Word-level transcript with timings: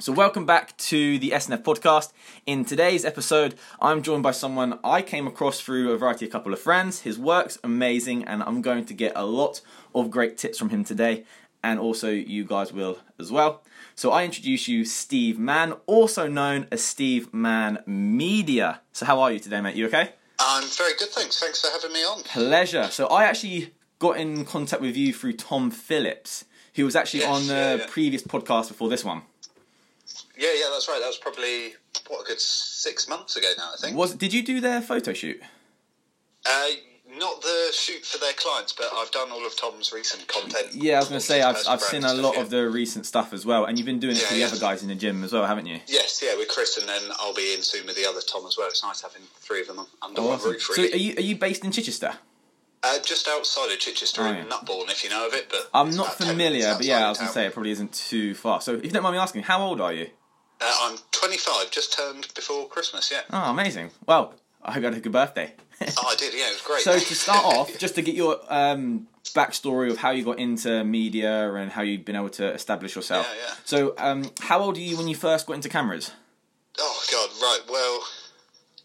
So, 0.00 0.12
welcome 0.12 0.46
back 0.46 0.74
to 0.78 1.18
the 1.18 1.32
SNF 1.32 1.62
podcast. 1.62 2.12
In 2.46 2.64
today's 2.64 3.04
episode, 3.04 3.54
I'm 3.82 4.00
joined 4.00 4.22
by 4.22 4.30
someone 4.30 4.78
I 4.82 5.02
came 5.02 5.26
across 5.26 5.60
through 5.60 5.92
a 5.92 5.98
variety 5.98 6.24
of 6.24 6.32
couple 6.32 6.54
of 6.54 6.58
friends. 6.58 7.00
His 7.00 7.18
work's 7.18 7.58
amazing, 7.62 8.24
and 8.24 8.42
I'm 8.42 8.62
going 8.62 8.86
to 8.86 8.94
get 8.94 9.12
a 9.14 9.26
lot 9.26 9.60
of 9.94 10.10
great 10.10 10.38
tips 10.38 10.56
from 10.56 10.70
him 10.70 10.84
today, 10.84 11.24
and 11.62 11.78
also 11.78 12.08
you 12.08 12.46
guys 12.46 12.72
will 12.72 12.96
as 13.18 13.30
well. 13.30 13.62
So, 13.94 14.10
I 14.10 14.24
introduce 14.24 14.68
you 14.68 14.86
Steve 14.86 15.38
Mann, 15.38 15.72
also 15.84 16.26
known 16.26 16.66
as 16.72 16.82
Steve 16.82 17.34
Mann 17.34 17.80
Media. 17.86 18.80
So, 18.92 19.04
how 19.04 19.20
are 19.20 19.30
you 19.30 19.38
today, 19.38 19.60
mate? 19.60 19.76
You 19.76 19.84
okay? 19.88 20.14
I'm 20.38 20.64
very 20.66 20.94
good, 20.98 21.10
thanks. 21.10 21.38
Thanks 21.38 21.60
for 21.60 21.70
having 21.70 21.92
me 21.92 22.00
on. 22.04 22.22
Pleasure. 22.22 22.88
So, 22.90 23.06
I 23.08 23.24
actually 23.24 23.74
got 23.98 24.16
in 24.16 24.46
contact 24.46 24.80
with 24.80 24.96
you 24.96 25.12
through 25.12 25.34
Tom 25.34 25.70
Phillips, 25.70 26.46
who 26.76 26.86
was 26.86 26.96
actually 26.96 27.20
Yes, 27.20 27.28
on 27.28 27.46
the 27.48 27.52
yeah, 27.52 27.74
yeah. 27.74 27.86
previous 27.90 28.22
podcast 28.22 28.68
before 28.68 28.88
this 28.88 29.04
one. 29.04 29.24
Yeah, 30.40 30.48
yeah, 30.56 30.68
that's 30.72 30.88
right. 30.88 30.98
That 31.00 31.06
was 31.06 31.18
probably 31.18 31.74
what 32.08 32.22
a 32.22 32.24
good 32.24 32.40
six 32.40 33.06
months 33.06 33.36
ago 33.36 33.48
now, 33.58 33.70
I 33.74 33.76
think. 33.80 33.96
Was 33.96 34.14
did 34.14 34.32
you 34.32 34.42
do 34.42 34.60
their 34.60 34.80
photo 34.80 35.12
shoot? 35.12 35.38
Uh, 36.46 36.66
not 37.18 37.42
the 37.42 37.68
shoot 37.74 38.06
for 38.06 38.18
their 38.18 38.32
clients, 38.32 38.72
but 38.72 38.86
I've 38.96 39.10
done 39.10 39.30
all 39.30 39.44
of 39.46 39.54
Tom's 39.56 39.92
recent 39.92 40.26
content. 40.28 40.68
Yeah, 40.72 40.94
I 40.96 40.98
was 41.00 41.08
going 41.08 41.20
to 41.20 41.26
say 41.26 41.42
I've 41.42 41.58
I've 41.68 41.82
seen 41.82 42.04
a 42.04 42.14
lot 42.14 42.36
yeah. 42.36 42.40
of 42.40 42.48
the 42.48 42.70
recent 42.70 43.04
stuff 43.04 43.34
as 43.34 43.44
well, 43.44 43.66
and 43.66 43.76
you've 43.78 43.84
been 43.84 43.98
doing 44.00 44.16
it 44.16 44.22
Yeah, 44.22 44.28
for 44.28 44.34
the 44.34 44.40
yeah. 44.40 44.46
other 44.46 44.58
guys 44.58 44.80
in 44.82 44.88
the 44.88 44.94
gym 44.94 45.22
as 45.24 45.32
well, 45.34 45.44
haven't 45.44 45.66
you? 45.66 45.80
Yes, 45.86 46.22
yeah, 46.24 46.34
with 46.38 46.48
Chris, 46.48 46.78
and 46.78 46.88
then 46.88 47.02
I'll 47.18 47.34
be 47.34 47.52
in 47.52 47.60
soon 47.62 47.84
with 47.86 47.96
the 47.96 48.06
other 48.06 48.20
Tom 48.26 48.46
as 48.46 48.56
well. 48.56 48.68
It's 48.68 48.82
nice 48.82 49.02
having 49.02 49.22
three 49.40 49.60
of 49.60 49.66
them 49.66 49.86
under 50.00 50.22
one 50.22 50.36
Awesome. 50.38 50.52
roof. 50.52 50.62
So, 50.62 50.82
are 50.82 50.86
you 50.86 51.14
are 51.18 51.20
you 51.22 51.36
based 51.36 51.64
in 51.66 51.70
Chichester? 51.72 52.14
uh, 52.82 52.98
just 53.00 53.28
outside 53.28 53.70
of 53.70 53.78
Chichester 53.78 54.22
Oh, 54.22 54.32
in. 54.32 54.48
Nutbourne, 54.48 54.88
if 54.88 55.04
you 55.04 55.10
know 55.10 55.26
of 55.26 55.34
it. 55.34 55.50
But 55.50 55.68
I'm 55.74 55.90
not 55.90 56.14
familiar, 56.14 56.74
but 56.76 56.86
yeah, 56.86 57.04
I 57.04 57.08
was 57.10 57.18
going 57.18 57.28
to 57.28 57.34
say 57.34 57.44
it 57.44 57.52
probably 57.52 57.72
isn't 57.72 57.92
too 57.92 58.32
far. 58.34 58.62
So, 58.62 58.76
if 58.76 58.84
you 58.86 58.90
don't 58.90 59.02
mind 59.02 59.16
me 59.16 59.18
asking, 59.20 59.42
how 59.42 59.60
old 59.60 59.82
are 59.82 59.92
you? 59.92 60.08
Uh, 60.60 60.74
I'm 60.82 60.98
25, 61.12 61.70
just 61.70 61.96
turned 61.96 62.28
before 62.34 62.68
Christmas. 62.68 63.10
Yeah. 63.10 63.20
Oh, 63.32 63.50
amazing! 63.50 63.90
Well, 64.06 64.34
I 64.62 64.72
hope 64.72 64.82
you 64.82 64.88
had 64.88 64.96
a 64.98 65.00
good 65.00 65.12
birthday. 65.12 65.52
Oh, 65.96 66.08
I 66.08 66.14
did. 66.14 66.34
Yeah, 66.34 66.48
it 66.48 66.52
was 66.52 66.60
great. 66.60 66.82
so, 66.82 66.98
to 66.98 67.14
start 67.14 67.42
off, 67.56 67.78
just 67.78 67.94
to 67.94 68.02
get 68.02 68.14
your 68.14 68.38
um, 68.50 69.08
backstory 69.34 69.90
of 69.90 69.96
how 69.96 70.10
you 70.10 70.22
got 70.22 70.38
into 70.38 70.84
media 70.84 71.54
and 71.54 71.70
how 71.70 71.80
you've 71.80 72.04
been 72.04 72.16
able 72.16 72.28
to 72.28 72.52
establish 72.52 72.94
yourself. 72.94 73.26
Yeah, 73.34 73.46
yeah. 73.48 73.54
So, 73.64 73.94
um, 73.96 74.30
how 74.40 74.58
old 74.60 74.76
are 74.76 74.80
you 74.80 74.98
when 74.98 75.08
you 75.08 75.14
first 75.14 75.46
got 75.46 75.54
into 75.54 75.70
cameras? 75.70 76.10
Oh 76.78 77.02
God, 77.10 77.30
right. 77.40 77.60
Well, 77.70 78.02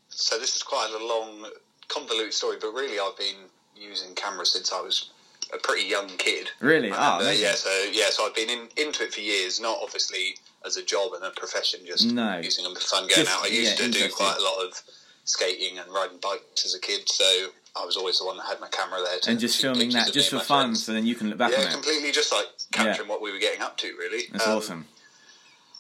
so 0.08 0.40
this 0.40 0.56
is 0.56 0.64
quite 0.64 0.90
a 0.98 1.06
long, 1.06 1.46
convoluted 1.90 2.34
story, 2.34 2.56
but 2.62 2.72
really, 2.72 2.98
I've 2.98 3.18
been 3.18 3.50
using 3.76 4.16
cameras 4.16 4.54
since 4.54 4.72
I 4.72 4.80
was 4.80 5.10
a 5.54 5.58
pretty 5.58 5.86
young 5.90 6.08
kid. 6.08 6.50
Really? 6.62 6.92
Ah, 6.94 7.20
amazing. 7.20 7.44
yeah. 7.44 7.56
So 7.56 7.70
yeah, 7.92 8.10
so 8.10 8.26
I've 8.26 8.36
been 8.36 8.50
in, 8.50 8.70
into 8.78 9.04
it 9.04 9.14
for 9.14 9.20
years. 9.20 9.60
Not 9.60 9.80
obviously 9.84 10.38
as 10.66 10.78
a 10.78 10.84
job 10.84 11.14
and 11.14 11.24
a 11.24 11.32
profession, 11.32 11.82
just 11.86 12.06
No. 12.06 12.40
using 12.40 12.64
them 12.64 12.74
for 12.76 12.82
fun, 12.82 13.02
going 13.08 13.26
Just- 13.26 13.32
out. 13.32 13.44
I 13.44 13.48
used 13.48 13.80
yeah, 13.80 13.86
to 13.88 13.92
do 13.92 14.10
quite 14.10 14.38
a 14.38 14.42
lot 14.42 14.66
of 14.66 14.82
skating 15.24 15.78
and 15.80 15.92
riding 15.92 16.18
bikes 16.18 16.66
as 16.66 16.74
a 16.76 16.80
kid, 16.80 17.10
so 17.10 17.52
I 17.76 17.84
was 17.86 17.98
always 17.98 18.20
the 18.20 18.26
one 18.26 18.38
that 18.38 18.46
had 18.46 18.60
my 18.60 18.68
camera 18.70 19.02
there 19.04 19.20
to 19.20 19.30
And 19.32 19.40
just 19.40 19.60
filming 19.60 19.90
that 19.92 20.12
just 20.14 20.30
for 20.30 20.40
fun, 20.40 20.68
friends. 20.68 20.86
so 20.86 20.94
then 20.94 21.06
you 21.06 21.16
can 21.16 21.30
look 21.30 21.38
back 21.38 21.54
on 21.54 21.60
Yeah, 21.62 21.68
it. 21.70 21.72
completely 21.74 22.12
just 22.12 22.32
like 22.32 22.48
capturing 22.72 23.08
what 23.10 23.22
we 23.22 23.32
were 23.32 23.40
getting 23.40 23.62
up 23.62 23.78
to, 23.78 23.88
really. 23.98 24.28
That's 24.32 24.46
Um, 24.48 24.58
awesome. 24.58 24.88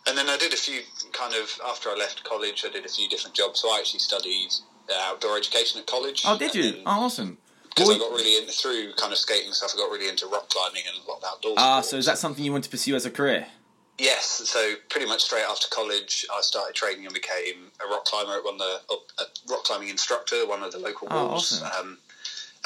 and 0.07 0.17
then 0.17 0.29
I 0.29 0.37
did 0.37 0.53
a 0.53 0.57
few 0.57 0.81
kind 1.13 1.33
of 1.35 1.59
after 1.65 1.89
I 1.89 1.95
left 1.95 2.23
college. 2.23 2.63
I 2.65 2.69
did 2.69 2.85
a 2.85 2.89
few 2.89 3.07
different 3.09 3.35
jobs. 3.35 3.61
So 3.61 3.69
I 3.71 3.79
actually 3.79 3.99
studied 4.01 4.49
uh, 4.89 4.93
outdoor 5.05 5.37
education 5.37 5.79
at 5.79 5.87
college. 5.87 6.21
Oh, 6.25 6.37
did 6.37 6.53
you? 6.53 6.81
Oh, 6.85 7.05
awesome. 7.05 7.37
Because 7.69 7.89
I 7.89 7.97
got 7.97 8.11
really 8.11 8.37
into 8.37 8.51
through 8.53 8.93
kind 8.93 9.11
of 9.11 9.17
skating 9.19 9.51
stuff. 9.51 9.71
I 9.73 9.77
got 9.77 9.89
really 9.91 10.07
into 10.07 10.27
rock 10.27 10.49
climbing 10.49 10.83
and 10.87 10.95
a 11.05 11.09
lot 11.09 11.17
of 11.19 11.23
outdoor. 11.25 11.55
Ah, 11.57 11.81
sports. 11.81 11.89
so 11.89 11.97
is 11.97 12.05
that 12.05 12.17
something 12.17 12.43
you 12.45 12.51
want 12.51 12.63
to 12.65 12.69
pursue 12.69 12.95
as 12.95 13.05
a 13.05 13.09
career? 13.11 13.47
Yes. 13.97 14.25
So 14.45 14.73
pretty 14.89 15.07
much 15.07 15.21
straight 15.23 15.45
after 15.49 15.67
college, 15.69 16.25
I 16.33 16.41
started 16.41 16.75
training 16.75 17.05
and 17.05 17.13
became 17.13 17.71
a 17.85 17.89
rock 17.89 18.05
climber 18.05 18.33
at 18.33 18.43
one 18.43 18.55
of 18.55 18.59
the 18.59 18.79
rock 19.49 19.63
climbing 19.63 19.89
instructor, 19.89 20.45
one 20.45 20.63
of 20.63 20.71
the 20.71 20.79
local 20.79 21.07
Oh, 21.11 21.27
walls, 21.27 21.61
awesome. 21.61 21.87
um, 21.87 21.97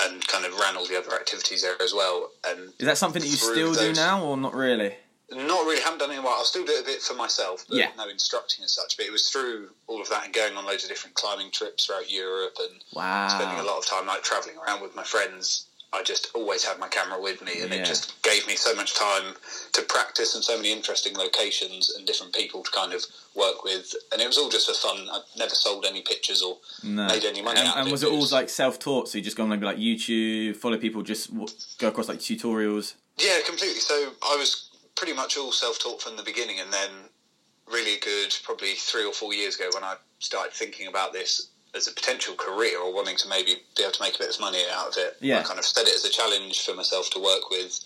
and 0.02 0.26
kind 0.28 0.46
of 0.46 0.58
ran 0.60 0.76
all 0.78 0.86
the 0.88 0.98
other 0.98 1.14
activities 1.14 1.62
there 1.62 1.80
as 1.82 1.94
well. 1.94 2.32
And 2.48 2.74
Is 2.80 2.86
that 2.86 2.98
something 2.98 3.22
that 3.22 3.28
you 3.28 3.36
still 3.36 3.74
do 3.74 3.94
now, 3.94 4.24
or 4.24 4.38
not 4.38 4.54
really? 4.56 4.96
Not 5.32 5.66
really, 5.66 5.80
haven't 5.82 6.00
done 6.00 6.10
it 6.10 6.14
in 6.14 6.20
a 6.20 6.24
while. 6.24 6.36
I'll 6.40 6.44
still 6.44 6.66
do 6.66 6.72
it 6.74 6.82
a 6.82 6.86
bit 6.86 7.04
for 7.04 7.14
myself, 7.14 7.64
but 7.70 7.78
Yeah. 7.78 7.92
no 7.96 8.08
instructing 8.10 8.66
as 8.66 8.72
such. 8.74 8.98
But 8.98 9.06
it 9.06 9.12
was 9.12 9.30
through 9.30 9.70
all 9.86 10.02
of 10.02 10.10
that 10.10 10.26
and 10.26 10.34
going 10.34 10.58
on 10.58 10.66
loads 10.66 10.84
of 10.84 10.90
different 10.90 11.16
climbing 11.16 11.52
trips 11.52 11.86
throughout 11.86 12.10
Europe 12.10 12.58
and 12.60 12.82
spending 13.30 13.60
a 13.60 13.64
lot 13.64 13.78
of 13.78 13.86
time 13.86 14.08
like 14.08 14.24
traveling 14.24 14.58
around 14.58 14.82
with 14.82 14.96
my 14.96 15.04
friends. 15.04 15.66
I 15.92 16.04
just 16.04 16.28
always 16.36 16.64
had 16.64 16.78
my 16.78 16.88
camera 16.88 17.20
with 17.20 17.42
me, 17.42 17.62
and 17.62 17.74
Yeah. 17.74 17.80
it 17.82 17.86
just 17.86 18.22
gave 18.22 18.46
me 18.46 18.56
so 18.56 18.76
much 18.76 18.94
time 18.94 19.36
to 19.74 19.82
practice 19.82 20.36
and 20.36 20.44
so 20.44 20.56
many 20.56 20.72
interesting 20.72 21.16
locations 21.18 21.90
and 21.90 22.06
different 22.06 22.32
people 22.34 22.64
to 22.64 22.70
kind 22.70 22.94
of 22.94 23.04
work 23.34 23.64
with. 23.64 23.96
And 24.12 24.22
it 24.22 24.28
was 24.28 24.38
all 24.38 24.50
just 24.50 24.68
for 24.68 24.74
fun. 24.76 25.10
I 25.10 25.22
never 25.36 25.56
sold 25.56 25.86
any 25.86 26.02
pictures 26.02 26.44
or 26.44 26.60
No. 26.84 27.08
made 27.08 27.26
any 27.26 27.42
money 27.42 27.60
and, 27.62 27.70
and 27.76 27.92
was 27.92 28.04
it 28.04 28.12
all 28.12 28.26
like 28.28 28.50
self-taught? 28.50 29.10
So 29.10 29.18
you 29.18 29.24
just 29.24 29.36
go 29.36 29.44
on 29.44 29.50
like 29.60 29.78
YouTube, 29.78 30.58
follow 30.58 30.78
people, 30.78 31.02
just 31.02 31.32
w- 31.32 31.50
go 31.80 31.88
across 31.88 32.08
like 32.08 32.20
tutorials. 32.20 32.94
Yeah, 33.18 33.40
completely. 33.42 33.80
So 33.80 34.14
I 34.22 34.36
was 34.36 34.70
pretty 34.96 35.14
much 35.14 35.38
all 35.38 35.52
self-taught 35.52 36.02
from 36.04 36.18
the 36.18 36.24
beginning, 36.24 36.60
and 36.60 36.72
then 36.72 36.90
really 37.66 37.98
good, 37.98 38.36
probably 38.44 38.76
three 38.76 39.06
or 39.06 39.14
four 39.14 39.34
years 39.34 39.56
ago, 39.56 39.70
when 39.74 39.84
I 39.84 39.96
started 40.20 40.54
thinking 40.54 40.88
about 40.88 41.14
this 41.14 41.48
as 41.76 41.88
a 41.88 41.92
potential 41.92 42.34
career 42.36 42.80
or 42.82 42.94
wanting 42.94 43.16
to 43.18 43.28
maybe 43.30 43.56
be 43.78 43.84
able 43.84 43.92
to 43.92 44.02
make 44.02 44.16
a 44.16 44.20
bit 44.20 44.34
of 44.34 44.40
money 44.40 44.64
out 44.74 44.88
of 44.90 44.94
it. 44.98 45.18
Yeah. 45.22 45.40
I 45.40 45.44
kind 45.44 45.60
of 45.60 45.66
set 45.66 45.88
it 45.88 45.94
as 45.96 46.04
a 46.06 46.10
challenge 46.10 46.62
for 46.66 46.74
myself 46.74 47.10
to 47.12 47.20
work 47.20 47.50
with 47.52 47.80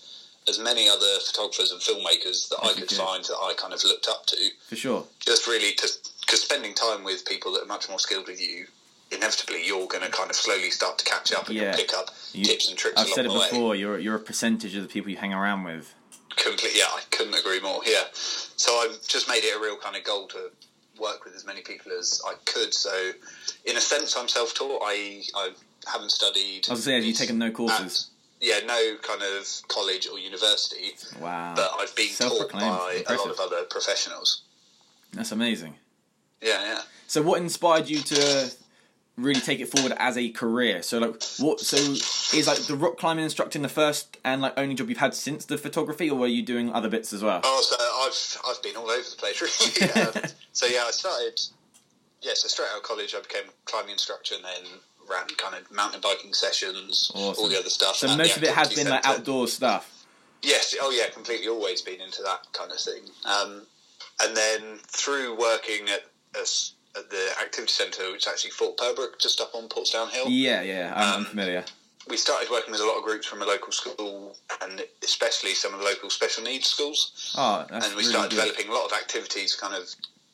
as 0.48 0.58
many 0.58 0.88
other 0.88 1.18
photographers 1.26 1.70
and 1.72 1.80
filmmakers 1.80 2.48
that 2.48 2.58
I 2.62 2.72
could 2.72 2.88
good. 2.88 2.98
find 2.98 3.24
that 3.24 3.36
I 3.42 3.54
kind 3.56 3.72
of 3.72 3.82
looked 3.84 4.08
up 4.08 4.26
to. 4.26 4.36
For 4.68 4.76
sure. 4.76 5.04
Just 5.20 5.46
really 5.46 5.72
to 5.74 5.88
because 6.20 6.42
spending 6.42 6.74
time 6.74 7.04
with 7.04 7.26
people 7.26 7.52
that 7.52 7.62
are 7.62 7.66
much 7.66 7.88
more 7.88 7.98
skilled 7.98 8.26
with 8.28 8.40
you. 8.40 8.66
Inevitably, 9.12 9.66
you're 9.66 9.86
going 9.86 10.02
to 10.02 10.10
kind 10.10 10.30
of 10.30 10.34
slowly 10.36 10.70
start 10.70 10.98
to 10.98 11.04
catch 11.04 11.32
up 11.32 11.48
and 11.48 11.56
Yeah. 11.56 11.64
you'll 11.68 11.74
pick 11.76 11.92
up 11.94 12.10
You- 12.32 12.44
tips 12.46 12.68
and 12.68 12.76
tricks 12.78 12.98
I've 13.00 13.08
said 13.08 13.26
it 13.26 13.32
the 13.32 13.38
way. 13.38 13.48
before. 13.50 13.74
You're 13.76 13.98
you're 13.98 14.16
a 14.16 14.20
percentage 14.20 14.74
of 14.74 14.82
the 14.82 14.88
people 14.88 15.10
you 15.10 15.18
hang 15.18 15.34
around 15.34 15.64
with. 15.64 15.94
Completely, 16.36 16.80
yeah, 16.80 16.86
I 16.90 17.02
couldn't 17.10 17.34
agree 17.34 17.60
more. 17.60 17.80
Yeah, 17.86 18.04
so 18.12 18.72
I've 18.80 19.06
just 19.06 19.28
made 19.28 19.44
it 19.44 19.54
a 19.56 19.60
real 19.60 19.76
kind 19.76 19.94
of 19.94 20.02
goal 20.04 20.26
to 20.28 20.50
work 20.98 21.24
with 21.24 21.34
as 21.34 21.44
many 21.44 21.60
people 21.60 21.92
as 21.92 22.20
I 22.26 22.34
could. 22.44 22.72
So, 22.74 23.12
in 23.64 23.76
a 23.76 23.80
sense, 23.80 24.16
I'm 24.16 24.28
self-taught. 24.28 24.80
I 24.84 25.22
I 25.34 25.50
haven't 25.90 26.10
studied. 26.10 26.66
I 26.68 26.72
was 26.72 26.84
saying, 26.84 26.96
have 26.98 27.04
you 27.06 27.12
taken 27.14 27.38
no 27.38 27.46
at- 27.46 27.54
courses? 27.54 28.10
yeah, 28.40 28.58
no 28.66 28.96
kind 29.02 29.22
of 29.22 29.48
college 29.68 30.06
or 30.06 30.18
university, 30.18 30.92
Wow. 31.20 31.54
but 31.56 31.70
I've 31.78 31.94
been 31.96 32.10
taught 32.14 32.52
by 32.52 33.02
a 33.08 33.14
lot 33.14 33.30
of 33.30 33.40
other 33.40 33.64
professionals. 33.70 34.42
That's 35.12 35.32
amazing. 35.32 35.74
Yeah, 36.42 36.62
yeah. 36.62 36.82
So 37.06 37.22
what 37.22 37.40
inspired 37.40 37.88
you 37.88 38.00
to 38.02 38.50
really 39.16 39.40
take 39.40 39.60
it 39.60 39.68
forward 39.68 39.92
as 39.98 40.16
a 40.16 40.28
career? 40.30 40.82
So 40.82 40.98
like 40.98 41.22
what 41.38 41.60
so 41.60 41.76
is 41.76 42.46
like 42.46 42.58
the 42.58 42.76
rock 42.76 42.96
climbing 42.96 43.24
instructing 43.24 43.62
the 43.62 43.68
first 43.68 44.18
and 44.24 44.42
like 44.42 44.54
only 44.56 44.74
job 44.74 44.88
you've 44.88 44.98
had 44.98 45.14
since 45.14 45.44
the 45.44 45.58
photography 45.58 46.10
or 46.10 46.18
were 46.18 46.26
you 46.26 46.42
doing 46.42 46.72
other 46.72 46.88
bits 46.88 47.12
as 47.12 47.22
well? 47.22 47.40
Oh, 47.44 47.62
so 47.62 47.76
I've 47.78 48.56
I've 48.56 48.62
been 48.62 48.76
all 48.76 48.90
over 48.90 49.08
the 49.08 49.16
place 49.16 49.40
really. 49.40 49.92
um, 50.06 50.24
so 50.52 50.66
yeah, 50.66 50.84
I 50.86 50.90
started. 50.90 51.40
Yeah, 52.22 52.32
so 52.34 52.48
straight 52.48 52.68
out 52.72 52.78
of 52.78 52.82
college, 52.84 53.14
I 53.14 53.20
became 53.20 53.44
a 53.48 53.52
climbing 53.66 53.92
instructor 53.92 54.34
and 54.36 54.44
then 54.44 54.80
ran 55.10 55.26
kind 55.36 55.54
of 55.54 55.70
mountain 55.70 56.00
biking 56.00 56.32
sessions, 56.32 57.12
Awesome. 57.14 57.42
all 57.42 57.50
the 57.50 57.58
other 57.58 57.68
stuff. 57.68 57.96
So 57.96 58.16
most 58.16 58.38
of 58.38 58.42
it 58.42 58.50
has 58.50 58.72
been 58.72 58.88
like 58.88 59.06
outdoor 59.06 59.46
stuff. 59.46 60.06
Yes, 60.42 60.74
oh 60.80 60.90
yeah, 60.90 61.10
completely. 61.12 61.48
Always 61.48 61.82
been 61.82 62.00
into 62.00 62.22
that 62.22 62.46
kind 62.52 62.70
of 62.70 62.78
thing. 62.78 63.02
Um, 63.24 63.66
and 64.22 64.36
then 64.36 64.78
through 64.86 65.38
working 65.38 65.88
at, 65.88 66.04
us 66.40 66.73
at 66.96 67.10
the 67.10 67.30
activity 67.40 67.72
centre, 67.72 68.10
which 68.12 68.26
is 68.26 68.32
actually 68.32 68.50
Fort 68.50 68.76
Purbrook, 68.76 69.18
just 69.20 69.40
up 69.40 69.54
on 69.54 69.68
Portsdown 69.68 70.08
Hill, 70.10 70.28
Yeah, 70.28 70.62
yeah, 70.62 70.92
I'm, 70.94 71.20
Um, 71.20 71.24
familiar. 71.26 71.64
we 72.08 72.16
started 72.16 72.50
working 72.50 72.72
with 72.72 72.80
a 72.80 72.86
lot 72.86 72.96
of 72.96 73.02
groups 73.04 73.26
from 73.26 73.42
a 73.42 73.44
local 73.46 73.72
school, 73.72 74.36
and 74.62 74.84
especially 75.02 75.54
some 75.54 75.72
of 75.74 75.80
the 75.80 75.84
local 75.86 76.10
special 76.10 76.44
needs 76.44 76.68
schools. 76.68 77.32
Oh, 77.36 77.66
that's 77.68 77.86
and 77.86 77.94
we 77.96 78.02
really 78.02 78.12
started 78.12 78.30
good. 78.30 78.36
developing 78.42 78.68
a 78.68 78.74
lot 78.74 78.86
of 78.86 78.92
activities, 78.92 79.54
kind 79.56 79.74
of 79.74 79.88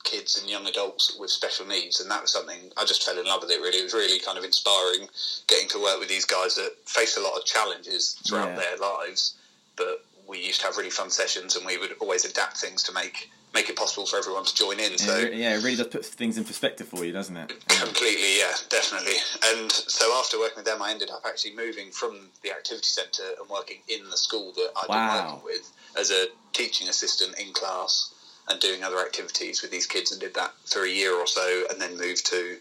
kids 0.05 0.39
and 0.41 0.49
young 0.51 0.67
adults 0.67 1.15
with 1.19 1.31
special 1.31 1.67
needs, 1.67 2.01
and 2.01 2.11
that 2.11 2.23
was 2.23 2.33
something 2.33 2.73
I 2.77 2.85
just 2.85 3.05
fell 3.05 3.19
in 3.19 3.27
love 3.27 3.43
with. 3.43 3.51
It 3.51 3.61
really, 3.61 3.79
it 3.79 3.85
was 3.85 3.95
really 3.95 4.19
kind 4.19 4.39
of 4.39 4.45
inspiring 4.45 5.09
getting 5.47 5.69
to 5.71 5.79
work 5.83 5.99
with 6.01 6.09
these 6.09 6.25
guys 6.25 6.55
that 6.57 6.75
face 6.87 7.17
a 7.17 7.21
lot 7.21 7.37
of 7.39 7.45
challenges 7.45 8.17
throughout 8.27 8.49
Yeah. 8.51 8.57
their 8.57 8.77
lives, 8.79 9.35
but 9.77 10.05
we 10.31 10.39
used 10.39 10.61
to 10.61 10.67
have 10.67 10.77
really 10.77 10.91
fun 10.91 11.11
sessions, 11.11 11.57
and 11.57 11.67
we 11.67 11.77
would 11.77 11.91
always 12.01 12.25
adapt 12.25 12.57
things 12.57 12.83
to 12.85 12.93
make 12.93 13.29
make 13.53 13.69
it 13.69 13.75
possible 13.75 14.07
for 14.07 14.17
everyone 14.17 14.45
to 14.45 14.55
join 14.55 14.79
in. 14.79 14.93
Yeah, 14.93 14.97
So 14.97 15.17
it 15.19 15.35
yeah, 15.35 15.57
it 15.57 15.65
really 15.65 15.75
does 15.77 15.89
put 15.89 16.07
things 16.07 16.39
in 16.39 16.45
perspective 16.45 16.87
for 16.87 17.05
you, 17.05 17.13
doesn't 17.13 17.37
it? 17.37 17.53
Completely, 17.69 18.39
yeah, 18.39 18.53
definitely. 18.69 19.17
And 19.45 19.73
so 19.73 20.17
after 20.21 20.39
working 20.39 20.59
with 20.59 20.67
them, 20.67 20.81
I 20.81 20.93
ended 20.93 21.11
up 21.11 21.23
actually 21.27 21.57
moving 21.57 21.91
from 21.91 22.29
the 22.45 22.53
activity 22.53 22.87
centre 22.87 23.35
and 23.41 23.51
working 23.51 23.79
in 23.89 24.09
the 24.09 24.17
school 24.17 24.53
that 24.53 24.71
I'd 24.81 24.89
Wow. 24.89 24.97
been 25.09 25.25
working 25.33 25.45
with 25.45 25.73
as 25.99 26.13
a 26.13 26.27
teaching 26.53 26.89
assistant 26.89 27.37
in 27.41 27.53
class 27.53 28.15
and 28.49 28.61
doing 28.61 28.85
other 28.85 29.01
activities 29.01 29.63
with 29.63 29.73
these 29.73 29.87
kids 29.87 30.13
and 30.13 30.21
did 30.21 30.35
that 30.35 30.53
for 30.67 30.85
a 30.85 30.89
year 30.89 31.13
or 31.15 31.27
so 31.27 31.65
and 31.71 31.81
then 31.81 31.99
moved 31.99 32.27
to 32.27 32.57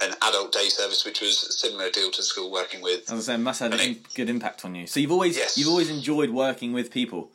an 0.00 0.12
adult 0.22 0.52
day 0.52 0.68
service 0.68 1.04
which 1.04 1.20
was 1.20 1.42
a 1.44 1.52
similar 1.52 1.90
deal 1.90 2.10
to 2.10 2.22
school 2.22 2.50
working 2.52 2.80
with 2.80 3.10
I 3.12 3.18
say, 3.18 3.34
it 3.34 3.38
must 3.38 3.60
have 3.60 3.72
a 3.72 3.82
it- 3.90 4.14
good 4.14 4.28
impact 4.30 4.64
on 4.64 4.74
you. 4.74 4.86
So 4.86 5.00
you've 5.00 5.12
always 5.12 5.36
Yes. 5.36 5.58
you've 5.58 5.68
always 5.68 5.90
enjoyed 5.90 6.30
working 6.30 6.72
with 6.72 6.90
people. 6.90 7.30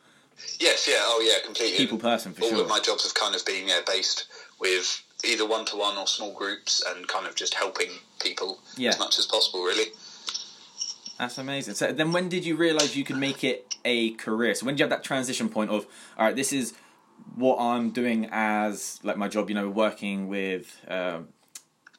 Yes, 0.59 0.87
yeah, 0.87 0.95
oh 0.99 1.21
yeah, 1.25 1.45
completely. 1.45 1.77
people 1.77 1.97
person 1.97 2.33
for 2.33 2.41
All 2.43 2.49
sure. 2.49 2.57
All 2.59 2.63
of 2.63 2.69
my 2.69 2.79
jobs 2.79 3.03
have 3.03 3.13
kind 3.13 3.35
of 3.35 3.45
been 3.45 3.67
yeah, 3.67 3.81
based 3.85 4.25
with 4.59 5.01
either 5.23 5.45
one 5.45 5.65
to 5.65 5.75
one 5.77 5.97
or 5.97 6.07
small 6.07 6.33
groups 6.33 6.81
and 6.87 7.07
kind 7.07 7.27
of 7.27 7.35
just 7.35 7.53
helping 7.53 7.89
people 8.21 8.59
Yeah. 8.77 8.89
as 8.89 8.99
much 8.99 9.19
as 9.19 9.25
possible, 9.25 9.63
really. 9.63 9.91
That's 11.19 11.37
amazing. 11.37 11.75
So 11.75 11.91
then, 11.91 12.11
when 12.11 12.27
did 12.27 12.43
you 12.45 12.55
realize 12.55 12.95
you 12.97 13.03
could 13.03 13.17
make 13.17 13.43
it 13.43 13.75
a 13.85 14.11
career? 14.15 14.55
So 14.55 14.65
when 14.65 14.75
did 14.75 14.79
you 14.79 14.83
have 14.85 14.89
that 14.89 15.03
transition 15.03 15.47
point 15.47 15.69
of, 15.69 15.85
all 16.17 16.25
right, 16.25 16.35
this 16.35 16.51
is 16.51 16.73
what 17.35 17.57
I'm 17.59 17.91
doing 17.91 18.27
as 18.31 18.99
like 19.03 19.15
my 19.17 19.27
job, 19.27 19.49
you 19.49 19.55
know, 19.55 19.69
working 19.69 20.27
with 20.27 20.75
um, 20.87 21.29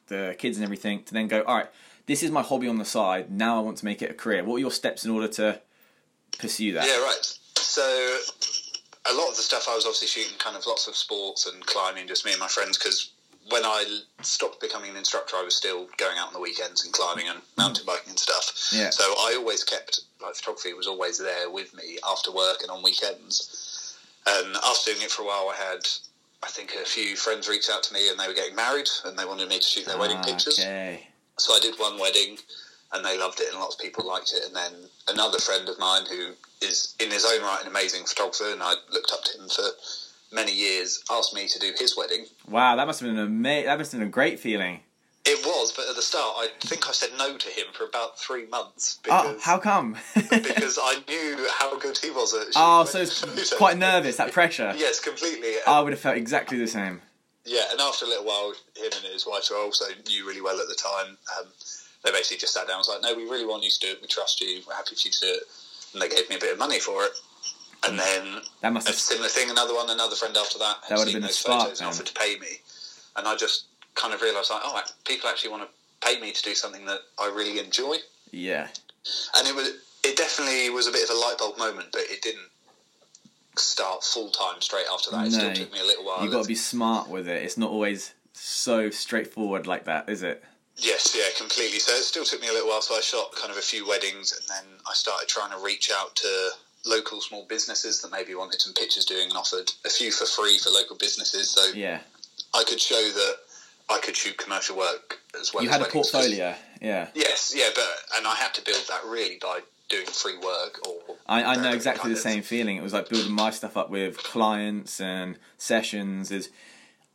the 0.07 0.35
kids 0.37 0.57
and 0.57 0.63
everything, 0.63 1.03
to 1.03 1.13
then 1.13 1.27
go, 1.27 1.41
all 1.41 1.57
right, 1.57 1.69
this 2.05 2.21
is 2.23 2.31
my 2.31 2.41
hobby 2.41 2.67
on 2.67 2.77
the 2.77 2.85
side. 2.85 3.31
Now 3.31 3.57
I 3.57 3.61
want 3.61 3.77
to 3.77 3.85
make 3.85 4.01
it 4.01 4.11
a 4.11 4.13
career. 4.13 4.43
What 4.43 4.53
were 4.53 4.59
your 4.59 4.71
steps 4.71 5.05
in 5.05 5.11
order 5.11 5.27
to 5.27 5.59
pursue 6.37 6.73
that? 6.73 6.85
Yeah, 6.85 7.01
right. 7.01 7.37
So 7.57 7.81
a 9.07 9.13
lot 9.13 9.29
of 9.29 9.35
the 9.35 9.41
stuff 9.41 9.67
I 9.69 9.75
was 9.75 9.85
obviously 9.85 10.07
shooting 10.07 10.37
kind 10.37 10.55
of 10.55 10.65
lots 10.67 10.87
of 10.87 10.95
sports 10.95 11.45
and 11.51 11.65
climbing, 11.65 12.07
just 12.07 12.25
me 12.25 12.31
and 12.31 12.39
my 12.39 12.47
friends, 12.47 12.77
because 12.77 13.11
when 13.49 13.63
I 13.63 14.01
stopped 14.21 14.59
becoming 14.59 14.89
an 14.89 14.97
instructor, 14.97 15.35
I 15.35 15.43
was 15.43 15.55
still 15.55 15.87
going 15.97 16.17
out 16.17 16.27
on 16.27 16.33
the 16.33 16.39
weekends 16.39 16.83
and 16.83 16.93
climbing 16.93 17.27
and 17.27 17.39
mountain 17.57 17.85
biking 17.85 18.09
and 18.09 18.19
stuff. 18.19 18.71
Yeah. 18.73 18.89
So 18.89 19.03
I 19.03 19.35
always 19.37 19.63
kept 19.63 20.01
like 20.21 20.35
photography 20.35 20.73
was 20.73 20.87
always 20.87 21.19
there 21.19 21.49
with 21.51 21.75
me 21.75 21.99
after 22.09 22.31
work 22.31 22.61
and 22.61 22.71
on 22.71 22.81
weekends. 22.81 23.97
And 24.25 24.55
after 24.55 24.91
doing 24.91 25.03
it 25.03 25.11
for 25.11 25.21
a 25.21 25.25
while, 25.25 25.53
I 25.53 25.55
had 25.55 25.87
I 26.45 26.49
think 26.49 26.73
a 26.79 26.85
few 26.85 27.15
friends 27.15 27.49
reached 27.49 27.69
out 27.71 27.81
to 27.83 27.93
me 27.93 28.09
and 28.09 28.19
they 28.19 28.27
were 28.27 28.33
getting 28.33 28.55
married 28.55 28.87
and 29.03 29.17
they 29.17 29.25
wanted 29.25 29.49
me 29.49 29.57
to 29.57 29.65
shoot 29.65 29.85
their 29.85 29.97
wedding 29.97 30.17
Ah, 30.19 30.23
pictures. 30.23 30.59
Okay. 30.59 31.07
So 31.39 31.53
I 31.53 31.59
did 31.59 31.75
one 31.79 31.99
wedding, 31.99 32.37
and 32.93 33.03
they 33.03 33.17
loved 33.17 33.41
it, 33.41 33.51
and 33.51 33.59
lots 33.59 33.75
of 33.75 33.81
people 33.81 34.07
liked 34.07 34.31
it. 34.33 34.45
And 34.45 34.55
then 34.55 34.71
another 35.09 35.39
friend 35.39 35.67
of 35.67 35.77
mine 35.79 36.03
who 36.09 36.31
is 36.61 36.95
in 36.99 37.11
his 37.11 37.25
own 37.25 37.41
right 37.41 37.59
an 37.61 37.67
amazing 37.67 38.05
photographer, 38.05 38.51
and 38.53 38.63
I 38.63 38.75
looked 38.93 39.11
up 39.11 39.23
to 39.25 39.41
him 39.41 39.49
for 39.49 39.63
many 40.31 40.53
years, 40.53 41.03
asked 41.11 41.33
me 41.33 41.47
to 41.49 41.59
do 41.59 41.73
his 41.77 41.97
wedding. 41.97 42.25
Wow, 42.47 42.77
that 42.77 42.87
must 42.87 43.01
have 43.01 43.09
been 43.09 43.17
an 43.19 43.25
ama- 43.25 43.63
That 43.65 43.77
must 43.79 43.91
have 43.91 43.99
been 43.99 44.07
a 44.07 44.11
great 44.11 44.39
feeling. 44.39 44.79
It 45.27 45.43
was, 45.43 45.71
but 45.71 45.87
at 45.89 45.95
the 45.95 46.01
start, 46.03 46.35
I 46.37 46.47
think 46.61 46.87
I 46.87 46.91
said 46.91 47.09
no 47.17 47.35
to 47.35 47.49
him 47.49 47.65
for 47.73 47.85
about 47.85 48.19
three 48.19 48.45
months 48.45 48.99
Oh, 49.09 49.35
how 49.41 49.57
come? 49.57 49.97
because 50.13 50.77
I 50.81 51.01
knew 51.07 51.47
how 51.57 51.77
good 51.79 51.97
he 51.97 52.11
was 52.11 52.33
at. 52.35 52.47
oh, 52.55 52.85
so 52.85 52.99
it's 53.01 53.53
quite 53.57 53.77
nervous. 53.77 54.17
That 54.17 54.31
pressure. 54.31 54.73
Yes, 54.77 54.99
completely. 54.99 55.53
I 55.65 55.81
would 55.81 55.93
have 55.93 55.99
felt 55.99 56.15
exactly 56.17 56.59
the 56.59 56.67
same. 56.67 57.01
Yeah, 57.43 57.63
and 57.71 57.79
after 57.81 58.05
a 58.05 58.07
little 58.07 58.25
while, 58.25 58.53
him 58.75 58.91
and 58.95 59.13
his 59.13 59.25
wife, 59.25 59.47
who 59.49 59.55
I 59.55 59.61
also 59.63 59.85
knew 60.07 60.27
really 60.27 60.41
well 60.41 60.59
at 60.59 60.67
the 60.67 60.75
time, 60.75 61.17
um, 61.39 61.45
they 62.03 62.11
basically 62.11 62.37
just 62.37 62.53
sat 62.53 62.67
down 62.67 62.75
and 62.75 62.79
was 62.79 62.89
like, 62.89 63.01
"No, 63.01 63.15
we 63.15 63.23
really 63.29 63.45
want 63.45 63.63
you 63.63 63.69
to 63.71 63.79
do 63.79 63.87
it. 63.87 64.01
We 64.01 64.07
trust 64.07 64.41
you. 64.41 64.61
We're 64.67 64.73
happy 64.75 64.95
for 64.95 65.07
you 65.07 65.11
to 65.11 65.19
do 65.19 65.33
it." 65.33 65.43
And 65.93 66.01
they 66.01 66.09
gave 66.09 66.29
me 66.29 66.35
a 66.35 66.39
bit 66.39 66.53
of 66.53 66.59
money 66.59 66.79
for 66.79 67.03
it. 67.05 67.11
And 67.87 67.97
then 67.99 68.41
That 68.61 68.73
must 68.73 68.87
a 68.87 68.91
have. 68.91 68.99
similar 68.99 69.29
thing, 69.29 69.49
another 69.49 69.73
one, 69.75 69.89
another 69.89 70.15
friend 70.15 70.35
after 70.37 70.57
that, 70.59 70.77
That 70.89 70.97
would 70.97 71.07
have 71.07 71.13
been 71.13 71.23
a 71.23 71.27
those 71.27 71.37
spark 71.37 71.63
photos 71.63 71.79
and 71.81 71.89
offered 71.89 72.07
to 72.07 72.13
pay 72.13 72.37
me. 72.39 72.61
And 73.15 73.27
I 73.27 73.35
just 73.35 73.65
kind 73.95 74.13
of 74.13 74.21
realised, 74.21 74.51
like, 74.51 74.61
oh, 74.63 74.81
people 75.05 75.29
actually 75.29 75.51
want 75.51 75.63
to 75.63 75.69
pay 76.07 76.19
me 76.19 76.31
to 76.31 76.43
do 76.43 76.53
something 76.53 76.85
that 76.85 76.99
I 77.19 77.27
really 77.27 77.59
enjoy. 77.59 77.97
Yeah. 78.31 78.67
And 79.37 79.47
it 79.47 79.55
was, 79.55 79.69
it 80.03 80.17
definitely 80.17 80.69
was 80.69 80.87
a 80.87 80.91
bit 80.91 81.03
of 81.09 81.15
a 81.15 81.19
light 81.19 81.37
bulb 81.37 81.57
moment, 81.57 81.89
but 81.91 82.01
it 82.05 82.21
didn't 82.21 82.49
start 83.57 84.03
full 84.03 84.29
time 84.29 84.61
straight 84.61 84.85
after 84.91 85.11
that. 85.11 85.27
It 85.27 85.31
No. 85.31 85.37
still 85.37 85.53
took 85.53 85.71
me 85.73 85.79
a 85.79 85.85
little 85.85 86.03
while. 86.03 86.21
You've 86.23 86.31
got 86.31 86.41
to 86.43 86.47
be 86.47 86.55
smart 86.55 87.07
with 87.07 87.27
it. 87.27 87.41
It's 87.43 87.57
not 87.57 87.71
always 87.71 88.13
so 88.33 88.89
straightforward 88.89 89.65
like 89.65 89.85
that, 89.85 90.09
is 90.09 90.23
it? 90.23 90.43
Yes, 90.77 91.15
yeah, 91.15 91.29
completely. 91.37 91.79
So 91.79 91.93
it 91.93 92.03
still 92.03 92.25
took 92.25 92.41
me 92.41 92.49
a 92.49 92.51
little 92.51 92.67
while. 92.67 92.81
So 92.81 92.95
I 92.95 92.99
shot 93.01 93.33
kind 93.33 93.49
of 93.49 93.57
a 93.57 93.61
few 93.61 93.87
weddings, 93.87 94.33
and 94.33 94.43
then 94.49 94.65
I 94.89 94.93
started 94.93 95.29
trying 95.29 95.51
to 95.51 95.63
reach 95.63 95.89
out 95.89 96.17
to 96.17 96.49
local 96.85 97.21
small 97.21 97.45
businesses 97.45 98.01
that 98.01 98.11
maybe 98.11 98.35
wanted 98.35 98.59
some 98.61 98.73
pictures 98.73 99.05
doing, 99.05 99.29
and 99.29 99.37
offered 99.37 99.71
a 99.85 99.89
few 99.89 100.11
for 100.11 100.25
free 100.25 100.57
for 100.59 100.69
local 100.69 100.97
businesses. 100.97 101.49
So 101.49 101.67
Yeah. 101.67 102.01
I 102.53 102.63
could 102.65 102.81
show 102.81 103.09
that 103.09 103.37
I 103.89 103.99
could 103.99 104.15
shoot 104.15 104.37
commercial 104.37 104.77
work 104.77 105.19
as 105.39 105.53
well. 105.53 105.63
You 105.63 105.69
as 105.69 105.75
had 105.77 105.85
a 105.85 105.89
portfolio. 105.89 106.55
Yeah. 106.81 107.07
Yes, 107.13 107.53
yeah, 107.55 107.69
but 107.75 107.85
and 108.17 108.27
I 108.27 108.35
had 108.35 108.53
to 108.55 108.61
build 108.63 108.83
that 108.89 109.03
really 109.05 109.37
by 109.41 109.59
doing 109.89 110.05
free 110.07 110.37
work 110.37 110.79
or. 110.87 111.15
I, 111.27 111.43
I 111.43 111.55
know 111.55 111.71
exactly 111.71 112.11
the 112.11 112.17
same 112.19 112.41
feeling. 112.41 112.77
It 112.77 112.83
was 112.83 112.93
like 112.93 113.09
building 113.09 113.31
my 113.33 113.49
stuff 113.51 113.77
up 113.77 113.89
with 113.89 114.17
clients 114.17 114.99
and 114.99 115.37
sessions. 115.57 116.31
Is 116.31 116.49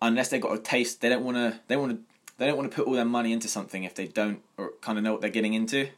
unless 0.03 0.29
they 0.29 0.39
got 0.39 0.53
a 0.57 0.59
taste, 0.61 1.01
they 1.01 1.09
don't 1.09 1.25
want 1.25 1.37
to. 1.37 1.61
They 1.69 1.77
want 1.77 1.93
to. 1.93 1.99
They 2.39 2.47
don't 2.47 2.57
want 2.57 2.71
to 2.71 2.75
put 2.75 2.87
all 2.87 2.95
their 2.95 3.05
money 3.05 3.33
into 3.33 3.49
something 3.49 3.85
if 3.85 3.95
they 3.95 4.07
don't 4.07 4.41
or 4.57 4.73
kind 4.81 4.97
of 4.97 5.05
know 5.05 5.13
what 5.13 5.21
they're 5.21 5.29
getting 5.31 5.55
into. 5.55 5.89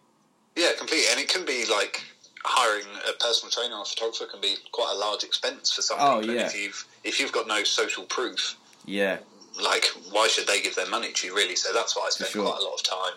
Yeah, 0.56 0.72
completely, 0.76 1.06
and 1.12 1.20
it 1.20 1.28
can 1.28 1.44
be 1.46 1.64
like 1.70 2.02
hiring 2.44 2.84
a 3.08 3.12
personal 3.22 3.50
trainer 3.50 3.76
or 3.76 3.82
a 3.82 3.84
photographer 3.84 4.26
can 4.26 4.40
be 4.40 4.56
quite 4.72 4.92
a 4.94 4.98
large 4.98 5.22
expense 5.22 5.72
for 5.72 5.80
some 5.82 5.98
Oh, 6.00 6.20
people. 6.20 6.34
yeah. 6.34 6.46
If 6.46 6.60
you've 6.60 6.84
if 7.04 7.20
you've 7.20 7.30
got 7.32 7.46
no 7.46 7.62
social 7.64 8.04
proof, 8.04 8.56
Yeah. 8.84 9.18
Like 9.60 9.84
why 10.10 10.28
should 10.28 10.46
they 10.46 10.60
give 10.62 10.74
their 10.74 10.88
money 10.88 11.12
to 11.12 11.26
you 11.26 11.34
really 11.34 11.56
so 11.56 11.72
that's 11.74 11.96
why 11.96 12.04
i 12.06 12.10
spent 12.10 12.30
sure. 12.30 12.44
quite 12.46 12.60
a 12.60 12.64
lot 12.64 12.74
of 12.74 12.82
time 12.82 13.12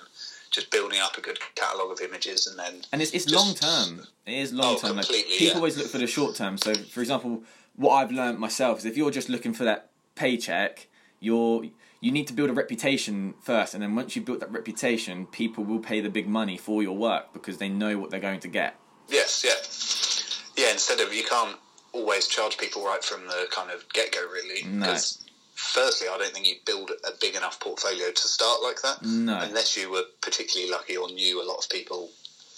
just 0.52 0.72
building 0.72 1.00
up 1.00 1.18
a 1.18 1.22
good 1.22 1.38
catalogue 1.56 1.92
of 1.92 2.00
images 2.02 2.48
and 2.48 2.58
then 2.58 2.82
And 2.94 3.02
it's 3.02 3.12
it's 3.12 3.26
Just- 3.26 3.36
long 3.36 3.54
term. 3.56 4.08
It 4.26 4.36
is 4.40 4.54
long 4.54 4.76
Oh, 4.76 4.80
term. 4.80 4.96
Like 4.98 5.08
people 5.08 5.48
yeah. 5.48 5.54
always 5.56 5.78
look 5.78 5.88
for 5.88 5.98
the 5.98 6.08
short 6.08 6.36
term. 6.36 6.58
So, 6.58 6.74
for 6.74 7.02
example, 7.02 7.44
what 7.76 7.92
I've 7.96 8.12
learned 8.12 8.40
myself 8.40 8.80
is 8.80 8.86
if 8.86 8.96
you're 8.96 9.12
just 9.12 9.28
looking 9.28 9.54
for 9.54 9.66
that 9.66 9.90
paycheck, 10.16 10.88
you're 11.20 11.66
you 12.00 12.12
need 12.12 12.28
to 12.28 12.34
build 12.34 12.50
a 12.50 12.54
reputation 12.54 13.34
first, 13.42 13.74
and 13.74 13.84
then 13.84 13.96
once 13.96 14.16
you've 14.16 14.24
built 14.26 14.40
that 14.40 14.52
reputation, 14.52 15.26
people 15.26 15.64
will 15.66 15.80
pay 15.80 16.00
the 16.00 16.10
big 16.10 16.28
money 16.28 16.58
for 16.58 16.82
your 16.82 16.96
work 16.96 17.34
because 17.34 17.58
they 17.58 17.68
know 17.68 17.98
what 17.98 18.10
they're 18.10 18.20
going 18.30 18.40
to 18.40 18.48
get. 18.48 18.76
yes 19.10 19.44
yeah 19.46 20.64
yeah 20.66 20.72
instead 20.72 21.00
of 21.02 21.14
you 21.14 21.24
can't 21.24 21.58
always 21.92 22.28
charge 22.28 22.58
people 22.58 22.84
right 22.86 23.04
from 23.04 23.26
the 23.28 23.48
kind 23.52 23.70
of 23.72 23.84
get-go 23.94 24.22
really 24.32 24.64
No. 24.64 24.86
because 24.86 25.25
firstly 25.74 26.08
i 26.08 26.18
don't 26.18 26.32
think 26.34 26.46
you'd 26.48 26.64
build 26.66 26.92
a 27.06 27.12
big 27.20 27.36
enough 27.36 27.60
portfolio 27.60 28.12
to 28.12 28.28
start 28.28 28.62
like 28.64 28.82
that 28.82 29.02
No. 29.04 29.40
unless 29.42 29.76
you 29.78 29.92
were 29.92 30.04
particularly 30.22 30.72
lucky 30.72 30.96
or 30.98 31.10
knew 31.10 31.42
a 31.42 31.48
lot 31.48 31.58
of 31.64 31.70
people 31.70 32.10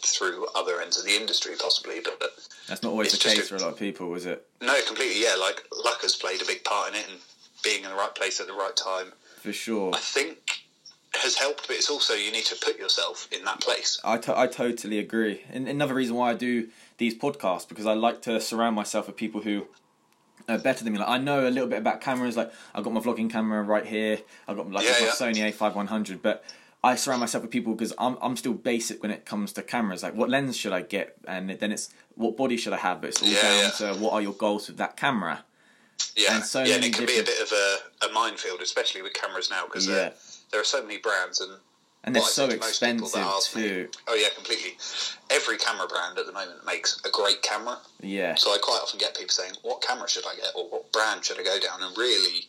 through 0.03 0.45
other 0.55 0.79
ends 0.81 0.97
of 0.99 1.05
the 1.05 1.15
industry 1.15 1.53
possibly 1.59 1.99
but, 2.03 2.19
but 2.19 2.31
That's 2.67 2.83
not 2.83 2.89
always 2.91 3.11
the 3.11 3.17
case 3.17 3.39
a- 3.39 3.43
for 3.43 3.55
a 3.55 3.59
lot 3.59 3.73
of 3.73 3.79
people, 3.79 4.13
is 4.15 4.25
it? 4.25 4.45
no 4.61 4.75
completely 4.85 5.21
yeah 5.23 5.35
like 5.39 5.63
luck 5.83 6.01
has 6.01 6.15
played 6.15 6.41
a 6.41 6.45
big 6.45 6.63
part 6.63 6.89
in 6.89 6.95
it 6.95 7.05
and 7.09 7.19
being 7.63 7.83
in 7.83 7.89
the 7.89 7.95
right 7.95 8.13
place 8.13 8.39
at 8.39 8.47
the 8.47 8.53
right 8.53 8.75
time 8.75 9.13
For 9.41 9.51
sure. 9.53 9.93
I 9.95 9.99
think 9.99 10.37
has 11.13 11.35
helped, 11.35 11.67
but 11.67 11.75
it's 11.77 11.89
also 11.89 12.13
you 12.13 12.31
need 12.31 12.45
to 12.45 12.55
put 12.63 12.77
yourself 12.77 13.27
in 13.31 13.43
that 13.45 13.59
place. 13.59 13.99
I, 14.03 14.17
to- 14.19 14.37
I 14.37 14.45
totally 14.45 14.99
agree. 14.99 15.41
And 15.51 15.67
another 15.67 15.95
reason 15.95 16.15
why 16.15 16.29
I 16.31 16.33
do 16.35 16.67
these 16.99 17.15
podcasts 17.17 17.67
because 17.67 17.87
I 17.87 17.93
like 17.93 18.21
to 18.23 18.39
surround 18.39 18.75
myself 18.75 19.07
with 19.07 19.15
people 19.15 19.41
who 19.41 19.65
are 20.47 20.57
better 20.57 20.83
than 20.83 20.93
me. 20.93 20.99
Like 20.99 21.09
I 21.09 21.17
know 21.17 21.47
a 21.47 21.49
little 21.51 21.69
bit 21.69 21.79
about 21.79 22.01
cameras. 22.01 22.37
Like 22.37 22.51
I've 22.73 22.83
got 22.83 22.93
my 22.93 22.99
vlogging 23.01 23.29
camera 23.29 23.61
right 23.63 23.85
here. 23.85 24.19
I've 24.47 24.57
got 24.57 24.69
like 24.71 24.85
Yeah, 24.85 24.91
my 24.99 25.05
yeah. 25.07 25.11
Sony 25.11 25.53
A5100. 25.53 26.21
But 26.21 26.43
I 26.83 26.95
surround 26.95 27.21
myself 27.21 27.41
with 27.43 27.51
people 27.51 27.73
because 27.73 27.93
I'm 27.97 28.17
I'm 28.21 28.35
still 28.37 28.53
basic 28.53 29.01
when 29.01 29.11
it 29.11 29.25
comes 29.25 29.53
to 29.53 29.61
cameras. 29.63 30.03
Like 30.03 30.15
what 30.15 30.29
lens 30.29 30.55
should 30.55 30.73
I 30.73 30.81
get, 30.81 31.17
and 31.27 31.49
then 31.49 31.71
it's 31.71 31.89
what 32.15 32.37
body 32.37 32.57
should 32.57 32.73
I 32.73 32.77
have. 32.77 33.01
But 33.01 33.09
it's 33.11 33.21
all 33.21 33.29
Yeah, 33.29 33.41
down 33.41 33.71
to 33.95 33.99
what 34.01 34.13
are 34.13 34.21
your 34.21 34.33
goals 34.33 34.67
with 34.67 34.77
that 34.77 34.95
camera. 34.97 35.43
Yeah, 36.15 36.35
And 36.35 36.43
so 36.43 36.63
yeah, 36.63 36.75
and 36.75 36.85
it 36.85 36.93
can 36.93 37.05
different- 37.05 37.25
be 37.27 37.31
a 37.33 37.35
bit 37.35 37.41
of 37.41 37.51
a, 37.51 38.05
a 38.09 38.13
minefield, 38.13 38.61
especially 38.61 39.01
with 39.01 39.13
cameras 39.13 39.49
now, 39.49 39.65
because 39.65 39.87
uh, 39.89 39.91
Yeah. 39.91 40.09
there 40.51 40.61
are 40.61 40.65
so 40.65 40.81
many 40.81 40.97
brands 40.97 41.41
and. 41.41 41.51
And 42.03 42.15
they're 42.15 42.23
so 42.23 42.47
say 42.47 42.55
to 42.55 42.59
most 42.61 42.69
expensive 42.69 43.25
too. 43.53 43.89
oh 44.07 44.15
yeah, 44.15 44.29
completely. 44.33 44.77
Every 45.29 45.57
camera 45.57 45.87
brand 45.87 46.17
at 46.17 46.25
the 46.25 46.31
moment 46.31 46.65
makes 46.65 47.01
a 47.05 47.09
great 47.09 47.41
camera, 47.41 47.79
Yeah. 48.01 48.35
so 48.35 48.51
I 48.53 48.57
quite 48.61 48.79
often 48.81 48.97
get 48.99 49.13
people 49.15 49.29
saying, 49.33 49.53
"What 49.61 49.81
camera 49.81 50.07
should 50.07 50.25
I 50.25 50.35
get?" 50.35 50.51
or 50.55 50.69
"What 50.69 50.91
brand 50.93 51.25
should 51.25 51.37
I 51.39 51.43
go 51.43 51.59
down?" 51.59 51.83
And 51.83 51.97
really, 51.97 52.47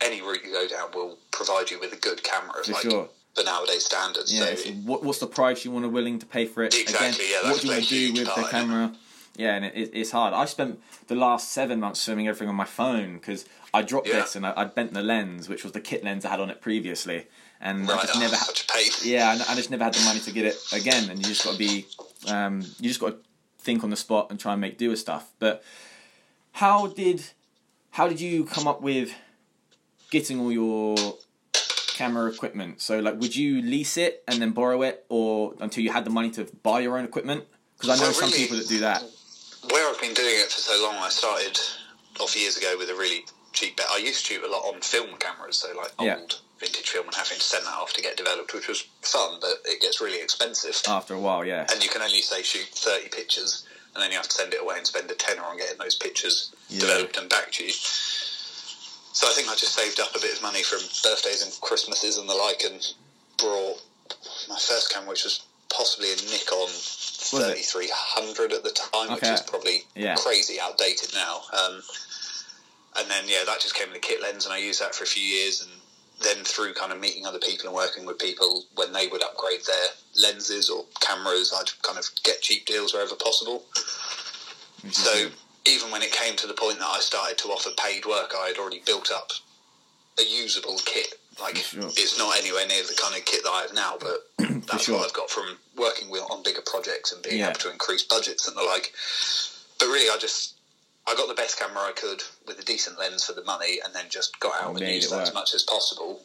any 0.00 0.20
route 0.20 0.40
you 0.44 0.52
go 0.52 0.66
down 0.66 0.90
will 0.92 1.18
provide 1.30 1.70
you 1.70 1.78
with 1.78 1.92
a 1.92 1.96
good 1.96 2.24
camera, 2.24 2.64
For 2.64 2.72
like 2.72 2.82
sure. 2.82 3.08
for 3.36 3.44
nowadays 3.44 3.84
standards. 3.84 4.32
Yeah, 4.34 4.54
so 4.56 4.70
what, 4.84 5.04
what's 5.04 5.20
the 5.20 5.28
price 5.28 5.64
you 5.64 5.70
want 5.70 5.84
to 5.84 5.88
willing 5.88 6.18
to 6.18 6.26
pay 6.26 6.46
for 6.46 6.64
it? 6.64 6.74
Exactly, 6.74 7.26
yeah, 7.30 7.48
what 7.48 7.60
do 7.60 7.66
you 7.68 7.72
want 7.74 7.84
to 7.84 7.88
do 7.88 8.12
with 8.14 8.34
the 8.34 8.48
camera? 8.50 8.96
Yeah, 9.36 9.54
and 9.54 9.64
it, 9.64 9.74
it, 9.76 9.90
it's 9.94 10.10
hard. 10.10 10.34
I 10.34 10.44
spent 10.44 10.80
the 11.06 11.14
last 11.14 11.52
seven 11.52 11.78
months 11.80 12.04
filming 12.04 12.26
everything 12.28 12.48
on 12.48 12.54
my 12.56 12.64
phone 12.66 13.14
because 13.14 13.46
I 13.72 13.82
dropped 13.82 14.08
Yeah. 14.08 14.20
this 14.20 14.34
and 14.36 14.44
I, 14.44 14.52
I 14.56 14.64
bent 14.64 14.92
the 14.92 15.02
lens, 15.02 15.48
which 15.48 15.62
was 15.62 15.72
the 15.72 15.80
kit 15.80 16.02
lens 16.04 16.24
I 16.26 16.30
had 16.30 16.40
on 16.40 16.50
it 16.50 16.60
previously, 16.60 17.28
and 17.62 17.90
I 17.90 18.02
just 18.02 18.16
oh, 18.16 18.20
never. 18.20 18.36
Ha- 18.36 18.44
such 18.44 19.04
a 19.04 19.08
yeah, 19.08 19.30
I, 19.48 19.52
I 19.52 19.54
just 19.54 19.70
never 19.70 19.84
had 19.84 19.94
the 19.94 20.04
money 20.04 20.20
to 20.20 20.32
get 20.32 20.44
it 20.46 20.56
again, 20.72 21.08
and 21.10 21.18
you 21.18 21.24
just 21.24 21.44
got 21.44 21.52
to 21.52 21.58
be, 21.58 21.86
um, 22.28 22.60
you 22.80 22.88
just 22.88 23.00
got 23.00 23.10
to 23.10 23.16
think 23.58 23.84
on 23.84 23.90
the 23.90 23.96
spot 23.96 24.26
and 24.30 24.38
try 24.38 24.52
and 24.52 24.60
make 24.60 24.76
do 24.78 24.90
with 24.90 24.98
stuff. 24.98 25.30
But 25.38 25.62
how 26.52 26.88
did, 26.88 27.22
how 27.92 28.08
did 28.08 28.20
you 28.20 28.44
come 28.44 28.66
up 28.66 28.82
with 28.82 29.14
getting 30.10 30.40
all 30.40 30.50
your 30.52 30.96
camera 31.94 32.30
equipment? 32.30 32.80
So, 32.80 32.98
like, 32.98 33.20
would 33.20 33.36
you 33.36 33.62
lease 33.62 33.96
it 33.96 34.22
and 34.26 34.42
then 34.42 34.50
borrow 34.50 34.82
it, 34.82 35.06
or 35.08 35.54
until 35.60 35.84
you 35.84 35.90
had 35.92 36.04
the 36.04 36.10
money 36.10 36.30
to 36.32 36.44
buy 36.62 36.80
your 36.80 36.98
own 36.98 37.04
equipment? 37.04 37.44
Because 37.78 37.90
I 37.90 38.02
know 38.02 38.08
Well, 38.10 38.14
some 38.14 38.30
really- 38.30 38.38
people 38.42 38.56
that 38.58 38.68
do 38.68 38.80
that. 38.80 39.02
where 39.70 39.88
I've 39.88 40.00
been 40.00 40.14
doing 40.14 40.34
it 40.40 40.50
for 40.50 40.60
so 40.60 40.82
long, 40.82 40.96
I 40.96 41.08
started 41.08 41.58
off 42.20 42.36
years 42.36 42.56
ago 42.56 42.74
with 42.78 42.90
a 42.90 42.94
really 42.94 43.24
cheap 43.52 43.76
bet. 43.76 43.86
I 43.90 43.98
used 43.98 44.26
to 44.26 44.34
shoot 44.34 44.42
a 44.44 44.48
lot 44.50 44.60
on 44.74 44.80
film 44.80 45.16
cameras, 45.18 45.56
so 45.58 45.68
like 45.76 45.92
old 45.98 46.06
Yeah. 46.06 46.18
Vintage 46.62 46.88
film, 46.90 47.06
and 47.06 47.14
having 47.14 47.38
to 47.38 47.44
send 47.44 47.66
that 47.66 47.74
off 47.74 47.92
to 47.94 48.00
get 48.00 48.16
developed, 48.16 48.54
which 48.54 48.68
was 48.68 48.86
fun, 49.02 49.38
but 49.40 49.58
it 49.66 49.82
gets 49.82 50.00
really 50.00 50.22
expensive. 50.22 50.80
After 50.88 51.14
a 51.14 51.18
while, 51.20 51.44
yeah, 51.44 51.66
And 51.72 51.82
you 51.82 51.90
can 51.90 52.00
only 52.02 52.20
say 52.22 52.42
shoot 52.42 52.68
thirty 52.72 53.08
pictures 53.08 53.64
and 53.94 54.02
then 54.02 54.10
you 54.10 54.16
have 54.16 54.26
to 54.28 54.34
send 54.34 54.54
it 54.54 54.62
away 54.62 54.76
and 54.78 54.86
spend 54.86 55.10
a 55.10 55.14
tenner 55.14 55.42
on 55.44 55.58
getting 55.58 55.76
those 55.76 55.94
pictures 55.94 56.50
Yeah. 56.70 56.80
developed 56.80 57.18
and 57.18 57.28
back 57.28 57.52
to 57.52 57.64
you. 57.64 57.72
So 59.12 59.28
I 59.28 59.32
think 59.34 59.48
I 59.50 59.54
just 59.54 59.74
saved 59.74 60.00
up 60.00 60.16
a 60.16 60.20
bit 60.20 60.34
of 60.34 60.40
money 60.42 60.62
from 60.62 60.78
birthdays 61.02 61.42
and 61.42 61.52
Christmases 61.60 62.16
and 62.16 62.26
the 62.26 62.34
like, 62.34 62.62
and 62.64 62.80
brought 63.36 63.82
my 64.48 64.56
first 64.58 64.90
camera, 64.90 65.10
which 65.10 65.24
was 65.24 65.42
possibly 65.68 66.10
a 66.12 66.16
Nikon 66.16 66.68
it? 66.72 67.28
3300 67.28 68.52
at 68.54 68.62
the 68.64 68.70
time, 68.70 69.12
which 69.12 69.24
is 69.24 69.42
probably 69.42 69.84
Yeah. 69.94 70.16
crazy 70.16 70.58
outdated 70.58 71.12
now. 71.12 71.42
Um, 71.52 71.82
and 72.96 73.10
then 73.10 73.24
yeah, 73.28 73.44
that 73.44 73.60
just 73.60 73.74
came 73.74 73.88
with 73.88 73.96
a 73.98 74.00
kit 74.00 74.22
lens, 74.22 74.46
and 74.46 74.54
I 74.54 74.58
used 74.58 74.80
that 74.80 74.94
for 74.94 75.04
a 75.04 75.06
few 75.06 75.22
years, 75.22 75.60
and 75.60 75.70
then 76.22 76.44
through 76.44 76.74
kind 76.74 76.92
of 76.92 77.00
meeting 77.00 77.26
other 77.26 77.38
people 77.38 77.66
and 77.66 77.74
working 77.74 78.04
with 78.06 78.18
people 78.18 78.64
when 78.74 78.92
they 78.92 79.06
would 79.08 79.22
upgrade 79.22 79.60
their 79.66 79.86
lenses 80.22 80.68
or 80.70 80.84
cameras, 81.00 81.52
I'd 81.56 81.70
kind 81.82 81.98
of 81.98 82.04
get 82.22 82.40
cheap 82.42 82.66
deals 82.66 82.92
wherever 82.92 83.14
possible. 83.14 83.64
Is 84.84 84.96
So 84.96 85.28
even 85.66 85.90
when 85.90 86.02
it 86.02 86.12
came 86.12 86.36
to 86.36 86.46
the 86.46 86.54
point 86.54 86.78
that 86.78 86.88
I 86.88 87.00
started 87.00 87.38
to 87.38 87.48
offer 87.48 87.70
paid 87.78 88.04
work, 88.06 88.32
I 88.38 88.48
had 88.48 88.58
already 88.58 88.82
built 88.84 89.10
up 89.12 89.30
a 90.18 90.22
usable 90.22 90.78
kit. 90.84 91.14
Like 91.40 91.56
Sure. 91.56 91.84
it's 91.84 92.18
not 92.18 92.36
anywhere 92.36 92.66
near 92.66 92.82
the 92.82 92.98
kind 93.00 93.16
of 93.16 93.24
kit 93.24 93.42
that 93.44 93.50
I 93.50 93.62
have 93.62 93.74
now, 93.74 93.96
but 93.98 94.28
that's 94.66 94.84
sure. 94.84 94.96
what 94.98 95.06
I've 95.06 95.12
got 95.14 95.30
from 95.30 95.56
working 95.76 96.10
with 96.10 96.22
on 96.30 96.42
bigger 96.42 96.60
projects 96.66 97.12
and 97.12 97.22
being 97.22 97.38
Yeah. 97.38 97.50
able 97.50 97.60
to 97.60 97.70
increase 97.72 98.02
budgets 98.02 98.46
and 98.48 98.56
the 98.56 98.62
like. 98.62 98.92
But 99.78 99.86
really, 99.86 100.10
I 100.10 100.18
just 100.18 100.51
I 101.06 101.14
got 101.14 101.28
the 101.28 101.34
best 101.34 101.58
camera 101.58 101.82
I 101.82 101.92
could 101.92 102.22
with 102.46 102.58
a 102.58 102.64
decent 102.64 102.98
lens 102.98 103.24
for 103.24 103.32
the 103.32 103.44
money, 103.44 103.78
and 103.84 103.94
then 103.94 104.04
just 104.08 104.38
got 104.40 104.62
out 104.62 104.70
and 104.70 104.80
used 104.80 105.12
it 105.12 105.16
that 105.16 105.28
as 105.28 105.34
much 105.34 105.54
as 105.54 105.62
possible, 105.62 106.22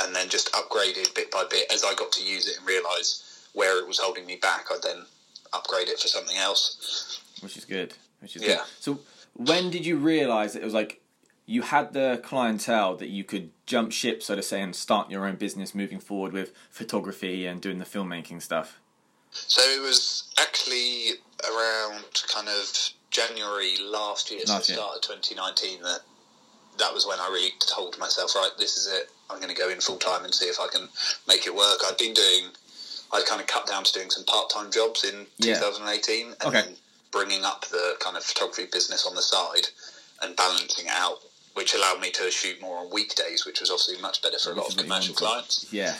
and 0.00 0.14
then 0.14 0.28
just 0.28 0.52
upgraded 0.52 1.14
bit 1.14 1.30
by 1.30 1.44
bit 1.50 1.70
as 1.72 1.84
I 1.84 1.94
got 1.94 2.12
to 2.12 2.24
use 2.24 2.48
it 2.48 2.58
and 2.58 2.66
realise 2.66 3.48
where 3.52 3.78
it 3.78 3.86
was 3.86 3.98
holding 3.98 4.24
me 4.26 4.36
back. 4.36 4.66
I 4.70 4.78
then 4.82 5.04
upgrade 5.52 5.88
it 5.88 5.98
for 5.98 6.08
something 6.08 6.36
else. 6.36 7.20
which 7.40 7.56
is 7.56 7.64
good. 7.64 7.94
Which 8.20 8.36
is 8.36 8.42
Yeah. 8.42 8.56
good. 8.58 8.64
So 8.80 9.00
when 9.34 9.70
did 9.70 9.84
you 9.84 9.96
realise 9.96 10.52
that 10.52 10.62
it 10.62 10.64
was 10.64 10.74
like 10.74 11.00
you 11.44 11.62
had 11.62 11.92
the 11.92 12.20
clientele 12.22 12.96
that 12.96 13.08
you 13.08 13.24
could 13.24 13.50
jump 13.66 13.90
ship, 13.92 14.22
so 14.22 14.36
to 14.36 14.42
say, 14.42 14.62
and 14.62 14.74
start 14.76 15.10
your 15.10 15.26
own 15.26 15.34
business 15.34 15.74
moving 15.74 15.98
forward 15.98 16.32
with 16.32 16.52
photography 16.70 17.46
and 17.46 17.60
doing 17.60 17.78
the 17.78 17.84
filmmaking 17.84 18.40
stuff? 18.40 18.78
So 19.32 19.60
it 19.62 19.82
was 19.82 20.24
actually 20.38 21.14
around 21.44 22.22
kind 22.32 22.48
of 22.48 22.90
January 23.12 23.76
last 23.84 24.30
year, 24.30 24.40
so 24.44 24.54
Last 24.54 24.68
year. 24.68 24.78
start 24.78 24.96
of 24.96 25.02
2019, 25.02 25.82
that 25.82 26.00
that 26.78 26.92
was 26.94 27.06
when 27.06 27.20
I 27.20 27.28
really 27.28 27.52
told 27.60 27.98
myself, 27.98 28.34
right, 28.34 28.50
this 28.58 28.78
is 28.78 28.86
it. 28.90 29.10
I'm 29.28 29.36
going 29.40 29.54
to 29.54 29.60
go 29.60 29.68
in 29.68 29.80
full 29.80 29.98
time 29.98 30.24
and 30.24 30.34
see 30.34 30.46
if 30.46 30.58
I 30.58 30.68
can 30.68 30.88
make 31.28 31.46
it 31.46 31.54
work. 31.54 31.78
I'd 31.86 31.98
been 31.98 32.14
doing, 32.14 32.44
I'd 33.12 33.26
kind 33.26 33.40
of 33.42 33.46
cut 33.46 33.66
down 33.66 33.84
to 33.84 33.92
doing 33.92 34.08
some 34.10 34.24
part 34.24 34.48
time 34.50 34.70
jobs 34.72 35.04
in 35.04 35.26
Yeah. 35.38 35.56
2018, 35.60 36.28
and 36.28 36.36
Okay. 36.42 36.62
then 36.62 36.76
bringing 37.12 37.44
up 37.44 37.66
the 37.68 37.96
kind 38.00 38.16
of 38.16 38.24
photography 38.24 38.64
business 38.72 39.04
on 39.06 39.14
the 39.14 39.20
side 39.22 39.68
and 40.22 40.34
balancing 40.34 40.86
it 40.86 40.92
out. 40.92 41.20
Which 41.54 41.74
allowed 41.74 42.00
me 42.00 42.10
to 42.12 42.30
shoot 42.30 42.58
more 42.62 42.78
on 42.78 42.88
weekdays, 42.88 43.44
which 43.44 43.60
was 43.60 43.68
obviously 43.70 43.98
much 44.00 44.22
better 44.22 44.38
for 44.38 44.52
a 44.52 44.54
lot 44.54 44.68
of 44.70 44.76
commercial 44.78 45.14
clients 45.14 45.66
Yeah. 45.70 45.94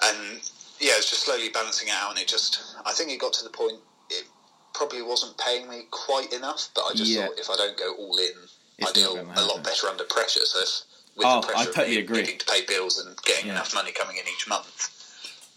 and 0.00 0.40
yeah, 0.80 0.92
it 0.92 0.96
was 0.96 1.10
just 1.10 1.24
slowly 1.24 1.50
balancing 1.50 1.88
it 1.88 1.94
out, 1.94 2.08
and 2.12 2.18
it 2.18 2.28
just 2.28 2.58
I 2.86 2.92
think 2.94 3.10
it 3.10 3.18
got 3.20 3.34
to 3.34 3.44
the 3.44 3.50
point 3.50 3.78
probably 4.78 5.02
wasn't 5.02 5.36
paying 5.36 5.68
me 5.68 5.82
quite 5.90 6.32
enough, 6.32 6.68
but 6.74 6.82
I 6.82 6.94
just 6.94 7.10
Yeah. 7.10 7.26
thought 7.26 7.38
if 7.38 7.50
I 7.50 7.56
don't 7.56 7.76
go 7.76 7.94
all 7.94 8.16
in, 8.18 8.36
It's 8.78 8.90
I 8.90 8.92
deal 8.92 9.18
a 9.36 9.42
lot 9.44 9.64
better 9.64 9.88
under 9.88 10.04
pressure. 10.04 10.44
So 10.44 10.60
if, 10.60 10.68
with 11.16 11.26
Oh, 11.26 11.40
the 11.40 11.46
pressure 11.48 11.60
I 11.60 11.68
of 11.70 11.74
totally 11.74 11.98
agree. 11.98 12.20
needing 12.20 12.38
to 12.38 12.46
pay 12.46 12.62
bills 12.64 12.96
and 12.98 13.20
getting 13.24 13.46
Yeah. 13.46 13.54
enough 13.54 13.74
money 13.74 13.90
coming 13.90 14.16
in 14.18 14.24
each 14.28 14.46
month, 14.46 14.88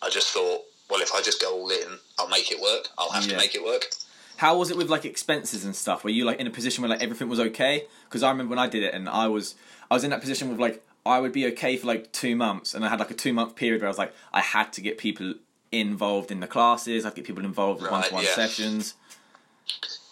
I 0.01 0.09
just 0.09 0.29
thought, 0.29 0.63
well, 0.89 1.01
if 1.01 1.13
I 1.13 1.21
just 1.21 1.39
go 1.39 1.53
all 1.53 1.69
in, 1.69 1.99
I'll 2.17 2.27
make 2.29 2.51
it 2.51 2.59
work. 2.59 2.89
I'll 2.97 3.11
have 3.11 3.25
Yeah. 3.25 3.33
to 3.33 3.37
make 3.37 3.53
it 3.53 3.63
work. 3.63 3.91
How 4.37 4.57
was 4.57 4.71
it 4.71 4.77
with 4.77 4.89
like 4.89 5.05
expenses 5.05 5.63
and 5.63 5.75
stuff? 5.75 6.03
Were 6.03 6.09
you 6.09 6.25
like 6.25 6.39
in 6.39 6.47
a 6.47 6.49
position 6.49 6.81
where 6.81 6.89
like 6.89 7.03
everything 7.03 7.29
was 7.29 7.39
okay? 7.39 7.85
Because 8.05 8.23
I 8.23 8.31
remember 8.31 8.49
when 8.55 8.59
I 8.59 8.67
did 8.67 8.81
it, 8.81 8.91
and 8.95 9.07
I 9.07 9.27
was 9.27 9.53
I 9.91 9.93
was 9.93 10.03
in 10.03 10.09
that 10.09 10.19
position 10.19 10.49
with 10.49 10.59
like 10.59 10.83
I 11.05 11.19
would 11.19 11.31
be 11.31 11.45
okay 11.51 11.77
for 11.77 11.85
like 11.85 12.11
two 12.11 12.35
months, 12.35 12.73
and 12.73 12.83
I 12.83 12.89
had 12.89 12.99
like 12.99 13.11
a 13.11 13.13
two 13.13 13.33
month 13.33 13.55
period 13.55 13.81
where 13.81 13.87
I 13.87 13.91
was 13.91 13.99
like 13.99 14.15
I 14.33 14.41
had 14.41 14.73
to 14.73 14.81
get 14.81 14.97
people 14.97 15.35
involved 15.71 16.31
in 16.31 16.39
the 16.39 16.47
classes, 16.47 17.05
I 17.05 17.09
had 17.09 17.15
to 17.15 17.21
get 17.21 17.27
people 17.27 17.45
involved 17.45 17.81
with 17.83 17.91
one 17.91 18.03
to 18.03 18.13
one 18.13 18.25
sessions. 18.25 18.95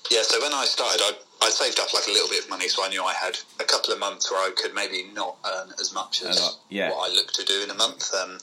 Yeah, 0.10 0.24
so 0.24 0.42
when 0.42 0.54
I 0.54 0.66
started, 0.66 1.02
I, 1.04 1.12
I 1.46 1.50
saved 1.50 1.80
up 1.80 1.94
like 1.94 2.08
a 2.08 2.12
little 2.12 2.30
bit 2.30 2.44
of 2.44 2.50
money, 2.50 2.68
so 2.68 2.84
I 2.84 2.90
knew 2.90 3.04
I 3.04 3.14
had 3.14 3.38
a 3.60 3.64
couple 3.64 3.94
of 3.94 4.00
months 4.00 4.32
where 4.32 4.40
I 4.40 4.52
could 4.56 4.74
maybe 4.74 5.06
not 5.14 5.38
earn 5.46 5.70
as 5.80 5.94
much 5.94 6.24
as 6.24 6.42
lot, 6.42 6.60
yeah. 6.70 6.90
what 6.90 7.10
I 7.10 7.14
looked 7.14 7.36
to 7.36 7.46
do 7.46 7.62
in 7.64 7.70
a 7.70 7.76
month, 7.76 8.12
um, 8.14 8.40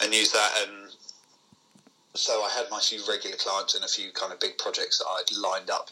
and 0.00 0.14
use 0.14 0.30
that. 0.32 0.50
And 0.62 0.90
so 2.14 2.42
I 2.42 2.50
had 2.50 2.66
my 2.70 2.78
few 2.78 3.00
regular 3.08 3.36
clients 3.36 3.74
and 3.74 3.84
a 3.84 3.88
few 3.88 4.12
kind 4.12 4.32
of 4.32 4.38
big 4.38 4.58
projects 4.58 4.98
that 4.98 5.06
I'd 5.06 5.36
lined 5.36 5.70
up 5.70 5.90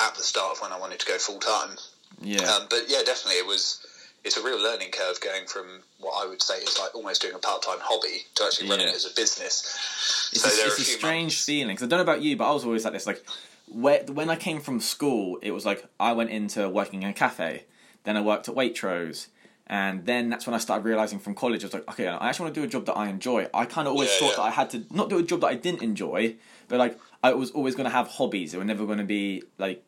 at 0.00 0.14
the 0.14 0.22
start 0.22 0.56
of 0.56 0.62
when 0.62 0.72
I 0.72 0.78
wanted 0.78 1.00
to 1.00 1.06
go 1.06 1.18
full 1.18 1.38
time. 1.38 1.76
Yeah, 2.22 2.42
Um, 2.50 2.66
but 2.70 2.84
yeah, 2.88 3.02
definitely, 3.04 3.40
it 3.40 3.46
was. 3.46 3.84
It's 4.26 4.36
a 4.36 4.42
real 4.42 4.60
learning 4.60 4.90
curve 4.90 5.20
going 5.20 5.46
from 5.46 5.66
what 6.00 6.14
I 6.22 6.28
would 6.28 6.42
say 6.42 6.56
is 6.58 6.76
like 6.80 6.94
almost 6.96 7.22
doing 7.22 7.34
a 7.34 7.38
part 7.38 7.62
time 7.62 7.78
hobby 7.80 8.24
to 8.34 8.44
actually 8.44 8.68
running 8.68 8.86
Yeah. 8.88 8.92
it 8.92 8.96
as 8.96 9.06
a 9.06 9.14
business. 9.14 10.30
it's 10.32 10.42
so 10.42 10.48
a, 10.48 10.66
it's 10.66 10.72
a 10.80 10.82
few 10.82 10.84
strange 10.98 11.32
months- 11.34 11.44
feeling. 11.44 11.76
'cause 11.76 11.84
I 11.84 11.86
don't 11.86 11.98
know 11.98 12.02
about 12.12 12.22
you, 12.22 12.36
but 12.36 12.50
I 12.50 12.52
was 12.52 12.64
always 12.64 12.84
like 12.84 12.92
this. 12.92 13.06
Like 13.06 13.24
where, 13.68 14.02
when 14.04 14.28
I 14.28 14.36
came 14.36 14.60
from 14.60 14.80
school, 14.80 15.38
it 15.42 15.52
was 15.52 15.64
like 15.64 15.84
I 16.00 16.12
went 16.12 16.30
into 16.30 16.68
working 16.68 17.02
in 17.04 17.08
a 17.08 17.12
cafe, 17.12 17.64
then 18.04 18.16
I 18.16 18.20
worked 18.20 18.48
at 18.48 18.54
Waitrose. 18.56 19.28
And 19.68 20.06
then 20.06 20.28
that's 20.30 20.46
when 20.46 20.54
I 20.54 20.58
started 20.58 20.84
realizing 20.84 21.18
from 21.18 21.34
college, 21.34 21.62
I 21.64 21.66
was 21.66 21.74
like, 21.74 21.88
okay, 21.90 22.06
I 22.08 22.28
actually 22.28 22.44
want 22.44 22.54
to 22.54 22.60
do 22.60 22.64
a 22.66 22.68
job 22.68 22.86
that 22.86 22.94
I 22.96 23.08
enjoy. 23.08 23.48
I 23.52 23.64
kind 23.64 23.88
of 23.88 23.94
always 23.94 24.10
Yeah, 24.10 24.18
thought 24.20 24.30
yeah. 24.30 24.36
that 24.36 24.42
I 24.42 24.50
had 24.50 24.70
to 24.70 24.84
not 24.90 25.08
do 25.08 25.18
a 25.18 25.24
job 25.24 25.40
that 25.40 25.48
I 25.48 25.54
didn't 25.54 25.82
enjoy, 25.82 26.36
but 26.68 26.78
like 26.78 26.98
I 27.22 27.32
was 27.32 27.50
always 27.52 27.74
going 27.74 27.86
to 27.86 27.90
have 27.90 28.06
hobbies. 28.08 28.52
They 28.52 28.58
were 28.58 28.64
never 28.64 28.86
going 28.86 28.98
to 28.98 29.04
be 29.04 29.42
like 29.58 29.84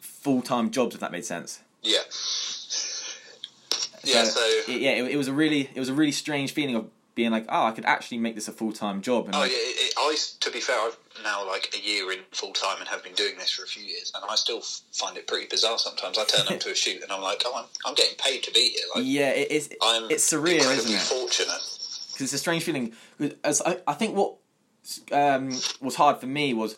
full 0.00 0.42
time 0.42 0.70
jobs, 0.70 0.94
if 0.94 1.00
that 1.00 1.10
made 1.12 1.24
sense. 1.24 1.60
Yeah. 1.82 1.98
Yeah, 4.04 4.24
so 4.24 4.40
it- 4.40 4.80
yeah, 4.80 4.90
it, 4.92 5.12
it 5.12 5.16
was 5.16 5.28
a 5.28 5.32
really, 5.32 5.70
it 5.74 5.78
was 5.80 5.88
a 5.88 5.94
really 5.94 6.12
strange 6.12 6.52
feeling 6.52 6.74
of 6.76 6.90
being 7.14 7.30
like, 7.30 7.44
oh, 7.48 7.64
I 7.66 7.72
could 7.72 7.84
actually 7.84 8.18
make 8.18 8.34
this 8.34 8.48
a 8.48 8.52
full 8.52 8.72
time 8.72 9.02
job. 9.02 9.26
And 9.26 9.34
Oh 9.34 9.40
like, 9.40 9.50
yeah, 9.50 9.56
it, 9.60 9.92
I 9.98 10.16
to 10.40 10.50
be 10.50 10.60
fair, 10.60 10.78
I've 10.78 10.96
now 11.22 11.46
like 11.46 11.74
a 11.76 11.86
year 11.86 12.10
in 12.12 12.20
full 12.32 12.52
time 12.52 12.78
and 12.78 12.88
have 12.88 13.02
been 13.02 13.14
doing 13.14 13.36
this 13.36 13.50
for 13.50 13.62
a 13.64 13.66
few 13.66 13.82
years, 13.84 14.10
and 14.14 14.24
I 14.30 14.34
still 14.36 14.60
find 14.92 15.16
it 15.16 15.26
pretty 15.26 15.46
bizarre 15.46 15.78
sometimes. 15.78 16.16
I 16.18 16.24
turn 16.24 16.46
up 16.52 16.60
to 16.60 16.70
a 16.70 16.74
shoot 16.84 17.02
and 17.02 17.10
I'm 17.12 17.20
like, 17.20 17.42
oh, 17.44 17.54
I'm, 17.56 17.64
I'm 17.84 17.94
getting 17.94 18.16
paid 18.16 18.42
to 18.44 18.52
be 18.52 18.70
here. 18.70 18.84
Like, 18.94 19.04
yeah, 19.06 19.30
it 19.30 19.50
is. 19.50 19.70
I'm 19.82 20.10
it's 20.10 20.32
surreal, 20.32 20.60
isn't 20.60 20.94
it? 20.94 21.00
fortunate. 21.00 21.48
because 22.12 22.20
it's 22.20 22.32
a 22.32 22.38
strange 22.38 22.62
feeling. 22.64 22.92
As 23.44 23.60
I, 23.62 23.78
I 23.86 23.94
think 23.94 24.16
what 24.16 24.36
um, 25.12 25.48
was 25.80 25.96
hard 25.96 26.18
for 26.18 26.26
me 26.26 26.54
was 26.54 26.76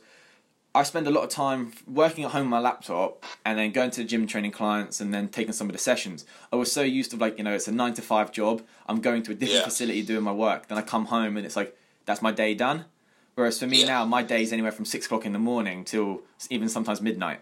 I 0.75 0.85
spend 0.85 1.07
a 1.07 1.11
lot 1.11 1.23
of 1.25 1.29
time 1.31 1.73
working 1.87 2.25
at 2.25 2.31
home 2.31 2.45
on 2.45 2.49
my 2.49 2.59
laptop 2.59 3.25
and 3.45 3.59
then 3.59 3.73
going 3.73 3.91
to 3.91 4.01
the 4.03 4.07
gym 4.07 4.27
training 4.27 4.53
clients 4.53 5.01
and 5.03 5.13
then 5.13 5.29
taking 5.29 5.53
some 5.53 5.69
of 5.69 5.75
the 5.75 5.79
sessions. 5.79 6.25
I 6.51 6.57
was 6.57 6.73
so 6.73 6.81
used 6.83 7.11
to 7.11 7.17
like 7.19 7.37
you 7.37 7.45
know 7.45 7.53
it's 7.55 7.69
a 7.69 7.73
nine 7.73 7.93
to 7.95 8.03
five 8.03 8.33
job. 8.33 8.63
I'm 8.87 9.01
going 9.03 9.23
to 9.25 9.33
a 9.33 9.35
different 9.35 9.61
Yeah. 9.61 9.65
facility 9.65 10.03
doing 10.03 10.25
my 10.25 10.33
work. 10.33 10.69
Then 10.69 10.79
I 10.79 10.83
come 10.83 11.07
home 11.07 11.37
and 11.37 11.45
it's 11.45 11.57
like 11.57 11.77
that's 12.07 12.23
my 12.23 12.33
day 12.33 12.55
done. 12.55 12.87
Whereas 13.35 13.59
for 13.59 13.67
me 13.67 13.81
Yeah. 13.81 13.87
now, 13.87 14.05
my 14.05 14.23
day 14.23 14.43
is 14.43 14.53
anywhere 14.53 14.73
from 14.73 14.85
six 14.85 15.07
o'clock 15.07 15.25
in 15.27 15.33
the 15.33 15.39
morning 15.39 15.85
till 15.85 16.23
even 16.51 16.69
sometimes 16.69 17.01
midnight. 17.01 17.41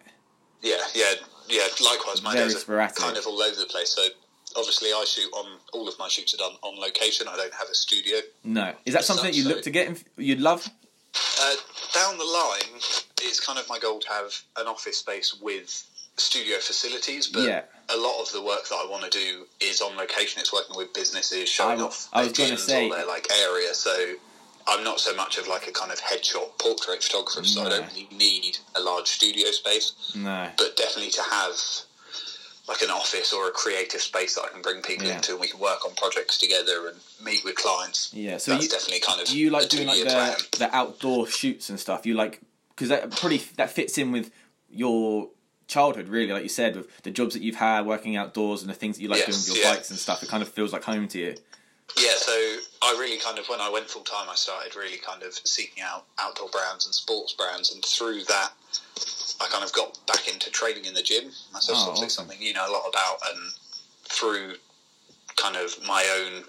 Yeah, 0.62 0.76
yeah, 0.94 1.12
yeah. 1.48 1.66
Likewise, 1.84 2.22
my 2.22 2.32
Very 2.32 2.48
days 2.48 2.68
are 2.68 2.88
kind 2.90 3.16
of 3.16 3.26
all 3.26 3.40
over 3.42 3.56
the 3.56 3.66
place. 3.66 3.90
So 3.90 4.06
obviously, 4.56 4.90
I 4.92 5.04
shoot 5.06 5.30
on 5.32 5.58
all 5.72 5.88
of 5.88 5.98
my 5.98 6.08
shoots 6.08 6.34
are 6.34 6.36
done 6.36 6.52
on 6.62 6.78
location. 6.80 7.26
I 7.28 7.36
don't 7.36 7.54
have 7.54 7.68
a 7.68 7.74
studio. 7.74 8.18
No, 8.44 8.74
is 8.84 8.94
that 8.94 9.04
something 9.04 9.24
that 9.26 9.34
you 9.34 9.42
so- 9.44 9.48
look 9.50 9.62
to 9.62 9.70
get? 9.70 9.86
In, 9.88 9.96
you'd 10.16 10.40
love? 10.40 10.68
Uh, 11.40 11.54
down 11.94 12.18
the 12.18 12.24
line, 12.24 12.80
it's 13.22 13.40
kind 13.40 13.58
of 13.58 13.68
my 13.68 13.78
goal 13.78 13.98
to 14.00 14.08
have 14.08 14.34
an 14.56 14.66
office 14.66 14.98
space 14.98 15.34
with 15.40 15.84
studio 16.16 16.58
facilities, 16.58 17.26
but 17.28 17.42
Yeah. 17.42 17.62
a 17.88 17.96
lot 17.96 18.20
of 18.20 18.30
the 18.32 18.42
work 18.42 18.68
that 18.68 18.76
I 18.76 18.84
want 18.84 19.04
to 19.04 19.10
do 19.10 19.46
is 19.58 19.80
on 19.80 19.96
location. 19.96 20.40
It's 20.40 20.52
working 20.52 20.76
with 20.76 20.92
businesses, 20.92 21.48
showing 21.48 21.80
I- 21.80 21.84
off 21.84 22.08
I 22.12 22.24
was 22.24 22.32
gonna 22.32 22.58
say- 22.58 22.88
or 22.88 22.94
their 22.96 23.06
like 23.06 23.30
area. 23.32 23.74
So 23.74 24.16
I'm 24.66 24.84
not 24.84 25.00
so 25.00 25.14
much 25.14 25.38
of 25.38 25.48
like 25.48 25.66
a 25.66 25.72
kind 25.72 25.90
of 25.90 26.00
headshot 26.00 26.58
portrait 26.58 27.02
photographer, 27.02 27.44
so 27.44 27.62
I 27.64 27.70
don't 27.70 27.86
really 27.88 28.08
need 28.12 28.58
a 28.74 28.80
large 28.80 29.08
studio 29.08 29.50
space. 29.50 29.92
No. 30.14 30.52
But 30.56 30.76
definitely 30.76 31.10
to 31.12 31.22
have 31.22 31.58
like 32.68 32.82
an 32.82 32.90
office 32.90 33.32
or 33.32 33.48
a 33.48 33.50
creative 33.50 34.00
space 34.00 34.34
that 34.36 34.42
I 34.42 34.48
can 34.48 34.62
bring 34.62 34.82
people 34.82 35.06
Yeah. 35.06 35.16
into 35.16 35.32
and 35.32 35.40
we 35.40 35.48
can 35.48 35.58
work 35.58 35.84
on 35.84 35.94
projects 35.94 36.38
together 36.38 36.88
and 36.88 36.96
meet 37.24 37.44
with 37.44 37.56
clients. 37.56 38.10
Yeah, 38.12 38.36
so 38.38 38.52
That's 38.52 38.64
you, 38.64 38.70
definitely 38.70 39.00
kind 39.00 39.20
of 39.20 39.26
do 39.26 39.38
you 39.38 39.50
like 39.50 39.68
doing 39.68 39.88
like 39.88 39.98
the, 40.04 40.58
the 40.58 40.74
outdoor 40.76 41.26
shoots 41.26 41.68
and 41.70 41.78
stuff? 41.80 42.06
You 42.06 42.14
like 42.14 42.40
because 42.70 42.88
that 42.90 43.10
pretty 43.10 43.38
that 43.56 43.70
fits 43.70 43.98
in 43.98 44.12
with 44.12 44.30
your 44.70 45.28
childhood, 45.66 46.08
really. 46.08 46.32
Like 46.32 46.42
you 46.42 46.48
said, 46.48 46.76
with 46.76 47.02
the 47.02 47.10
jobs 47.10 47.34
that 47.34 47.42
you've 47.42 47.56
had, 47.56 47.86
working 47.86 48.16
outdoors, 48.16 48.62
and 48.62 48.70
the 48.70 48.74
things 48.74 48.96
that 48.96 49.02
you 49.02 49.08
like 49.08 49.18
Yes, 49.20 49.26
doing 49.28 49.38
with 49.38 49.56
your 49.56 49.66
yeah. 49.66 49.74
bikes 49.76 49.90
and 49.90 49.98
stuff. 49.98 50.22
It 50.22 50.28
kind 50.28 50.42
of 50.42 50.48
feels 50.48 50.72
like 50.72 50.84
home 50.84 51.08
to 51.08 51.18
you. 51.18 51.34
Yeah, 51.98 52.14
so 52.16 52.32
I 52.82 52.96
really 53.00 53.18
kind 53.18 53.38
of 53.38 53.46
when 53.48 53.60
I 53.60 53.68
went 53.68 53.88
full 53.90 54.02
time, 54.02 54.28
I 54.30 54.36
started 54.36 54.76
really 54.76 54.98
kind 54.98 55.22
of 55.24 55.34
seeking 55.44 55.82
out 55.82 56.04
outdoor 56.20 56.48
brands 56.48 56.86
and 56.86 56.94
sports 56.94 57.32
brands, 57.32 57.72
and 57.74 57.84
through 57.84 58.24
that, 58.24 58.52
I 59.40 59.46
kind 59.48 59.64
of 59.64 59.72
got 59.72 59.98
back 60.06 60.28
into 60.28 60.50
training 60.50 60.84
in 60.84 60.94
the 60.94 61.02
gym. 61.02 61.24
That's 61.52 61.68
Oh, 61.70 61.74
obviously 61.74 62.06
awesome. 62.06 62.10
something 62.10 62.40
you 62.42 62.52
know 62.52 62.68
a 62.68 62.72
lot 62.72 62.84
about, 62.88 63.18
and 63.32 63.52
through 64.04 64.54
kind 65.36 65.56
of 65.56 65.74
my 65.86 66.04
own 66.20 66.44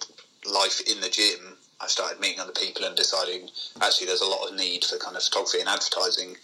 life 0.51 0.81
in 0.89 0.99
the 1.01 1.09
gym, 1.09 1.57
I 1.79 1.87
started 1.87 2.19
meeting 2.19 2.39
other 2.39 2.51
people 2.51 2.85
and 2.85 2.95
deciding 2.95 3.49
actually 3.81 4.07
there's 4.07 4.21
a 4.21 4.25
lot 4.27 4.47
of 4.49 4.55
need 4.55 4.83
for 4.83 4.97
kind 4.97 5.15
of 5.15 5.23
photography 5.23 5.59
and 5.59 5.69
advertising 5.69 6.35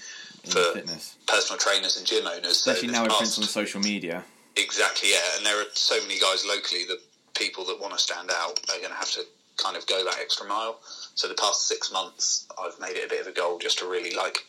In 0.46 0.52
for 0.52 0.64
fitness, 0.74 1.16
personal 1.28 1.60
trainers 1.60 1.98
and 1.98 2.06
gym 2.08 2.26
owners. 2.26 2.52
Especially 2.52 2.88
this 2.88 2.98
now 2.98 3.06
friends 3.06 3.38
on 3.38 3.44
social 3.44 3.82
media. 3.82 4.24
Exactly, 4.56 5.12
yeah. 5.12 5.36
And 5.38 5.46
there 5.46 5.60
are 5.60 5.66
so 5.74 6.00
many 6.02 6.18
guys 6.20 6.46
locally 6.46 6.86
that 6.86 7.00
people 7.36 7.66
that 7.66 7.80
want 7.80 7.94
to 7.94 8.00
stand 8.00 8.32
out 8.32 8.60
are 8.70 8.78
going 8.80 8.90
to 8.90 8.96
have 8.98 9.12
to 9.12 9.22
kind 9.58 9.76
of 9.76 9.86
go 9.86 10.04
that 10.06 10.18
extra 10.20 10.48
mile. 10.48 10.80
So 11.16 11.28
the 11.28 11.36
past 11.36 11.68
six 11.68 11.92
months, 11.92 12.48
I've 12.60 12.80
made 12.80 12.96
it 12.96 13.06
a 13.06 13.10
bit 13.10 13.22
of 13.22 13.28
a 13.28 13.32
goal 13.32 13.60
just 13.60 13.80
to 13.80 13.86
really 13.90 14.16
like 14.16 14.40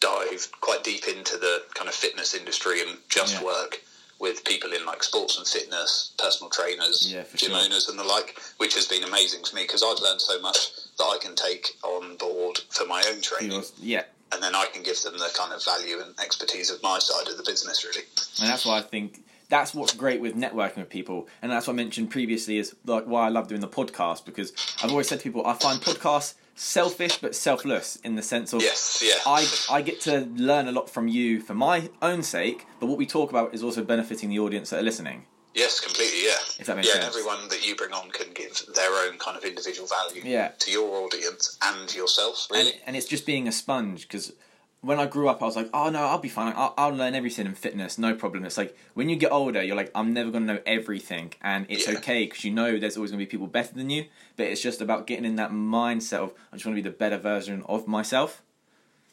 dive 0.00 0.48
quite 0.60 0.82
deep 0.82 1.06
into 1.06 1.36
the 1.36 1.62
kind 1.74 1.88
of 1.88 1.94
fitness 1.94 2.34
industry 2.34 2.80
and 2.82 2.98
just 3.08 3.34
Yeah. 3.34 3.44
work 3.44 3.82
with 4.18 4.44
people 4.44 4.72
in 4.72 4.84
like 4.84 5.02
sports 5.02 5.38
and 5.38 5.46
fitness, 5.46 6.10
personal 6.18 6.50
trainers, 6.50 7.10
Yeah, 7.10 7.24
gym 7.34 7.52
sure. 7.52 7.60
owners, 7.60 7.88
and 7.88 7.98
the 7.98 8.04
like, 8.04 8.38
which 8.58 8.74
has 8.74 8.86
been 8.86 9.02
amazing 9.04 9.42
to 9.44 9.54
me 9.54 9.62
because 9.62 9.82
I've 9.82 9.98
learned 10.00 10.20
so 10.20 10.38
much 10.40 10.58
that 10.98 11.04
I 11.04 11.18
can 11.18 11.34
take 11.34 11.76
on 11.82 12.16
board 12.16 12.60
for 12.70 12.84
my 12.86 13.02
own 13.08 13.22
training, 13.22 13.52
Yours- 13.52 13.72
Yeah, 13.80 14.04
and 14.32 14.42
then 14.42 14.54
I 14.54 14.66
can 14.66 14.82
give 14.82 15.00
them 15.02 15.16
the 15.16 15.30
kind 15.34 15.52
of 15.54 15.64
value 15.64 16.00
and 16.00 16.14
expertise 16.20 16.68
of 16.70 16.82
my 16.82 16.98
side 16.98 17.28
of 17.28 17.36
the 17.38 17.42
business, 17.42 17.82
really. 17.84 18.04
and 18.40 18.48
that's 18.50 18.66
why 18.66 18.78
I 18.78 18.82
think 18.82 19.24
that's 19.48 19.72
what's 19.74 19.94
great 19.94 20.20
with 20.20 20.34
networking 20.36 20.76
with 20.78 20.90
people, 20.90 21.26
and 21.40 21.50
that's 21.50 21.66
what 21.66 21.72
I 21.72 21.76
mentioned 21.76 22.10
previously 22.10 22.58
is 22.58 22.74
like 22.84 23.04
why 23.04 23.24
I 23.26 23.30
love 23.30 23.48
doing 23.48 23.62
the 23.62 23.68
podcast 23.68 24.26
because 24.26 24.52
I've 24.82 24.90
always 24.90 25.08
said 25.08 25.20
to 25.20 25.22
people 25.24 25.46
I 25.46 25.54
find 25.54 25.80
podcasts 25.80 26.34
selfish 26.60 27.16
but 27.18 27.34
selfless 27.34 27.96
in 28.04 28.16
the 28.16 28.22
sense 28.22 28.52
of 28.52 28.60
Yes, 28.60 29.02
yeah. 29.02 29.14
I 29.26 29.46
I 29.70 29.80
get 29.82 30.00
to 30.02 30.20
learn 30.36 30.68
a 30.68 30.72
lot 30.72 30.90
from 30.90 31.08
you 31.08 31.40
for 31.40 31.54
my 31.54 31.88
own 32.02 32.22
sake, 32.22 32.66
but 32.78 32.86
what 32.86 32.98
we 32.98 33.06
talk 33.06 33.30
about 33.30 33.54
is 33.54 33.62
also 33.62 33.82
benefiting 33.82 34.28
the 34.28 34.38
audience 34.38 34.68
that 34.70 34.78
are 34.80 34.82
listening. 34.90 35.24
Yes, 35.54 35.80
completely. 35.80 36.22
Yeah, 36.26 36.36
If 36.60 36.66
that 36.66 36.76
makes 36.76 36.88
yeah. 36.88 37.00
sense. 37.00 37.06
everyone 37.06 37.48
that 37.48 37.66
you 37.66 37.74
bring 37.74 37.92
on 37.92 38.10
can 38.10 38.32
give 38.34 38.62
their 38.74 38.92
own 39.04 39.18
kind 39.18 39.36
of 39.36 39.44
individual 39.44 39.88
value 39.88 40.22
Yeah. 40.24 40.48
to 40.48 40.70
your 40.70 40.88
audience 41.04 41.56
and 41.62 41.92
yourself. 41.94 42.46
and, 42.54 42.72
and 42.86 42.94
it's 42.94 43.06
just 43.06 43.24
being 43.26 43.48
a 43.48 43.52
sponge 43.52 44.02
because 44.02 44.32
when 44.82 44.98
I 44.98 45.06
grew 45.06 45.28
up, 45.28 45.42
I 45.42 45.44
was 45.44 45.56
like, 45.56 45.68
oh 45.74 45.90
no, 45.90 46.00
I'll 46.00 46.18
be 46.18 46.28
fine. 46.30 46.54
I'll, 46.56 46.72
I'll 46.78 46.94
learn 46.94 47.14
everything 47.14 47.46
in 47.46 47.54
fitness, 47.54 47.98
no 47.98 48.14
problem. 48.14 48.44
It's 48.44 48.56
like 48.56 48.76
when 48.94 49.08
you 49.10 49.16
get 49.16 49.30
older, 49.30 49.62
you're 49.62 49.76
like, 49.76 49.90
I'm 49.94 50.14
never 50.14 50.30
going 50.30 50.46
to 50.46 50.54
know 50.54 50.60
everything, 50.64 51.34
and 51.42 51.66
it's 51.68 51.86
Yeah. 51.86 51.98
okay 51.98 52.24
because 52.24 52.44
you 52.44 52.50
know 52.50 52.78
there's 52.78 52.96
always 52.96 53.10
going 53.10 53.18
to 53.20 53.26
be 53.26 53.30
people 53.30 53.46
better 53.46 53.74
than 53.74 53.90
you. 53.90 54.06
But 54.36 54.46
it's 54.46 54.62
just 54.62 54.80
about 54.80 55.06
getting 55.06 55.24
in 55.26 55.36
that 55.36 55.50
mindset 55.50 56.20
of 56.20 56.32
I 56.52 56.56
just 56.56 56.64
want 56.66 56.76
to 56.76 56.82
be 56.82 56.88
the 56.88 56.94
better 56.96 57.18
version 57.18 57.62
of 57.68 57.86
myself 57.86 58.42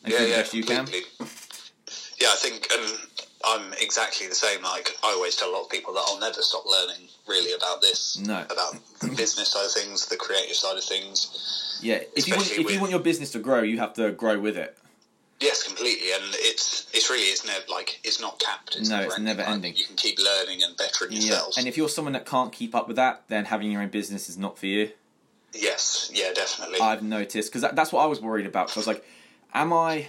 and 0.04 0.14
yeah, 0.14 0.20
do 0.20 0.26
the 0.26 0.32
yeah, 0.32 0.38
best 0.38 0.54
you 0.54 0.64
can. 0.64 0.88
Yeah, 2.20 2.30
I 2.30 2.36
think, 2.40 2.68
and 2.72 2.98
I'm 3.46 3.74
exactly 3.82 4.28
the 4.28 4.36
same. 4.36 4.64
Like 4.64 4.90
I 5.04 5.12
always 5.12 5.36
tell 5.36 5.50
a 5.50 5.54
lot 5.54 5.64
of 5.66 5.70
people 5.70 5.94
that 5.96 6.04
I'll 6.08 6.20
never 6.20 6.42
stop 6.42 6.64
learning 6.66 7.10
really 7.28 7.54
about 7.54 7.82
this, 7.82 8.18
No. 8.26 8.44
about 8.50 8.78
the 9.02 9.08
business 9.18 9.52
side 9.52 9.66
of 9.66 9.72
things, 9.72 10.06
the 10.08 10.16
creative 10.16 10.56
side 10.56 10.78
of 10.78 10.84
things. 10.84 11.80
Yeah, 11.84 12.00
if 12.16 12.28
you 12.28 12.36
want, 12.36 12.52
if 12.52 12.72
you 12.72 12.80
want 12.80 12.92
your 12.92 13.02
business 13.02 13.32
to 13.32 13.40
grow, 13.40 13.62
you 13.62 13.78
have 13.80 13.94
to 13.96 14.12
grow 14.12 14.40
with 14.40 14.58
it. 14.58 14.78
Yes, 15.40 15.62
completely, 15.64 16.12
and 16.14 16.24
it's 16.34 16.88
it's 16.94 17.10
really 17.12 17.26
it's 17.26 17.46
never 17.46 17.64
like 17.70 18.00
it's 18.04 18.20
not 18.20 18.40
capped. 18.40 18.76
It's 18.76 18.90
No, 18.90 18.96
never 18.98 19.06
it's 19.08 19.16
ending. 19.18 19.38
never 19.38 19.50
ending. 19.50 19.76
You 19.76 19.86
can 19.86 19.96
keep 19.96 20.18
learning 20.20 20.64
and 20.64 20.76
bettering 20.76 21.12
Yeah, 21.12 21.20
yourself. 21.20 21.58
and 21.58 21.68
if 21.68 21.78
you're 21.78 21.90
someone 21.90 22.14
that 22.14 22.26
can't 22.26 22.52
keep 22.52 22.74
up 22.74 22.88
with 22.88 22.96
that, 22.98 23.24
then 23.28 23.46
having 23.46 23.72
your 23.72 23.82
own 23.82 23.90
business 23.90 24.30
is 24.30 24.38
not 24.38 24.58
for 24.58 24.66
you. 24.66 24.92
yes, 25.54 26.10
yeah, 26.14 26.34
definitely. 26.34 26.80
I've 26.80 27.04
noticed 27.04 27.50
because 27.52 27.62
that, 27.62 27.76
that's 27.76 27.92
what 27.92 28.02
I 28.04 28.08
was 28.08 28.20
worried 28.22 28.46
about. 28.48 28.68
'cause 28.68 28.78
I 28.78 28.80
was 28.80 28.88
like, 28.88 29.06
am 29.54 29.72
I 29.74 30.08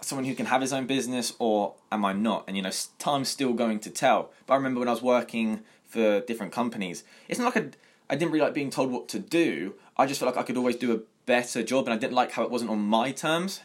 someone 0.00 0.24
who 0.24 0.34
can 0.34 0.46
have 0.46 0.60
his 0.60 0.72
own 0.72 0.86
business 0.86 1.32
or 1.38 1.74
am 1.90 2.04
I 2.04 2.12
not? 2.12 2.44
And 2.46 2.56
you 2.56 2.62
know, 2.62 2.70
time's 2.98 3.28
still 3.28 3.54
going 3.54 3.80
to 3.80 3.90
tell. 3.90 4.30
But 4.46 4.54
I 4.54 4.56
remember 4.56 4.78
when 4.80 4.88
I 4.88 4.92
was 4.92 5.02
working 5.02 5.64
for 5.86 6.20
different 6.20 6.52
companies, 6.52 7.02
it's 7.28 7.38
not 7.40 7.54
like 7.54 7.64
I, 7.64 7.68
I 8.12 8.16
didn't 8.16 8.30
really 8.32 8.44
like 8.44 8.54
being 8.54 8.70
told 8.70 8.92
what 8.92 9.08
to 9.08 9.18
do. 9.18 9.74
I 9.96 10.06
just 10.06 10.20
felt 10.20 10.34
like 10.34 10.42
I 10.42 10.46
could 10.46 10.56
always 10.56 10.76
do 10.76 10.92
a 10.94 11.00
better 11.26 11.62
job, 11.62 11.86
and 11.86 11.94
I 11.94 11.96
didn't 11.96 12.12
like 12.14 12.32
how 12.32 12.42
it 12.44 12.50
wasn't 12.50 12.70
on 12.70 12.80
my 12.80 13.10
terms. 13.12 13.60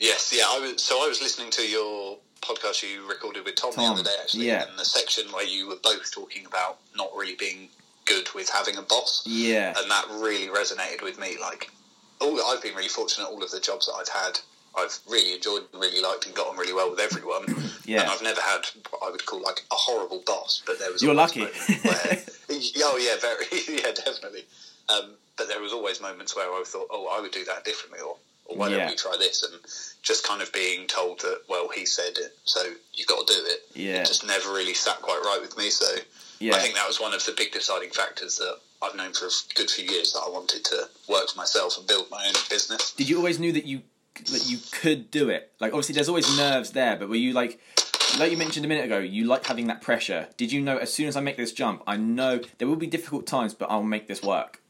Yes, 0.00 0.32
yeah. 0.34 0.44
I 0.48 0.58
was 0.58 0.82
so 0.82 1.04
I 1.04 1.08
was 1.08 1.20
listening 1.22 1.50
to 1.50 1.62
your 1.62 2.18
podcast 2.40 2.82
you 2.82 3.06
recorded 3.06 3.44
with 3.44 3.54
Tom, 3.56 3.72
Tom, 3.72 3.84
the 3.84 3.90
other 3.92 4.02
day, 4.02 4.16
actually, 4.20 4.46
yeah. 4.46 4.66
and 4.68 4.78
the 4.78 4.84
section 4.84 5.30
where 5.32 5.44
you 5.44 5.68
were 5.68 5.76
both 5.82 6.10
talking 6.10 6.46
about 6.46 6.78
not 6.96 7.10
really 7.16 7.36
being 7.36 7.68
good 8.06 8.26
with 8.34 8.48
having 8.48 8.76
a 8.76 8.82
boss, 8.82 9.22
Yeah, 9.26 9.74
and 9.76 9.90
that 9.90 10.06
really 10.10 10.48
resonated 10.48 11.02
with 11.02 11.20
me. 11.20 11.36
Like, 11.40 11.70
all 12.20 12.40
I've 12.46 12.62
been 12.62 12.74
really 12.74 12.88
fortunate. 12.88 13.28
All 13.28 13.42
of 13.42 13.50
the 13.50 13.60
jobs 13.60 13.86
that 13.86 13.92
I've 13.92 14.08
had, 14.08 14.40
I've 14.76 14.98
really 15.08 15.34
enjoyed, 15.34 15.64
and 15.72 15.82
really 15.82 16.00
liked, 16.00 16.26
and 16.26 16.34
got 16.34 16.48
on 16.48 16.56
really 16.56 16.72
well 16.72 16.90
with 16.90 17.00
everyone. 17.00 17.44
Yeah. 17.86 18.02
and 18.02 18.10
I've 18.10 18.22
never 18.22 18.40
had 18.40 18.60
what 18.90 19.02
I 19.04 19.10
would 19.10 19.26
call 19.26 19.42
like 19.42 19.62
a 19.72 19.74
horrible 19.74 20.22
boss. 20.24 20.62
But 20.64 20.78
there 20.78 20.92
was 20.92 21.02
You're 21.02 21.14
lucky. 21.14 21.40
where, 21.40 21.50
oh 22.50 22.98
yeah, 23.02 23.16
very 23.20 23.46
yeah, 23.82 23.90
definitely. 23.92 24.44
Um, 24.88 25.14
but 25.36 25.48
there 25.48 25.60
was 25.60 25.72
always 25.72 26.00
moments 26.00 26.36
where 26.36 26.46
I 26.46 26.62
thought, 26.64 26.86
oh, 26.88 27.08
I 27.10 27.20
would 27.20 27.32
do 27.32 27.44
that 27.46 27.64
differently, 27.64 27.98
or, 28.00 28.16
or 28.50 28.56
why 28.56 28.68
Yeah. 28.68 28.78
don't 28.78 28.90
we 28.90 28.96
try 28.96 29.16
this? 29.18 29.42
And 29.42 29.54
just 30.02 30.26
kind 30.26 30.42
of 30.42 30.52
being 30.52 30.86
told 30.86 31.20
that, 31.20 31.42
well, 31.48 31.68
he 31.68 31.86
said 31.86 32.18
it, 32.18 32.36
so 32.44 32.60
you've 32.94 33.06
got 33.06 33.26
to 33.26 33.34
do 33.34 33.40
it. 33.46 33.60
Yeah. 33.74 34.02
It 34.02 34.06
just 34.06 34.26
never 34.26 34.52
really 34.52 34.74
sat 34.74 35.00
quite 35.00 35.20
right 35.24 35.40
with 35.40 35.56
me. 35.56 35.70
So 35.70 35.86
yeah, 36.38 36.56
I 36.56 36.58
think 36.58 36.74
that 36.74 36.86
was 36.88 37.00
one 37.00 37.14
of 37.14 37.24
the 37.24 37.32
big 37.32 37.52
deciding 37.52 37.90
factors 37.90 38.36
that 38.38 38.56
I've 38.82 38.96
known 38.96 39.12
for 39.12 39.26
a 39.26 39.30
good 39.54 39.70
few 39.70 39.84
years 39.84 40.12
that 40.14 40.20
I 40.26 40.30
wanted 40.30 40.64
to 40.64 40.88
work 41.08 41.28
for 41.28 41.36
myself 41.38 41.76
and 41.78 41.86
build 41.86 42.10
my 42.10 42.24
own 42.26 42.34
business. 42.48 42.92
Did 42.92 43.08
you 43.08 43.18
always 43.18 43.38
knew 43.38 43.52
that 43.52 43.66
you 43.66 43.82
that 44.32 44.44
you 44.46 44.58
could 44.72 45.10
do 45.10 45.28
it? 45.28 45.52
Like 45.60 45.72
obviously, 45.72 45.94
there's 45.94 46.08
always 46.08 46.36
nerves 46.36 46.70
there, 46.70 46.96
but 46.96 47.08
were 47.08 47.14
you 47.16 47.32
like, 47.34 47.60
like 48.18 48.30
you 48.30 48.36
mentioned 48.38 48.64
a 48.64 48.68
minute 48.68 48.84
ago, 48.86 48.98
you 48.98 49.24
like 49.26 49.44
having 49.46 49.66
that 49.68 49.82
pressure? 49.82 50.28
Did 50.36 50.50
you 50.50 50.60
know 50.62 50.78
as 50.78 50.92
soon 50.92 51.08
as 51.08 51.16
I 51.16 51.20
make 51.20 51.36
this 51.36 51.52
jump, 51.52 51.82
I 51.86 51.96
know 51.96 52.40
there 52.58 52.66
will 52.66 52.76
be 52.76 52.86
difficult 52.86 53.26
times, 53.26 53.54
but 53.54 53.70
I'll 53.70 53.82
make 53.82 54.08
this 54.08 54.22
work? 54.22 54.60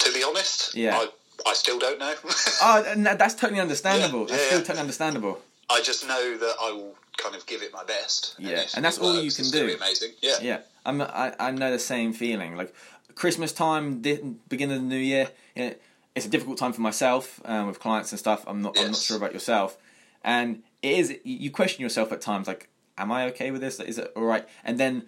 To 0.00 0.12
be 0.12 0.22
honest, 0.22 0.74
Yeah. 0.74 0.96
I, 0.98 1.08
I 1.46 1.54
still 1.54 1.78
don't 1.78 1.98
know. 1.98 2.14
Oh, 2.62 2.84
and 2.86 3.04
that- 3.06 3.18
that's 3.18 3.34
totally 3.34 3.60
understandable. 3.60 4.20
Yeah, 4.20 4.26
that's 4.26 4.40
yeah, 4.42 4.46
still 4.46 4.58
yeah. 4.58 4.64
totally 4.64 4.80
understandable. 4.80 5.38
I 5.70 5.80
just 5.82 6.06
know 6.06 6.36
that 6.38 6.54
I 6.60 6.70
will 6.72 6.94
kind 7.16 7.34
of 7.34 7.46
give 7.46 7.62
it 7.62 7.72
my 7.72 7.84
best. 7.84 8.34
Yeah, 8.38 8.60
if 8.60 8.74
and 8.74 8.84
that's 8.84 8.98
all 8.98 9.14
you 9.14 9.30
can 9.30 9.44
it's 9.44 9.50
do. 9.50 9.74
Amazing. 9.76 10.10
Yeah. 10.20 10.36
Yeah, 10.42 10.58
I'm. 10.84 11.00
I, 11.00 11.34
I 11.38 11.50
know 11.50 11.70
the 11.70 11.78
same 11.78 12.12
feeling. 12.12 12.56
Like 12.56 12.74
Christmas 13.14 13.52
time, 13.52 14.00
beginning 14.00 14.76
of 14.76 14.82
the 14.82 14.88
new 14.88 14.96
year, 14.96 15.30
it's 15.54 16.26
a 16.26 16.28
difficult 16.28 16.58
time 16.58 16.72
for 16.72 16.82
myself 16.82 17.40
um, 17.44 17.68
with 17.68 17.80
clients 17.80 18.12
and 18.12 18.18
stuff. 18.18 18.44
I'm 18.46 18.60
not. 18.62 18.78
I'm 18.78 18.88
not 18.88 18.96
sure 18.96 19.16
about 19.16 19.32
yourself, 19.32 19.78
and 20.22 20.62
it 20.82 20.92
is. 20.98 21.18
You 21.24 21.50
question 21.50 21.82
yourself 21.82 22.12
at 22.12 22.20
times, 22.20 22.46
like, 22.46 22.68
am 22.98 23.10
I 23.10 23.26
okay 23.26 23.50
with 23.50 23.60
this? 23.60 23.80
Is 23.80 23.98
it 23.98 24.12
all 24.14 24.24
right? 24.24 24.46
And 24.64 24.78
then 24.78 25.04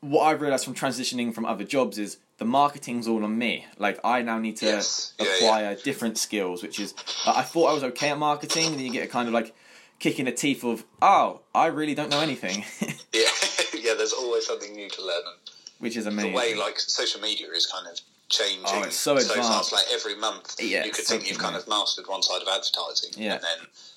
what 0.00 0.22
I've 0.24 0.40
realized 0.40 0.64
from 0.64 0.74
transitioning 0.74 1.34
from 1.34 1.44
other 1.44 1.64
jobs 1.64 1.98
is 1.98 2.18
the 2.38 2.44
marketing's 2.44 3.08
all 3.08 3.24
on 3.24 3.36
me. 3.38 3.66
Like 3.78 3.98
I 4.04 4.22
now 4.22 4.38
need 4.38 4.56
to 4.58 4.66
Yes. 4.66 5.12
Yeah, 5.18 5.26
acquire 5.36 5.74
different 5.74 6.18
skills, 6.18 6.62
which 6.62 6.78
is 6.80 6.94
like, 7.26 7.36
I 7.38 7.42
thought 7.42 7.70
I 7.70 7.74
was 7.74 7.84
okay 7.84 8.10
at 8.10 8.18
marketing, 8.18 8.66
and 8.66 8.74
then 8.76 8.84
you 8.86 8.92
get 8.92 9.04
a 9.04 9.08
kind 9.08 9.28
of 9.28 9.34
like 9.34 9.54
kick 9.98 10.18
in 10.18 10.26
the 10.26 10.32
teeth 10.32 10.64
of 10.64 10.84
oh, 11.00 11.40
I 11.54 11.66
really 11.66 11.94
don't 11.94 12.10
know 12.10 12.20
anything, 12.20 12.64
Yeah, 13.12 13.22
yeah. 13.74 13.94
There's 13.96 14.12
always 14.12 14.46
something 14.46 14.72
new 14.74 14.88
to 14.90 15.02
learn, 15.02 15.22
and 15.26 15.50
which 15.78 15.96
is 15.96 16.06
amazing. 16.06 16.32
the 16.32 16.36
way 16.36 16.54
like 16.54 16.78
social 16.78 17.20
media 17.20 17.46
is 17.54 17.66
kind 17.66 17.86
of 17.86 17.98
changing 18.28 18.64
Oh, 18.66 18.82
it's 18.82 18.96
so 18.96 19.16
advanced. 19.16 19.36
fast. 19.36 19.72
Like 19.72 19.84
every 19.92 20.16
month, 20.16 20.56
Yeah, 20.60 20.84
you 20.84 20.90
could 20.90 21.04
think 21.04 21.28
you've 21.28 21.38
kind 21.38 21.56
of 21.56 21.66
mastered 21.68 22.06
one 22.08 22.22
side 22.22 22.42
of 22.42 22.48
advertising, 22.48 23.12
Yeah. 23.16 23.34
and 23.34 23.42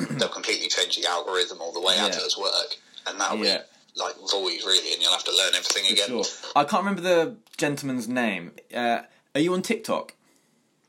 then 0.08 0.18
they'll 0.18 0.30
completely 0.30 0.70
change 0.70 0.96
the 0.98 1.08
algorithm 1.10 1.60
or 1.62 1.74
the 1.74 1.82
way 1.82 1.96
Yeah. 1.96 2.06
adverts 2.06 2.38
work, 2.38 2.78
and 3.08 3.20
that'll 3.20 3.38
Yeah. 3.44 3.58
be 3.58 3.64
like 3.96 4.16
void 4.32 4.60
really, 4.66 4.94
and 4.94 5.02
you'll 5.02 5.12
have 5.12 5.24
to 5.26 5.32
learn 5.36 5.50
everything 5.56 5.86
For 5.86 5.94
again. 5.94 6.08
sure. 6.08 6.24
I 6.56 6.64
can't 6.64 6.84
remember 6.84 7.02
the 7.02 7.36
gentleman's 7.58 8.08
name. 8.08 8.52
Uh, 8.74 9.02
are 9.36 9.42
you 9.42 9.54
on 9.54 9.62
TikTok? 9.62 10.14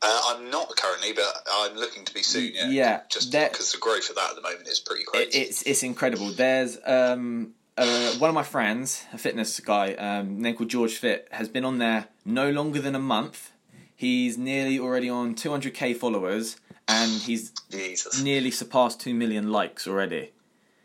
Uh, 0.03 0.21
I'm 0.29 0.49
not 0.49 0.75
currently, 0.77 1.13
but 1.13 1.31
I'm 1.51 1.75
looking 1.75 2.05
to 2.05 2.13
be 2.13 2.23
soon. 2.23 2.53
Yeah, 2.55 2.69
Yeah, 2.69 3.01
just 3.09 3.31
because 3.31 3.71
the 3.71 3.77
growth 3.77 4.09
of 4.09 4.15
that 4.15 4.31
at 4.31 4.35
the 4.35 4.41
moment 4.41 4.67
is 4.67 4.79
pretty 4.79 5.01
It, 5.03 5.07
crazy. 5.07 5.39
it's 5.39 5.61
it's 5.63 5.83
incredible. 5.83 6.29
There's 6.29 6.77
um 6.85 7.53
uh, 7.77 8.11
one 8.17 8.29
of 8.29 8.33
my 8.35 8.43
friends, 8.43 9.05
a 9.13 9.17
fitness 9.17 9.59
guy, 9.59 9.93
um, 9.93 10.41
named 10.41 10.57
called 10.57 10.69
George 10.69 10.97
Fit, 10.97 11.27
has 11.31 11.47
been 11.47 11.63
on 11.65 11.77
there 11.77 12.07
no 12.25 12.49
longer 12.51 12.81
than 12.81 12.95
a 12.95 12.99
month. 12.99 13.51
He's 13.95 14.37
nearly 14.37 14.77
already 14.79 15.09
on 15.09 15.35
200k 15.35 15.95
followers, 15.95 16.57
and 16.87 17.21
he's 17.21 17.51
Jesus, 17.71 18.21
nearly 18.21 18.51
surpassed 18.51 18.99
two 18.99 19.13
million 19.13 19.51
likes 19.51 19.87
already. 19.87 20.31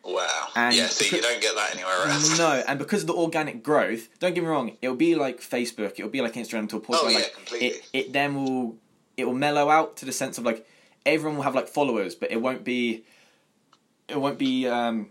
Wow. 0.07 0.49
and 0.55 0.75
yeah, 0.75 0.87
see, 0.87 1.15
you 1.17 1.23
don't 1.23 1.41
get 1.41 1.55
that 1.55 1.75
anywhere 1.75 2.07
else. 2.07 2.39
No, 2.39 2.63
and 2.67 2.79
because 2.79 3.03
of 3.03 3.09
the 3.09 3.15
organic 3.15 3.63
growth, 3.63 4.09
don't 4.21 4.35
get 4.35 4.43
me 4.43 4.49
wrong, 4.49 4.77
it'll 4.81 4.97
be 4.97 5.15
like 5.15 5.41
Facebook, 5.41 5.93
it'll 5.99 6.09
be 6.09 6.23
like 6.23 6.35
Instagram 6.35 6.69
to 6.71 6.77
a 6.77 6.81
point 6.81 7.01
Oh, 7.03 7.05
where 7.07 7.13
yeah, 7.13 7.19
like 7.19 7.35
completely. 7.35 7.69
it, 7.69 7.89
it 7.93 8.13
then 8.13 8.35
will 8.35 8.77
it 9.17 9.25
will 9.27 9.35
mellow 9.35 9.69
out 9.71 9.97
to 9.99 10.05
the 10.05 10.13
sense 10.13 10.39
of 10.39 10.45
like 10.45 10.67
everyone 11.05 11.37
will 11.37 11.45
have 11.45 11.55
like 11.55 11.69
followers, 11.69 12.15
but 12.15 12.31
it 12.31 12.41
won't 12.41 12.65
be 12.65 13.05
it 14.09 14.21
won't 14.21 14.39
be 14.39 14.67
um, 14.69 15.09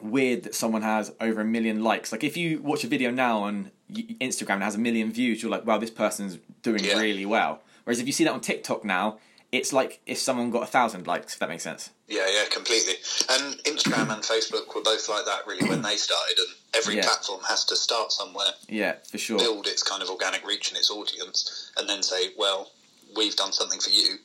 weird 0.00 0.42
that 0.44 0.54
someone 0.54 0.82
has 0.82 1.12
over 1.20 1.40
a 1.40 1.44
million 1.44 1.82
likes. 1.82 2.12
Like 2.12 2.24
if 2.24 2.36
you 2.36 2.60
watch 2.62 2.84
a 2.84 2.86
video 2.88 3.10
now 3.10 3.40
on 3.42 3.70
Instagram 3.92 4.54
and 4.54 4.62
has 4.62 4.74
a 4.74 4.78
million 4.78 5.12
views, 5.12 5.42
you're 5.42 5.50
like, 5.50 5.66
wow, 5.66 5.78
this 5.78 5.90
person's 5.90 6.38
doing 6.62 6.82
Yeah. 6.84 6.98
really 6.98 7.26
well. 7.26 7.62
Whereas 7.84 8.00
if 8.00 8.06
you 8.06 8.12
see 8.12 8.24
that 8.24 8.32
on 8.32 8.40
TikTok 8.40 8.84
now, 8.84 9.18
it's 9.52 9.72
like 9.72 10.00
if 10.06 10.18
someone 10.18 10.50
got 10.50 10.62
a 10.62 10.66
thousand 10.66 11.06
likes, 11.06 11.34
if 11.34 11.38
that 11.38 11.48
makes 11.48 11.62
sense. 11.62 11.90
Yeah, 12.08 12.26
yeah, 12.28 12.44
completely. 12.50 12.94
And 13.30 13.56
Instagram 13.64 14.12
and 14.12 14.22
Facebook 14.22 14.74
were 14.74 14.82
both 14.82 15.08
like 15.08 15.24
that 15.24 15.46
really 15.46 15.68
when 15.68 15.82
they 15.82 15.96
started, 15.96 16.38
and 16.38 16.48
every 16.74 16.96
Yeah. 16.96 17.02
platform 17.02 17.40
has 17.48 17.64
to 17.66 17.76
start 17.76 18.12
somewhere, 18.12 18.52
Yeah, 18.68 18.94
for 19.10 19.18
sure. 19.18 19.38
build 19.38 19.66
its 19.66 19.82
kind 19.82 20.02
of 20.02 20.10
organic 20.10 20.44
reach 20.46 20.68
and 20.68 20.76
its 20.78 20.90
audience, 20.90 21.70
and 21.76 21.88
then 21.88 22.02
say, 22.02 22.32
well, 22.36 22.70
we've 23.16 23.36
done 23.36 23.52
something 23.52 23.80
for 23.80 23.90
you. 23.90 24.18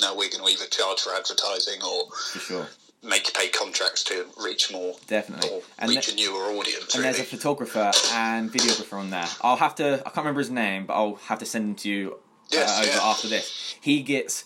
Now 0.00 0.14
we're 0.14 0.30
going 0.30 0.44
to 0.44 0.50
either 0.50 0.66
charge 0.66 1.00
for 1.00 1.12
advertising 1.14 1.82
or 1.82 2.08
for 2.10 2.38
sure. 2.38 2.68
make 3.02 3.32
pay 3.34 3.48
contracts 3.48 4.02
to 4.04 4.26
reach 4.42 4.72
more 4.72 4.96
Definitely. 5.06 5.48
or 5.50 5.62
And 5.78 5.90
reach 5.90 6.06
the- 6.06 6.12
a 6.12 6.16
newer 6.16 6.50
audience. 6.58 6.94
And 6.94 7.02
really. 7.04 7.14
there's 7.16 7.20
a 7.20 7.36
photographer 7.36 7.92
and 8.12 8.52
videographer 8.52 8.94
on 8.98 9.10
there. 9.10 9.28
I'll 9.42 9.56
have 9.56 9.74
to. 9.76 9.94
I 10.00 10.10
can't 10.10 10.16
remember 10.18 10.40
his 10.40 10.50
name, 10.50 10.86
but 10.86 10.94
I'll 10.94 11.14
have 11.26 11.38
to 11.40 11.46
send 11.46 11.64
him 11.64 11.74
to 11.76 11.88
you 11.88 12.18
Yes, 12.50 12.70
uh, 12.70 12.80
over 12.82 12.90
yeah. 12.90 13.04
after 13.10 13.28
this. 13.28 13.74
He 13.80 14.02
gets 14.02 14.44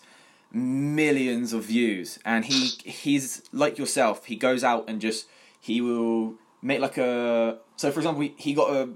millions 0.53 1.53
of 1.53 1.65
views, 1.65 2.19
and 2.25 2.45
he 2.45 2.69
he's 2.89 3.43
like 3.53 3.79
yourself. 3.79 4.27
He 4.27 4.37
goes 4.37 4.63
out 4.65 4.85
and 4.89 5.01
just 5.01 5.27
he 5.61 5.81
will 5.81 6.35
make 6.61 6.81
like 6.81 6.99
a. 6.99 7.59
So 7.77 7.91
for 7.91 8.01
example, 8.01 8.29
he, 8.37 8.55
got 8.55 8.71
a 8.71 8.91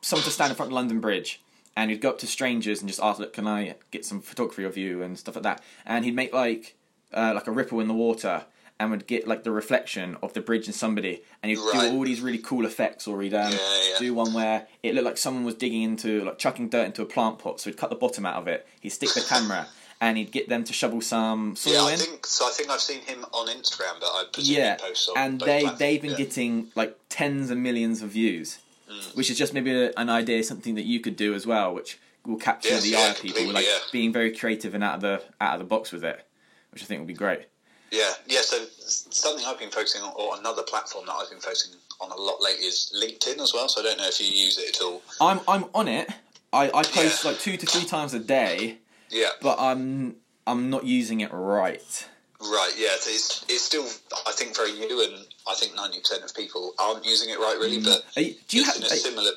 someone 0.00 0.24
to 0.24 0.30
stand 0.30 0.50
in 0.50 0.56
front 0.56 0.70
of 0.70 0.74
London 0.74 1.00
Bridge. 1.00 1.42
And 1.78 1.90
he'd 1.90 2.00
go 2.00 2.08
up 2.08 2.18
to 2.20 2.26
strangers 2.26 2.80
and 2.80 2.88
just 2.88 3.02
ask, 3.02 3.18
"Look, 3.18 3.34
can 3.34 3.46
I 3.46 3.74
get 3.90 4.06
some 4.06 4.22
photography 4.22 4.64
of 4.64 4.78
you 4.78 5.02
and 5.02 5.18
stuff 5.18 5.36
like 5.36 5.42
that?" 5.42 5.62
And 5.84 6.06
he'd 6.06 6.14
make 6.14 6.32
like 6.32 6.74
uh, 7.12 7.32
like 7.34 7.46
a 7.46 7.52
ripple 7.52 7.80
in 7.80 7.88
the 7.88 7.92
water, 7.94 8.46
and 8.80 8.90
would 8.90 9.06
get 9.06 9.28
like 9.28 9.44
the 9.44 9.50
reflection 9.50 10.16
of 10.22 10.32
the 10.32 10.40
bridge 10.40 10.64
and 10.66 10.74
somebody, 10.74 11.22
and 11.42 11.50
he'd 11.50 11.58
Right. 11.58 11.90
do 11.90 11.96
all 11.98 12.04
these 12.04 12.22
really 12.22 12.38
cool 12.38 12.64
effects. 12.64 13.06
Or 13.06 13.20
he'd 13.20 13.34
um, 13.34 13.52
Yeah, 13.52 13.58
yeah. 13.90 13.98
do 13.98 14.14
one 14.14 14.32
where 14.32 14.66
it 14.82 14.94
looked 14.94 15.04
like 15.04 15.18
someone 15.18 15.44
was 15.44 15.54
digging 15.54 15.82
into 15.82 16.24
like 16.24 16.38
chucking 16.38 16.70
dirt 16.70 16.86
into 16.86 17.02
a 17.02 17.06
plant 17.06 17.38
pot. 17.40 17.60
So 17.60 17.68
he'd 17.68 17.76
cut 17.76 17.90
the 17.90 17.96
bottom 17.96 18.24
out 18.24 18.36
of 18.36 18.48
it. 18.48 18.66
He'd 18.80 18.88
stick 18.88 19.10
the 19.12 19.20
camera, 19.28 19.66
and 20.00 20.18
he'd 20.18 20.30
get 20.32 20.48
them 20.48 20.62
to 20.64 20.72
shovel 20.72 21.00
some 21.00 21.56
soil 21.56 21.72
yeah, 21.74 21.80
I 21.82 21.92
in. 21.92 21.98
think 21.98 22.26
so. 22.26 22.46
I 22.46 22.50
think 22.50 22.70
I've 22.70 22.80
seen 22.80 23.00
him 23.00 23.24
on 23.32 23.48
Instagram, 23.48 23.98
but 24.00 24.06
I 24.06 24.24
presume 24.32 24.56
Yeah, 24.56 24.76
he 24.76 24.82
posts 24.88 25.08
on 25.08 25.16
and 25.18 25.40
they 25.40 25.60
platforms, 25.60 25.78
they've 25.78 26.02
been 26.02 26.10
yeah. 26.12 26.16
getting 26.16 26.68
like 26.74 26.96
tens 27.08 27.50
of 27.50 27.58
millions 27.58 28.02
of 28.02 28.10
views, 28.10 28.58
Mm. 28.90 29.16
which 29.16 29.30
is 29.30 29.36
just 29.36 29.52
maybe 29.52 29.72
a, 29.72 29.92
an 29.96 30.08
idea, 30.08 30.44
something 30.44 30.76
that 30.76 30.84
you 30.84 31.00
could 31.00 31.16
do 31.16 31.34
as 31.34 31.44
well, 31.44 31.74
which 31.74 31.98
will 32.24 32.36
capture 32.36 32.68
Yes, 32.68 32.82
the 32.84 32.90
yeah, 32.90 32.98
eye 32.98 33.08
of 33.08 33.20
people, 33.20 33.44
like 33.52 33.64
yeah. 33.66 33.78
being 33.90 34.12
very 34.12 34.30
creative 34.36 34.74
and 34.76 34.84
out 34.84 34.94
of 34.96 35.00
the 35.00 35.22
out 35.40 35.54
of 35.54 35.58
the 35.58 35.64
box 35.64 35.90
with 35.90 36.04
it, 36.04 36.24
which 36.70 36.82
I 36.84 36.86
think 36.86 37.00
would 37.00 37.08
be 37.08 37.14
great. 37.14 37.46
Yeah, 37.90 38.12
yeah. 38.26 38.42
So 38.42 38.64
something 38.78 39.44
I've 39.44 39.58
been 39.58 39.70
focusing 39.70 40.02
on, 40.02 40.12
or 40.16 40.38
another 40.38 40.62
platform 40.62 41.06
that 41.06 41.12
I've 41.14 41.30
been 41.30 41.40
focusing 41.40 41.72
on 42.00 42.10
a 42.12 42.16
lot 42.16 42.40
lately 42.42 42.64
is 42.66 42.92
LinkedIn 43.02 43.40
as 43.40 43.52
well. 43.54 43.68
So 43.68 43.80
I 43.80 43.84
don't 43.84 43.98
know 43.98 44.06
if 44.06 44.20
you 44.20 44.26
use 44.26 44.56
it 44.58 44.76
at 44.76 44.82
all. 44.82 45.02
I'm 45.20 45.40
I'm 45.48 45.64
on 45.74 45.88
it. 45.88 46.08
I, 46.52 46.66
I 46.68 46.82
post 46.84 47.24
Yeah. 47.24 47.30
like 47.32 47.40
two 47.40 47.56
to 47.56 47.66
three 47.66 47.84
times 47.86 48.14
a 48.14 48.20
day, 48.20 48.78
Yeah, 49.10 49.30
but 49.40 49.58
I'm 49.58 50.16
I'm 50.46 50.70
not 50.70 50.84
using 50.84 51.20
it 51.20 51.30
right. 51.32 52.08
right. 52.40 52.72
Yeah, 52.76 52.96
so 52.98 53.10
it's 53.10 53.44
it's 53.48 53.62
still 53.62 53.86
I 54.26 54.32
think 54.32 54.56
very 54.56 54.72
new, 54.72 55.02
and 55.04 55.24
I 55.48 55.54
think 55.54 55.74
ninety 55.76 56.00
percent 56.00 56.24
of 56.24 56.34
people 56.34 56.74
aren't 56.78 57.04
using 57.04 57.30
it 57.30 57.38
right, 57.38 57.56
really. 57.60 57.78
Mm. 57.78 57.84
But 57.84 58.04
Are 58.16 58.22
you, 58.22 58.34
do 58.48 58.56
you 58.58 58.64
have? 58.64 58.76
a 58.76 58.88
similar. 58.88 59.30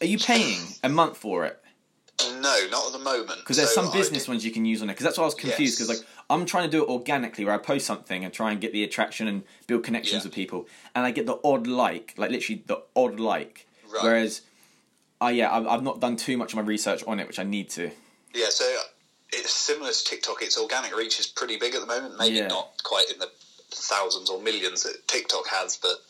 are 0.00 0.06
you 0.06 0.18
paying 0.18 0.60
a 0.82 0.88
month 0.88 1.16
for 1.16 1.44
it? 1.44 1.58
No, 2.40 2.56
not 2.70 2.86
at 2.86 2.92
the 2.92 2.98
moment. 2.98 3.40
Because 3.40 3.56
there's 3.56 3.74
So 3.74 3.82
some 3.82 3.92
business 3.92 4.28
ones 4.28 4.44
you 4.44 4.52
can 4.52 4.64
use 4.64 4.80
on 4.82 4.88
it. 4.90 4.92
Because 4.92 5.04
that's 5.04 5.18
why 5.18 5.22
I 5.22 5.26
was 5.26 5.34
confused. 5.34 5.80
Yes. 5.80 5.88
Because 5.88 6.00
like 6.00 6.08
I'm 6.30 6.46
trying 6.46 6.64
to 6.64 6.70
do 6.70 6.84
it 6.84 6.88
organically, 6.88 7.44
where 7.44 7.54
I 7.54 7.58
post 7.58 7.86
something 7.86 8.24
and 8.24 8.32
try 8.32 8.52
and 8.52 8.60
get 8.60 8.72
the 8.72 8.84
attraction 8.84 9.26
and 9.26 9.42
build 9.66 9.82
connections 9.82 10.22
Yeah. 10.22 10.28
with 10.28 10.34
people, 10.34 10.68
and 10.94 11.04
I 11.04 11.10
get 11.10 11.26
the 11.26 11.38
odd 11.42 11.66
like, 11.66 12.14
like 12.16 12.30
literally 12.30 12.62
the 12.66 12.82
odd 12.94 13.18
like. 13.18 13.66
Right. 13.92 14.04
Whereas, 14.04 14.42
I 15.20 15.32
yeah, 15.32 15.52
I've, 15.54 15.66
I've 15.66 15.82
not 15.82 16.00
done 16.00 16.16
too 16.16 16.36
much 16.36 16.52
of 16.52 16.56
my 16.56 16.62
research 16.62 17.02
on 17.06 17.18
it, 17.18 17.26
which 17.26 17.38
I 17.38 17.44
need 17.44 17.70
to. 17.70 17.90
Yeah, 18.34 18.48
so 18.48 18.64
it's 19.32 19.52
similar 19.52 19.90
to 19.92 20.04
TikTok. 20.04 20.42
Its 20.42 20.58
organic 20.58 20.94
reach 20.96 21.18
is 21.18 21.26
pretty 21.26 21.56
big 21.56 21.74
at 21.74 21.80
the 21.80 21.86
moment. 21.86 22.18
Maybe 22.18 22.36
Yeah. 22.36 22.48
not 22.48 22.82
quite 22.82 23.10
in 23.10 23.18
the 23.18 23.30
thousands 23.70 24.28
or 24.30 24.40
millions 24.40 24.82
that 24.82 25.06
TikTok 25.08 25.46
has, 25.48 25.76
but 25.76 26.02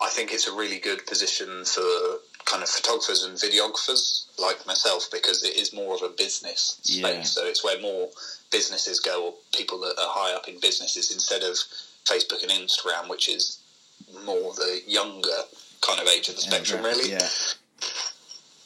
I 0.00 0.08
think 0.08 0.32
it's 0.32 0.46
a 0.46 0.52
really 0.52 0.78
good 0.78 1.06
position 1.06 1.64
for 1.64 2.20
kind 2.44 2.62
of 2.62 2.68
photographers 2.68 3.22
and 3.22 3.36
videographers 3.36 4.24
like 4.38 4.66
myself 4.66 5.08
because 5.12 5.44
it 5.44 5.54
is 5.56 5.72
more 5.72 5.94
of 5.94 6.02
a 6.02 6.08
business 6.08 6.78
space. 6.82 6.98
Yeah. 6.98 7.22
So 7.22 7.46
it's 7.46 7.62
where 7.62 7.80
more 7.80 8.08
businesses 8.50 8.98
go 9.00 9.26
or 9.26 9.34
people 9.54 9.78
that 9.80 9.98
are 9.98 10.08
high 10.10 10.34
up 10.34 10.48
in 10.48 10.58
businesses 10.58 11.12
instead 11.12 11.42
of 11.42 11.56
Facebook 12.04 12.42
and 12.42 12.50
Instagram, 12.50 13.08
which 13.08 13.28
is 13.28 13.58
more 14.24 14.52
the 14.54 14.82
younger 14.86 15.44
kind 15.82 16.00
of 16.00 16.08
age 16.08 16.28
of 16.28 16.36
the 16.36 16.42
spectrum, 16.42 16.82
really 16.82 17.10
Yeah. 17.10 17.28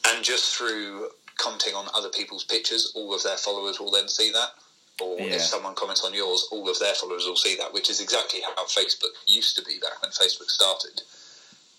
and 0.07 0.23
just 0.23 0.55
through 0.55 1.11
commenting 1.37 1.75
on 1.75 1.87
other 1.93 2.09
people's 2.09 2.43
pictures, 2.43 2.91
all 2.95 3.13
of 3.13 3.23
their 3.23 3.37
followers 3.37 3.79
will 3.79 3.91
then 3.91 4.07
see 4.07 4.31
that. 4.31 4.51
Or 4.99 5.17
Yeah. 5.19 5.35
if 5.35 5.43
someone 5.43 5.75
comments 5.75 6.03
on 6.03 6.13
yours, 6.13 6.47
all 6.51 6.67
of 6.69 6.79
their 6.79 6.95
followers 6.95 7.25
will 7.25 7.35
see 7.35 7.55
that, 7.57 7.71
which 7.73 7.89
is 7.89 7.99
exactly 8.01 8.41
how 8.41 8.65
Facebook 8.65 9.13
used 9.27 9.55
to 9.57 9.61
be 9.63 9.77
back 9.77 10.01
when 10.01 10.11
Facebook 10.11 10.49
started. 10.49 11.01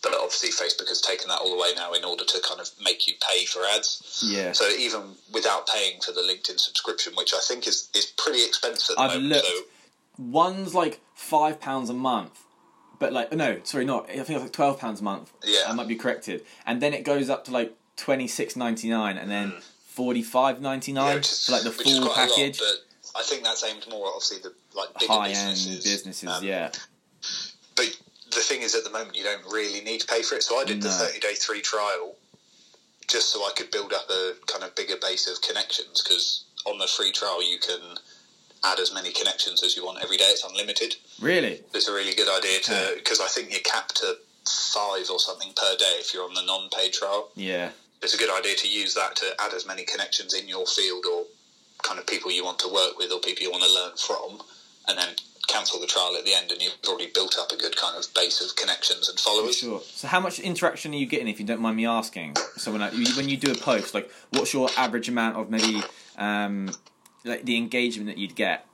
But 0.01 0.15
obviously, 0.15 0.51
Facebook 0.51 0.89
has 0.89 1.01
taken 1.01 1.27
that 1.29 1.41
all 1.41 1.53
away 1.53 1.75
now 1.75 1.93
in 1.93 2.05
order 2.05 2.25
to 2.25 2.41
kind 2.41 2.61
of 2.61 2.71
make 2.81 3.09
you 3.09 3.15
pay 3.21 3.45
for 3.47 3.65
ads. 3.65 4.21
Yeah. 4.25 4.53
So 4.53 4.69
even 4.69 5.17
without 5.33 5.67
paying 5.67 6.01
for 6.01 6.13
the 6.13 6.21
LinkedIn 6.21 6.61
subscription, 6.61 7.15
which 7.17 7.35
I 7.35 7.41
think 7.41 7.67
is, 7.67 7.89
is 7.95 8.07
pretty 8.07 8.45
expensive 8.45 8.95
at 8.97 8.97
the 8.97 9.03
I've 9.03 9.23
moment. 9.23 9.33
looked. 9.33 9.47
So 9.47 9.63
One's 10.19 10.75
like 10.75 11.01
five 11.15 11.61
pounds 11.61 11.91
a 11.91 11.95
month, 11.95 12.41
but 13.01 13.13
like 13.13 13.33
no, 13.33 13.61
sorry, 13.65 13.85
not. 13.85 14.09
I 14.11 14.15
think 14.15 14.31
it's 14.31 14.43
like 14.43 14.53
twelve 14.53 14.79
pounds 14.81 15.01
a 15.01 15.05
month. 15.05 15.33
Yeah. 15.45 15.63
I 15.67 15.73
might 15.73 15.87
be 15.89 15.95
corrected. 15.97 16.45
And 16.67 16.81
then 16.81 16.93
it 16.95 17.03
goes 17.05 17.29
up 17.31 17.45
to 17.47 17.51
like 17.53 17.73
twenty 17.99 18.27
six 18.29 18.57
ninety 18.57 18.89
nine, 18.89 19.19
and 19.19 19.31
then 19.31 19.53
forty 19.87 20.23
five 20.23 20.61
ninety 20.63 20.93
Hmm. 20.93 20.97
yeah, 20.99 21.05
nine 21.05 21.19
is, 21.19 21.45
for 21.45 21.53
like 21.53 21.63
the 21.63 21.71
full 21.73 21.99
a 21.99 22.07
lot, 22.07 22.15
package. 22.17 22.59
but 22.59 22.77
I 23.21 23.23
think 23.25 23.43
that's 23.45 23.63
aimed 23.65 23.87
more, 23.91 24.07
obviously, 24.09 24.39
the 24.39 24.55
like 24.75 24.89
bigger 24.99 25.13
High 25.13 25.29
end 25.31 25.51
businesses. 25.55 25.85
businesses, 25.85 26.29
Um, 26.31 26.45
yeah. 26.45 26.71
But 27.77 27.97
the 28.31 28.41
thing 28.41 28.63
is, 28.63 28.75
at 28.75 28.85
the 28.85 28.91
moment, 28.91 29.17
you 29.17 29.25
don't 29.25 29.45
really 29.53 29.81
need 29.83 30.01
to 30.01 30.07
pay 30.07 30.23
for 30.23 30.35
it. 30.37 30.43
So 30.43 30.59
I 30.59 30.65
did 30.65 30.81
the 30.83 30.91
30 30.91 31.19
day 31.21 31.35
free 31.35 31.61
trial 31.61 32.15
just 33.09 33.31
so 33.33 33.41
I 33.41 33.53
could 33.57 33.71
build 33.71 33.93
up 33.93 34.09
a 34.11 34.35
kind 34.47 34.63
of 34.65 34.75
bigger 34.75 34.97
base 35.01 35.27
of 35.29 35.41
connections 35.41 36.03
because 36.03 36.45
on 36.67 36.79
the 36.79 36.87
free 36.87 37.11
trial, 37.13 37.43
you 37.43 37.59
can 37.59 37.81
add 38.65 38.79
as 38.79 38.93
many 38.93 39.13
connections 39.13 39.63
as 39.63 39.77
you 39.77 39.85
want 39.87 40.03
every 40.03 40.17
day. 40.19 40.25
It's 40.27 40.45
unlimited. 40.45 40.97
Really? 41.21 41.63
It's 41.73 41.89
a 41.89 41.93
really 41.95 42.15
good 42.15 42.29
idea 42.29 42.61
to 42.61 42.73
Okay. 42.75 42.95
because 42.97 43.21
I 43.21 43.27
think 43.29 43.51
you're 43.51 43.61
capped 43.61 43.97
to 43.99 44.19
five 44.75 45.09
or 45.11 45.19
something 45.19 45.53
per 45.57 45.77
day 45.79 45.95
if 45.99 46.13
you're 46.13 46.25
on 46.25 46.35
the 46.35 46.43
non 46.43 46.69
paid 46.71 46.93
trial. 46.93 47.31
Yeah. 47.35 47.71
It's 48.03 48.15
a 48.15 48.19
good 48.19 48.31
idea 48.37 48.55
to 48.57 48.69
use 48.69 48.95
that 48.95 49.17
to 49.17 49.27
add 49.41 49.53
as 49.55 49.67
many 49.67 49.85
connections 49.85 50.33
in 50.35 50.49
your 50.49 50.67
field 50.67 51.05
or 51.07 51.25
kind 51.83 51.99
of 51.99 52.07
people 52.07 52.31
you 52.31 52.45
want 52.45 52.59
to 52.61 52.69
work 52.73 52.99
with 52.99 53.11
or 53.13 53.21
people 53.21 53.43
you 53.43 53.51
want 53.51 53.65
to 53.65 53.73
learn 53.73 53.93
from, 53.97 54.41
and 54.89 54.99
then 54.99 55.09
cancel 55.49 55.81
the 55.81 55.87
trial 55.87 56.15
at 56.17 56.25
the 56.25 56.35
end, 56.35 56.51
and 56.53 56.61
you've 56.61 56.75
already 56.87 57.11
built 57.15 57.37
up 57.39 57.51
a 57.53 57.57
good 57.57 57.75
kind 57.77 57.97
of 57.97 58.05
base 58.15 58.41
of 58.45 58.55
connections 58.57 59.09
and 59.09 59.19
followers. 59.19 59.57
Sure. 59.57 59.81
So 59.81 60.07
how 60.07 60.21
much 60.21 60.39
interaction 60.39 60.93
are 60.93 60.97
you 60.97 61.07
getting, 61.07 61.27
if 61.29 61.41
you 61.41 61.47
don't 61.47 61.61
mind 61.61 61.77
me 61.77 61.87
asking? 61.87 62.37
So 62.57 62.71
when, 62.73 62.83
I, 62.83 62.91
you- 62.91 63.15
when 63.17 63.29
you 63.29 63.37
do 63.37 63.51
a 63.51 63.55
post, 63.55 63.95
like, 63.95 64.11
what's 64.31 64.53
your 64.53 64.69
average 64.77 65.09
amount 65.09 65.37
of 65.37 65.51
maybe, 65.51 65.83
um, 66.19 66.71
like 67.25 67.45
the 67.45 67.57
engagement 67.57 68.09
that 68.09 68.19
you'd 68.19 68.35
get? 68.35 68.67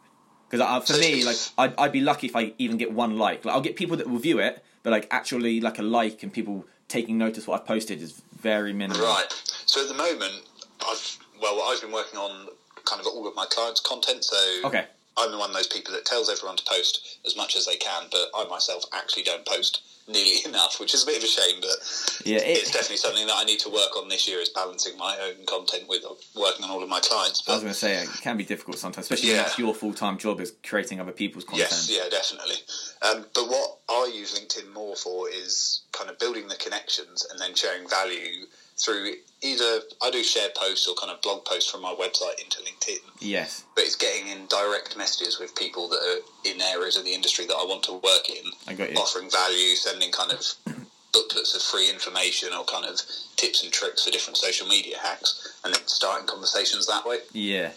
Because 0.51 0.87
for 0.91 0.99
me, 0.99 1.25
like, 1.25 1.37
I'd, 1.59 1.75
I'd 1.79 1.93
be 1.93 2.01
lucky 2.01 2.27
if 2.27 2.37
I 2.37 2.53
even 2.59 2.77
get 2.77 2.93
one 2.93 3.19
like. 3.19 3.45
Like, 3.45 3.55
I'll 3.55 3.61
get 3.61 3.77
people 3.77 3.97
that 3.99 4.09
will 4.09 4.19
view 4.19 4.39
it, 4.39 4.65
but 4.83 4.91
like 4.91 5.07
actually, 5.11 5.61
like 5.61 5.79
a 5.79 5.83
like 5.83 6.23
and 6.23 6.33
people 6.33 6.67
taking 6.89 7.17
notice 7.19 7.47
what 7.47 7.61
I've 7.61 7.67
posted 7.67 8.03
is 8.03 8.21
very 8.45 8.75
minimal. 8.75 9.07
Right. 9.07 9.27
So 9.67 9.81
at 9.83 9.89
the 9.89 9.95
moment, 9.95 10.45
I've 10.87 11.19
well, 11.43 11.63
I've 11.67 11.81
been 11.81 11.91
working 11.91 12.19
on 12.21 12.49
kind 12.85 13.01
of 13.01 13.07
all 13.07 13.27
of 13.27 13.35
my 13.35 13.47
clients' 13.47 13.81
content. 13.81 14.23
So 14.23 14.37
Okay. 14.65 14.87
I'm 15.17 15.39
one 15.39 15.51
of 15.51 15.57
those 15.57 15.67
people 15.69 15.95
that 15.95 16.05
tells 16.05 16.29
everyone 16.29 16.57
to 16.57 16.65
post 16.65 17.19
as 17.27 17.37
much 17.37 17.57
as 17.57 17.67
they 17.67 17.77
can, 17.77 18.05
but 18.11 18.31
I 18.35 18.45
myself 18.49 18.85
actually 18.93 19.23
don't 19.23 19.45
post 19.47 19.83
nearly 20.09 20.39
enough, 20.45 20.79
which 20.81 20.93
is 20.93 21.03
a 21.05 21.07
bit 21.07 21.19
of 21.19 21.25
a 21.25 21.27
shame. 21.27 21.61
But 21.61 22.21
Yeah. 22.25 22.39
it's 22.43 22.71
definitely 22.71 22.99
something 22.99 23.27
that 23.27 23.37
I 23.37 23.45
need 23.45 23.61
to 23.61 23.71
work 23.71 23.97
on 23.97 24.09
this 24.09 24.27
year 24.29 24.41
is 24.41 24.49
balancing 24.51 24.99
my 24.99 25.17
own 25.19 25.47
content 25.47 25.89
with 25.89 26.03
working 26.35 26.65
on 26.65 26.71
all 26.71 26.83
of 26.83 26.89
my 26.89 27.01
clients. 27.01 27.43
I 27.49 27.53
was 27.55 27.63
going 27.63 27.73
to 27.73 27.79
say 27.79 27.95
it 28.03 28.09
can 28.21 28.37
be 28.37 28.45
difficult 28.45 28.79
sometimes, 28.79 29.05
especially 29.11 29.31
Yeah. 29.31 29.43
that's 29.45 29.59
your 29.59 29.75
full 29.75 29.95
time 29.95 30.19
job 30.19 30.41
is 30.41 30.53
creating 30.65 31.01
other 31.01 31.13
people's 31.13 31.45
content. 31.45 31.71
yes, 31.71 31.91
yeah, 31.91 32.09
definitely. 32.11 32.57
Um, 33.03 33.27
but 33.35 33.49
what 33.49 33.79
I 33.89 34.11
use 34.15 34.39
LinkedIn 34.39 34.73
more 34.73 34.97
for 34.97 35.29
is 35.31 35.83
kind 35.93 36.11
of 36.11 36.19
building 36.19 36.49
the 36.49 36.57
connections 36.57 37.25
and 37.31 37.39
then 37.39 37.55
sharing 37.55 37.89
value 37.89 38.47
through 38.77 39.15
either 39.43 39.81
I 40.03 40.11
do 40.11 40.23
share 40.25 40.49
posts 40.57 40.89
or 40.89 40.95
kind 40.95 41.13
of 41.13 41.21
blog 41.23 41.45
posts 41.45 41.71
from 41.71 41.83
my 41.83 41.95
website 41.95 42.43
into 42.43 42.59
LinkedIn. 42.61 42.99
Yes. 43.21 43.65
but 43.75 43.85
it's 43.85 43.97
getting 43.97 44.29
in 44.29 44.47
direct 44.47 44.97
messages 44.97 45.39
with 45.39 45.55
people 45.55 45.89
that 45.89 45.99
are 45.99 46.51
in 46.51 46.61
areas 46.61 46.97
of 46.97 47.05
the 47.05 47.15
industry 47.15 47.47
that 47.47 47.55
I 47.55 47.65
want 47.65 47.83
to 47.85 47.93
work 47.93 48.29
in, 48.29 48.51
I 48.67 48.75
got 48.75 48.91
you. 48.91 48.97
offering 48.97 49.31
value, 49.31 49.75
sending 49.77 50.11
kind 50.13 50.33
of 50.33 50.41
booklets 51.13 51.55
of 51.55 51.63
free 51.63 51.89
information 51.91 52.49
or 52.53 52.65
kind 52.65 52.85
of 52.87 53.01
tips 53.37 53.63
and 53.63 53.73
tricks 53.73 54.05
for 54.05 54.11
different 54.11 54.37
social 54.37 54.67
media 54.67 54.97
hacks, 55.01 55.59
and 55.65 55.73
then 55.75 55.83
starting 55.87 56.27
conversations 56.27 56.87
that 56.87 57.07
way. 57.07 57.19
Yeah. 57.33 57.71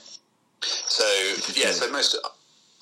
So 0.64 1.06
yeah, 1.54 1.72
so 1.72 1.92
most 1.92 2.18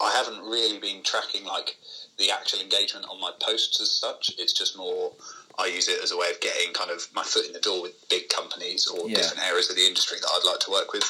I 0.02 0.12
haven't 0.12 0.44
really 0.50 0.80
been 0.80 1.04
tracking 1.04 1.46
like 1.46 1.76
the 2.18 2.32
actual 2.32 2.60
engagement 2.62 3.06
on 3.10 3.20
my 3.20 3.32
posts 3.42 3.82
as 3.82 3.92
such. 3.92 4.32
It's 4.38 4.54
just 4.54 4.78
more. 4.78 5.12
I 5.58 5.68
use 5.68 5.88
it 5.88 6.04
as 6.04 6.12
a 6.12 6.18
way 6.18 6.30
of 6.32 6.40
getting 6.42 6.74
kind 6.74 6.92
of 6.92 7.08
my 7.16 7.24
foot 7.24 7.46
in 7.46 7.54
the 7.54 7.60
door 7.60 7.82
with 7.82 7.94
big 8.10 8.30
companies 8.30 8.88
or 8.88 9.08
Yeah. 9.10 9.16
different 9.18 9.44
areas 9.48 9.70
of 9.70 9.76
the 9.76 9.86
industry 9.86 10.18
that 10.20 10.28
I'd 10.28 10.46
like 10.46 10.60
to 10.62 10.72
work 10.72 10.92
with. 10.94 11.04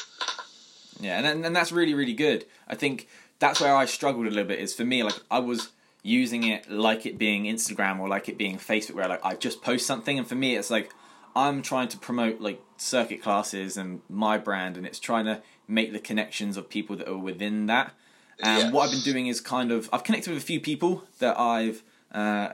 Yeah, 1.00 1.18
and 1.18 1.44
and 1.44 1.54
that's 1.54 1.72
really 1.72 1.94
really 1.94 2.14
good. 2.14 2.46
I 2.68 2.74
think 2.74 3.08
that's 3.38 3.60
where 3.60 3.74
I 3.76 3.84
struggled 3.86 4.26
a 4.26 4.30
little 4.30 4.44
bit. 4.44 4.58
Is 4.60 4.74
for 4.74 4.84
me 4.84 5.02
like 5.02 5.18
I 5.30 5.40
was 5.40 5.70
using 6.02 6.44
it 6.44 6.70
like 6.70 7.04
it 7.06 7.18
being 7.18 7.44
Instagram 7.44 7.98
or 7.98 8.08
like 8.08 8.28
it 8.28 8.38
being 8.38 8.56
Facebook, 8.58 8.94
where 8.94 9.08
like 9.08 9.24
I 9.24 9.34
just 9.34 9.62
post 9.62 9.86
something, 9.86 10.18
and 10.18 10.26
for 10.26 10.36
me 10.36 10.56
it's 10.56 10.70
like 10.70 10.90
I'm 11.34 11.60
trying 11.60 11.88
to 11.88 11.98
promote 11.98 12.40
like 12.40 12.62
circuit 12.78 13.22
classes 13.22 13.76
and 13.76 14.00
my 14.08 14.38
brand, 14.38 14.76
and 14.76 14.86
it's 14.86 14.98
trying 15.00 15.26
to 15.26 15.42
make 15.68 15.92
the 15.92 15.98
connections 15.98 16.56
of 16.56 16.68
people 16.70 16.96
that 16.96 17.08
are 17.08 17.18
within 17.18 17.66
that. 17.66 17.92
And 18.40 18.62
Yeah. 18.64 18.70
what 18.70 18.84
I've 18.86 18.92
been 18.92 19.00
doing 19.12 19.26
is 19.26 19.40
kind 19.40 19.70
of 19.72 19.90
I've 19.92 20.04
connected 20.04 20.32
with 20.32 20.42
a 20.42 20.46
few 20.46 20.60
people 20.60 21.04
that 21.18 21.38
I've 21.38 21.82
uh, 22.14 22.50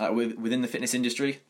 uh, 0.00 0.12
with, 0.12 0.36
within 0.38 0.62
the 0.62 0.68
fitness 0.68 0.94
industry. 0.94 1.40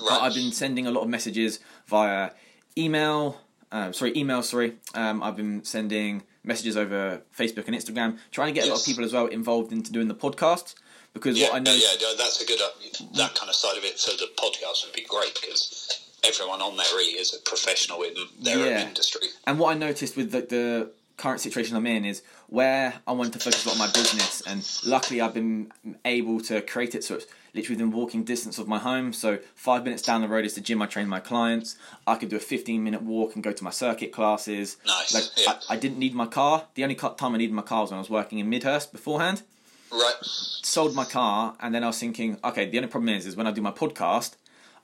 Right. 0.00 0.22
I've 0.22 0.34
been 0.34 0.52
sending 0.52 0.86
a 0.86 0.90
lot 0.90 1.02
of 1.02 1.08
messages 1.08 1.58
via 1.86 2.30
email. 2.78 3.40
Uh, 3.70 3.90
sorry, 3.92 4.12
email. 4.16 4.42
Sorry, 4.42 4.74
um, 4.94 5.22
I've 5.22 5.36
been 5.36 5.64
sending 5.64 6.22
messages 6.44 6.76
over 6.76 7.22
Facebook 7.36 7.66
and 7.68 7.76
Instagram, 7.76 8.18
trying 8.30 8.48
to 8.48 8.60
get 8.60 8.66
a 8.66 8.70
lot 8.70 8.80
of 8.80 8.84
people 8.86 9.04
as 9.04 9.12
well 9.12 9.26
involved 9.26 9.72
into 9.72 9.92
doing 9.92 10.08
the 10.08 10.14
podcast. 10.14 10.74
Because 11.14 11.38
yeah, 11.38 11.48
what 11.48 11.56
I 11.56 11.58
know, 11.60 11.72
yeah, 11.72 11.88
yeah, 12.00 12.14
that's 12.16 12.40
a 12.42 12.46
good. 12.46 12.60
Uh, 12.60 12.68
that 13.16 13.34
kind 13.34 13.48
of 13.50 13.54
side 13.54 13.76
of 13.76 13.84
it 13.84 13.98
for 13.98 14.12
the 14.12 14.28
podcast 14.38 14.86
would 14.86 14.94
be 14.94 15.04
great 15.08 15.34
because 15.40 16.08
everyone 16.26 16.62
on 16.62 16.76
there 16.76 16.86
really 16.94 17.18
is 17.18 17.34
a 17.34 17.38
professional 17.48 18.02
in 18.02 18.14
their 18.40 18.58
Yeah. 18.58 18.80
own 18.82 18.88
industry. 18.88 19.28
and 19.46 19.58
what 19.58 19.74
I 19.74 19.78
noticed 19.78 20.16
with 20.16 20.30
the, 20.32 20.40
the 20.42 20.92
current 21.18 21.40
situation 21.40 21.76
I'm 21.76 21.86
in 21.86 22.04
is 22.06 22.22
where 22.48 22.94
I 23.06 23.12
wanted 23.12 23.34
to 23.34 23.38
focus 23.40 23.64
a 23.66 23.68
lot 23.68 23.74
on 23.74 23.78
my 23.86 23.92
business, 23.92 24.40
and 24.46 24.66
luckily 24.90 25.20
I've 25.20 25.34
been 25.34 25.70
able 26.06 26.40
to 26.42 26.62
create 26.62 26.94
it 26.94 27.04
so 27.04 27.16
it's 27.16 27.26
literally 27.54 27.76
within 27.76 27.90
walking 27.92 28.24
distance 28.24 28.58
of 28.58 28.66
my 28.66 28.78
home. 28.78 29.12
So 29.12 29.38
five 29.54 29.84
minutes 29.84 30.02
down 30.02 30.22
the 30.22 30.28
road 30.28 30.44
is 30.44 30.54
the 30.54 30.60
gym 30.60 30.80
I 30.80 30.86
train 30.86 31.08
my 31.08 31.20
clients. 31.20 31.76
I 32.06 32.16
could 32.16 32.28
do 32.30 32.36
a 32.36 32.40
15 32.40 32.82
minute 32.82 33.02
walk 33.02 33.34
and 33.34 33.44
go 33.44 33.52
to 33.52 33.64
my 33.64 33.70
circuit 33.70 34.12
classes. 34.12 34.76
Nice, 34.86 35.14
Like 35.14 35.24
yeah. 35.36 35.58
I, 35.68 35.74
I 35.74 35.76
didn't 35.76 35.98
need 35.98 36.14
my 36.14 36.26
car. 36.26 36.66
The 36.74 36.82
only 36.82 36.94
time 36.94 37.34
I 37.34 37.38
needed 37.38 37.52
my 37.54 37.62
car 37.62 37.82
was 37.82 37.90
when 37.90 37.98
I 37.98 38.00
was 38.00 38.10
working 38.10 38.38
in 38.38 38.48
Midhurst 38.48 38.92
beforehand. 38.92 39.42
Right. 39.90 40.14
Sold 40.22 40.94
my 40.94 41.04
car, 41.04 41.54
and 41.60 41.74
then 41.74 41.84
I 41.84 41.88
was 41.88 41.98
thinking, 41.98 42.38
okay, 42.42 42.64
the 42.70 42.78
only 42.78 42.88
problem 42.88 43.10
is, 43.10 43.26
is 43.26 43.36
when 43.36 43.46
I 43.46 43.50
do 43.50 43.60
my 43.60 43.72
podcast. 43.72 44.36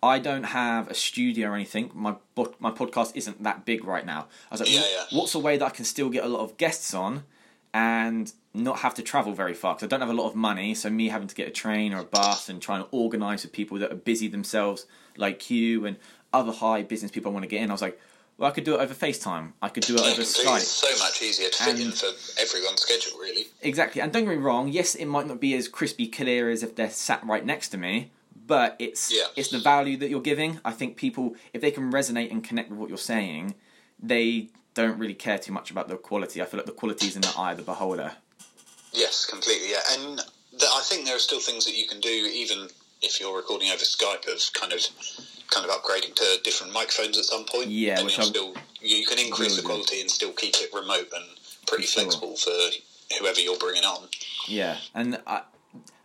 I 0.02 0.18
don't 0.18 0.44
have 0.44 0.88
a 0.88 0.94
studio 0.94 1.48
or 1.48 1.54
anything. 1.54 1.90
My 1.94 2.16
my 2.60 2.70
podcast 2.70 3.12
isn't 3.16 3.42
that 3.42 3.64
big 3.64 3.84
right 3.84 4.04
now. 4.06 4.26
I 4.50 4.54
was 4.54 4.60
like, 4.60 4.70
Yeah, 4.72 4.80
yeah. 4.80 5.04
what's 5.18 5.34
a 5.34 5.38
way 5.40 5.56
that 5.56 5.64
I 5.64 5.70
can 5.70 5.84
still 5.86 6.08
get 6.10 6.24
a 6.24 6.28
lot 6.28 6.40
of 6.42 6.56
guests 6.58 6.92
on 6.94 7.24
and 7.74 8.32
not 8.54 8.78
have 8.78 8.94
to 8.94 9.02
travel 9.02 9.32
very 9.32 9.54
far? 9.54 9.74
Because 9.74 9.86
I 9.86 9.88
don't 9.88 10.00
have 10.00 10.10
a 10.10 10.20
lot 10.20 10.28
of 10.28 10.34
money, 10.34 10.74
so 10.74 10.90
me 10.90 11.08
having 11.08 11.28
to 11.28 11.34
get 11.34 11.48
a 11.48 11.52
train 11.52 11.92
or 11.92 12.00
a 12.00 12.04
bus 12.04 12.48
and 12.48 12.60
trying 12.60 12.82
to 12.82 12.88
organise 12.90 13.42
with 13.44 13.52
people 13.52 13.78
that 13.78 13.92
are 13.92 13.96
busy 13.96 14.28
themselves, 14.28 14.86
like 15.16 15.50
you 15.50 15.84
and 15.86 15.96
other 16.32 16.52
high 16.52 16.82
business 16.82 17.10
people 17.10 17.30
I 17.30 17.34
want 17.34 17.44
to 17.44 17.48
get 17.48 17.62
in. 17.62 17.70
I 17.70 17.74
was 17.74 17.82
like, 17.82 18.00
well, 18.36 18.48
I 18.48 18.52
could 18.52 18.64
do 18.64 18.74
it 18.76 18.80
over 18.80 18.94
FaceTime. 18.94 19.52
I 19.60 19.68
could 19.68 19.82
do 19.82 19.94
it 19.96 20.00
over. 20.00 20.22
Skype. 20.22 20.56
It's 20.58 20.68
so 20.68 21.04
much 21.04 21.20
easier 21.22 21.48
to 21.48 21.62
fit 21.64 21.80
in 21.80 21.90
for 21.90 22.06
everyone's 22.40 22.82
schedule, 22.82 23.18
really. 23.18 23.46
Exactly, 23.62 24.00
and 24.00 24.12
don't 24.12 24.24
get 24.24 24.30
me 24.30 24.36
wrong. 24.36 24.68
Yes, 24.68 24.94
it 24.94 25.06
might 25.06 25.26
not 25.26 25.40
be 25.40 25.54
as 25.54 25.66
crispy 25.66 26.06
clear 26.06 26.48
as 26.48 26.62
if 26.62 26.76
they're 26.76 26.90
sat 26.90 27.24
right 27.26 27.44
next 27.44 27.70
to 27.70 27.78
me, 27.78 28.12
but 28.46 28.76
it's 28.78 29.12
Yeah. 29.12 29.24
it's 29.34 29.48
the 29.50 29.58
value 29.58 29.96
that 29.96 30.08
you're 30.08 30.20
giving. 30.20 30.60
I 30.64 30.70
think 30.70 30.96
people, 30.96 31.34
if 31.52 31.60
they 31.60 31.72
can 31.72 31.90
resonate 31.92 32.30
and 32.30 32.44
connect 32.44 32.70
with 32.70 32.78
what 32.78 32.88
you're 32.88 32.96
saying, 32.98 33.54
they 34.00 34.50
don't 34.74 34.98
really 34.98 35.14
care 35.14 35.38
too 35.38 35.52
much 35.52 35.70
about 35.70 35.88
the 35.88 35.96
quality. 35.96 36.40
I 36.40 36.44
feel 36.44 36.58
like 36.58 36.66
the 36.66 36.72
quality 36.72 37.06
is 37.06 37.16
in 37.16 37.22
the 37.22 37.34
eye 37.36 37.52
of 37.52 37.58
the 37.58 37.64
beholder. 37.64 38.12
Yes, 38.92 39.26
completely. 39.26 39.70
Yeah, 39.70 39.80
and 39.92 40.18
th- 40.50 40.70
I 40.74 40.80
think 40.82 41.06
there 41.06 41.16
are 41.16 41.20
still 41.20 41.40
things 41.40 41.64
that 41.66 41.76
you 41.76 41.86
can 41.86 42.00
do, 42.00 42.08
even 42.08 42.68
if 43.02 43.20
you're 43.20 43.36
recording 43.36 43.68
over 43.70 43.84
Skype, 43.84 44.26
of 44.32 44.52
kind 44.54 44.72
of 44.72 44.80
kind 45.50 45.68
of 45.68 45.72
upgrading 45.72 46.14
to 46.14 46.40
different 46.44 46.72
microphones 46.72 47.18
at 47.18 47.24
some 47.24 47.44
point. 47.44 47.68
Yeah, 47.68 47.96
and 47.98 48.04
which 48.04 48.20
still 48.20 48.54
you 48.80 49.06
can 49.06 49.18
increase 49.18 49.56
the 49.56 49.62
do. 49.62 49.68
quality 49.68 50.00
and 50.00 50.10
still 50.10 50.32
keep 50.32 50.54
it 50.56 50.70
remote 50.74 51.08
and 51.14 51.24
pretty 51.66 51.84
sure. 51.84 52.02
flexible 52.02 52.36
for 52.36 52.50
whoever 53.18 53.40
you're 53.40 53.58
bringing 53.58 53.84
on. 53.84 54.08
Yeah, 54.46 54.76
and 54.94 55.20
I, 55.26 55.42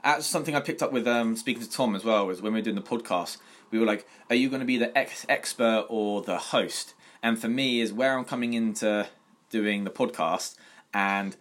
that's 0.04 0.26
something 0.26 0.56
I 0.56 0.60
picked 0.60 0.84
up 0.84 0.92
with 0.92 1.08
um, 1.08 1.36
speaking 1.36 1.64
to 1.64 1.70
Tom 1.70 1.96
as 1.96 2.04
well. 2.04 2.28
Was 2.28 2.42
when 2.42 2.54
we 2.54 2.60
were 2.60 2.64
doing 2.64 2.76
the 2.76 2.82
podcast, 2.82 3.38
we 3.72 3.80
were 3.80 3.86
like, 3.86 4.08
"Are 4.30 4.36
you 4.36 4.50
going 4.50 4.62
to 4.62 4.66
be 4.66 4.78
the 4.78 4.96
ex- 4.98 5.26
expert 5.30 5.86
or 5.90 6.22
the 6.22 6.38
host?" 6.38 6.94
And 7.24 7.40
for 7.40 7.48
me, 7.48 7.80
is 7.80 7.94
where 7.94 8.18
I'm 8.18 8.26
coming 8.26 8.54
into 8.54 9.08
doing 9.50 9.86
the 9.86 9.90
podcast, 9.90 10.56
and 10.94 11.36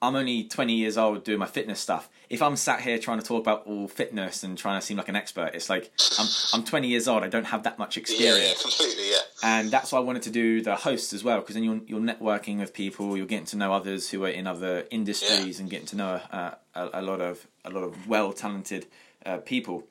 I'm 0.00 0.14
only 0.14 0.44
20 0.44 0.74
years 0.74 0.96
old 0.96 1.24
doing 1.24 1.38
my 1.38 1.46
fitness 1.46 1.80
stuff. 1.80 2.08
If 2.30 2.40
I'm 2.40 2.56
sat 2.56 2.82
here 2.82 2.98
trying 2.98 3.18
to 3.18 3.24
talk 3.24 3.40
about 3.40 3.66
all 3.66 3.88
fitness 3.88 4.44
and 4.44 4.56
trying 4.56 4.78
to 4.78 4.86
seem 4.86 4.96
like 4.96 5.08
an 5.08 5.16
expert, 5.16 5.50
it's 5.54 5.68
like 5.68 5.90
I'm 6.18 6.26
I'm 6.52 6.64
20 6.64 6.88
years 6.88 7.08
old. 7.08 7.24
I 7.24 7.28
don't 7.28 7.46
have 7.46 7.64
that 7.64 7.78
much 7.78 7.96
experience 7.96 8.56
yeah, 8.58 8.62
completely. 8.62 9.10
Yeah, 9.10 9.18
and 9.42 9.70
that's 9.70 9.92
why 9.92 9.98
I 9.98 10.02
wanted 10.02 10.22
to 10.22 10.30
do 10.30 10.62
the 10.62 10.76
host 10.76 11.12
as 11.12 11.24
well 11.24 11.40
because 11.40 11.54
then 11.54 11.64
you're 11.64 11.80
you're 11.86 12.00
networking 12.00 12.58
with 12.58 12.72
people, 12.72 13.16
you're 13.16 13.26
getting 13.26 13.46
to 13.46 13.56
know 13.56 13.72
others 13.72 14.10
who 14.10 14.24
are 14.24 14.28
in 14.28 14.46
other 14.46 14.86
industries, 14.90 15.58
and 15.58 15.68
getting 15.68 15.86
to 15.86 15.96
know 15.96 16.20
uh, 16.30 16.52
a, 16.74 16.90
a 16.94 17.02
lot 17.02 17.20
of 17.20 17.46
a 17.64 17.70
lot 17.70 17.82
of 17.82 18.06
well 18.06 18.32
talented 18.32 18.86
uh, 19.26 19.38
people. 19.38 19.84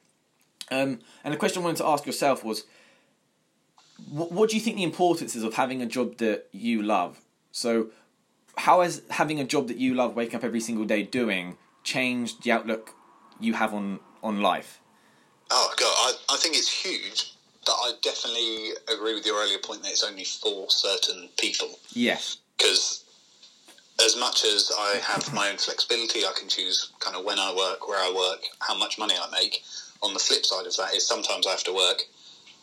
Um, 0.71 0.99
and 1.23 1.33
the 1.33 1.37
question 1.37 1.61
I 1.61 1.65
wanted 1.65 1.77
to 1.77 1.87
ask 1.87 2.05
yourself 2.05 2.43
was, 2.43 2.63
what, 4.09 4.31
what 4.31 4.49
do 4.49 4.55
you 4.55 4.61
think 4.61 4.77
the 4.77 4.83
importance 4.83 5.35
is 5.35 5.43
of 5.43 5.55
having 5.55 5.81
a 5.81 5.85
job 5.85 6.17
that 6.17 6.47
you 6.51 6.81
love? 6.81 7.21
So, 7.51 7.87
how 8.57 8.81
has 8.81 9.01
having 9.09 9.39
a 9.39 9.43
job 9.43 9.67
that 9.67 9.77
you 9.77 9.93
love, 9.93 10.15
waking 10.15 10.35
up 10.35 10.43
every 10.43 10.59
single 10.59 10.85
day 10.85 11.03
doing, 11.03 11.57
changed 11.83 12.43
the 12.43 12.51
outlook 12.51 12.95
you 13.39 13.53
have 13.53 13.73
on 13.73 13.99
on 14.21 14.41
life? 14.41 14.79
Oh 15.51 15.73
god, 15.77 15.85
I, 15.87 16.35
I 16.35 16.37
think 16.37 16.55
it's 16.55 16.71
huge, 16.71 17.33
but 17.65 17.73
I 17.73 17.93
definitely 18.01 18.71
agree 18.93 19.13
with 19.13 19.25
your 19.25 19.41
earlier 19.41 19.59
point 19.59 19.83
that 19.83 19.89
it's 19.89 20.03
only 20.03 20.23
for 20.23 20.69
certain 20.69 21.29
people. 21.37 21.69
Yes. 21.91 22.37
Because 22.57 23.03
as 24.03 24.17
much 24.17 24.43
as 24.43 24.71
I 24.77 24.99
have 25.03 25.33
my 25.33 25.49
own 25.49 25.57
flexibility, 25.57 26.25
I 26.25 26.31
can 26.37 26.49
choose 26.49 26.91
kind 26.99 27.15
of 27.15 27.25
when 27.25 27.39
I 27.39 27.53
work, 27.55 27.87
where 27.87 27.99
I 27.99 28.11
work, 28.15 28.41
how 28.59 28.77
much 28.77 28.97
money 28.97 29.15
I 29.15 29.29
make. 29.31 29.63
On 30.01 30.13
the 30.13 30.19
flip 30.19 30.45
side 30.45 30.65
of 30.65 30.75
that 30.75 30.93
is 30.93 31.07
sometimes 31.07 31.47
I 31.47 31.51
have 31.51 31.63
to 31.63 31.73
work 31.73 32.03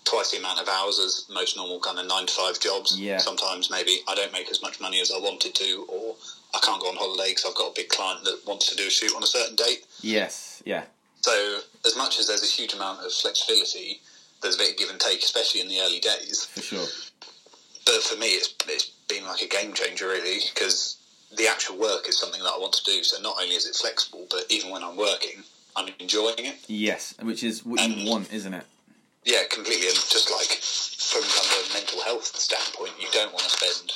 twice 0.04 0.30
the 0.30 0.38
amount 0.38 0.60
of 0.60 0.68
hours 0.68 0.98
as 0.98 1.26
most 1.32 1.56
normal 1.56 1.80
kind 1.80 1.98
of 1.98 2.06
nine 2.06 2.26
to 2.26 2.32
five 2.32 2.58
jobs. 2.60 2.98
Yeah. 2.98 3.18
Sometimes 3.18 3.70
maybe 3.70 4.00
I 4.08 4.14
don't 4.14 4.32
make 4.32 4.50
as 4.50 4.62
much 4.62 4.80
money 4.80 5.00
as 5.00 5.10
I 5.10 5.18
wanted 5.18 5.54
to, 5.54 5.86
or 5.88 6.16
I 6.54 6.58
can't 6.60 6.80
go 6.80 6.88
on 6.88 6.96
holiday 6.96 7.30
because 7.30 7.44
I've 7.46 7.54
got 7.54 7.70
a 7.70 7.74
big 7.74 7.88
client 7.88 8.24
that 8.24 8.40
wants 8.46 8.68
to 8.70 8.76
do 8.76 8.86
a 8.86 8.90
shoot 8.90 9.14
on 9.14 9.22
a 9.22 9.26
certain 9.26 9.56
date. 9.56 9.84
Yes. 10.00 10.62
Yeah. 10.64 10.84
So, 11.20 11.60
as 11.84 11.96
much 11.96 12.18
as 12.18 12.28
there's 12.28 12.42
a 12.42 12.46
huge 12.46 12.72
amount 12.72 13.04
of 13.04 13.12
flexibility, 13.12 14.00
there's 14.42 14.54
a 14.54 14.58
bit 14.58 14.72
of 14.72 14.76
give 14.78 14.90
and 14.90 14.98
take, 14.98 15.20
especially 15.20 15.60
in 15.60 15.68
the 15.68 15.80
early 15.80 16.00
days. 16.00 16.46
For 16.46 16.62
sure. 16.62 16.86
But 17.84 18.02
for 18.02 18.16
me, 18.16 18.28
it's, 18.28 18.54
it's 18.68 18.86
been 19.08 19.24
like 19.26 19.42
a 19.42 19.48
game 19.48 19.74
changer, 19.74 20.08
really, 20.08 20.40
because 20.52 20.96
the 21.36 21.46
actual 21.46 21.78
work 21.78 22.08
is 22.08 22.18
something 22.18 22.42
that 22.42 22.52
I 22.56 22.58
want 22.58 22.72
to 22.72 22.84
do. 22.84 23.02
So, 23.02 23.20
not 23.20 23.36
only 23.40 23.54
is 23.54 23.66
it 23.66 23.74
flexible, 23.74 24.26
but 24.30 24.46
even 24.48 24.70
when 24.70 24.82
I'm 24.82 24.96
working, 24.96 25.42
I'm 25.76 25.92
enjoying 25.98 26.38
it. 26.38 26.56
Yes, 26.68 27.14
which 27.20 27.44
is 27.44 27.64
what 27.64 27.86
you 27.86 28.10
want, 28.10 28.32
isn't 28.32 28.54
it? 28.54 28.64
Yeah, 29.24 29.42
completely. 29.50 29.88
And 29.88 29.96
just 29.96 30.30
like 30.30 30.59
from 30.59 31.22
kind 31.22 31.48
of 31.48 31.70
a 31.70 31.74
mental 31.74 32.00
health 32.02 32.24
standpoint, 32.37 32.92
you 32.98 33.09
don't 33.12 33.33
want 33.33 33.44
to 33.44 33.50
spend 33.50 33.92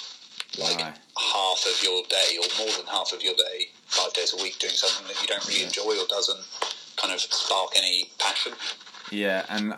like 0.59 0.81
half 0.81 1.67
of 1.67 1.83
your 1.83 2.03
day 2.09 2.39
or 2.39 2.47
more 2.59 2.73
than 2.77 2.87
half 2.87 3.13
of 3.13 3.23
your 3.23 3.35
day, 3.35 3.69
five 3.87 4.13
days 4.13 4.35
a 4.39 4.43
week, 4.43 4.59
doing 4.59 4.73
something 4.73 5.07
that 5.09 5.21
you 5.21 5.27
don't 5.27 5.47
really 5.49 5.65
enjoy 5.65 5.99
or 5.99 6.07
doesn't 6.09 6.45
kind 6.97 7.13
of 7.13 7.21
spark 7.21 7.71
any 7.77 8.11
passion. 8.19 8.53
Yeah, 9.11 9.45
and 9.49 9.75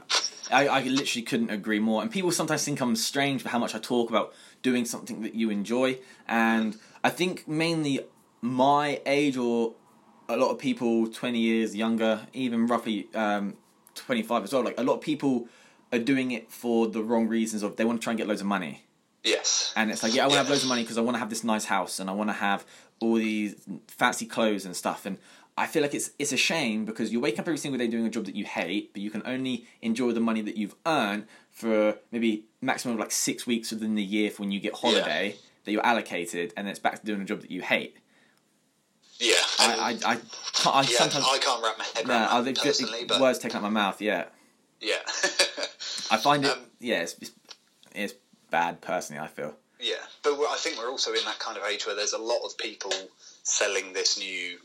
I, 0.50 0.68
I 0.68 0.82
literally 0.82 1.22
couldn't 1.22 1.50
agree 1.50 1.78
more. 1.78 2.02
And 2.02 2.10
people 2.10 2.30
sometimes 2.30 2.64
think 2.64 2.80
I'm 2.80 2.96
strange 2.96 3.42
for 3.42 3.48
how 3.48 3.58
much 3.58 3.74
I 3.74 3.78
talk 3.78 4.10
about 4.10 4.34
doing 4.62 4.84
something 4.84 5.22
that 5.22 5.34
you 5.34 5.50
enjoy. 5.50 5.98
And 6.28 6.76
I 7.02 7.10
think 7.10 7.46
mainly 7.48 8.00
my 8.40 9.00
age 9.06 9.36
or 9.36 9.74
a 10.28 10.36
lot 10.36 10.50
of 10.50 10.58
people 10.58 11.06
20 11.06 11.38
years 11.38 11.74
younger, 11.74 12.26
even 12.32 12.66
roughly 12.66 13.08
um, 13.14 13.54
25 13.96 14.44
as 14.44 14.52
well, 14.52 14.62
like 14.62 14.78
a 14.78 14.82
lot 14.82 14.94
of 14.94 15.00
people 15.00 15.48
are 15.92 15.98
doing 15.98 16.30
it 16.30 16.50
for 16.50 16.86
the 16.86 17.02
wrong 17.02 17.28
reasons 17.28 17.62
of 17.62 17.76
they 17.76 17.84
want 17.84 18.00
to 18.00 18.04
try 18.04 18.12
and 18.12 18.18
get 18.18 18.26
loads 18.26 18.40
of 18.40 18.46
money. 18.46 18.82
Yes. 19.24 19.72
And 19.76 19.90
it's 19.90 20.02
like, 20.02 20.14
yeah, 20.14 20.22
I 20.22 20.26
want 20.26 20.34
to 20.34 20.38
have 20.38 20.50
loads 20.50 20.62
of 20.62 20.68
money 20.68 20.82
because 20.82 20.98
I 20.98 21.00
want 21.00 21.16
to 21.16 21.18
have 21.18 21.30
this 21.30 21.42
nice 21.42 21.64
house 21.64 21.98
and 21.98 22.08
I 22.08 22.12
want 22.12 22.30
to 22.30 22.34
have 22.34 22.64
all 23.00 23.14
these 23.14 23.56
fancy 23.88 24.26
clothes 24.26 24.64
and 24.64 24.76
stuff. 24.76 25.04
And 25.04 25.18
I 25.58 25.66
feel 25.66 25.82
like 25.82 25.94
it's 25.94 26.10
it's 26.18 26.32
a 26.32 26.36
shame 26.36 26.84
because 26.84 27.12
you 27.12 27.20
wake 27.20 27.38
up 27.38 27.48
every 27.48 27.58
single 27.58 27.78
day 27.78 27.88
doing 27.88 28.06
a 28.06 28.10
job 28.10 28.26
that 28.26 28.36
you 28.36 28.44
hate, 28.44 28.92
but 28.92 29.02
you 29.02 29.10
can 29.10 29.22
only 29.24 29.66
enjoy 29.82 30.12
the 30.12 30.20
money 30.20 30.42
that 30.42 30.56
you've 30.56 30.76
earned 30.84 31.26
for 31.50 31.96
maybe 32.12 32.44
maximum 32.60 32.94
of 32.94 33.00
like 33.00 33.10
six 33.10 33.46
weeks 33.46 33.72
within 33.72 33.94
the 33.94 34.02
year 34.02 34.30
for 34.30 34.42
when 34.42 34.52
you 34.52 34.60
get 34.60 34.74
holiday 34.74 35.34
that 35.64 35.72
you're 35.72 35.84
allocated, 35.84 36.52
and 36.56 36.66
then 36.66 36.70
it's 36.70 36.78
back 36.78 37.00
to 37.00 37.06
doing 37.06 37.22
a 37.22 37.24
job 37.24 37.40
that 37.40 37.50
you 37.50 37.62
hate. 37.62 37.96
I 39.58 39.74
I, 39.74 39.88
I, 39.88 39.92
can't, 39.94 40.76
I 40.76 40.80
yeah, 40.82 40.98
sometimes 40.98 41.24
I 41.28 41.38
can't 41.38 41.62
wrap 41.62 41.78
my 41.78 41.84
head 41.84 42.08
around 42.08 42.28
I 42.30 42.40
that 42.40 42.58
personally, 42.58 43.04
but 43.06 43.20
words 43.20 43.38
take 43.38 43.54
out 43.54 43.62
my 43.62 43.68
mouth. 43.68 44.00
Yeah, 44.00 44.24
yeah. 44.80 44.96
I 46.10 46.16
find 46.16 46.44
it. 46.44 46.52
Um, 46.52 46.58
yeah, 46.80 47.02
it's, 47.02 47.16
it's 47.20 47.32
it's 47.94 48.14
bad 48.50 48.80
personally. 48.80 49.20
I 49.22 49.28
feel. 49.28 49.54
Yeah, 49.80 49.94
but 50.22 50.32
I 50.32 50.56
think 50.58 50.78
we're 50.78 50.90
also 50.90 51.12
in 51.12 51.24
that 51.24 51.38
kind 51.38 51.58
of 51.58 51.64
age 51.64 51.86
where 51.86 51.94
there's 51.94 52.14
a 52.14 52.18
lot 52.18 52.40
of 52.44 52.56
people 52.56 52.92
selling 53.42 53.92
this 53.92 54.18
new. 54.18 54.58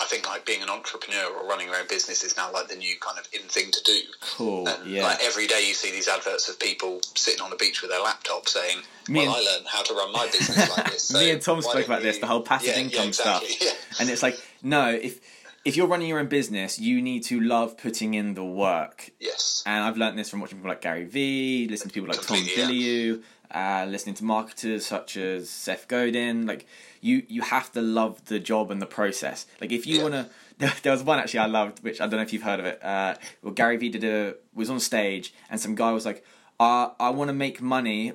I 0.00 0.04
think 0.04 0.28
like 0.28 0.46
being 0.46 0.62
an 0.62 0.68
entrepreneur 0.68 1.26
or 1.26 1.48
running 1.48 1.66
your 1.66 1.76
own 1.76 1.88
business 1.88 2.22
is 2.22 2.36
now 2.36 2.52
like 2.52 2.68
the 2.68 2.76
new 2.76 2.94
kind 3.00 3.18
of 3.18 3.26
in 3.32 3.48
thing 3.48 3.70
to 3.72 3.82
do. 3.84 3.98
Cool. 4.36 4.68
And 4.68 4.88
yeah. 4.88 5.02
like 5.02 5.18
every 5.24 5.48
day 5.48 5.66
you 5.66 5.74
see 5.74 5.90
these 5.90 6.06
adverts 6.06 6.48
of 6.48 6.58
people 6.60 7.00
sitting 7.16 7.40
on 7.40 7.50
the 7.50 7.56
beach 7.56 7.82
with 7.82 7.90
their 7.90 8.00
laptop 8.02 8.48
saying, 8.48 8.78
Me 9.08 9.26
"Well, 9.26 9.34
and- 9.36 9.46
I 9.48 9.50
learned 9.52 9.66
how 9.66 9.82
to 9.82 9.94
run 9.94 10.12
my 10.12 10.26
business 10.26 10.76
like 10.76 10.92
this." 10.92 11.08
So 11.08 11.18
Me 11.18 11.30
and 11.30 11.42
Tom 11.42 11.60
spoke 11.62 11.84
about 11.86 12.02
this, 12.02 12.18
the 12.18 12.26
whole 12.26 12.42
passive 12.42 12.68
Yeah, 12.76 12.82
income 12.82 13.00
yeah, 13.02 13.08
exactly. 13.08 13.48
stuff. 13.48 13.68
Yeah. 13.90 14.00
and 14.00 14.10
it's 14.10 14.22
like 14.22 14.40
no 14.62 14.88
if 14.90 15.20
if 15.64 15.76
you're 15.76 15.88
running 15.88 16.08
your 16.08 16.20
own 16.20 16.28
business, 16.28 16.78
you 16.78 17.02
need 17.02 17.24
to 17.24 17.40
love 17.40 17.76
putting 17.76 18.14
in 18.14 18.34
the 18.34 18.44
work. 18.44 19.10
Yes. 19.18 19.62
And 19.66 19.84
I've 19.84 19.96
learned 19.96 20.16
this 20.18 20.30
from 20.30 20.40
watching 20.40 20.58
people 20.58 20.70
like 20.70 20.80
Gary 20.80 21.04
Vee, 21.04 21.66
listening 21.68 21.90
to 21.90 21.94
people 21.94 22.08
like 22.08 22.24
Tom 22.24 22.36
Completely, 22.36 22.74
yeah. 22.76 23.14
Bilyeu, 23.16 23.22
uh, 23.50 23.86
listening 23.88 24.14
to 24.16 24.24
marketers 24.24 24.86
such 24.86 25.16
as 25.16 25.48
Seth 25.50 25.88
Godin. 25.88 26.46
Like 26.46 26.66
you, 27.00 27.22
you 27.28 27.42
have 27.42 27.70
to 27.72 27.80
love 27.82 28.24
the 28.26 28.38
job 28.38 28.70
and 28.70 28.80
the 28.82 28.86
process. 28.86 29.46
Like 29.60 29.72
if 29.72 29.86
you 29.86 29.96
Yeah. 29.98 30.02
want 30.02 30.14
to, 30.58 30.72
there 30.82 30.92
was 30.92 31.02
one 31.02 31.18
actually 31.18 31.40
I 31.40 31.46
loved, 31.46 31.82
which 31.84 32.00
I 32.00 32.06
don't 32.06 32.16
know 32.18 32.22
if 32.22 32.32
you've 32.32 32.42
heard 32.42 32.60
of 32.60 32.66
it. 32.66 32.82
Uh, 32.84 33.14
well, 33.42 33.52
Gary 33.54 33.76
Vee 33.76 33.88
did 33.90 34.04
a 34.04 34.34
was 34.54 34.68
on 34.70 34.80
stage, 34.80 35.32
and 35.50 35.60
some 35.60 35.74
guy 35.74 35.92
was 35.92 36.04
like, 36.04 36.24
uh, 36.58 36.88
"I 36.98 37.10
want 37.10 37.28
to 37.28 37.32
make 37.34 37.60
money 37.62 38.12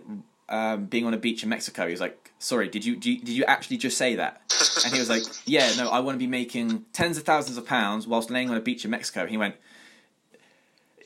um, 0.49 0.85
being 0.85 1.05
on 1.05 1.13
a 1.13 1.17
beach 1.17 1.41
in 1.43 1.49
Mexico." 1.49 1.85
He 1.85 1.91
was 1.91 2.01
like, 2.01 2.31
"Sorry, 2.39 2.67
did 2.67 2.83
you, 2.83 2.95
did 2.95 3.05
you 3.05 3.19
did 3.19 3.29
you 3.29 3.45
actually 3.45 3.77
just 3.77 3.97
say 3.97 4.15
that?" 4.15 4.41
And 4.83 4.93
he 4.93 4.99
was 4.99 5.09
like, 5.09 5.23
"Yeah, 5.45 5.71
no, 5.77 5.89
I 5.89 5.99
want 5.99 6.15
to 6.15 6.19
be 6.19 6.27
making 6.27 6.85
tens 6.91 7.17
of 7.17 7.23
thousands 7.23 7.57
of 7.57 7.65
pounds 7.65 8.07
whilst 8.07 8.29
laying 8.29 8.49
on 8.49 8.57
a 8.57 8.61
beach 8.61 8.83
in 8.83 8.91
Mexico." 8.91 9.21
And 9.21 9.29
he 9.29 9.37
went, 9.37 9.55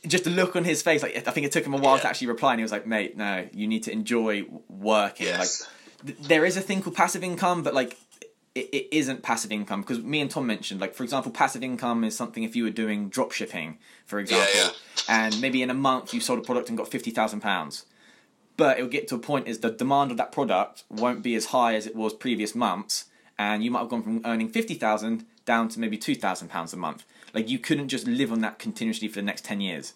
just 0.05 0.23
the 0.23 0.29
look 0.29 0.55
on 0.55 0.63
his 0.63 0.81
face, 0.81 1.01
like 1.01 1.27
I 1.27 1.31
think 1.31 1.45
it 1.45 1.51
took 1.51 1.65
him 1.65 1.73
a 1.73 1.77
while 1.77 1.99
to 1.99 2.07
actually 2.07 2.27
reply, 2.27 2.53
and 2.53 2.59
he 2.59 2.63
was 2.63 2.71
like, 2.71 2.85
"Mate, 2.85 3.17
no, 3.17 3.47
you 3.53 3.67
need 3.67 3.83
to 3.83 3.91
enjoy 3.91 4.45
working." 4.67 5.27
Yes. 5.27 5.67
Like, 6.03 6.17
th- 6.17 6.27
there 6.27 6.45
is 6.45 6.57
a 6.57 6.61
thing 6.61 6.81
called 6.81 6.95
passive 6.95 7.23
income, 7.23 7.63
but 7.63 7.73
like, 7.73 7.97
it, 8.55 8.69
it 8.73 8.87
isn't 8.91 9.23
passive 9.23 9.51
income 9.51 9.81
because 9.81 10.01
me 10.01 10.21
and 10.21 10.29
Tom 10.29 10.47
mentioned, 10.47 10.81
like, 10.81 10.93
for 10.93 11.03
example, 11.03 11.31
passive 11.31 11.63
income 11.63 12.03
is 12.03 12.15
something 12.15 12.43
if 12.43 12.55
you 12.55 12.63
were 12.63 12.69
doing 12.69 13.09
drop 13.09 13.31
shipping, 13.31 13.77
for 14.05 14.19
example, 14.19 14.49
yeah. 14.55 14.69
and 15.07 15.39
maybe 15.41 15.61
in 15.61 15.69
a 15.69 15.75
month 15.75 16.13
you 16.13 16.19
sold 16.19 16.39
a 16.39 16.41
product 16.41 16.69
and 16.69 16.77
got 16.77 16.87
fifty 16.87 17.11
thousand 17.11 17.41
pounds. 17.41 17.85
But 18.55 18.77
it'll 18.77 18.89
get 18.89 19.07
to 19.09 19.15
a 19.15 19.19
point 19.19 19.47
is 19.47 19.59
the 19.59 19.69
demand 19.69 20.09
of 20.09 20.17
that 20.17 20.31
product 20.31 20.83
won't 20.89 21.21
be 21.21 21.35
as 21.35 21.47
high 21.47 21.75
as 21.75 21.85
it 21.85 21.95
was 21.95 22.13
previous 22.13 22.55
months, 22.55 23.05
and 23.37 23.63
you 23.63 23.69
might 23.69 23.79
have 23.79 23.89
gone 23.89 24.03
from 24.03 24.21
earning 24.25 24.49
fifty 24.49 24.73
thousand 24.73 25.25
down 25.45 25.69
to 25.69 25.79
maybe 25.79 25.97
two 25.97 26.15
thousand 26.15 26.49
pounds 26.49 26.73
a 26.73 26.77
month. 26.77 27.05
Like 27.33 27.49
you 27.49 27.59
couldn't 27.59 27.89
just 27.89 28.07
live 28.07 28.31
on 28.31 28.41
that 28.41 28.59
continuously 28.59 29.07
for 29.07 29.15
the 29.15 29.25
next 29.25 29.43
ten 29.45 29.61
years. 29.61 29.93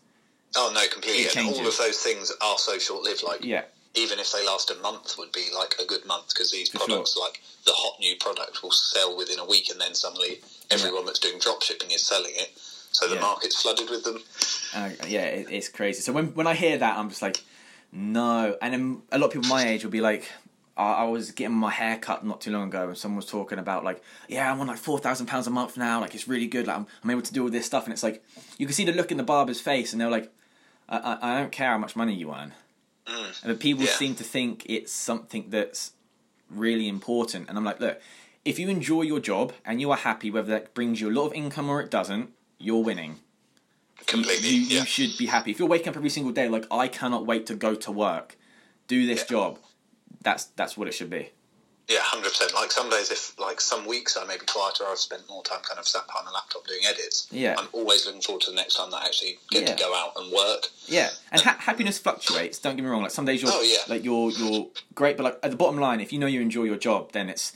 Oh 0.56 0.72
no, 0.74 0.86
completely. 0.88 1.24
It 1.24 1.36
And 1.36 1.48
all 1.48 1.66
of 1.66 1.78
those 1.78 1.98
things 2.00 2.32
are 2.42 2.58
so 2.58 2.78
short-lived. 2.78 3.24
Like 3.24 3.44
Yeah, 3.44 3.64
even 3.96 4.20
if 4.20 4.32
they 4.32 4.46
last 4.46 4.70
a 4.72 4.76
month, 4.76 5.16
would 5.18 5.32
be 5.32 5.48
like 5.56 5.76
a 5.82 5.86
good 5.86 6.06
month 6.06 6.30
because 6.30 6.52
these 6.52 6.70
For 6.70 6.80
products, 6.80 7.18
like 7.18 7.42
the 7.66 7.72
hot 7.74 8.00
new 8.00 8.16
product, 8.20 8.62
will 8.64 8.72
sell 8.72 9.18
within 9.18 9.40
a 9.40 9.46
week, 9.46 9.70
and 9.70 9.80
then 9.80 9.96
suddenly 9.96 10.42
everyone 10.70 11.06
that's 11.06 11.20
doing 11.20 11.40
drop 11.40 11.62
shipping 11.64 11.92
is 11.92 12.06
selling 12.06 12.34
it. 12.36 12.52
So 12.92 13.08
the 13.08 13.16
Yeah. 13.16 13.22
market's 13.22 13.62
flooded 13.62 13.90
with 13.90 14.04
them. 14.04 14.22
uh, 14.76 14.90
yeah, 15.08 15.24
it, 15.24 15.48
it's 15.50 15.70
crazy. 15.70 16.02
So 16.02 16.12
when 16.12 16.34
when 16.36 16.48
I 16.48 16.54
hear 16.54 16.78
that, 16.78 16.98
I'm 16.98 17.10
just 17.10 17.22
like, 17.22 17.42
no. 17.94 18.58
And 18.62 18.74
then 18.74 19.02
a 19.12 19.18
lot 19.18 19.28
of 19.28 19.32
people 19.34 19.48
my 19.48 19.68
age 19.68 19.84
will 19.84 19.92
be 19.92 20.02
like, 20.02 20.30
I, 20.82 21.04
was 21.06 21.32
getting 21.32 21.56
my 21.56 21.70
hair 21.72 21.98
cut 21.98 22.26
not 22.26 22.42
too 22.42 22.52
long 22.52 22.68
ago, 22.70 22.88
and 22.90 22.98
someone 22.98 23.18
was 23.18 23.26
talking 23.26 23.60
about 23.60 23.84
like, 23.84 24.02
yeah, 24.28 24.52
I'm 24.52 24.60
on 24.60 24.68
like 24.68 24.78
four 24.78 25.00
thousand 25.00 25.26
pounds 25.28 25.48
a 25.48 25.50
month 25.50 25.78
now. 25.78 26.00
Like 26.02 26.14
it's 26.16 26.28
really 26.28 26.48
good. 26.48 26.68
Like 26.68 26.78
I'm, 26.78 26.88
I'm 27.04 27.10
able 27.10 27.22
to 27.22 27.34
do 27.34 27.44
all 27.44 27.50
this 27.50 27.66
stuff, 27.66 27.86
and 27.86 27.94
it's 27.94 28.04
like 28.04 28.24
you 28.58 28.66
can 28.66 28.74
see 28.74 28.86
the 28.86 28.92
look 28.94 29.12
in 29.12 29.18
the 29.18 29.24
barber's 29.24 29.62
face, 29.62 29.92
and 29.94 30.02
they're 30.02 30.10
like, 30.10 30.32
I, 30.90 30.98
I, 30.98 31.18
I 31.36 31.40
don't 31.40 31.52
care 31.52 31.70
how 31.70 31.78
much 31.78 31.96
money 31.96 32.14
you 32.14 32.34
earn. 32.34 32.54
Mm. 33.08 33.46
But 33.46 33.60
people 33.60 33.84
Yeah. 33.86 33.92
seem 33.92 34.16
to 34.16 34.24
think 34.24 34.66
it's 34.68 34.92
something 34.92 35.46
that's 35.50 35.92
really 36.50 36.88
important, 36.88 37.50
and 37.50 37.58
I'm 37.58 37.64
like, 37.66 37.80
look, 37.80 38.00
if 38.46 38.58
you 38.60 38.70
enjoy 38.70 39.02
your 39.04 39.20
job 39.20 39.54
and 39.66 39.80
you 39.82 39.92
are 39.92 39.98
happy, 39.98 40.32
whether 40.32 40.50
that 40.50 40.74
brings 40.74 41.00
you 41.02 41.10
a 41.10 41.14
lot 41.14 41.28
of 41.28 41.34
income 41.34 41.70
or 41.70 41.82
it 41.82 41.90
doesn't, 41.92 42.30
you're 42.58 42.84
winning 42.84 43.20
Completely. 44.08 44.50
you, 44.50 44.62
you 44.62 44.78
yeah. 44.78 44.84
should 44.84 45.18
be 45.18 45.28
happy. 45.28 45.52
If 45.52 45.60
you're 45.60 45.68
waking 45.68 45.90
up 45.90 45.96
every 45.96 46.10
single 46.10 46.34
day 46.34 46.48
like 46.50 46.66
I 46.72 46.88
cannot 46.88 47.26
wait 47.26 47.46
to 47.48 47.56
go 47.56 47.76
to 47.76 47.92
work, 47.92 48.36
do 48.88 49.06
this 49.06 49.20
Yeah. 49.22 49.26
job, 49.28 49.60
that's 50.22 50.46
that's 50.56 50.78
what 50.78 50.88
it 50.88 50.94
should 50.94 51.10
be. 51.10 51.30
Yeah, 51.90 51.98
hundred 52.02 52.30
percent. 52.30 52.54
Like 52.54 52.72
some 52.72 52.90
days, 52.90 53.12
if 53.12 53.38
like 53.38 53.60
some 53.60 53.86
weeks 53.86 54.16
I 54.16 54.24
may 54.26 54.38
be 54.38 54.46
quieter, 54.46 54.86
I've 54.88 54.98
spent 54.98 55.24
more 55.28 55.44
time 55.44 55.60
kind 55.68 55.78
of 55.80 55.86
sat 55.88 56.06
behind 56.08 56.26
a 56.28 56.32
laptop 56.32 56.66
doing 56.66 56.80
edits. 56.88 57.28
Yeah. 57.32 57.56
I'm 57.58 57.68
always 57.74 58.06
looking 58.06 58.22
forward 58.22 58.42
to 58.44 58.52
the 58.52 58.56
next 58.56 58.76
time 58.76 58.92
that 58.92 59.02
I 59.02 59.06
actually 59.08 59.40
get 59.50 59.64
Yeah. 59.68 59.76
to 59.76 59.84
go 59.84 59.94
out 59.96 60.14
and 60.16 60.32
work. 60.32 60.68
Yeah, 60.86 61.10
and 61.32 61.42
ha- 61.42 61.58
happiness 61.60 61.98
fluctuates. 61.98 62.60
Don't 62.60 62.76
get 62.78 62.84
me 62.84 62.90
wrong. 62.90 63.02
Like 63.02 63.12
some 63.12 63.26
days 63.26 63.42
you're 63.42 63.52
Oh, 63.54 63.62
yeah. 63.62 63.80
like 63.94 64.06
you're 64.06 64.32
you're 64.32 64.68
great, 64.96 65.18
but 65.18 65.24
like 65.24 65.40
at 65.44 65.52
the 65.52 65.58
bottom 65.58 65.80
line, 65.80 66.00
if 66.00 66.14
you 66.14 66.20
know 66.20 66.28
you 66.28 66.40
enjoy 66.40 66.64
your 66.64 66.78
job, 66.78 67.12
then 67.12 67.28
it's 67.30 67.52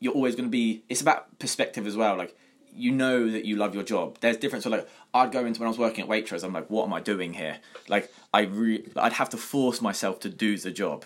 you're 0.00 0.12
always 0.14 0.34
going 0.34 0.46
to 0.46 0.50
be. 0.50 0.82
It's 0.90 1.00
about 1.00 1.38
perspective 1.38 1.86
as 1.86 1.96
well. 1.96 2.16
Like 2.18 2.36
you 2.74 2.90
know 2.92 3.30
that 3.30 3.44
you 3.46 3.56
love 3.56 3.74
your 3.74 3.84
job. 3.84 4.18
There's 4.20 4.36
difference. 4.36 4.64
So 4.64 4.70
like 4.70 4.86
I'd 5.14 5.32
go 5.32 5.46
into 5.46 5.58
when 5.60 5.68
I 5.68 5.70
was 5.70 5.78
working 5.78 6.04
at 6.04 6.10
Waitrose, 6.10 6.44
I'm 6.44 6.52
like, 6.52 6.68
what 6.68 6.84
am 6.86 6.92
I 6.92 7.00
doing 7.00 7.32
here? 7.34 7.58
Like 7.88 8.12
I 8.34 8.42
re- 8.42 8.86
I'd 8.96 9.14
have 9.14 9.30
to 9.30 9.36
force 9.38 9.80
myself 9.80 10.20
to 10.20 10.28
do 10.28 10.58
the 10.58 10.70
job. 10.72 11.04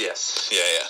Yes. 0.00 0.48
Yeah. 0.52 0.58
Yeah. 0.78 0.88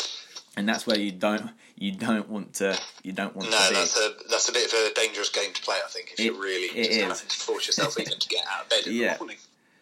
and 0.57 0.69
that's 0.69 0.87
where 0.87 0.99
you 0.99 1.13
don't 1.13 1.51
you 1.77 1.93
don't 1.93 2.29
want 2.29 2.55
to 2.55 2.79
you 3.03 3.13
don't 3.13 3.35
want 3.37 3.51
No, 3.51 3.57
to 3.59 3.69
be. 3.71 3.75
that's 3.75 3.97
a 3.97 4.15
that's 4.29 4.49
a 4.49 4.53
bit 4.53 4.67
of 4.67 4.79
a 4.79 4.95
dangerous 4.95 5.29
game 5.31 5.53
to 5.53 5.63
play. 5.63 5.77
I 5.85 5.89
think 5.89 6.13
if 6.13 6.21
It- 6.21 6.25
you're 6.25 6.35
really 6.41 6.67
it 6.79 6.87
just 6.87 6.91
is. 6.91 7.03
having 7.03 7.29
to 7.29 7.37
force 7.37 7.67
yourself 7.67 7.99
even 7.99 8.19
to 8.19 8.29
get 8.29 8.45
out 8.51 8.65
of 8.65 8.69
bed 8.69 8.87
in 8.87 8.95
Yeah. 8.95 9.15
the 9.15 9.19
morning. 9.21 9.39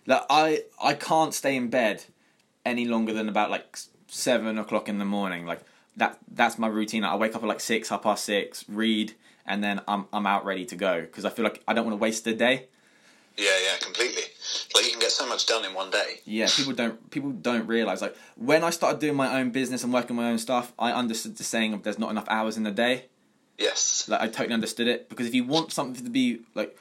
Like 0.07 0.25
I 0.31 0.63
I 0.83 0.95
can't 0.95 1.35
stay 1.35 1.55
in 1.57 1.69
bed 1.69 2.05
any 2.65 2.85
longer 2.87 3.13
than 3.13 3.29
about 3.29 3.51
like 3.51 3.79
seven 4.09 4.59
o'clock 4.59 4.89
in 4.89 4.99
the 4.99 5.05
morning. 5.05 5.47
Like 5.47 5.61
that 5.97 6.19
that's 6.31 6.59
my 6.59 6.69
routine. 6.69 7.05
I 7.05 7.17
wake 7.17 7.35
up 7.35 7.43
at 7.43 7.49
like 7.49 7.61
six, 7.61 7.89
half 7.89 8.03
past 8.03 8.25
six, 8.25 8.65
read, 8.69 9.15
and 9.47 9.63
then 9.65 9.81
I'm 9.89 10.07
I'm 10.13 10.27
out 10.27 10.45
ready 10.45 10.65
to 10.67 10.77
go 10.77 11.01
because 11.03 11.25
I 11.25 11.31
feel 11.31 11.45
like 11.45 11.63
I 11.67 11.73
don't 11.75 11.85
want 11.87 11.99
to 11.99 12.03
waste 12.03 12.25
the 12.25 12.35
day. 12.35 12.69
Yeah, 13.39 13.57
yeah, 13.65 13.79
completely. 13.79 14.25
Like 14.75 14.85
you 14.85 14.91
can 14.91 15.01
get 15.01 15.13
so 15.13 15.27
much 15.27 15.47
done 15.47 15.65
in 15.65 15.73
one 15.73 15.91
day. 15.91 16.21
Yeah, 16.25 16.49
people 16.55 16.73
don't 16.73 17.09
people 17.11 17.31
don't 17.31 17.69
realize 17.69 18.03
like 18.03 18.17
when 18.35 18.65
I 18.65 18.71
started 18.71 18.99
doing 18.99 19.15
my 19.15 19.41
own 19.41 19.51
business 19.51 19.85
and 19.85 19.93
working 19.93 20.17
my 20.17 20.29
own 20.29 20.39
stuff, 20.39 20.73
I 20.77 20.91
understood 20.91 21.37
the 21.37 21.45
saying 21.45 21.73
of 21.73 21.85
there's 21.85 22.01
not 22.01 22.11
enough 22.11 22.27
hours 22.29 22.57
in 22.57 22.65
the 22.65 22.73
day. 22.73 23.05
Yes. 23.57 24.09
Like 24.09 24.21
I 24.21 24.27
totally 24.27 24.55
understood 24.55 24.89
it 24.89 25.09
because 25.09 25.29
if 25.29 25.35
you 25.35 25.45
want 25.45 25.71
something 25.73 26.05
to 26.05 26.11
be 26.11 26.41
like 26.57 26.77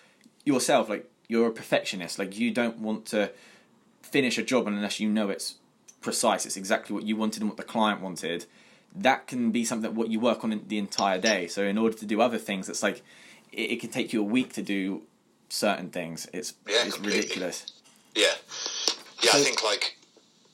yourself, 0.45 0.89
like 0.89 1.07
you're 1.27 1.47
a 1.47 1.51
perfectionist, 1.51 2.17
like 2.17 2.39
you 2.39 2.51
don't 2.51 2.79
want 2.79 3.05
to 3.07 3.31
finish 4.01 4.39
a 4.39 4.43
job 4.43 4.67
unless 4.67 4.99
you 4.99 5.09
know 5.09 5.29
it's 5.29 5.55
precise, 6.01 6.47
it's 6.47 6.57
exactly 6.57 6.95
what 6.95 7.03
you 7.03 7.15
wanted 7.15 7.43
and 7.43 7.51
what 7.51 7.57
the 7.57 7.63
client 7.63 8.01
wanted. 8.01 8.45
That 8.95 9.27
can 9.27 9.51
be 9.51 9.63
something 9.63 9.83
that 9.83 9.93
what 9.93 10.09
you 10.09 10.19
work 10.19 10.43
on 10.43 10.51
in 10.51 10.67
the 10.67 10.79
entire 10.79 11.19
day. 11.19 11.47
So 11.47 11.61
in 11.63 11.77
order 11.77 11.95
to 11.97 12.05
do 12.07 12.19
other 12.19 12.39
things, 12.39 12.67
it's 12.67 12.81
like 12.81 13.03
it, 13.51 13.71
it 13.73 13.79
can 13.79 13.91
take 13.91 14.11
you 14.11 14.21
a 14.21 14.25
week 14.25 14.53
to 14.53 14.63
do 14.63 15.03
certain 15.49 15.89
things. 15.89 16.27
It's 16.33 16.53
Yeah, 16.67 16.83
it's 16.85 16.95
completely. 16.95 17.21
ridiculous. 17.21 17.65
Yeah. 18.15 18.33
Yeah, 19.21 19.31
I 19.33 19.39
think 19.43 19.63
like 19.63 19.95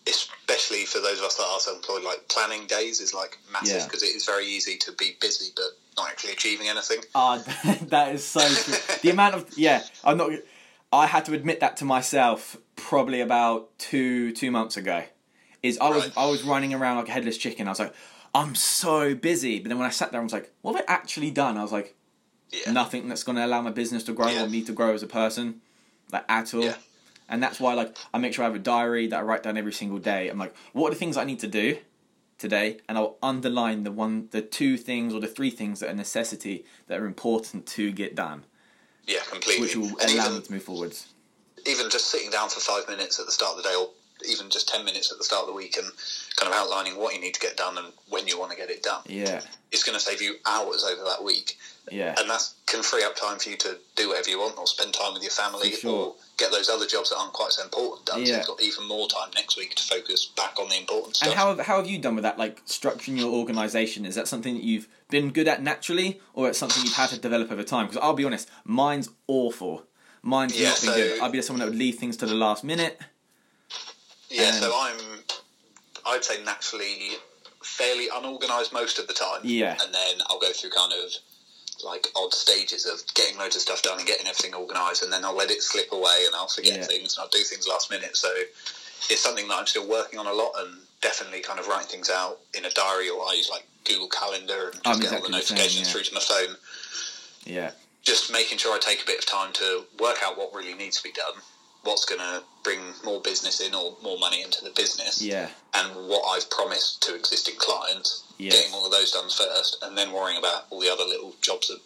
especially 0.07 0.85
for 0.85 0.99
those 0.99 1.19
of 1.19 1.25
us 1.25 1.35
that 1.35 1.43
are 1.43 1.59
self-employed, 1.59 2.03
like 2.03 2.27
planning 2.27 2.67
days 2.67 2.99
is 2.99 3.13
like 3.13 3.37
massive 3.51 3.77
Yeah. 3.77 3.85
because 3.85 4.03
it 4.03 4.07
is 4.15 4.25
very 4.25 4.45
easy 4.45 4.77
to 4.77 4.91
be 4.93 5.15
busy 5.21 5.51
but 5.55 5.65
not 5.97 6.09
actually 6.09 6.33
achieving 6.33 6.67
anything. 6.67 6.99
Ah, 7.15 7.37
that 7.87 8.13
is 8.15 8.25
so 8.25 8.41
true. 8.47 8.75
the 9.01 9.09
amount 9.09 9.35
of 9.35 9.57
yeah, 9.57 9.83
I'm 10.03 10.17
not. 10.17 10.31
I 10.91 11.07
had 11.07 11.25
to 11.25 11.33
admit 11.33 11.59
that 11.61 11.77
to 11.77 11.85
myself 11.85 12.57
probably 12.75 13.21
about 13.21 13.77
two 13.79 14.31
two 14.33 14.51
months 14.51 14.77
ago. 14.77 15.03
Is 15.61 15.77
I 15.79 15.89
was 15.89 16.03
Right. 16.05 16.13
I 16.17 16.25
was 16.27 16.43
running 16.43 16.73
around 16.73 16.97
like 16.97 17.07
a 17.07 17.11
headless 17.11 17.37
chicken. 17.37 17.67
I 17.67 17.71
was 17.71 17.79
like, 17.79 17.93
I'm 18.35 18.55
so 18.55 19.15
busy. 19.15 19.59
But 19.59 19.69
then 19.69 19.77
when 19.77 19.87
I 19.87 19.91
sat 19.91 20.11
there, 20.11 20.19
I 20.19 20.23
was 20.23 20.33
like, 20.33 20.51
what 20.61 20.75
have 20.75 20.85
I 20.87 20.91
actually 20.91 21.31
done? 21.31 21.57
I 21.57 21.61
was 21.61 21.71
like, 21.71 21.95
Yeah. 22.53 22.71
nothing 22.71 23.07
that's 23.09 23.23
going 23.23 23.35
to 23.37 23.45
allow 23.45 23.61
my 23.61 23.71
business 23.71 24.03
to 24.03 24.13
grow 24.13 24.27
Yeah. 24.29 24.43
or 24.43 24.47
me 24.47 24.61
to 24.63 24.71
grow 24.71 24.93
as 24.93 25.01
a 25.03 25.07
person, 25.07 25.61
like 26.11 26.23
at 26.29 26.53
all. 26.53 26.63
Yeah. 26.65 26.75
And 27.27 27.41
that's 27.41 27.59
why 27.59 27.73
like 27.73 27.97
I 28.13 28.17
make 28.19 28.33
sure 28.33 28.45
I 28.45 28.47
have 28.47 28.55
a 28.55 28.59
diary 28.59 29.07
that 29.07 29.19
I 29.19 29.23
write 29.23 29.43
down 29.43 29.57
every 29.57 29.73
single 29.73 29.97
day. 29.97 30.29
I'm 30.29 30.37
like, 30.37 30.55
what 30.73 30.87
are 30.87 30.93
the 30.93 30.99
things 30.99 31.17
I 31.17 31.23
need 31.23 31.39
to 31.39 31.47
do 31.47 31.77
today? 32.37 32.77
And 32.87 32.97
I'll 32.97 33.17
underline 33.23 33.83
the 33.83 33.91
one, 33.91 34.27
the 34.31 34.41
two 34.41 34.77
things 34.77 35.13
or 35.13 35.19
the 35.19 35.27
three 35.27 35.49
things 35.49 35.79
that 35.79 35.89
are 35.89 35.95
necessity 35.95 36.65
that 36.87 36.99
are 36.99 37.05
important 37.07 37.65
to 37.67 37.91
get 37.91 38.13
done, 38.15 38.43
Yeah, 39.07 39.21
completely. 39.29 39.61
which 39.61 39.75
will 39.75 39.87
and 39.99 40.11
allow 40.11 40.25
even, 40.25 40.35
me 40.35 40.41
to 40.45 40.51
move 40.51 40.63
forwards. 40.63 41.07
even 41.65 41.89
just 41.89 42.07
sitting 42.11 42.29
down 42.29 42.49
for 42.49 42.59
five 42.59 42.87
minutes 42.87 43.19
at 43.19 43.25
the 43.25 43.31
start 43.31 43.57
of 43.57 43.63
the 43.63 43.69
day 43.69 43.75
or 43.75 43.89
even 44.29 44.49
just 44.49 44.67
10 44.69 44.85
minutes 44.85 45.11
at 45.11 45.17
the 45.17 45.23
start 45.23 45.41
of 45.41 45.47
the 45.47 45.53
week 45.53 45.77
and 45.77 45.85
kind 46.35 46.51
of 46.51 46.57
outlining 46.57 46.97
what 46.99 47.13
you 47.13 47.21
need 47.21 47.33
to 47.33 47.39
get 47.39 47.57
done 47.57 47.77
and 47.77 47.87
when 48.09 48.27
you 48.27 48.39
want 48.39 48.51
to 48.51 48.57
get 48.57 48.69
it 48.69 48.83
done 48.83 49.01
Yeah, 49.07 49.41
it's 49.71 49.83
going 49.83 49.97
to 49.97 50.03
save 50.03 50.21
you 50.21 50.35
hours 50.45 50.83
over 50.83 51.03
that 51.05 51.23
week 51.23 51.57
yeah, 51.91 52.15
and 52.17 52.29
that 52.29 52.41
can 52.65 52.81
free 52.81 53.03
up 53.03 53.15
time 53.15 53.39
for 53.39 53.49
you 53.49 53.57
to 53.57 53.77
do 53.95 54.07
whatever 54.09 54.29
you 54.29 54.39
want 54.39 54.57
or 54.57 54.65
spend 54.67 54.93
time 54.93 55.13
with 55.13 55.21
your 55.21 55.31
family 55.31 55.71
sure. 55.71 55.91
or 55.91 56.15
get 56.37 56.49
those 56.51 56.69
other 56.69 56.85
jobs 56.87 57.09
that 57.09 57.17
aren't 57.17 57.33
quite 57.33 57.51
so 57.51 57.63
important 57.63 58.05
done 58.05 58.25
so 58.25 58.31
Yeah. 58.31 58.37
you've 58.37 58.47
got 58.47 58.61
even 58.61 58.87
more 58.87 59.07
time 59.09 59.29
next 59.35 59.57
week 59.57 59.75
to 59.75 59.83
focus 59.83 60.25
back 60.37 60.59
on 60.59 60.69
the 60.69 60.77
important 60.77 61.17
stuff 61.17 61.27
And 61.29 61.37
how 61.37 61.49
have, 61.55 61.59
how 61.65 61.77
have 61.77 61.87
you 61.89 61.97
done 61.99 62.15
with 62.15 62.23
that, 62.23 62.37
like 62.39 62.65
structuring 62.65 63.17
your 63.19 63.31
organisation? 63.33 64.05
Is 64.05 64.15
that 64.15 64.27
something 64.29 64.53
that 64.55 64.63
you've 64.63 64.87
been 65.09 65.31
good 65.31 65.47
at 65.47 65.61
naturally, 65.61 66.21
or 66.33 66.47
it's 66.49 66.57
something 66.57 66.81
you've 66.83 66.95
had 66.95 67.09
to 67.09 67.19
develop 67.19 67.51
over 67.51 67.63
time? 67.63 67.85
Because 67.87 68.01
I'll 68.01 68.13
be 68.13 68.25
honest, 68.25 68.49
mine's 68.63 69.09
awful. 69.27 69.83
Mine's 70.23 70.57
Yeah, 70.57 70.69
not 70.69 70.81
been 70.81 70.89
so- 70.89 70.95
good. 70.95 71.21
I'd 71.21 71.31
be 71.33 71.41
someone 71.41 71.59
that 71.59 71.69
would 71.71 71.77
leave 71.77 71.95
things 71.95 72.15
to 72.17 72.25
the 72.25 72.33
last 72.33 72.63
minute. 72.63 72.97
Yeah 74.33 74.49
and- 74.49 74.55
so 74.63 74.71
i'm 74.75 74.99
i'd 76.07 76.23
say 76.23 76.43
naturally 76.43 77.11
fairly 77.63 78.07
unorganized 78.13 78.73
most 78.73 78.99
of 78.99 79.07
the 79.07 79.13
time 79.13 79.39
Yeah. 79.43 79.77
and 79.81 79.93
then 79.93 80.15
i'll 80.29 80.39
go 80.39 80.51
through 80.51 80.71
kind 80.71 80.91
of 80.93 81.11
like 81.83 82.07
odd 82.15 82.33
stages 82.33 82.85
of 82.85 83.01
getting 83.13 83.37
loads 83.37 83.55
of 83.55 83.61
stuff 83.61 83.81
done 83.81 83.97
and 83.97 84.07
getting 84.07 84.25
everything 84.27 84.53
organised, 84.55 85.03
and 85.03 85.11
then 85.11 85.25
I'll 85.25 85.35
let 85.35 85.51
it 85.51 85.61
slip 85.61 85.91
away 85.91 86.23
and 86.27 86.33
I'll 86.35 86.47
forget 86.47 86.77
Yeah. 86.77 86.83
things 86.85 87.17
and 87.17 87.23
I'll 87.23 87.29
do 87.29 87.39
things 87.43 87.67
last 87.67 87.89
minute. 87.91 88.15
So 88.15 88.29
it's 89.09 89.19
something 89.21 89.47
that 89.49 89.55
I'm 89.55 89.67
still 89.67 89.85
working 89.85 90.17
on 90.17 90.25
a 90.27 90.31
lot 90.31 90.51
and 90.59 90.77
definitely 91.01 91.41
kind 91.41 91.59
of 91.59 91.67
writing 91.67 91.87
things 91.89 92.09
out 92.09 92.39
in 92.53 92.63
a 92.63 92.69
diary 92.69 93.09
or 93.09 93.27
I 93.27 93.33
use 93.33 93.49
like 93.49 93.65
Google 93.83 94.07
Calendar 94.07 94.69
and 94.69 94.75
just 94.75 94.87
I'm 94.87 94.99
get 94.99 95.11
all 95.11 95.17
exactly 95.17 95.31
the 95.31 95.37
the 95.39 95.43
same, 95.43 95.57
notifications 95.57 95.87
yeah. 95.87 95.91
through 95.93 96.03
to 96.03 96.13
my 96.13 96.21
phone. 96.21 96.55
Yeah. 97.45 97.71
just 98.03 98.31
making 98.31 98.59
sure 98.59 98.73
I 98.73 98.79
take 98.79 99.01
a 99.01 99.05
bit 99.05 99.19
of 99.19 99.25
time 99.25 99.51
to 99.53 99.83
work 99.99 100.19
out 100.23 100.37
what 100.37 100.53
really 100.53 100.75
needs 100.75 100.97
to 100.97 101.03
be 101.03 101.11
done, 101.11 101.33
what's 101.83 102.05
going 102.05 102.19
to 102.19 102.41
bring 102.63 102.79
more 103.03 103.21
business 103.21 103.59
in 103.59 103.75
or 103.75 103.95
more 104.01 104.17
money 104.17 104.41
into 104.41 104.63
the 104.63 104.71
business, 104.71 105.21
Yeah. 105.21 105.49
and 105.73 106.07
what 106.07 106.23
I've 106.35 106.49
promised 106.49 107.03
to 107.03 107.15
existing 107.15 107.55
clients, 107.57 108.23
Yes. 108.37 108.55
getting 108.55 108.73
all 108.73 108.85
of 108.85 108.91
those 108.91 109.11
done 109.11 109.29
first, 109.29 109.77
and 109.81 109.97
then 109.97 110.11
worrying 110.11 110.37
about 110.37 110.65
all 110.69 110.79
the 110.79 110.89
other 110.91 111.03
little 111.03 111.35
jobs 111.41 111.67
that 111.67 111.79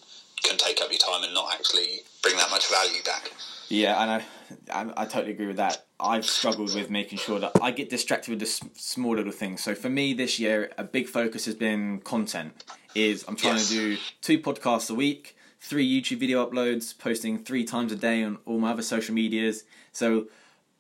can 0.44 0.58
take 0.58 0.80
up 0.82 0.90
your 0.92 1.00
time 1.00 1.24
and 1.24 1.34
not 1.34 1.52
actually 1.54 2.02
bring 2.22 2.38
that 2.38 2.50
much 2.52 2.68
value 2.70 3.02
back. 3.04 3.32
Yeah, 3.70 4.02
and 4.02 4.12
I, 4.12 4.26
I, 4.72 4.94
I 5.04 5.06
totally 5.06 5.32
agree 5.34 5.48
with 5.48 5.58
that. 5.58 5.86
I've 6.00 6.26
struggled 6.26 6.74
with 6.76 6.90
making 6.90 7.18
sure 7.18 7.40
that 7.40 7.52
I 7.62 7.72
get 7.72 7.90
distracted 7.90 8.30
with 8.30 8.40
the 8.40 8.46
s- 8.46 8.62
small 8.76 9.16
little 9.16 9.32
things. 9.34 9.62
So 9.64 9.74
for 9.76 9.90
me 9.90 10.14
this 10.14 10.40
year, 10.40 10.72
a 10.78 10.84
big 10.84 11.08
focus 11.10 11.46
has 11.46 11.56
been 11.56 12.00
content. 12.02 12.64
Is 12.96 13.26
I'm 13.28 13.36
trying 13.36 13.56
Yes. 13.58 13.70
to 13.70 13.74
do 13.74 13.98
two 14.22 14.40
podcasts 14.40 14.90
a 14.90 14.94
week, 14.94 15.36
three 15.68 16.02
YouTube 16.02 16.18
video 16.18 16.46
uploads, 16.46 16.98
posting 16.98 17.44
three 17.44 17.66
times 17.66 17.92
a 17.92 17.96
day 17.96 18.24
on 18.24 18.38
all 18.46 18.58
my 18.58 18.72
other 18.72 18.82
social 18.82 19.14
medias. 19.14 19.66
So 19.92 20.28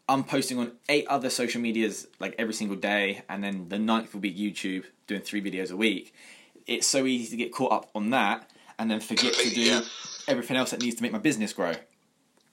I'm 0.07 0.23
posting 0.23 0.57
on 0.59 0.71
eight 0.87 1.05
other 1.07 1.29
social 1.29 1.59
medias 1.59 2.07
like 2.19 2.35
every 2.39 2.53
single 2.53 2.77
day, 2.77 3.23
and 3.27 3.43
then 3.43 3.67
the 3.67 3.77
ninth 3.77 4.13
will 4.13 4.21
be 4.21 4.33
YouTube, 4.33 4.85
doing 5.05 5.21
three 5.21 5.41
videos 5.41 5.71
a 5.71 5.75
week. 5.75 6.13
It's 6.65 6.87
so 6.87 7.05
easy 7.05 7.29
to 7.31 7.35
get 7.35 7.51
caught 7.51 7.73
up 7.73 7.89
on 7.93 8.11
that, 8.11 8.49
and 8.79 8.89
then 8.89 9.01
forget 9.01 9.33
to 9.33 9.49
do 9.49 9.61
yeah. 9.61 9.81
everything 10.27 10.55
else 10.55 10.71
that 10.71 10.81
needs 10.81 10.95
to 10.95 11.03
make 11.03 11.11
my 11.11 11.19
business 11.19 11.51
grow. 11.51 11.73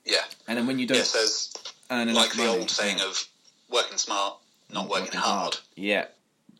Yeah. 0.05 0.19
And 0.49 0.59
then 0.59 0.67
when 0.67 0.79
you 0.79 0.87
don't 0.87 0.99
Yes, 0.99 1.13
there's 1.13 1.55
earn 1.91 2.13
like 2.15 2.33
the 2.33 2.39
money, 2.39 2.59
old 2.59 2.71
saying 2.71 2.99
yeah. 2.99 3.07
of 3.07 3.29
working 3.71 3.97
smart, 3.97 4.39
not 4.73 4.89
working, 4.89 5.19
hard. 5.19 5.57
Yeah, 5.77 6.07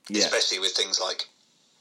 yeah, 0.09 0.21
especially 0.21 0.61
with 0.61 0.73
things 0.73 1.01
like 1.01 1.27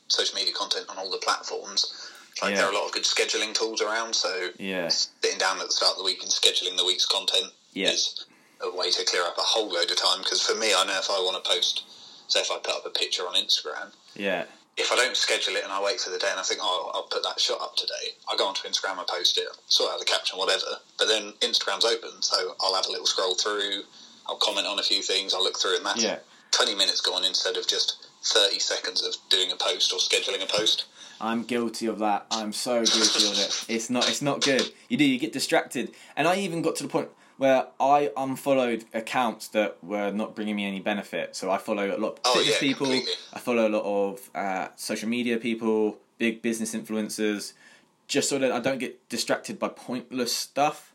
social 0.07 0.35
media 0.35 0.53
content 0.53 0.87
on 0.89 0.97
all 0.97 1.11
the 1.11 1.17
platforms. 1.17 2.09
Like 2.41 2.51
Yeah. 2.51 2.57
there 2.57 2.65
are 2.67 2.71
a 2.71 2.75
lot 2.75 2.85
of 2.85 2.91
good 2.91 3.03
scheduling 3.03 3.53
tools 3.53 3.81
around, 3.81 4.15
so 4.15 4.51
yeah, 4.57 4.87
sitting 4.89 5.37
down 5.37 5.59
at 5.59 5.67
the 5.67 5.73
start 5.73 5.91
of 5.91 5.97
the 5.99 6.03
week 6.03 6.21
and 6.23 6.31
scheduling 6.31 6.75
the 6.77 6.85
week's 6.85 7.05
content 7.05 7.53
Yeah. 7.73 7.91
is 7.91 8.25
a 8.59 8.69
way 8.71 8.89
to 8.91 9.03
clear 9.05 9.23
up 9.23 9.37
a 9.37 9.41
whole 9.41 9.69
load 9.69 9.91
of 9.91 9.97
time. 9.97 10.19
Because 10.23 10.41
for 10.41 10.55
me, 10.55 10.73
I 10.73 10.83
know 10.85 10.97
if 10.97 11.09
I 11.09 11.19
want 11.19 11.41
to 11.43 11.47
post, 11.49 11.83
say 12.27 12.41
if 12.41 12.49
I 12.51 12.57
put 12.57 12.73
up 12.75 12.85
a 12.85 12.89
picture 12.89 13.27
on 13.27 13.35
Instagram, 13.35 13.91
yeah, 14.15 14.45
if 14.77 14.91
I 14.91 14.95
don't 14.95 15.15
schedule 15.15 15.55
it 15.55 15.63
and 15.63 15.71
I 15.71 15.79
wait 15.81 16.01
for 16.01 16.09
the 16.09 16.17
day 16.17 16.29
and 16.31 16.39
I 16.39 16.43
think, 16.43 16.59
oh, 16.63 16.91
I'll 16.95 17.03
put 17.03 17.21
that 17.23 17.39
shot 17.39 17.61
up 17.61 17.75
today, 17.75 18.15
I 18.27 18.35
go 18.35 18.47
onto 18.47 18.67
Instagram 18.67 18.97
and 18.97 19.07
post 19.07 19.37
it, 19.37 19.47
sort 19.67 19.93
out 19.93 19.99
the 19.99 20.05
caption, 20.05 20.39
whatever. 20.39 20.79
But 20.97 21.07
then 21.07 21.33
Instagram's 21.41 21.85
open, 21.85 22.21
so 22.23 22.55
I'll 22.59 22.73
have 22.73 22.87
a 22.87 22.91
little 22.91 23.05
scroll 23.05 23.35
through, 23.35 23.83
I'll 24.25 24.37
comment 24.37 24.65
on 24.65 24.79
a 24.79 24.83
few 24.83 25.03
things, 25.03 25.33
I'll 25.35 25.43
look 25.43 25.59
through 25.59 25.75
and 25.77 25.85
that's 25.85 26.01
Yeah. 26.01 26.19
20 26.51 26.73
minutes 26.75 27.01
gone 27.01 27.23
instead 27.23 27.57
of 27.57 27.67
just 27.67 27.97
30 28.23 28.57
seconds 28.59 29.03
of 29.03 29.15
doing 29.29 29.51
a 29.51 29.55
post 29.55 29.91
or 29.93 29.99
scheduling 29.99 30.41
a 30.41 30.47
post. 30.47 30.85
I'm 31.21 31.43
guilty 31.43 31.85
of 31.87 31.99
that. 31.99 32.25
I'm 32.31 32.53
so 32.53 32.83
guilty 32.83 33.27
of 33.27 33.37
it. 33.39 33.65
It's 33.69 33.89
not. 33.89 34.09
It's 34.09 34.21
not 34.21 34.41
good. 34.41 34.71
You 34.89 34.97
do. 34.97 35.05
You 35.05 35.19
get 35.19 35.33
distracted, 35.33 35.91
and 36.15 36.27
I 36.27 36.35
even 36.37 36.61
got 36.61 36.75
to 36.77 36.83
the 36.83 36.89
point 36.89 37.09
where 37.37 37.65
I 37.79 38.11
unfollowed 38.15 38.85
accounts 38.93 39.47
that 39.49 39.83
were 39.83 40.11
not 40.11 40.35
bringing 40.35 40.55
me 40.55 40.65
any 40.65 40.79
benefit. 40.79 41.35
So 41.35 41.49
I 41.49 41.57
follow 41.57 41.87
a 41.87 41.97
lot 41.97 42.13
of 42.13 42.19
Oh, 42.25 42.33
fitness 42.35 42.53
yeah, 42.55 42.59
people. 42.59 42.85
completely. 42.87 43.11
I 43.33 43.39
follow 43.39 43.67
a 43.67 43.69
lot 43.69 43.83
of 43.83 44.29
uh, 44.35 44.67
social 44.75 45.09
media 45.09 45.37
people, 45.37 45.97
big 46.19 46.41
business 46.41 46.75
influencers, 46.75 47.53
just 48.07 48.29
so 48.29 48.37
that 48.37 48.51
I 48.51 48.59
don't 48.59 48.77
get 48.77 49.09
distracted 49.09 49.57
by 49.57 49.69
pointless 49.69 50.31
stuff, 50.33 50.93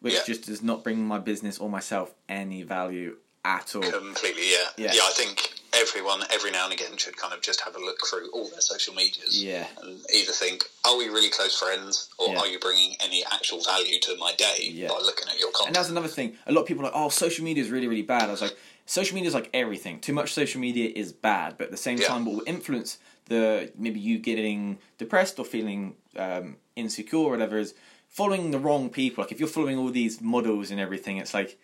which 0.00 0.14
Yeah. 0.14 0.20
just 0.26 0.44
does 0.46 0.62
not 0.62 0.84
bring 0.84 1.04
my 1.06 1.18
business 1.18 1.58
or 1.58 1.70
myself 1.70 2.14
any 2.28 2.62
value 2.64 3.16
at 3.44 3.74
all. 3.74 3.82
Completely, 3.82 4.50
yeah. 4.50 4.68
Yeah. 4.76 4.92
yeah. 4.94 5.00
I 5.04 5.10
think 5.14 5.54
everyone, 5.78 6.22
every 6.30 6.50
now 6.50 6.64
and 6.64 6.72
again, 6.72 6.96
should 6.96 7.16
kind 7.16 7.32
of 7.32 7.40
just 7.40 7.60
have 7.62 7.76
a 7.76 7.78
look 7.78 7.98
through 8.08 8.30
all 8.32 8.48
their 8.48 8.60
social 8.60 8.94
medias. 8.94 9.42
Yeah. 9.42 9.66
And 9.82 10.00
either 10.14 10.32
think, 10.32 10.64
are 10.86 10.96
we 10.96 11.06
really 11.08 11.30
close 11.30 11.56
friends, 11.58 12.08
or 12.18 12.32
Yeah. 12.32 12.40
are 12.40 12.46
you 12.46 12.58
bringing 12.58 12.96
any 13.00 13.24
actual 13.30 13.60
value 13.62 13.98
to 14.00 14.16
my 14.16 14.34
day 14.34 14.70
Yeah. 14.72 14.88
by 14.88 14.98
looking 14.98 15.28
at 15.28 15.38
your 15.38 15.50
content? 15.52 15.68
And 15.68 15.76
that's 15.76 15.88
another 15.88 16.08
thing. 16.08 16.36
A 16.46 16.52
lot 16.52 16.62
of 16.62 16.66
people 16.66 16.82
are 16.82 16.90
like, 16.90 16.96
oh, 16.96 17.08
social 17.08 17.44
media 17.44 17.62
is 17.62 17.70
really, 17.70 17.86
really 17.86 18.02
bad. 18.02 18.24
I 18.24 18.30
was 18.32 18.42
like, 18.42 18.56
social 18.86 19.14
media 19.14 19.28
is 19.28 19.34
like 19.34 19.50
everything. 19.54 20.00
Too 20.00 20.12
much 20.12 20.32
social 20.32 20.60
media 20.60 20.90
is 20.94 21.12
bad, 21.12 21.56
but 21.58 21.66
at 21.66 21.70
the 21.70 21.76
same 21.76 21.98
time, 21.98 22.24
what 22.24 22.34
will 22.36 22.44
influence 22.46 22.98
the 23.26 23.70
maybe 23.76 24.00
you 24.00 24.18
getting 24.18 24.78
depressed 24.96 25.38
or 25.38 25.44
feeling 25.44 25.94
um, 26.16 26.56
insecure 26.76 27.18
or 27.18 27.30
whatever 27.32 27.58
is 27.58 27.74
following 28.08 28.50
the 28.50 28.58
wrong 28.58 28.88
people. 28.88 29.22
Like 29.22 29.30
if 29.32 29.38
you're 29.38 29.48
following 29.48 29.76
all 29.78 29.90
these 29.90 30.20
models 30.22 30.70
and 30.70 30.80
everything, 30.80 31.18
it's 31.18 31.34
like 31.34 31.58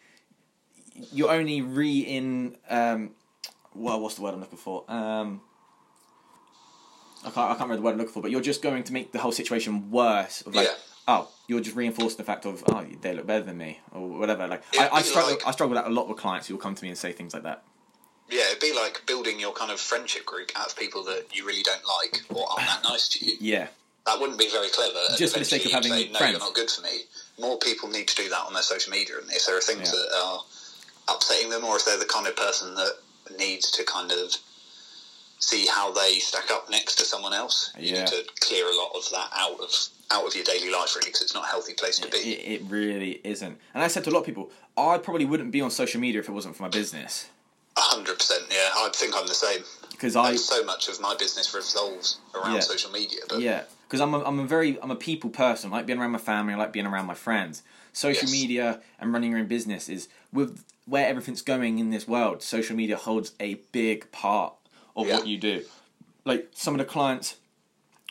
you're 1.12 1.30
only 1.30 1.62
re 1.62 2.00
in. 2.00 2.56
Um, 2.68 3.10
well, 3.74 4.00
what's 4.00 4.14
the 4.16 4.22
word 4.22 4.34
I'm 4.34 4.40
looking 4.40 4.58
for? 4.58 4.84
Um, 4.88 5.40
I 7.24 7.30
can't, 7.30 7.36
I 7.38 7.54
can't 7.54 7.60
remember 7.62 7.76
the 7.76 7.82
word 7.82 7.92
I'm 7.92 7.98
looking 7.98 8.12
for, 8.12 8.22
but 8.22 8.30
you're 8.30 8.40
just 8.40 8.62
going 8.62 8.82
to 8.84 8.92
make 8.92 9.12
the 9.12 9.18
whole 9.18 9.32
situation 9.32 9.90
worse. 9.90 10.42
Of 10.42 10.54
like, 10.54 10.66
Yeah. 10.66 10.74
oh, 11.08 11.28
you're 11.48 11.60
just 11.60 11.74
reinforcing 11.76 12.18
the 12.18 12.24
fact 12.24 12.44
of, 12.44 12.62
oh, 12.68 12.84
they 13.00 13.14
look 13.14 13.26
better 13.26 13.44
than 13.44 13.56
me, 13.58 13.80
or 13.92 14.06
whatever. 14.08 14.46
Like, 14.46 14.62
I, 14.78 14.88
I 14.92 15.02
struggle, 15.02 15.30
like- 15.32 15.46
I 15.46 15.50
struggle 15.52 15.74
with 15.74 15.82
that 15.84 15.90
a 15.90 15.94
lot 15.94 16.08
with 16.08 16.18
clients 16.18 16.46
who 16.48 16.54
will 16.54 16.60
come 16.60 16.74
to 16.74 16.82
me 16.82 16.90
and 16.90 16.98
say 16.98 17.12
things 17.12 17.32
like 17.32 17.44
that. 17.44 17.62
yeah, 18.30 18.42
it'd 18.48 18.60
be 18.60 18.74
like 18.74 19.02
building 19.06 19.40
your 19.40 19.52
kind 19.52 19.70
of 19.70 19.80
friendship 19.80 20.24
group 20.26 20.50
out 20.56 20.66
of 20.68 20.76
people 20.76 21.02
that 21.04 21.26
you 21.32 21.46
really 21.46 21.62
don't 21.62 21.82
like 22.00 22.22
or 22.30 22.46
aren't 22.50 22.66
that 22.68 22.82
nice 22.88 23.08
to 23.10 23.24
you. 23.24 23.36
Yeah, 23.40 23.68
That 24.06 24.20
wouldn't 24.20 24.38
be 24.38 24.48
very 24.50 24.68
clever. 24.68 24.98
Just 25.16 25.32
for 25.34 25.38
the 25.38 25.44
sake 25.46 25.64
of 25.64 25.72
having 25.72 25.92
say, 25.92 26.08
no, 26.10 26.18
friends. 26.18 26.32
you're 26.32 26.40
not 26.40 26.54
good 26.54 26.70
for 26.70 26.82
me. 26.82 27.00
More 27.40 27.58
people 27.58 27.88
need 27.88 28.06
to 28.08 28.16
do 28.16 28.28
that 28.28 28.44
on 28.46 28.52
their 28.52 28.62
social 28.62 28.90
media, 28.92 29.16
and 29.20 29.30
if 29.32 29.46
there 29.46 29.56
are 29.56 29.60
things 29.62 29.90
Yeah. 29.92 29.98
that 29.98 30.20
are 30.24 30.40
upsetting 31.16 31.48
them, 31.50 31.64
or 31.64 31.76
if 31.76 31.84
they're 31.86 31.98
the 31.98 32.04
kind 32.06 32.26
of 32.26 32.36
person 32.36 32.74
that 32.76 32.92
needs 33.38 33.70
to 33.72 33.84
kind 33.84 34.12
of 34.12 34.34
see 35.38 35.66
how 35.66 35.92
they 35.92 36.18
stack 36.20 36.50
up 36.50 36.70
next 36.70 36.96
to 36.96 37.04
someone 37.04 37.34
else, 37.34 37.70
you 37.78 37.92
Yeah. 37.94 38.00
need 38.00 38.06
to 38.08 38.24
clear 38.40 38.66
a 38.66 38.74
lot 38.76 38.92
of 38.94 39.08
that 39.10 39.28
out 39.34 39.60
of 39.60 39.70
out 40.10 40.26
of 40.26 40.34
your 40.34 40.44
daily 40.44 40.70
life, 40.70 40.94
really, 40.94 41.06
because 41.08 41.22
it's 41.22 41.34
not 41.34 41.44
a 41.44 41.48
healthy 41.48 41.72
place 41.72 41.98
to 41.98 42.08
be. 42.08 42.18
it 42.18 42.62
really 42.68 43.20
isn't. 43.24 43.58
And 43.72 43.82
I 43.82 43.88
said 43.88 44.04
to 44.04 44.10
a 44.10 44.12
lot 44.12 44.20
of 44.20 44.26
people, 44.26 44.50
I 44.76 44.98
probably 44.98 45.24
wouldn't 45.24 45.50
be 45.50 45.60
on 45.62 45.70
social 45.70 46.00
media 46.00 46.20
if 46.20 46.28
it 46.28 46.32
wasn't 46.32 46.56
for 46.56 46.62
my 46.62 46.68
business. 46.68 47.26
A 47.76 47.80
hundred 47.80 48.18
percent, 48.18 48.44
yeah. 48.50 48.70
I 48.76 48.90
think 48.94 49.14
I'm 49.16 49.26
the 49.26 49.34
same. 49.34 49.64
Because 49.90 50.14
I, 50.14 50.30
And 50.30 50.40
so 50.40 50.62
much 50.64 50.88
of 50.88 51.00
my 51.00 51.16
business 51.16 51.52
revolves 51.54 52.18
around 52.34 52.54
Yeah. 52.54 52.60
social 52.60 52.90
media, 52.90 53.20
but 53.28 53.40
yeah, 53.40 53.62
because 53.88 54.00
I'm 54.00 54.12
a, 54.14 54.22
I'm 54.24 54.38
a 54.40 54.44
very 54.46 54.78
I'm 54.82 54.90
a 54.90 54.96
people 54.96 55.30
person. 55.30 55.72
I 55.72 55.76
like 55.78 55.86
being 55.86 55.98
around 55.98 56.12
my 56.12 56.18
family. 56.18 56.52
I 56.52 56.56
like 56.56 56.72
being 56.72 56.86
around 56.86 57.06
my 57.06 57.14
friends. 57.14 57.62
Social 57.94 58.28
Yes. 58.28 58.32
media 58.32 58.80
and 58.98 59.12
running 59.12 59.30
your 59.30 59.40
own 59.40 59.46
business 59.46 59.88
is 59.88 60.08
with 60.32 60.62
where 60.84 61.06
everything's 61.06 61.40
going 61.42 61.78
in 61.78 61.88
this 61.90 62.06
world. 62.06 62.42
Social 62.42 62.76
media 62.76 62.96
holds 62.96 63.32
a 63.40 63.54
big 63.72 64.10
part 64.12 64.52
of 64.94 65.06
Yeah. 65.06 65.16
what 65.16 65.26
you 65.26 65.38
do. 65.38 65.64
Like 66.26 66.48
some 66.54 66.74
of 66.74 66.78
the 66.78 66.84
clients, 66.84 67.36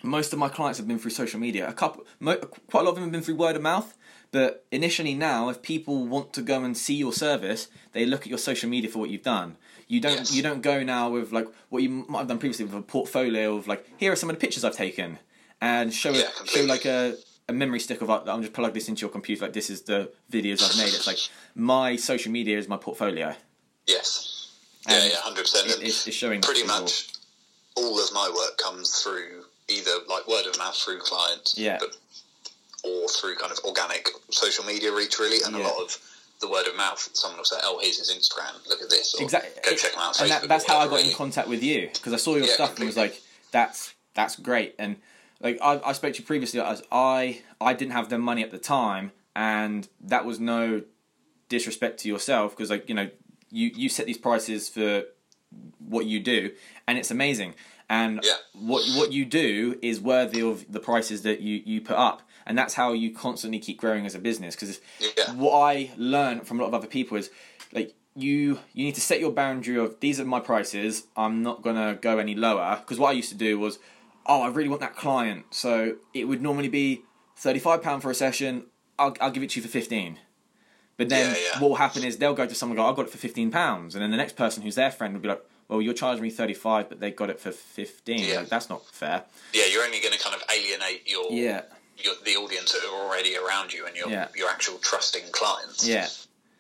most 0.02 0.34
of 0.34 0.40
my 0.40 0.50
clients 0.50 0.80
have 0.80 0.88
been 0.88 0.98
through 1.00 1.12
social 1.12 1.40
media. 1.40 1.68
A 1.70 1.74
couple, 1.74 2.06
mo- 2.20 2.38
quite 2.38 2.82
a 2.82 2.84
lot 2.84 2.90
of 2.90 2.96
them 2.96 3.04
have 3.04 3.12
been 3.12 3.22
through 3.22 3.36
word 3.36 3.56
of 3.56 3.62
mouth. 3.62 3.94
But 4.32 4.66
initially, 4.72 5.14
now, 5.14 5.50
if 5.50 5.62
people 5.62 6.08
want 6.08 6.34
to 6.34 6.42
go 6.42 6.64
and 6.64 6.76
see 6.76 6.96
your 6.96 7.14
service, 7.14 7.68
they 7.92 8.04
look 8.06 8.22
at 8.22 8.28
your 8.28 8.40
social 8.40 8.68
media 8.68 8.90
for 8.90 8.98
what 8.98 9.12
you've 9.12 9.22
done. 9.22 9.58
You 9.88 10.00
don't 10.00 10.18
Yes. 10.18 10.34
you 10.34 10.42
don't 10.42 10.62
go 10.62 10.82
now 10.82 11.10
with 11.12 11.32
like 11.32 11.48
what 11.70 11.84
you 11.84 11.90
might 11.90 12.20
have 12.20 12.28
done 12.30 12.40
previously 12.40 12.66
with 12.66 12.74
a 12.74 12.82
portfolio 12.82 13.56
of 13.56 13.68
like 13.68 13.86
here 13.98 14.12
are 14.12 14.16
some 14.16 14.30
of 14.32 14.36
the 14.36 14.40
pictures 14.40 14.64
I've 14.64 14.76
taken, 14.76 15.20
and 15.62 15.94
show 15.94 16.12
Yeah, 16.14 16.30
a, 16.42 16.48
show 16.48 16.64
like 16.64 16.86
a, 16.86 17.16
a 17.50 17.54
memory 17.54 17.80
stick 17.80 18.02
of 18.02 18.10
like 18.10 18.28
I'm 18.28 18.42
just 18.42 18.54
plug 18.54 18.74
this 18.74 18.88
into 18.90 19.02
your 19.02 19.10
computer 19.10 19.46
like 19.46 19.54
this 19.54 19.70
is 19.70 19.82
the 19.84 20.12
videos 20.32 20.64
I've 20.64 20.78
made. 20.78 20.94
It's 20.94 21.08
like 21.08 21.18
my 21.56 21.96
social 21.98 22.32
media 22.32 22.58
is 22.58 22.68
my 22.68 22.78
portfolio. 22.78 23.36
yes, 23.88 24.52
yeah, 24.88 24.96
And 24.96 25.12
yeah, 25.12 25.18
hundred 25.20 25.42
percent. 25.42 25.68
It, 25.68 25.88
it's, 25.88 26.08
it's 26.08 26.16
showing 26.16 26.42
pretty 26.42 26.64
much 26.66 27.10
all 27.76 28.02
of 28.02 28.14
my 28.14 28.30
work 28.34 28.58
comes 28.58 29.02
through 29.02 29.44
either 29.70 29.92
like 30.10 30.28
word 30.28 30.46
of 30.46 30.58
mouth 30.58 30.76
through 30.76 31.00
clients, 31.00 31.58
Yeah. 31.58 31.78
but, 31.80 31.96
or 32.84 33.08
through 33.08 33.36
kind 33.36 33.52
of 33.52 33.60
organic 33.66 34.10
social 34.30 34.66
media 34.66 34.94
reach, 34.94 35.18
really, 35.20 35.44
and 35.46 35.56
Yeah. 35.56 35.64
a 35.64 35.68
lot 35.68 35.82
of 35.82 35.98
the 36.42 36.50
word 36.50 36.68
of 36.68 36.76
mouth. 36.76 37.10
Someone 37.14 37.38
will 37.38 37.46
say, 37.46 37.56
"Oh, 37.64 37.80
here's 37.82 37.98
his 37.98 38.12
Instagram. 38.12 38.54
Look 38.70 38.82
at 38.82 38.90
this." 38.90 39.16
Or, 39.16 39.24
exactly. 39.24 39.52
Go 39.64 39.76
check 39.76 39.94
him 39.94 40.00
out. 40.02 40.20
And 40.22 40.30
that, 40.32 40.48
that's 40.48 40.66
how 40.66 40.80
I 40.80 40.88
got 40.88 41.02
in 41.02 41.14
contact 41.14 41.48
with 41.48 41.64
you 41.64 41.90
because 41.94 42.12
I 42.14 42.18
saw 42.18 42.36
your 42.36 42.46
Yeah, 42.48 42.54
stuff 42.54 42.76
and 42.78 42.86
was 42.86 42.98
like, 42.98 43.22
"That's 43.52 43.94
that's 44.14 44.36
great." 44.36 44.76
And 44.78 44.98
like 45.44 45.60
I, 45.62 45.80
I 45.86 45.92
spoke 45.94 46.14
to 46.14 46.20
you 46.20 46.26
previously, 46.26 46.60
as 46.60 46.82
I 46.92 47.42
I 47.62 47.74
didn't 47.74 47.92
have 47.92 48.10
the 48.10 48.18
money 48.18 48.44
at 48.44 48.52
the 48.52 48.58
time, 48.58 49.12
and 49.36 49.88
that 50.02 50.26
was 50.26 50.40
no 50.40 50.82
disrespect 51.50 52.00
to 52.00 52.08
yourself 52.08 52.56
because 52.56 52.70
like 52.70 52.88
you 52.90 52.96
know 52.96 53.10
you 53.52 53.70
you 53.76 53.90
set 53.90 54.06
these 54.06 54.18
prices 54.18 54.70
for 54.70 55.04
what 55.80 56.06
you 56.06 56.20
do, 56.20 56.52
and 56.88 56.98
it's 56.98 57.12
amazing. 57.12 57.54
And 57.90 58.22
Yeah. 58.24 58.38
what 58.54 58.84
what 58.98 59.12
you 59.12 59.26
do 59.26 59.78
is 59.82 60.00
worthy 60.00 60.42
of 60.42 60.72
the 60.72 60.80
prices 60.80 61.22
that 61.24 61.42
you 61.42 61.62
you 61.66 61.82
put 61.82 61.98
up, 61.98 62.22
and 62.46 62.58
that's 62.58 62.74
how 62.76 62.94
you 62.94 63.14
constantly 63.14 63.60
keep 63.60 63.78
growing 63.78 64.06
as 64.06 64.16
a 64.16 64.20
business. 64.20 64.56
Because 64.56 64.80
Yeah. 65.18 65.34
what 65.34 65.60
I 65.60 65.92
learned 65.98 66.48
from 66.48 66.60
a 66.60 66.64
lot 66.64 66.70
of 66.70 66.74
other 66.74 66.88
people 66.88 67.18
is 67.18 67.30
like 67.74 67.94
you 68.16 68.60
you 68.74 68.86
need 68.86 68.96
to 68.96 69.02
set 69.02 69.20
your 69.20 69.32
boundary 69.32 69.78
of 69.78 70.00
these 70.00 70.20
are 70.20 70.26
my 70.26 70.40
prices. 70.40 71.04
I'm 71.18 71.44
not 71.44 71.62
gonna 71.62 72.00
go 72.02 72.18
any 72.18 72.36
lower 72.36 72.78
because 72.80 72.98
what 72.98 73.10
I 73.10 73.14
used 73.14 73.30
to 73.30 73.36
do 73.36 73.60
was, 73.60 73.78
oh, 74.26 74.42
I 74.42 74.48
really 74.50 74.70
want 74.70 74.82
that 74.82 74.96
client, 74.96 75.46
so 75.52 75.96
it 76.14 76.26
would 76.26 76.42
normally 76.42 76.70
be 76.70 77.04
thirty 77.36 77.60
five 77.60 77.82
pound 77.82 78.02
for 78.02 78.12
a 78.12 78.16
session. 78.16 78.66
I'll 79.00 79.16
I'll 79.22 79.32
give 79.32 79.44
it 79.44 79.52
to 79.52 79.60
you 79.60 79.64
for 79.64 79.72
fifteen. 79.72 80.20
But 80.96 81.10
then 81.10 81.32
Yeah, 81.36 81.42
yeah. 81.54 81.60
what 81.60 81.70
will 81.70 81.76
happen 81.78 82.04
is 82.04 82.18
they'll 82.18 82.36
go 82.36 82.46
to 82.46 82.54
someone 82.54 82.78
and 82.78 82.86
go, 82.86 82.92
I 82.92 82.96
got 82.96 83.06
it 83.08 83.12
for 83.12 83.18
fifteen 83.18 83.50
pounds, 83.52 83.96
and 83.96 84.04
then 84.04 84.12
the 84.12 84.18
next 84.18 84.36
person 84.36 84.62
who's 84.64 84.76
their 84.76 84.92
friend 84.92 85.14
will 85.16 85.22
be 85.22 85.28
like, 85.30 85.44
well, 85.68 85.82
you're 85.82 85.94
charging 85.96 86.22
me 86.22 86.30
thirty 86.30 86.54
five, 86.54 86.88
but 86.90 87.00
they 87.00 87.10
got 87.12 87.30
it 87.30 87.40
for 87.40 87.52
fifteen. 87.52 88.20
Yeah. 88.20 88.40
Like 88.42 88.50
that's 88.50 88.70
not 88.70 88.86
fair. 88.86 89.24
Yeah, 89.54 89.66
you're 89.72 89.84
only 89.84 90.00
going 90.00 90.14
to 90.14 90.20
kind 90.20 90.36
of 90.36 90.44
alienate 90.56 91.10
your 91.10 91.32
Yeah, 91.32 91.62
your, 91.98 92.14
the 92.24 92.36
audience 92.36 92.72
that 92.74 92.84
are 92.88 93.06
already 93.08 93.36
around 93.36 93.74
you 93.74 93.86
and 93.88 93.96
your 93.96 94.10
Yeah. 94.10 94.28
your 94.36 94.50
actual 94.50 94.78
trusting 94.78 95.24
clients. 95.32 95.88
Yeah, 95.88 96.08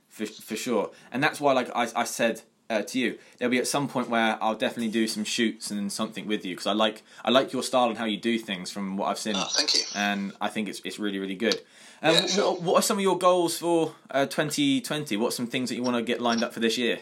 for 0.09 0.25
for 0.25 0.55
sure. 0.55 0.91
And 1.11 1.21
that's 1.23 1.39
why, 1.39 1.53
like 1.53 1.69
I, 1.75 1.87
I 1.95 2.03
said 2.05 2.41
uh, 2.69 2.81
to 2.81 2.99
you, 2.99 3.17
there'll 3.37 3.51
be 3.51 3.57
at 3.59 3.67
some 3.67 3.87
point 3.87 4.09
where 4.09 4.37
I'll 4.41 4.55
definitely 4.55 4.89
do 4.91 5.07
some 5.07 5.23
shoots 5.23 5.69
and 5.71 5.91
something 5.91 6.27
with 6.27 6.45
you 6.45 6.53
because 6.55 6.67
I 6.67 6.73
like 6.73 7.03
I 7.25 7.29
like 7.29 7.53
your 7.53 7.63
style 7.63 7.89
and 7.89 7.97
how 7.97 8.05
you 8.05 8.17
do 8.17 8.37
things 8.39 8.71
from 8.71 8.97
what 8.97 9.07
I've 9.09 9.19
seen, 9.19 9.35
Oh, 9.35 9.47
thank 9.53 9.73
you. 9.73 9.81
and 9.95 10.33
I 10.41 10.47
think 10.49 10.67
it's 10.69 10.81
it's 10.85 10.97
really 10.99 11.19
really 11.19 11.35
good. 11.35 11.61
Um, 12.01 12.15
Yeah, 12.15 12.25
sure. 12.27 12.51
what, 12.53 12.61
what 12.61 12.75
are 12.79 12.81
some 12.81 12.97
of 12.97 13.03
your 13.03 13.17
goals 13.17 13.57
for 13.57 13.93
uh, 14.11 14.25
2020? 14.25 15.15
What 15.17 15.27
are 15.29 15.31
some 15.31 15.47
things 15.47 15.69
that 15.69 15.75
you 15.75 15.83
want 15.83 15.95
to 15.97 16.03
get 16.03 16.19
lined 16.21 16.43
up 16.43 16.53
for 16.53 16.59
this 16.59 16.77
year? 16.77 16.99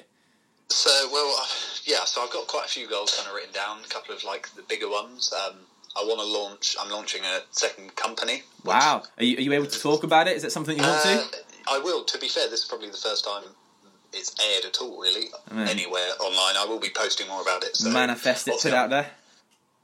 So, 0.70 0.90
well, 1.12 1.36
uh, 1.42 1.46
yeah. 1.86 2.04
So 2.06 2.22
I've 2.24 2.32
got 2.32 2.48
quite 2.48 2.66
a 2.66 2.70
few 2.70 2.88
goals 2.90 3.16
kind 3.16 3.28
of 3.28 3.34
written 3.36 3.54
down. 3.54 3.80
A 3.84 3.88
couple 3.88 4.14
of 4.16 4.24
like 4.24 4.50
the 4.56 4.62
bigger 4.64 4.90
ones. 4.90 5.34
Um, 5.34 5.56
I 5.98 6.04
want 6.06 6.20
to 6.22 6.26
launch. 6.26 6.76
I'm 6.80 6.90
launching 6.92 7.22
a 7.26 7.42
second 7.52 7.96
company. 7.96 8.44
Wow, 8.64 9.04
are 9.18 9.24
you, 9.24 9.38
are 9.38 9.42
you 9.42 9.54
able 9.54 9.66
to 9.66 9.80
talk 9.80 10.04
about 10.04 10.28
it? 10.28 10.38
Is 10.38 10.44
that 10.44 10.52
something 10.52 10.78
you 10.78 10.84
want 10.84 11.06
Uh, 11.06 11.18
to? 11.18 11.26
I 11.70 11.80
will. 11.80 12.04
To 12.06 12.18
be 12.18 12.28
fair, 12.30 12.48
this 12.50 12.62
is 12.64 12.66
probably 12.68 12.90
the 12.90 12.98
first 12.98 13.26
time 13.26 13.44
it's 14.14 14.36
aired 14.40 14.66
at 14.66 14.78
all, 14.82 15.00
really, 15.00 15.28
anywhere 15.52 16.10
online. 16.20 16.56
I 16.58 16.66
will 16.68 16.80
be 16.80 16.90
posting 16.94 17.28
more 17.28 17.42
about 17.42 17.64
it. 17.64 17.76
So 17.76 17.90
Manifest 17.90 18.48
it, 18.48 18.62
put 18.62 18.74
out 18.74 18.90
there. 18.90 19.08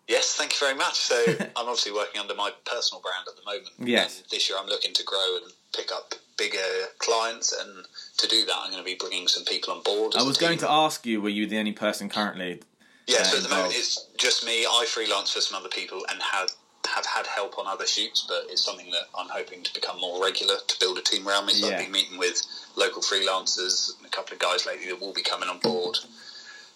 Yes, 0.08 0.36
thank 0.36 0.54
you 0.54 0.60
very 0.60 0.78
much. 0.78 0.96
So 0.96 1.16
I'm 1.56 1.68
obviously 1.68 1.92
working 1.92 2.22
under 2.22 2.36
my 2.36 2.52
personal 2.66 3.02
brand 3.02 3.28
at 3.28 3.36
the 3.36 3.44
moment. 3.46 3.70
Yes. 3.80 4.20
And 4.22 4.30
this 4.32 4.50
year 4.50 4.58
I'm 4.60 4.68
looking 4.68 4.94
to 4.94 5.04
grow 5.04 5.38
and 5.44 5.52
pick 5.76 5.92
up 5.92 6.16
bigger 6.38 6.58
clients, 7.00 7.54
and 7.54 7.86
to 8.18 8.28
do 8.28 8.46
that 8.46 8.56
I'm 8.58 8.72
going 8.72 8.84
to 8.84 8.86
be 8.86 8.96
bringing 8.96 9.28
some 9.28 9.44
people 9.46 9.74
on 9.74 9.84
board. 9.84 10.14
I 10.16 10.24
was 10.24 10.38
going 10.38 10.60
to 10.60 10.70
ask 10.70 11.06
you, 11.06 11.22
were 11.22 11.30
you 11.30 11.48
the 11.48 11.58
only 11.58 11.74
person 11.74 12.10
currently? 12.10 12.62
Yeah, 13.08 13.20
uh, 13.20 13.24
so 13.24 13.38
at 13.38 13.44
the 13.44 13.50
moment 13.50 13.74
it's 13.76 14.08
just 14.18 14.46
me. 14.46 14.66
I 14.66 14.86
freelance 14.88 15.32
for 15.32 15.42
some 15.42 15.58
other 15.58 15.70
people 15.70 16.06
and 16.10 16.22
have 16.22 16.50
have 16.88 17.06
had 17.06 17.28
help 17.28 17.58
on 17.60 17.68
other 17.68 17.86
shoots, 17.86 18.26
but 18.28 18.44
it's 18.50 18.64
something 18.64 18.90
that 18.92 19.04
I'm 19.18 19.30
hoping 19.30 19.64
to 19.64 19.74
become 19.74 20.00
more 20.00 20.24
regular 20.24 20.56
to 20.68 20.80
build 20.80 20.98
a 20.98 21.02
team 21.02 21.28
around 21.28 21.46
me. 21.46 21.54
So 21.54 21.68
Yeah. 21.68 21.74
I've 21.78 21.84
been 21.84 21.92
meeting 21.92 22.18
with 22.18 22.42
local 22.76 23.02
freelancers 23.02 23.96
and 23.98 24.06
a 24.06 24.10
couple 24.10 24.34
of 24.34 24.40
guys 24.40 24.66
lately 24.66 24.88
that 24.88 25.00
will 25.00 25.14
be 25.14 25.22
coming 25.24 25.50
on 25.50 25.60
board, 25.60 25.98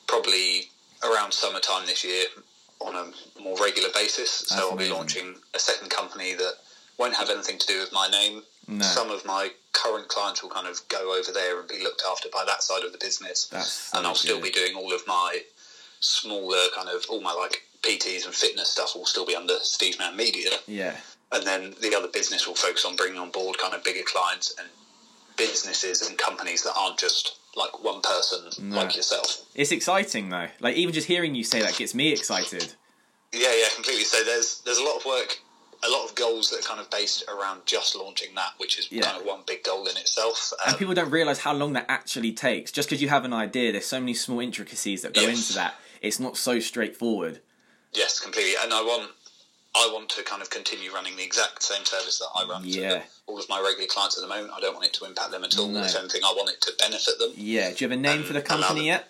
probably 0.07 0.69
around 1.03 1.33
summertime 1.33 1.85
this 1.85 2.03
year 2.03 2.25
on 2.79 2.95
a 2.95 3.41
more 3.41 3.57
regular 3.57 3.89
basis. 3.93 4.29
So 4.31 4.55
That's 4.55 4.67
I'll 4.71 4.77
be 4.77 4.89
launching 4.89 5.35
a 5.53 5.59
second 5.59 5.89
company 5.89 6.33
that 6.35 6.53
won't 6.97 7.15
have 7.15 7.29
anything 7.29 7.57
to 7.57 7.67
do 7.67 7.79
with 7.79 7.91
my 7.91 8.07
name. 8.09 8.43
No. 8.67 8.83
Some 8.85 9.09
of 9.11 9.25
my 9.25 9.49
current 9.73 10.07
clients 10.07 10.43
will 10.43 10.49
kind 10.49 10.67
of 10.67 10.79
go 10.89 11.17
over 11.17 11.31
there 11.31 11.59
and 11.59 11.67
be 11.67 11.81
looked 11.83 12.03
after 12.09 12.29
by 12.29 12.43
that 12.45 12.61
side 12.63 12.83
of 12.83 12.91
the 12.91 12.97
business 12.97 13.47
That's 13.47 13.93
and 13.93 14.05
I'll 14.05 14.15
still 14.15 14.37
good. 14.37 14.45
be 14.53 14.59
doing 14.59 14.75
all 14.75 14.93
of 14.93 15.01
my 15.07 15.39
smaller 15.99 16.57
kind 16.75 16.89
of 16.89 17.05
all 17.09 17.21
my 17.21 17.31
like 17.33 17.63
PTs 17.83 18.25
and 18.25 18.33
fitness 18.35 18.69
stuff 18.69 18.95
will 18.95 19.05
still 19.05 19.25
be 19.25 19.35
under 19.35 19.55
Steve 19.61 19.97
Mann 19.99 20.15
Media, 20.15 20.51
Yeah, 20.67 20.95
and 21.31 21.45
then 21.45 21.73
the 21.81 21.95
other 21.95 22.07
business 22.07 22.47
will 22.47 22.55
focus 22.55 22.85
on 22.85 22.95
bringing 22.95 23.17
on 23.19 23.31
board 23.31 23.57
kind 23.57 23.73
of 23.73 23.83
bigger 23.83 24.03
clients 24.05 24.53
and 24.59 24.67
businesses 25.37 26.01
and 26.07 26.17
companies 26.17 26.63
that 26.63 26.73
aren't 26.77 26.97
just 26.99 27.37
like 27.55 27.83
one 27.83 28.01
person 28.01 28.49
No. 28.69 28.77
like 28.77 28.95
yourself. 28.95 29.41
it's 29.55 29.71
exciting 29.71 30.29
though. 30.29 30.47
Like 30.59 30.75
even 30.75 30.93
just 30.93 31.07
hearing 31.07 31.35
you 31.35 31.43
say 31.43 31.61
that 31.61 31.75
gets 31.75 31.93
me 31.95 32.11
excited. 32.13 32.73
Yeah, 33.33 33.53
yeah, 33.53 33.67
completely. 33.75 34.03
So 34.03 34.23
there's 34.23 34.61
there's 34.65 34.77
a 34.77 34.83
lot 34.83 34.97
of 34.97 35.05
work, 35.05 35.37
a 35.83 35.89
lot 35.89 36.07
of 36.07 36.15
goals 36.15 36.49
that 36.51 36.59
are 36.59 36.67
kind 36.67 36.79
of 36.79 36.89
based 36.89 37.23
around 37.27 37.61
just 37.65 37.95
launching 37.95 38.35
that, 38.35 38.53
which 38.57 38.77
is 38.77 38.87
Yeah. 38.91 39.01
kind 39.03 39.17
of 39.17 39.25
one 39.25 39.41
big 39.47 39.63
goal 39.63 39.87
in 39.87 39.97
itself. 39.97 40.53
Um, 40.65 40.69
And 40.69 40.77
people 40.77 40.93
don't 40.93 41.09
realize 41.09 41.39
how 41.39 41.53
long 41.53 41.73
that 41.73 41.85
actually 41.89 42.33
takes. 42.33 42.71
Just 42.71 42.87
because 42.89 43.01
you 43.01 43.09
have 43.09 43.25
an 43.25 43.33
idea, 43.33 43.71
there's 43.71 43.85
so 43.85 43.99
many 43.99 44.13
small 44.13 44.39
intricacies 44.41 45.01
that 45.01 45.13
go 45.13 45.21
Yes. 45.21 45.37
into 45.39 45.53
that. 45.53 45.75
It's 46.01 46.19
not 46.19 46.37
so 46.37 46.59
straightforward. 46.59 47.41
Yes, 47.93 48.19
completely. 48.19 48.53
And 48.63 48.73
I 48.73 48.81
want 48.81 49.11
I 49.75 49.89
want 49.93 50.09
to 50.09 50.23
kind 50.23 50.41
of 50.41 50.49
continue 50.49 50.91
running 50.91 51.15
the 51.15 51.23
exact 51.23 51.63
same 51.63 51.85
service 51.85 52.19
that 52.19 52.27
I 52.35 52.43
run 52.45 52.63
Yeah. 52.65 52.89
to 52.99 53.03
all 53.27 53.39
of 53.39 53.47
my 53.47 53.61
regular 53.61 53.87
clients 53.87 54.17
at 54.17 54.21
the 54.21 54.27
moment. 54.27 54.51
I 54.55 54.59
don't 54.59 54.73
want 54.73 54.85
it 54.85 54.93
to 54.95 55.05
impact 55.05 55.31
them 55.31 55.43
at 55.45 55.57
all. 55.57 55.67
No. 55.69 55.81
If 55.83 55.95
anything, 55.95 56.21
I 56.25 56.33
want 56.35 56.49
it 56.49 56.59
to 56.61 56.73
benefit 56.77 57.17
them. 57.19 57.31
Yeah. 57.37 57.69
Do 57.71 57.83
you 57.85 57.89
have 57.89 57.97
a 57.97 58.01
name 58.01 58.23
for 58.23 58.33
the 58.33 58.41
company 58.41 58.87
yet? 58.87 59.07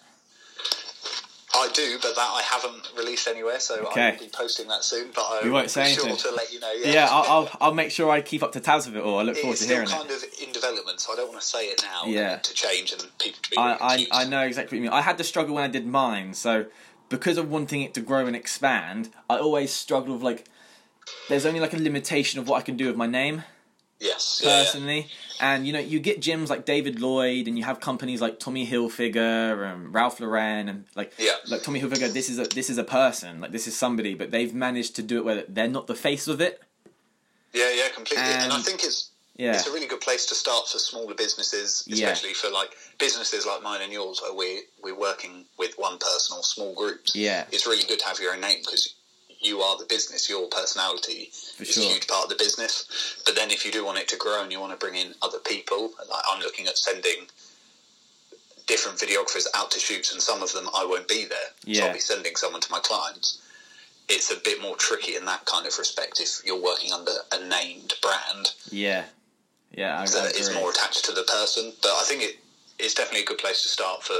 I 1.54 1.68
do, 1.74 1.98
but 2.02 2.16
that 2.16 2.22
I 2.22 2.42
haven't 2.44 2.92
released 2.98 3.28
anywhere, 3.28 3.60
so 3.60 3.76
Okay. 3.88 4.12
I'll 4.14 4.20
be 4.20 4.30
posting 4.32 4.68
that 4.70 4.84
soon. 4.86 5.10
But 5.14 5.22
I 5.24 5.42
You 5.44 5.52
won't 5.52 5.70
say 5.70 5.94
sure 5.94 6.06
anything. 6.08 6.32
to 6.32 6.36
let 6.36 6.52
you 6.54 6.60
know. 6.62 6.72
Yeah, 6.72 6.92
Yeah, 6.94 7.08
I'll, 7.12 7.26
I'll 7.30 7.50
I'll 7.62 7.74
make 7.74 7.92
sure 7.92 8.10
I 8.10 8.22
keep 8.22 8.42
up 8.42 8.54
to 8.54 8.62
tabs 8.62 8.86
with 8.86 8.96
it 8.96 9.04
all. 9.04 9.20
I 9.20 9.24
look 9.24 9.36
forward 9.38 9.54
it's 9.54 9.66
to 9.66 9.68
hearing 9.68 9.88
kind 9.88 10.10
it. 10.10 10.16
of 10.16 10.24
in 10.42 10.54
development, 10.54 11.02
so 11.02 11.12
I 11.12 11.18
don't 11.18 11.28
want 11.28 11.42
to 11.42 11.46
say 11.46 11.66
it 11.66 11.82
now. 11.84 12.04
Yeah. 12.06 12.38
to 12.38 12.54
change 12.54 12.94
and 12.94 13.02
people 13.20 13.40
to 13.44 13.50
be. 13.50 13.58
I, 13.58 13.74
I. 13.82 14.08
I 14.12 14.26
know 14.26 14.42
exactly 14.44 14.78
what 14.78 14.84
you 14.86 14.90
mean. 14.92 14.98
I 14.98 15.02
had 15.02 15.18
the 15.18 15.24
struggle 15.26 15.56
when 15.56 15.64
I 15.66 15.68
did 15.68 15.86
mine. 15.86 16.34
So 16.36 16.68
because 17.12 17.38
of 17.38 17.51
wanting 17.51 17.82
it 17.84 17.93
to 17.93 18.01
grow 18.01 18.26
and 18.26 18.36
expand, 18.36 19.09
I 19.30 19.38
always 19.38 19.72
struggle 19.72 20.16
with 20.16 20.24
like. 20.24 20.45
There's 21.30 21.45
only 21.45 21.59
like 21.59 21.74
a 21.74 21.78
limitation 21.78 22.39
of 22.39 22.47
what 22.47 22.57
I 22.57 22.62
can 22.62 22.78
do 22.78 22.88
with 22.88 22.95
my 22.95 23.07
name. 23.07 23.43
Yes, 23.99 24.41
yeah, 24.43 24.49
yeah. 24.49 24.64
personally. 24.64 25.07
And 25.39 25.68
you 25.68 25.74
know, 25.74 25.80
you 25.80 25.99
get 25.99 26.22
gyms 26.22 26.49
like 26.49 26.66
David 26.66 26.99
Lloyd, 26.99 27.47
and 27.47 27.57
you 27.57 27.64
have 27.66 27.80
companies 27.80 28.22
like 28.22 28.39
Tommy 28.39 28.66
Hilfiger 28.66 29.72
and 29.72 29.93
Ralph 29.93 30.20
Lauren, 30.20 30.70
and 30.70 30.86
like 30.95 31.14
Yeah. 31.20 31.34
like 31.47 31.62
Tommy 31.62 31.80
Hilfiger. 31.82 32.12
This 32.12 32.30
is 32.30 32.39
a 32.39 32.45
this 32.45 32.70
is 32.70 32.78
a 32.78 32.84
person, 32.84 33.41
like 33.41 33.51
this 33.51 33.68
is 33.68 33.76
somebody, 33.76 34.16
but 34.16 34.32
they've 34.32 34.53
managed 34.53 34.95
to 34.95 35.03
do 35.03 35.18
it 35.18 35.26
where 35.26 35.43
they're 35.47 35.68
not 35.68 35.88
the 35.88 35.95
face 35.95 36.28
of 36.28 36.41
it. 36.41 36.62
Yeah, 37.53 37.72
yeah, 37.72 37.89
completely. 37.89 38.24
And, 38.24 38.53
I 38.53 38.59
think 38.62 38.84
it's 38.84 39.11
Yeah, 39.42 39.54
it's 39.56 39.66
a 39.68 39.72
really 39.74 39.88
good 39.88 40.02
place 40.02 40.28
to 40.28 40.36
start 40.36 40.68
for 40.70 40.78
smaller 40.78 41.16
businesses, 41.16 41.84
Yeah. 41.88 41.96
especially 42.10 42.36
for 42.36 42.50
like 42.52 42.70
businesses 43.00 43.46
like 43.48 43.64
mine 43.64 43.82
and 43.82 43.92
yours, 43.92 44.22
where 44.22 44.34
we 44.34 44.62
we're 44.84 44.94
working 45.10 45.46
with 45.58 45.74
one 45.80 45.98
person 45.98 46.38
or 46.38 46.44
small 46.44 46.76
groups. 46.76 47.16
Yeah. 47.16 47.46
it's 47.52 47.66
really 47.66 47.84
good 47.84 48.00
to 48.00 48.06
have 48.06 48.20
your 48.20 48.34
own 48.36 48.42
name 48.42 48.60
because 48.60 48.94
you 49.39 49.62
are 49.62 49.76
the 49.80 49.86
business. 49.86 50.30
Your 50.30 50.48
personality 50.48 51.32
For 51.58 51.64
is 51.64 51.74
sure. 51.74 51.84
a 51.84 51.88
huge 51.88 52.08
part 52.08 52.26
of 52.26 52.30
the 52.30 52.36
business. 52.36 52.86
But 53.26 53.36
then, 53.36 53.50
if 53.50 53.66
you 53.66 53.72
do 53.72 53.84
want 53.84 53.98
it 53.98 54.08
to 54.10 54.18
grow 54.18 54.44
and 54.44 54.52
you 54.52 54.60
want 54.60 54.74
to 54.74 54.78
bring 54.78 54.96
in 54.96 55.16
other 55.24 55.39
people, 55.39 55.92
like 56.08 56.24
I'm 56.32 56.39
looking 56.42 56.68
at 56.68 56.78
sending 56.78 57.26
different 58.68 59.00
videographers 59.00 59.48
out 59.56 59.72
to 59.72 59.80
shoots, 59.80 60.14
and 60.14 60.22
some 60.22 60.44
of 60.44 60.54
them 60.54 60.70
I 60.76 60.86
won't 60.86 61.08
be 61.08 61.26
there. 61.26 61.50
So 61.64 61.66
Yeah. 61.66 61.86
I'll 61.88 61.94
be 61.94 62.00
sending 62.00 62.36
someone 62.36 62.62
to 62.62 62.72
my 62.72 62.80
clients. 62.80 63.39
It's 64.08 64.30
a 64.30 64.36
bit 64.36 64.62
more 64.62 64.76
tricky 64.76 65.16
in 65.16 65.26
that 65.26 65.46
kind 65.46 65.66
of 65.66 65.76
respect 65.80 66.20
if 66.20 66.42
you're 66.46 66.62
working 66.62 66.92
under 66.94 67.12
a 67.32 67.39
named 67.48 67.94
brand 68.02 68.52
yeah, 68.70 69.06
yeah. 69.74 70.05
That 70.05 70.36
is 70.36 70.53
more 70.53 70.69
attached 70.72 71.05
to 71.05 71.11
the 71.11 71.24
person. 71.24 71.74
But 71.82 71.91
I 71.91 72.03
think 72.05 72.38
it's 72.80 72.93
definitely 72.93 73.22
a 73.24 73.26
good 73.26 73.38
place 73.38 73.63
to 73.63 73.69
start 73.69 74.03
for 74.03 74.15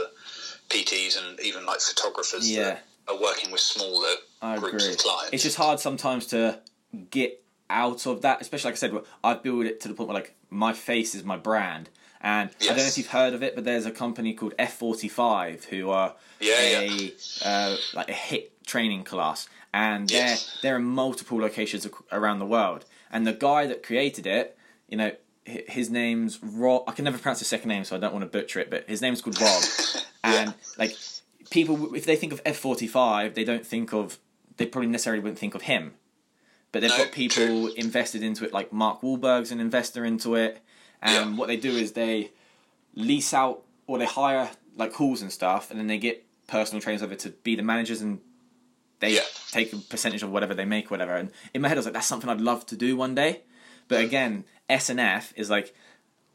PTs 0.69 1.17
and 1.17 1.39
even 1.41 1.65
like 1.65 1.79
photographers 1.81 2.49
Yeah. 2.49 2.63
that 2.63 2.83
are 3.07 3.19
working 3.21 3.51
with 3.51 3.61
smaller 3.61 4.13
I 4.41 4.57
groups 4.57 4.83
agree. 4.85 4.93
of 4.93 4.99
clients. 4.99 5.33
It's 5.33 5.43
just 5.43 5.57
hard 5.57 5.79
sometimes 5.79 6.27
to 6.27 6.59
get 7.09 7.43
out 7.69 8.05
of 8.05 8.21
that, 8.21 8.41
especially 8.41 8.69
like 8.69 8.75
I 8.75 8.77
said, 8.77 8.93
I've 9.23 9.43
built 9.43 9.65
it 9.65 9.79
to 9.81 9.87
the 9.87 9.93
point 9.93 10.09
where 10.09 10.15
like 10.15 10.35
my 10.49 10.73
face 10.73 11.15
is 11.15 11.23
my 11.23 11.37
brand. 11.37 11.89
And 12.23 12.51
I 12.61 12.65
don't 12.67 12.77
know 12.77 12.83
if 12.83 12.97
you've 12.99 13.07
heard 13.07 13.33
of 13.33 13.41
it, 13.41 13.55
but 13.55 13.63
there's 13.63 13.87
a 13.87 13.91
company 13.91 14.33
called 14.35 14.53
F45 14.59 15.65
who 15.65 15.89
are 15.89 16.15
Yeah, 16.39 16.55
a 16.81 17.13
Uh, 17.43 17.77
like 17.93 18.09
a 18.09 18.13
HIIT 18.13 18.49
training 18.67 19.03
class, 19.03 19.47
and 19.73 20.07
they're 20.07 20.37
they're 20.61 20.75
in 20.75 20.83
multiple 20.83 21.39
locations 21.39 21.87
around 22.11 22.37
the 22.39 22.45
world. 22.45 22.85
And 23.11 23.25
the 23.25 23.33
guy 23.33 23.65
that 23.65 23.81
created 23.83 24.27
it, 24.27 24.55
you 24.87 24.97
know, 24.97 25.11
his 25.67 25.89
name's 25.89 26.39
Rob. 26.43 26.83
I 26.87 26.91
can 26.91 27.05
never 27.05 27.17
pronounce 27.17 27.39
his 27.39 27.47
second 27.47 27.69
name, 27.69 27.83
so 27.83 27.95
I 27.95 27.99
don't 27.99 28.13
want 28.13 28.23
to 28.23 28.29
butcher 28.29 28.59
it. 28.59 28.69
But 28.69 28.87
his 28.89 29.01
name's 29.01 29.21
called 29.21 29.39
Rob, 29.41 29.63
and 30.23 30.53
like 30.77 30.95
people, 31.49 31.93
if 31.95 32.05
they 32.05 32.15
think 32.15 32.33
of 32.33 32.43
F45, 32.43 33.33
they 33.33 33.43
don't 33.43 33.65
think 33.65 33.93
of 33.93 34.17
they 34.57 34.65
probably 34.65 34.89
necessarily 34.89 35.21
wouldn't 35.21 35.39
think 35.39 35.55
of 35.55 35.63
him. 35.63 35.93
But 36.71 36.81
they've 36.81 36.91
No, 36.91 36.97
got 36.97 37.11
people 37.11 37.43
true. 37.67 37.73
invested 37.77 38.23
into 38.23 38.45
it, 38.45 38.53
like 38.53 38.71
Mark 38.71 39.01
Wahlberg's 39.01 39.51
an 39.51 39.59
investor 39.59 40.05
into 40.05 40.35
it, 40.35 40.61
and 41.01 41.31
Yeah. 41.31 41.37
what 41.37 41.47
they 41.47 41.57
do 41.57 41.75
is 41.75 41.91
they 41.93 42.31
lease 42.95 43.33
out 43.33 43.63
or 43.87 43.97
they 43.97 44.05
hire 44.05 44.49
like 44.77 44.93
halls 44.93 45.21
and 45.21 45.31
stuff, 45.31 45.69
and 45.71 45.79
then 45.79 45.87
they 45.87 45.97
get 45.97 46.25
personal 46.47 46.81
trainers 46.81 47.03
over 47.03 47.15
to 47.15 47.29
be 47.29 47.55
the 47.55 47.63
managers, 47.63 48.01
and 48.01 48.19
they 48.99 49.15
Yeah. 49.15 49.21
take 49.51 49.73
a 49.73 49.77
percentage 49.77 50.23
of 50.23 50.31
whatever 50.31 50.53
they 50.53 50.63
make, 50.65 50.89
whatever. 50.91 51.15
And 51.15 51.31
in 51.53 51.61
my 51.61 51.67
head, 51.67 51.77
I 51.77 51.79
was 51.79 51.85
like, 51.85 51.93
that's 51.95 52.07
something 52.07 52.29
I'd 52.29 52.39
love 52.39 52.65
to 52.67 52.75
do 52.77 52.95
one 52.95 53.15
day. 53.15 53.41
But 53.87 54.01
again, 54.01 54.45
S 54.72 54.89
and 54.89 54.99
F 54.99 55.34
is 55.36 55.49
like, 55.49 55.76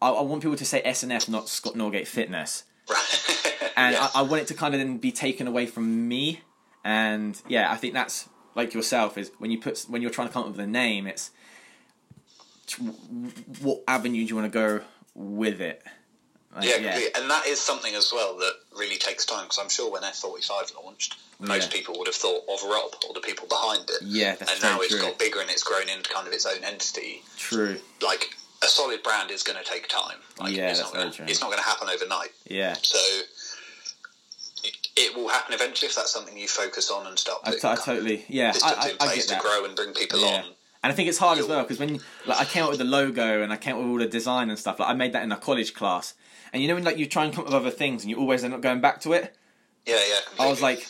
I, 0.00 0.10
I 0.10 0.22
want 0.22 0.42
people 0.42 0.56
to 0.56 0.64
say 0.64 0.82
S 0.84 1.02
and 1.02 1.12
F, 1.12 1.28
not 1.28 1.48
Scott 1.48 1.74
Norgate 1.74 2.06
Fitness, 2.06 2.64
right. 2.90 3.56
and. 3.76 3.96
I, 3.96 4.10
I 4.16 4.22
want 4.22 4.42
it 4.42 4.48
to 4.48 4.54
kind 4.54 4.74
of 4.74 4.80
then 4.80 4.98
be 4.98 5.12
taken 5.12 5.46
away 5.46 5.66
from 5.66 6.08
me. 6.08 6.40
And 6.84 7.40
yeah, 7.48 7.72
I 7.72 7.76
think 7.76 7.94
that's 7.94 8.28
like 8.54 8.74
yourself 8.74 9.18
is 9.18 9.30
when 9.38 9.50
you 9.50 9.60
put 9.60 9.84
when 9.88 10.02
you're 10.02 10.10
trying 10.10 10.28
to 10.28 10.32
come 10.32 10.44
up 10.44 10.50
with 10.50 10.60
a 10.60 10.66
name, 10.66 11.06
it's 11.06 11.30
what 13.60 13.82
avenue 13.86 14.22
do 14.22 14.28
you 14.28 14.34
want 14.34 14.52
to 14.52 14.58
go 14.58 14.80
with 15.14 15.60
it? 15.60 15.82
Like, 16.56 16.64
yeah, 16.64 16.74
completely. 16.76 17.20
and 17.20 17.30
that 17.30 17.46
is 17.46 17.60
something 17.60 17.94
as 17.94 18.10
well 18.12 18.36
that 18.38 18.52
really 18.76 18.96
takes 18.96 19.24
time 19.26 19.44
because 19.44 19.58
I'm 19.58 19.68
sure 19.68 19.90
when 19.92 20.02
F45 20.02 20.74
launched, 20.82 21.16
most 21.38 21.64
Yeah. 21.70 21.76
people 21.78 21.98
would 21.98 22.06
have 22.06 22.16
thought 22.16 22.42
of 22.48 22.62
Rob 22.64 22.94
or 23.06 23.14
the 23.14 23.20
people 23.20 23.46
behind 23.46 23.88
it. 23.90 24.00
Yeah, 24.02 24.34
that's 24.36 24.52
and 24.52 24.62
now 24.62 24.80
it's 24.80 24.94
got 24.94 25.18
bigger 25.18 25.40
and 25.40 25.50
it's 25.50 25.62
grown 25.62 25.88
into 25.88 26.08
kind 26.10 26.26
of 26.26 26.32
its 26.32 26.46
own 26.46 26.64
entity. 26.64 27.22
True. 27.36 27.78
Like 28.02 28.30
a 28.62 28.66
solid 28.68 29.02
brand 29.02 29.30
is 29.30 29.42
going 29.42 29.62
to 29.62 29.70
take 29.70 29.86
time. 29.88 30.16
Like, 30.40 30.54
Yeah, 30.56 30.70
it's 30.70 30.80
that's 30.80 30.94
not 30.94 30.98
gonna, 31.00 31.12
true. 31.12 31.26
It's 31.28 31.40
not 31.42 31.48
going 31.48 31.58
to 31.62 31.64
happen 31.68 31.88
overnight. 31.90 32.30
Yeah. 32.48 32.74
So 32.80 32.98
it, 34.96 35.14
will 35.14 35.28
happen 35.28 35.54
eventually 35.54 35.88
if 35.88 35.94
that's 35.94 36.12
something 36.12 36.36
you 36.36 36.48
focus 36.48 36.90
on 36.90 37.06
and 37.06 37.18
start 37.18 37.40
I, 37.44 37.50
putting 37.52 37.70
I 37.70 37.74
totally 37.76 38.24
yeah. 38.28 38.52
I, 38.64 38.94
I, 39.00 39.06
I 39.08 39.14
get 39.14 39.28
to 39.28 39.38
grow 39.40 39.64
and 39.64 39.76
bring 39.76 39.92
people 39.92 40.20
Yeah. 40.20 40.26
on. 40.38 40.44
And 40.82 40.92
I 40.92 40.96
think 40.96 41.08
it's 41.08 41.18
hard 41.18 41.38
as 41.38 41.46
well 41.46 41.62
because 41.62 41.78
when 41.80 42.00
like 42.26 42.38
I 42.40 42.44
came 42.44 42.62
up 42.62 42.70
with 42.70 42.78
the 42.78 42.84
logo 42.84 43.42
and 43.42 43.52
I 43.52 43.56
came 43.56 43.74
up 43.74 43.80
with 43.82 43.88
all 43.90 43.98
the 43.98 44.06
design 44.06 44.50
and 44.50 44.58
stuff, 44.58 44.78
like 44.78 44.88
I 44.88 44.92
made 44.94 45.12
that 45.12 45.22
in 45.22 45.32
a 45.32 45.36
college 45.36 45.74
class. 45.74 46.14
And 46.56 46.62
you 46.62 46.68
know 46.68 46.74
when 46.74 46.84
like 46.84 46.96
you 46.96 47.04
try 47.04 47.26
and 47.26 47.34
come 47.34 47.42
up 47.42 47.48
with 47.48 47.54
other 47.54 47.70
things 47.70 48.00
and 48.02 48.10
you 48.10 48.16
always 48.16 48.42
end 48.42 48.54
up 48.54 48.62
going 48.62 48.80
back 48.80 49.02
to 49.02 49.12
it. 49.12 49.36
Yeah, 49.84 49.98
yeah. 50.08 50.20
I 50.40 50.46
was 50.48 50.62
like, 50.62 50.88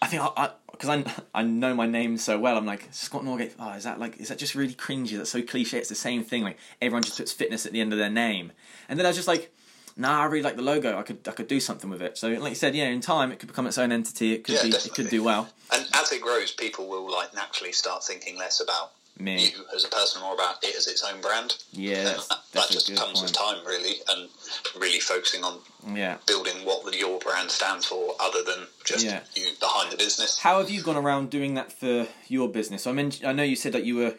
I 0.00 0.06
think 0.06 0.22
I 0.22 0.52
because 0.70 0.88
I, 0.88 1.04
I 1.34 1.42
know 1.42 1.74
my 1.74 1.84
name 1.84 2.16
so 2.16 2.38
well. 2.38 2.56
I'm 2.56 2.64
like 2.64 2.88
Scott 2.90 3.22
Norgate. 3.22 3.52
Oh, 3.58 3.72
is 3.72 3.84
that 3.84 4.00
like 4.00 4.16
is 4.16 4.28
that 4.28 4.38
just 4.38 4.54
really 4.54 4.72
cringy? 4.72 5.18
That's 5.18 5.28
so 5.28 5.42
cliche. 5.42 5.76
It's 5.76 5.90
the 5.90 5.94
same 5.94 6.24
thing. 6.24 6.42
Like 6.42 6.56
everyone 6.80 7.02
just 7.02 7.18
puts 7.18 7.32
fitness 7.32 7.66
at 7.66 7.72
the 7.72 7.82
end 7.82 7.92
of 7.92 7.98
their 7.98 8.08
name. 8.08 8.52
And 8.88 8.98
then 8.98 9.04
I 9.04 9.10
was 9.10 9.16
just 9.16 9.28
like, 9.28 9.54
nah, 9.94 10.22
I 10.22 10.24
really 10.24 10.42
like 10.42 10.56
the 10.56 10.62
logo. 10.62 10.98
I 10.98 11.02
could 11.02 11.28
I 11.28 11.32
could 11.32 11.46
do 11.48 11.60
something 11.60 11.90
with 11.90 12.00
it. 12.00 12.16
So 12.16 12.30
like 12.30 12.48
you 12.48 12.54
said, 12.54 12.74
yeah, 12.74 12.86
in 12.86 13.02
time 13.02 13.30
it 13.30 13.40
could 13.40 13.48
become 13.48 13.66
its 13.66 13.76
own 13.76 13.92
entity. 13.92 14.32
It 14.32 14.44
could 14.44 14.54
Yeah, 14.54 14.62
be 14.62 14.70
it 14.70 14.94
could 14.94 15.10
do 15.10 15.22
well. 15.22 15.50
and 15.70 15.86
as 15.92 16.10
it 16.12 16.22
grows, 16.22 16.50
people 16.50 16.88
will 16.88 17.12
like 17.12 17.34
naturally 17.34 17.72
start 17.72 18.02
thinking 18.02 18.38
less 18.38 18.58
about 18.58 18.92
Me, 19.18 19.44
you 19.44 19.64
as 19.76 19.84
a 19.84 19.88
person, 19.88 20.20
more 20.22 20.34
about 20.34 20.56
it 20.64 20.74
as 20.74 20.86
its 20.86 21.04
own 21.04 21.20
brand. 21.20 21.56
yeah, 21.70 21.98
and 21.98 22.06
that's, 22.06 22.28
that, 22.52 22.70
just 22.70 22.88
a 22.88 22.92
good 22.92 22.98
comes 23.00 23.22
with 23.22 23.32
time, 23.32 23.64
really, 23.66 23.96
and 24.08 24.28
really 24.76 24.98
focusing 24.98 25.44
on 25.44 25.60
Yeah. 25.94 26.16
building 26.26 26.64
what 26.64 26.92
your 26.98 27.18
brand 27.20 27.50
stands 27.50 27.86
for, 27.86 28.14
other 28.18 28.42
than 28.42 28.66
just 28.84 29.04
Yeah. 29.04 29.20
you 29.36 29.50
behind 29.60 29.92
the 29.92 29.96
business. 29.96 30.38
How 30.38 30.58
have 30.58 30.70
you 30.70 30.82
gone 30.82 30.96
around 30.96 31.30
doing 31.30 31.54
that 31.54 31.72
for 31.72 32.08
your 32.28 32.48
business? 32.48 32.86
I 32.86 32.92
mean, 32.92 33.12
I 33.24 33.32
know 33.32 33.42
you 33.42 33.54
said 33.56 33.72
that 33.72 33.84
you 33.84 33.96
were 33.96 34.14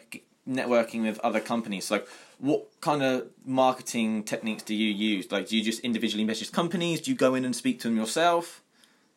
networking 0.48 1.02
with 1.02 1.18
other 1.20 1.40
companies. 1.40 1.90
Like, 1.90 2.06
what 2.38 2.68
kind 2.80 3.02
of 3.02 3.28
marketing 3.44 4.22
techniques 4.24 4.62
do 4.62 4.74
you 4.74 4.92
use? 4.92 5.30
Like, 5.30 5.48
do 5.48 5.56
you 5.56 5.64
just 5.64 5.80
individually 5.80 6.24
message 6.24 6.52
companies? 6.52 7.00
Do 7.00 7.10
you 7.10 7.16
go 7.16 7.34
in 7.34 7.44
and 7.44 7.54
speak 7.54 7.80
to 7.80 7.88
them 7.88 7.96
yourself? 7.96 8.62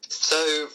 So 0.09 0.67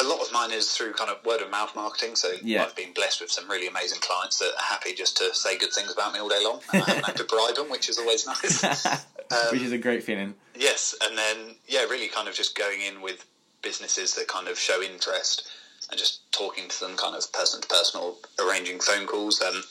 a 0.00 0.02
lot 0.02 0.20
of 0.20 0.32
mine 0.32 0.50
is 0.50 0.72
through 0.72 0.92
kind 0.94 1.10
of 1.10 1.24
word 1.24 1.40
of 1.40 1.50
mouth 1.50 1.74
marketing. 1.76 2.16
So 2.16 2.32
Yeah. 2.42 2.64
I've 2.64 2.74
been 2.74 2.92
blessed 2.92 3.20
with 3.20 3.30
some 3.30 3.48
really 3.48 3.68
amazing 3.68 4.00
clients 4.00 4.38
that 4.40 4.52
are 4.56 4.62
happy 4.64 4.92
just 4.92 5.16
to 5.18 5.34
say 5.34 5.56
good 5.56 5.72
things 5.72 5.92
about 5.92 6.12
me 6.12 6.18
all 6.20 6.28
day 6.28 6.42
long. 6.42 6.60
And 6.72 6.82
I 6.82 6.86
haven't 6.86 7.04
had 7.06 7.16
to 7.16 7.24
bribe 7.24 7.54
them, 7.54 7.70
which 7.70 7.88
is 7.88 7.98
always 7.98 8.26
nice. 8.32 8.64
Um, 8.86 8.98
Which 9.52 9.62
is 9.62 9.72
a 9.72 9.78
great 9.78 10.02
feeling. 10.02 10.34
Yes, 10.54 10.94
and 11.02 11.16
then 11.16 11.56
yeah, 11.66 11.84
really 11.84 12.08
kind 12.08 12.28
of 12.28 12.34
just 12.34 12.56
going 12.56 12.80
in 12.82 13.00
with 13.02 13.24
businesses 13.62 14.14
that 14.14 14.28
kind 14.28 14.48
of 14.48 14.58
show 14.58 14.82
interest 14.82 15.48
and 15.90 15.98
just 15.98 16.30
talking 16.32 16.68
to 16.68 16.80
them 16.80 16.96
kind 16.96 17.14
of 17.16 17.32
person 17.32 17.60
to 17.60 17.68
person 17.68 18.00
or 18.00 18.16
arranging 18.44 18.80
phone 18.80 19.06
calls. 19.06 19.40
Um, 19.40 19.62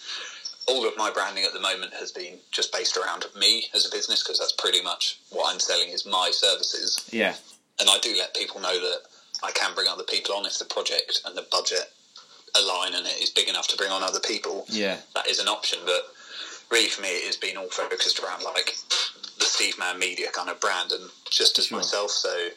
all 0.67 0.87
of 0.87 0.95
my 0.97 1.11
branding 1.11 1.43
at 1.43 1.51
the 1.53 1.59
moment 1.59 1.93
has 1.93 2.11
been 2.11 2.39
just 2.51 2.71
based 2.71 2.95
around 2.97 3.25
me 3.37 3.65
as 3.75 3.85
a 3.85 3.91
business 3.91 4.23
because 4.23 4.39
that's 4.39 4.53
pretty 4.53 4.81
much 4.81 5.19
what 5.29 5.51
I'm 5.53 5.59
selling 5.59 5.89
is 5.89 6.05
my 6.05 6.31
services. 6.33 7.07
Yeah, 7.11 7.35
And 7.79 7.89
I 7.89 7.99
do 7.99 8.15
let 8.17 8.33
people 8.33 8.61
know 8.61 8.79
that 8.79 9.01
I 9.43 9.51
can 9.51 9.73
bring 9.75 9.87
other 9.87 10.03
people 10.03 10.35
on 10.35 10.45
if 10.45 10.57
the 10.59 10.65
project 10.65 11.21
and 11.25 11.35
the 11.37 11.45
budget 11.51 11.91
align 12.55 12.93
and 12.93 13.05
it 13.05 13.21
is 13.21 13.29
big 13.29 13.49
enough 13.49 13.67
to 13.69 13.77
bring 13.77 13.91
on 13.91 14.03
other 14.03 14.19
people 14.19 14.65
yeah, 14.69 14.97
that 15.15 15.27
is 15.27 15.39
an 15.39 15.47
option. 15.47 15.79
But 15.85 16.03
really, 16.71 16.87
for 16.89 17.01
me, 17.01 17.09
it 17.09 17.25
has 17.25 17.35
been 17.37 17.57
all 17.57 17.67
focused 17.69 18.19
around 18.19 18.43
like 18.43 18.75
the 19.39 19.45
Steve 19.45 19.77
Mann 19.79 19.99
Media 19.99 20.27
kind 20.31 20.49
of 20.49 20.59
brand 20.59 20.91
and 20.91 21.09
just 21.29 21.57
as 21.59 21.65
Sure. 21.67 21.77
myself. 21.79 22.11
So 22.11 22.49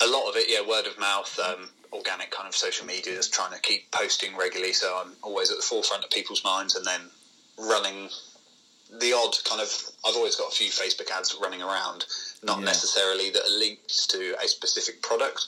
a 0.00 0.06
lot 0.06 0.28
of 0.28 0.36
it, 0.36 0.48
yeah, 0.48 0.60
word 0.66 0.86
of 0.86 0.98
mouth, 0.98 1.38
um, 1.38 1.70
organic 1.92 2.30
kind 2.30 2.48
of 2.48 2.54
social 2.54 2.86
media, 2.86 3.14
just 3.14 3.32
trying 3.32 3.52
to 3.52 3.58
keep 3.60 3.90
posting 3.90 4.36
regularly. 4.36 4.72
So 4.72 5.00
I'm 5.02 5.12
always 5.22 5.50
at 5.50 5.56
the 5.56 5.62
forefront 5.62 6.04
of 6.04 6.10
people's 6.10 6.44
minds, 6.44 6.74
and 6.74 6.84
then 6.84 7.00
running 7.56 8.10
the 9.00 9.12
odd 9.12 9.34
kind 9.44 9.60
of. 9.60 9.70
I've 10.06 10.16
always 10.16 10.36
got 10.36 10.48
a 10.52 10.54
few 10.54 10.70
Facebook 10.70 11.10
ads 11.10 11.34
running 11.40 11.62
around, 11.62 12.04
not 12.42 12.58
Yeah. 12.58 12.64
necessarily 12.66 13.30
that 13.30 13.44
are 13.44 13.58
linked 13.58 14.10
to 14.10 14.36
a 14.42 14.48
specific 14.48 15.02
product. 15.02 15.46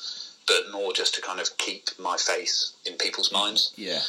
But 0.51 0.73
more 0.73 0.93
just 0.93 1.15
to 1.15 1.21
kind 1.23 1.39
of 1.39 1.49
keep 1.59 1.85
my 1.99 2.17
face 2.17 2.73
in 2.85 2.95
people's 3.05 3.31
minds. 3.31 3.73
yeah, 3.77 4.01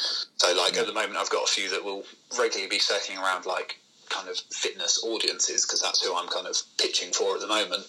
So, 0.42 0.52
like 0.56 0.76
at 0.76 0.86
the 0.86 0.92
moment, 0.92 1.16
I've 1.16 1.30
got 1.30 1.44
a 1.48 1.52
few 1.52 1.70
that 1.70 1.84
will 1.84 2.02
regularly 2.36 2.68
be 2.68 2.80
circling 2.80 3.18
around, 3.18 3.46
like 3.46 3.78
kind 4.08 4.28
of 4.28 4.36
fitness 4.50 5.00
audiences, 5.04 5.64
because 5.64 5.80
that's 5.80 6.02
who 6.04 6.10
I'm 6.16 6.26
kind 6.28 6.48
of 6.48 6.56
pitching 6.78 7.12
for 7.12 7.34
at 7.36 7.40
the 7.40 7.46
moment. 7.46 7.84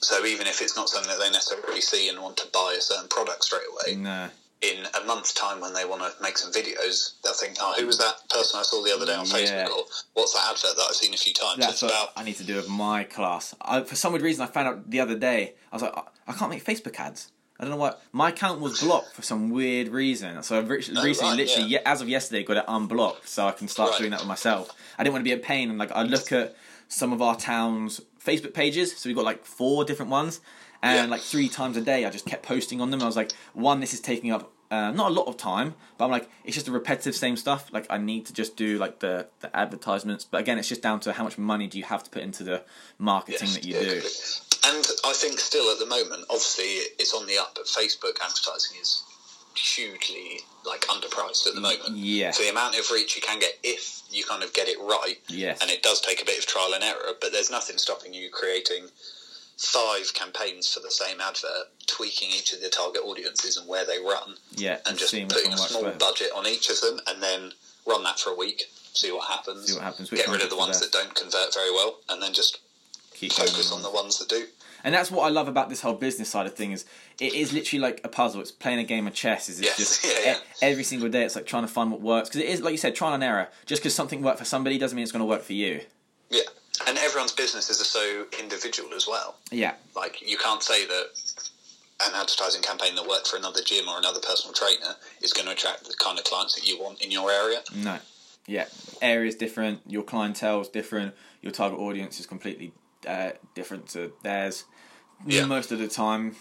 So, 0.00 0.24
even 0.24 0.46
if 0.46 0.62
it's 0.62 0.76
not 0.76 0.88
something 0.88 1.10
that 1.10 1.18
they 1.18 1.30
necessarily 1.30 1.80
see 1.80 2.08
and 2.08 2.20
want 2.22 2.36
to 2.36 2.46
buy 2.52 2.76
a 2.78 2.80
certain 2.80 3.08
product 3.08 3.42
straight 3.42 3.66
away, 3.72 3.96
no, 3.96 4.28
in 4.62 4.86
a 5.02 5.04
month's 5.04 5.32
time 5.34 5.60
when 5.60 5.74
they 5.74 5.84
want 5.84 6.02
to 6.02 6.12
make 6.22 6.38
some 6.38 6.52
videos, 6.52 7.12
they'll 7.24 7.32
think, 7.34 7.56
"Oh, 7.60 7.74
who 7.78 7.86
was 7.86 7.98
that 7.98 8.16
person 8.30 8.60
I 8.60 8.62
saw 8.62 8.82
the 8.82 8.94
other 8.94 9.06
day 9.06 9.14
on 9.14 9.26
Yeah. 9.26 9.34
Facebook?" 9.66 9.70
Or 9.76 9.84
"What's 10.14 10.34
that 10.34 10.50
advert 10.52 10.76
that 10.76 10.86
I've 10.88 10.96
seen 10.96 11.12
a 11.14 11.16
few 11.16 11.34
times?" 11.34 11.58
that's 11.58 11.82
what 11.82 11.90
about 11.90 12.12
I 12.16 12.22
need 12.22 12.36
to 12.36 12.44
do 12.44 12.56
with 12.56 12.68
my 12.68 13.02
class. 13.04 13.54
I, 13.60 13.82
for 13.82 13.96
some 13.96 14.12
weird 14.12 14.22
reason, 14.22 14.42
I 14.44 14.46
found 14.46 14.68
out 14.68 14.90
the 14.90 15.00
other 15.00 15.16
day. 15.18 15.54
I 15.72 15.76
was 15.76 15.82
like, 15.82 15.94
I 16.28 16.32
can't 16.32 16.50
make 16.50 16.64
Facebook 16.64 16.98
ads. 17.00 17.32
I 17.58 17.64
don't 17.64 17.70
know 17.70 17.76
what. 17.76 18.02
My 18.12 18.28
account 18.28 18.60
was 18.60 18.80
blocked 18.82 19.14
for 19.14 19.22
some 19.22 19.50
weird 19.50 19.88
reason. 19.88 20.42
So 20.42 20.58
I've 20.58 20.68
re- 20.68 20.76
recently, 20.76 21.00
Oh, 21.00 21.28
right, 21.30 21.36
literally, 21.36 21.68
yeah. 21.68 21.80
as 21.86 22.00
of 22.02 22.08
yesterday, 22.08 22.42
got 22.44 22.58
it 22.58 22.64
unblocked 22.68 23.28
so 23.28 23.46
I 23.46 23.52
can 23.52 23.66
start 23.68 23.92
Right. 23.92 23.98
doing 23.98 24.10
that 24.10 24.20
with 24.20 24.28
myself. 24.28 24.70
I 24.98 25.02
didn't 25.04 25.14
want 25.14 25.20
to 25.24 25.30
be 25.30 25.32
a 25.32 25.38
pain. 25.42 25.70
And 25.70 25.78
like, 25.78 25.92
I 25.92 26.02
look 26.02 26.32
at 26.32 26.54
some 26.88 27.12
of 27.12 27.22
our 27.22 27.36
town's 27.36 28.00
Facebook 28.24 28.52
pages. 28.54 28.96
So 28.96 29.08
we've 29.08 29.16
got 29.16 29.24
like 29.24 29.44
four 29.44 29.84
different 29.84 30.10
ones, 30.10 30.40
and 30.82 31.06
Yeah. 31.08 31.10
like 31.10 31.22
three 31.22 31.48
times 31.48 31.76
a 31.76 31.80
day, 31.80 32.04
I 32.04 32.10
just 32.10 32.26
kept 32.26 32.44
posting 32.44 32.80
on 32.80 32.90
them. 32.90 33.02
I 33.02 33.06
was 33.06 33.16
like, 33.16 33.32
one, 33.54 33.80
this 33.80 33.94
is 33.94 34.00
taking 34.00 34.32
up. 34.32 34.52
Uh, 34.68 34.90
not 34.90 35.12
a 35.12 35.14
lot 35.14 35.28
of 35.28 35.36
time, 35.36 35.76
but 35.96 36.06
I'm 36.06 36.10
like, 36.10 36.28
it's 36.44 36.56
just 36.56 36.66
a 36.66 36.72
repetitive 36.72 37.14
same 37.14 37.36
stuff. 37.36 37.72
Like, 37.72 37.86
I 37.88 37.98
need 37.98 38.26
to 38.26 38.32
just 38.32 38.56
do 38.56 38.78
like 38.78 38.98
the, 38.98 39.28
the 39.38 39.56
advertisements. 39.56 40.24
But 40.24 40.40
again, 40.40 40.58
it's 40.58 40.68
just 40.68 40.82
down 40.82 40.98
to 41.00 41.12
how 41.12 41.22
much 41.22 41.38
money 41.38 41.68
do 41.68 41.78
you 41.78 41.84
have 41.84 42.02
to 42.02 42.10
put 42.10 42.22
into 42.22 42.42
the 42.42 42.64
marketing 42.98 43.46
Yes, 43.46 43.54
that 43.54 43.64
you 43.64 43.74
yeah, 43.74 43.80
do. 43.80 44.00
And 44.66 44.84
I 45.04 45.12
think 45.12 45.38
still 45.38 45.70
at 45.70 45.78
the 45.78 45.86
moment, 45.86 46.24
obviously 46.28 46.64
it's 46.98 47.14
on 47.14 47.26
the 47.26 47.38
up, 47.38 47.54
but 47.54 47.66
Facebook 47.66 48.18
advertising 48.22 48.76
is 48.80 49.02
hugely 49.54 50.40
like 50.64 50.82
underpriced 50.88 51.46
at 51.46 51.54
the 51.54 51.60
moment. 51.60 51.96
Yeah. 51.96 52.30
So 52.32 52.42
the 52.42 52.50
amount 52.50 52.78
of 52.78 52.90
reach 52.90 53.16
you 53.16 53.22
can 53.22 53.38
get 53.38 53.58
if 53.62 54.02
you 54.10 54.24
kind 54.24 54.42
of 54.42 54.52
get 54.52 54.68
it 54.68 54.78
right, 54.80 55.16
Yes. 55.28 55.60
and 55.62 55.70
it 55.70 55.82
does 55.82 56.00
take 56.00 56.20
a 56.20 56.24
bit 56.24 56.38
of 56.38 56.46
trial 56.46 56.72
and 56.74 56.82
error, 56.84 57.12
but 57.20 57.32
there's 57.32 57.50
nothing 57.50 57.78
stopping 57.78 58.12
you 58.12 58.28
creating 58.30 58.88
five 59.56 60.12
campaigns 60.14 60.72
for 60.72 60.80
the 60.80 60.90
same 60.90 61.20
advert, 61.20 61.68
tweaking 61.86 62.28
each 62.30 62.52
of 62.52 62.60
the 62.60 62.68
target 62.68 63.02
audiences 63.04 63.56
and 63.56 63.66
where 63.66 63.86
they 63.86 63.98
run, 63.98 64.34
Yeah, 64.52 64.78
and 64.86 64.98
just 64.98 65.12
putting 65.28 65.52
a 65.52 65.56
small 65.58 65.84
better. 65.84 65.96
budget 65.98 66.30
on 66.34 66.46
each 66.46 66.68
of 66.68 66.80
them, 66.82 67.00
and 67.06 67.22
then 67.22 67.52
run 67.86 68.02
that 68.04 68.18
for 68.20 68.30
a 68.30 68.34
week, 68.36 68.64
see 68.92 69.10
what 69.12 69.26
happens. 69.28 69.68
See 69.68 69.74
what 69.74 69.84
happens, 69.84 70.10
which 70.10 70.20
Get 70.20 70.28
rid 70.30 70.42
of 70.42 70.50
the 70.50 70.56
ones 70.58 70.80
that 70.80 70.92
don't 70.92 71.14
convert 71.14 71.54
very 71.54 71.70
well, 71.70 71.98
and 72.10 72.20
then 72.22 72.34
just 72.34 72.58
Keep 73.14 73.32
focus 73.32 73.72
on 73.72 73.80
the 73.82 73.90
ones 73.90 74.18
that 74.18 74.28
do. 74.28 74.46
And 74.84 74.94
that's 74.94 75.10
what 75.10 75.24
I 75.24 75.28
love 75.30 75.48
about 75.48 75.68
this 75.68 75.80
whole 75.80 75.94
business 75.94 76.28
side 76.28 76.46
of 76.46 76.54
things. 76.54 76.84
It 77.20 77.34
is 77.34 77.52
literally 77.52 77.80
like 77.80 78.00
a 78.04 78.08
puzzle. 78.08 78.40
It's 78.40 78.52
playing 78.52 78.78
a 78.78 78.84
game 78.84 79.06
of 79.06 79.14
chess. 79.14 79.48
Is 79.48 79.58
it's 79.60 79.68
Yes, 79.68 79.76
just 79.78 80.04
yeah, 80.24 80.32
yeah. 80.32 80.36
e- 80.38 80.40
every 80.62 80.84
single 80.84 81.08
day. 81.08 81.24
It's 81.24 81.36
like 81.36 81.46
trying 81.46 81.64
to 81.64 81.68
find 81.68 81.90
what 81.90 82.00
works 82.00 82.28
because 82.28 82.40
it 82.42 82.48
is 82.48 82.60
like 82.62 82.72
you 82.72 82.78
said, 82.78 82.94
trial 82.94 83.14
and 83.14 83.24
error. 83.24 83.48
Just 83.66 83.82
because 83.82 83.94
something 83.94 84.22
worked 84.22 84.38
for 84.38 84.44
somebody 84.44 84.78
doesn't 84.78 84.94
mean 84.96 85.02
it's 85.02 85.12
going 85.12 85.20
to 85.20 85.26
work 85.26 85.42
for 85.42 85.52
you. 85.54 85.80
Yeah, 86.30 86.42
and 86.86 86.98
everyone's 86.98 87.32
businesses 87.32 87.80
are 87.80 87.84
so 87.84 88.26
individual 88.40 88.92
as 88.94 89.06
well. 89.08 89.36
Yeah, 89.50 89.74
Like 89.94 90.20
you 90.28 90.36
can't 90.36 90.62
say 90.62 90.86
that 90.86 91.04
an 92.06 92.12
advertising 92.14 92.60
campaign 92.62 92.94
that 92.96 93.06
worked 93.08 93.28
for 93.28 93.36
another 93.38 93.60
gym 93.64 93.88
or 93.88 93.96
another 93.98 94.20
personal 94.20 94.52
trainer 94.52 94.94
is 95.22 95.32
going 95.32 95.46
to 95.46 95.52
attract 95.52 95.84
the 95.84 95.94
kind 96.02 96.18
of 96.18 96.24
clients 96.24 96.54
that 96.54 96.66
you 96.66 96.78
want 96.78 97.00
in 97.02 97.10
your 97.10 97.30
area. 97.30 97.60
no, 97.74 97.98
yeah. 98.46 98.66
Area's 99.00 99.34
different. 99.34 99.80
Your 99.86 100.02
clientele 100.02 100.60
is 100.60 100.68
different. 100.68 101.14
Your 101.42 101.52
target 101.52 101.78
audience 101.78 102.20
is 102.20 102.26
completely 102.26 102.72
uh, 103.06 103.32
different 103.54 103.88
to 103.90 104.12
theirs. 104.22 104.64
Yeah. 105.26 105.46
Most 105.46 105.72
of 105.72 105.78
the 105.78 105.88
time. 105.88 106.36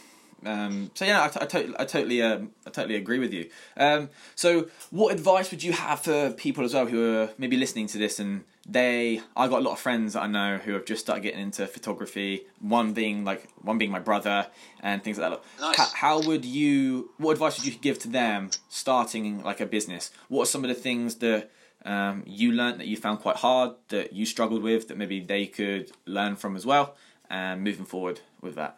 Um, 0.46 0.92
so 0.94 1.06
yeah, 1.06 1.24
I, 1.24 1.28
t- 1.30 1.40
I, 1.42 1.46
totally, 1.46 1.76
I 1.80 1.86
totally, 1.86 2.22
um, 2.22 2.52
I 2.68 2.70
totally 2.70 2.96
agree 2.96 3.20
with 3.20 3.34
you. 3.34 3.50
Um, 3.78 4.10
so, 4.36 4.68
what 4.92 5.14
advice 5.14 5.50
would 5.50 5.64
you 5.64 5.74
have 5.74 6.02
for 6.02 6.32
people 6.32 6.64
as 6.64 6.74
well 6.74 6.86
who 6.86 7.16
are 7.16 7.30
maybe 7.38 7.58
listening 7.58 7.88
to 7.88 7.98
this 7.98 8.20
and 8.20 8.44
they? 8.68 9.22
I've 9.36 9.50
got 9.50 9.60
a 9.60 9.64
lot 9.64 9.72
of 9.72 9.80
friends 9.80 10.14
that 10.14 10.22
I 10.22 10.28
know 10.28 10.58
who 10.58 10.74
have 10.74 10.86
just 10.86 11.02
started 11.02 11.22
getting 11.22 11.40
into 11.40 11.66
photography. 11.68 12.46
One 12.60 12.94
being 12.94 13.26
like 13.26 13.48
one 13.62 13.78
being 13.78 13.92
my 13.92 14.00
brother 14.00 14.48
and 14.82 15.04
things 15.04 15.18
like 15.18 15.32
that. 15.32 15.44
Nice. 15.60 15.78
How, 15.78 16.20
how 16.20 16.28
would 16.28 16.46
you? 16.46 17.12
What 17.18 17.32
advice 17.32 17.58
would 17.58 17.66
you 17.66 17.80
give 17.80 17.98
to 18.00 18.08
them 18.08 18.52
starting 18.70 19.42
like 19.42 19.62
a 19.62 19.66
business? 19.66 20.12
What 20.28 20.44
are 20.44 20.48
some 20.48 20.64
of 20.64 20.68
the 20.68 20.76
things 20.76 21.16
that 21.16 21.50
um, 21.86 22.24
you 22.26 22.52
learned 22.52 22.80
that 22.80 22.88
you 22.88 22.98
found 22.98 23.20
quite 23.20 23.38
hard 23.38 23.72
that 23.90 24.14
you 24.14 24.26
struggled 24.26 24.64
with 24.64 24.88
that 24.88 24.98
maybe 24.98 25.20
they 25.20 25.46
could 25.46 25.92
learn 26.06 26.36
from 26.36 26.56
as 26.56 26.66
well 26.66 26.96
and 27.30 27.64
moving 27.64 27.86
forward 27.86 28.22
with 28.42 28.56
that? 28.56 28.78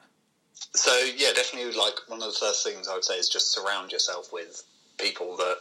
So 0.74 0.92
yeah, 1.16 1.32
definitely. 1.34 1.72
Like 1.74 1.96
one 2.08 2.22
of 2.22 2.28
the 2.28 2.38
first 2.40 2.66
things 2.66 2.88
I 2.88 2.94
would 2.94 3.06
say 3.06 3.16
is 3.16 3.30
just 3.30 3.52
surround 3.52 3.92
yourself 3.92 4.32
with 4.34 4.64
people 5.00 5.38
that 5.38 5.58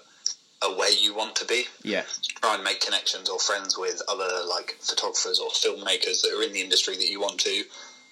are 0.62 0.76
where 0.76 0.92
you 0.92 1.14
want 1.14 1.36
to 1.36 1.44
be. 1.44 1.64
Yeah, 1.82 2.02
Try 2.40 2.54
and 2.54 2.64
make 2.64 2.80
connections 2.80 3.28
or 3.28 3.38
friends 3.38 3.78
with 3.78 4.02
other 4.08 4.28
like 4.48 4.76
photographers 4.80 5.38
or 5.38 5.50
filmmakers 5.50 6.22
that 6.22 6.34
are 6.36 6.42
in 6.42 6.52
the 6.52 6.60
industry 6.60 6.96
that 6.96 7.08
you 7.08 7.20
want 7.20 7.40
to. 7.40 7.62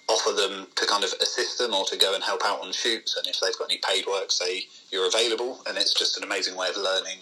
Offer 0.07 0.33
them 0.33 0.67
to 0.75 0.85
kind 0.85 1.03
of 1.03 1.11
assist 1.19 1.57
them 1.57 1.73
or 1.73 1.83
to 1.85 1.97
go 1.97 2.13
and 2.13 2.23
help 2.23 2.41
out 2.45 2.61
on 2.61 2.71
shoots, 2.71 3.17
and 3.17 3.25
if 3.25 3.39
they've 3.39 3.57
got 3.57 3.71
any 3.71 3.79
paid 3.89 4.05
work, 4.05 4.31
say 4.31 4.67
you're 4.91 5.07
available. 5.07 5.61
And 5.67 5.79
it's 5.79 5.95
just 5.95 6.17
an 6.17 6.23
amazing 6.23 6.55
way 6.55 6.69
of 6.69 6.77
learning 6.77 7.17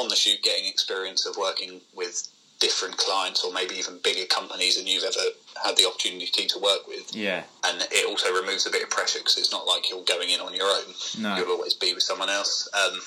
on 0.00 0.08
the 0.08 0.16
shoot, 0.16 0.42
getting 0.42 0.66
experience 0.66 1.26
of 1.26 1.36
working 1.36 1.80
with 1.94 2.28
different 2.58 2.96
clients 2.98 3.42
or 3.42 3.52
maybe 3.52 3.74
even 3.76 3.98
bigger 4.04 4.26
companies 4.26 4.76
than 4.76 4.86
you've 4.86 5.02
ever 5.02 5.18
had 5.64 5.76
the 5.78 5.86
opportunity 5.86 6.46
to 6.46 6.58
work 6.58 6.86
with 6.86 7.16
yeah, 7.16 7.42
and 7.64 7.86
it 7.90 8.06
also 8.06 8.30
removes 8.34 8.66
a 8.66 8.70
bit 8.70 8.82
of 8.82 8.90
pressure 8.90 9.18
because 9.18 9.38
it's 9.38 9.50
not 9.50 9.66
like 9.66 9.88
you're 9.88 10.04
going 10.04 10.28
in 10.28 10.40
on 10.40 10.54
your 10.54 10.66
own. 10.66 10.94
No. 11.18 11.36
You'll 11.36 11.52
always 11.52 11.74
be 11.74 11.94
with 11.94 12.02
someone 12.02 12.28
else. 12.28 12.68
Um, 12.74 13.00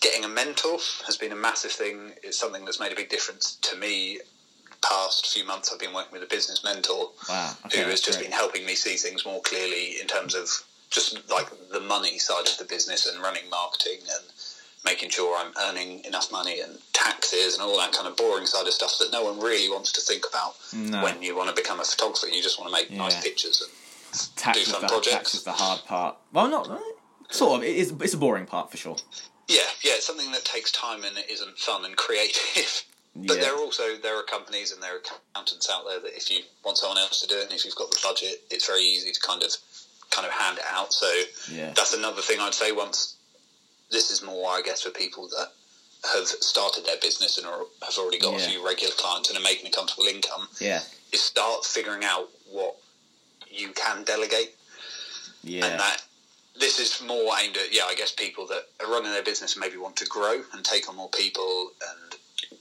getting 0.00 0.24
a 0.24 0.28
mentor 0.28 0.78
has 1.06 1.16
been 1.16 1.32
a 1.32 1.36
massive 1.36 1.72
thing. 1.72 2.12
It's 2.22 2.38
something 2.38 2.64
that's 2.64 2.78
made 2.80 2.92
a 2.92 2.96
big 2.96 3.08
difference 3.08 3.56
to 3.62 3.76
me. 3.76 4.20
Past 4.82 5.32
few 5.32 5.44
months, 5.46 5.72
I've 5.72 5.78
been 5.78 5.92
working 5.94 6.12
with 6.12 6.24
a 6.24 6.26
business 6.26 6.64
mentor 6.64 7.10
Wow. 7.28 7.52
Okay, 7.66 7.82
who 7.82 7.90
has 7.90 8.00
just 8.00 8.18
great. 8.18 8.30
been 8.30 8.36
helping 8.36 8.66
me 8.66 8.74
see 8.74 8.96
things 8.96 9.24
more 9.24 9.40
clearly 9.42 10.00
in 10.00 10.08
terms 10.08 10.34
of 10.34 10.48
just 10.90 11.18
like 11.30 11.46
the 11.70 11.80
money 11.80 12.18
side 12.18 12.48
of 12.48 12.58
the 12.58 12.64
business 12.64 13.06
and 13.06 13.22
running 13.22 13.48
marketing 13.48 13.98
and 14.00 14.24
making 14.84 15.10
sure 15.10 15.36
I'm 15.38 15.52
earning 15.68 16.04
enough 16.04 16.30
money 16.32 16.60
and 16.60 16.78
taxes 16.92 17.54
and 17.54 17.62
all 17.62 17.76
that 17.78 17.92
kind 17.92 18.06
of 18.08 18.16
boring 18.16 18.46
side 18.46 18.66
of 18.66 18.72
stuff 18.72 18.94
that 18.98 19.12
no 19.12 19.22
one 19.24 19.38
really 19.40 19.68
wants 19.68 19.92
to 19.92 20.00
think 20.00 20.24
about 20.28 20.54
No. 20.72 21.02
when 21.02 21.22
you 21.22 21.36
want 21.36 21.48
to 21.48 21.54
become 21.54 21.80
a 21.80 21.84
photographer. 21.84 22.26
You 22.28 22.42
just 22.42 22.58
want 22.58 22.72
to 22.74 22.80
make 22.80 22.90
nice 22.90 23.22
pictures 23.22 23.60
and 23.62 23.70
tax 24.36 24.64
do 24.64 24.70
fun 24.72 24.82
the, 24.82 24.88
projects. 24.88 25.10
tax 25.14 25.34
is 25.34 25.44
the 25.44 25.52
hard 25.52 25.80
part. 25.86 26.16
Well, 26.32 26.48
not 26.48 26.70
eh, 26.70 26.78
sort 27.30 27.58
of. 27.60 27.64
It 27.64 27.76
is. 27.76 27.92
It's 28.00 28.14
a 28.14 28.18
boring 28.18 28.46
part 28.46 28.70
for 28.70 28.76
sure. 28.76 28.96
yeah, 29.48 29.60
yeah, 29.82 29.92
it's 29.94 30.06
something 30.06 30.32
that 30.32 30.44
takes 30.44 30.70
time 30.72 31.04
and 31.04 31.16
it 31.16 31.30
isn't 31.30 31.58
fun 31.58 31.84
and 31.84 31.96
creative. 31.96 32.84
But 33.14 33.36
Yeah. 33.36 33.42
there 33.42 33.54
are 33.54 33.58
also 33.58 33.96
there 34.02 34.16
are 34.18 34.22
companies 34.22 34.72
and 34.72 34.82
there 34.82 34.94
are 34.94 35.00
accountants 35.34 35.68
out 35.70 35.84
there 35.86 36.00
that 36.00 36.16
if 36.16 36.30
you 36.30 36.40
want 36.64 36.78
someone 36.78 36.96
else 36.96 37.20
to 37.20 37.26
do 37.26 37.36
it 37.36 37.42
and 37.42 37.52
if 37.52 37.62
you've 37.66 37.74
got 37.74 37.90
the 37.90 38.00
budget, 38.02 38.40
it's 38.50 38.66
very 38.66 38.80
easy 38.80 39.12
to 39.12 39.20
kind 39.20 39.42
of 39.42 39.50
kind 40.10 40.26
of 40.26 40.32
hand 40.32 40.56
it 40.56 40.64
out. 40.72 40.94
So 40.94 41.06
Yeah. 41.50 41.74
that's 41.76 41.92
another 41.92 42.22
thing 42.22 42.40
I'd 42.40 42.54
say. 42.54 42.72
Once 42.72 43.16
this 43.92 44.10
is 44.10 44.22
more, 44.22 44.50
I 44.50 44.62
guess, 44.64 44.82
for 44.82 44.90
people 44.90 45.28
that 45.28 45.48
have 46.12 46.26
started 46.26 46.84
their 46.84 46.96
business 47.00 47.38
and 47.38 47.46
are, 47.46 47.60
have 47.82 47.96
already 47.98 48.18
got 48.18 48.32
Yeah. 48.34 48.46
a 48.46 48.48
few 48.50 48.66
regular 48.66 48.92
clients 48.96 49.28
and 49.28 49.38
are 49.38 49.42
making 49.42 49.68
a 49.68 49.70
comfortable 49.70 50.06
income, 50.06 50.48
Yeah. 50.60 50.80
is 51.12 51.20
start 51.20 51.64
figuring 51.64 52.04
out 52.04 52.28
what 52.50 52.76
you 53.48 53.68
can 53.72 54.02
delegate 54.04 54.54
Yeah. 55.44 55.66
and 55.66 55.78
that 55.80 56.02
this 56.54 56.78
is 56.80 57.00
more 57.02 57.32
aimed 57.38 57.56
at 57.56 57.72
yeah 57.72 57.84
i 57.84 57.94
guess 57.94 58.12
people 58.12 58.46
that 58.46 58.68
are 58.80 58.90
running 58.90 59.10
their 59.10 59.22
business 59.22 59.54
and 59.54 59.60
maybe 59.60 59.76
want 59.78 59.96
to 59.96 60.06
grow 60.06 60.42
and 60.52 60.64
take 60.64 60.88
on 60.88 60.96
more 60.96 61.08
people 61.10 61.70
and 61.90 62.14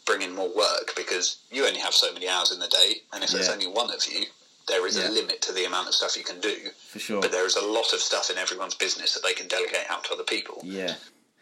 bring 0.06 0.22
in 0.22 0.34
more 0.34 0.50
work 0.56 0.94
because 0.96 1.38
you 1.52 1.66
only 1.66 1.80
have 1.80 1.94
so 1.94 2.12
many 2.14 2.28
hours 2.28 2.52
in 2.52 2.60
the 2.60 2.68
day 2.68 3.02
and 3.14 3.24
if 3.24 3.32
there's 3.32 3.50
only 3.50 3.68
one 3.68 3.90
of 3.94 4.06
you 4.08 4.26
there 4.68 4.86
is 4.88 4.98
Yeah. 4.98 5.08
a 5.08 5.12
limit 5.12 5.42
to 5.44 5.52
the 5.54 5.66
amount 5.66 5.88
of 5.90 5.96
stuff 5.96 6.16
you 6.18 6.24
can 6.24 6.40
do 6.40 6.70
for 6.90 7.00
sure. 7.00 7.22
but 7.22 7.32
there 7.32 7.46
is 7.46 7.56
a 7.58 7.62
lot 7.66 7.92
of 7.94 8.02
stuff 8.02 8.30
in 8.30 8.38
everyone's 8.38 8.76
business 8.76 9.14
that 9.14 9.24
they 9.24 9.34
can 9.34 9.48
delegate 9.48 9.86
out 9.90 10.04
to 10.06 10.14
other 10.14 10.24
people 10.24 10.62
yeah. 10.64 10.96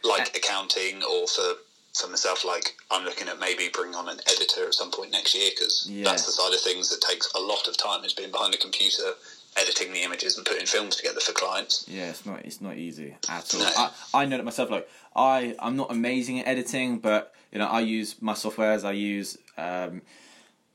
Like 0.04 0.36
accounting 0.36 1.04
or 1.04 1.28
for 1.28 1.54
for 2.00 2.08
myself 2.08 2.46
like 2.46 2.76
i'm 2.92 3.04
looking 3.04 3.28
at 3.28 3.40
maybe 3.40 3.68
bringing 3.74 3.96
on 3.96 4.08
an 4.08 4.20
editor 4.28 4.64
at 4.68 4.74
some 4.76 4.92
point 4.92 5.12
next 5.12 5.34
year 5.36 5.50
because 5.54 5.88
Yeah. 5.90 6.04
that's 6.04 6.24
the 6.26 6.32
side 6.32 6.54
of 6.54 6.62
things 6.62 6.88
that 6.90 7.02
takes 7.02 7.28
a 7.34 7.40
lot 7.40 7.68
of 7.68 7.76
time 7.78 8.06
is 8.06 8.14
being 8.14 8.32
behind 8.32 8.54
the 8.54 8.58
computer 8.60 9.14
editing 9.58 9.92
the 9.92 10.04
images 10.04 10.38
and 10.38 10.46
putting 10.46 10.68
films 10.68 10.96
together 10.96 11.20
for 11.20 11.34
clients 11.34 11.86
Yeah, 11.88 12.10
it's 12.12 12.26
not 12.28 12.46
it's 12.46 12.62
not 12.62 12.78
easy 12.78 13.16
at 13.28 13.54
all. 13.54 13.60
No. 13.62 13.70
I, 13.76 13.92
I 14.14 14.26
know 14.26 14.38
that 14.38 14.44
myself. 14.46 14.70
Like 14.70 14.88
I 15.16 15.56
I'm 15.60 15.76
not 15.76 15.92
amazing 15.92 16.40
at 16.40 16.48
editing, 16.48 17.00
but 17.00 17.34
you 17.52 17.58
know 17.60 17.66
I 17.68 17.80
use 17.82 18.16
my 18.22 18.34
softwares. 18.34 18.86
I 18.86 18.92
use 18.92 19.38
um, 19.58 20.04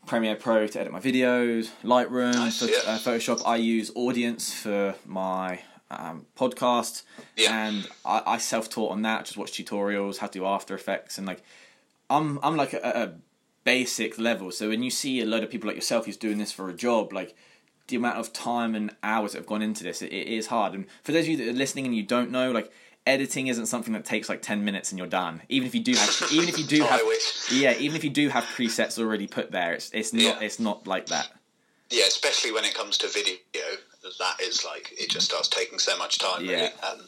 Premiere 0.07 0.35
Pro 0.37 0.66
to 0.66 0.81
edit 0.81 0.93
my 0.93 1.01
videos, 1.01 1.70
Lightroom 1.85 2.35
Nice, 2.35 2.59
for 2.59 2.66
yeah. 2.66 2.79
uh, 2.87 2.99
Photoshop. 2.99 3.41
I 3.47 3.57
use 3.57 3.91
Audition 3.97 4.39
for 4.39 4.97
my 5.07 5.61
um, 5.91 6.26
podcast, 6.37 7.03
Yeah. 7.37 7.66
and 7.68 7.89
I, 8.05 8.22
I 8.26 8.39
self 8.39 8.68
taught 8.70 8.93
on 8.93 9.03
that. 9.03 9.24
Just 9.26 9.37
watch 9.37 9.53
tutorials, 9.53 10.18
how 10.18 10.26
to 10.28 10.39
do 10.39 10.47
After 10.47 10.74
Effects, 10.74 11.18
and 11.18 11.26
like 11.26 11.43
I'm 12.11 12.39
I'm 12.43 12.57
like 12.57 12.72
a, 12.72 12.78
a 12.82 13.12
basic 13.64 14.18
level. 14.18 14.51
So 14.51 14.68
when 14.68 14.82
you 14.82 14.91
see 14.91 15.20
a 15.20 15.26
load 15.26 15.43
of 15.43 15.51
people 15.51 15.68
like 15.68 15.76
yourself 15.76 16.07
who's 16.07 16.16
doing 16.16 16.39
this 16.39 16.53
for 16.53 16.68
a 16.68 16.74
job, 16.74 17.12
like 17.12 17.35
the 17.89 17.97
amount 17.97 18.18
of 18.18 18.32
time 18.32 18.74
and 18.74 18.95
hours 19.03 19.32
that 19.32 19.39
have 19.39 19.47
gone 19.47 19.62
into 19.62 19.85
this, 19.85 20.03
it, 20.03 20.12
it 20.12 20.26
is 20.28 20.47
hard. 20.49 20.74
And 20.74 20.87
for 21.03 21.12
those 21.12 21.24
of 21.24 21.28
you 21.30 21.37
that 21.39 21.49
are 21.49 21.53
listening 21.53 21.87
and 21.87 21.95
you 21.97 22.03
don't 22.03 22.30
know, 22.30 22.51
like 22.51 22.70
editing 23.07 23.47
isn't 23.49 23.66
something 23.66 23.93
that 23.93 24.05
takes 24.05 24.28
like 24.28 24.43
ten 24.43 24.64
minutes 24.64 24.91
and 24.91 24.99
you're 24.99 25.07
done. 25.09 25.43
Even 25.49 25.66
if 25.66 25.74
you 25.74 25.82
do 25.82 25.93
have, 25.95 26.28
even 26.32 26.49
if 26.49 26.59
you 26.59 26.64
do 26.64 26.82
Oh, 26.82 26.87
have, 26.87 27.01
yeah, 27.53 27.74
even 27.78 27.97
if 27.97 28.05
you 28.05 28.11
do 28.11 28.28
have 28.30 28.45
presets 28.45 28.99
already 28.99 29.26
put 29.26 29.51
there, 29.51 29.74
it's 29.74 29.91
it's 29.93 30.12
not 30.12 30.22
Yeah. 30.22 30.41
it's 30.41 30.59
not 30.59 30.87
like 30.87 31.07
that. 31.07 31.30
Yeah, 31.91 32.05
especially 32.09 32.51
when 32.53 32.64
it 32.64 32.74
comes 32.74 32.97
to 32.99 33.09
video, 33.09 33.35
that 34.18 34.40
is 34.40 34.64
like 34.64 34.92
it 34.98 35.11
just 35.11 35.26
starts 35.26 35.48
taking 35.48 35.78
so 35.78 35.96
much 35.96 36.18
time. 36.18 36.42
Really. 36.42 36.55
Yeah. 36.62 36.70
Um, 36.88 37.00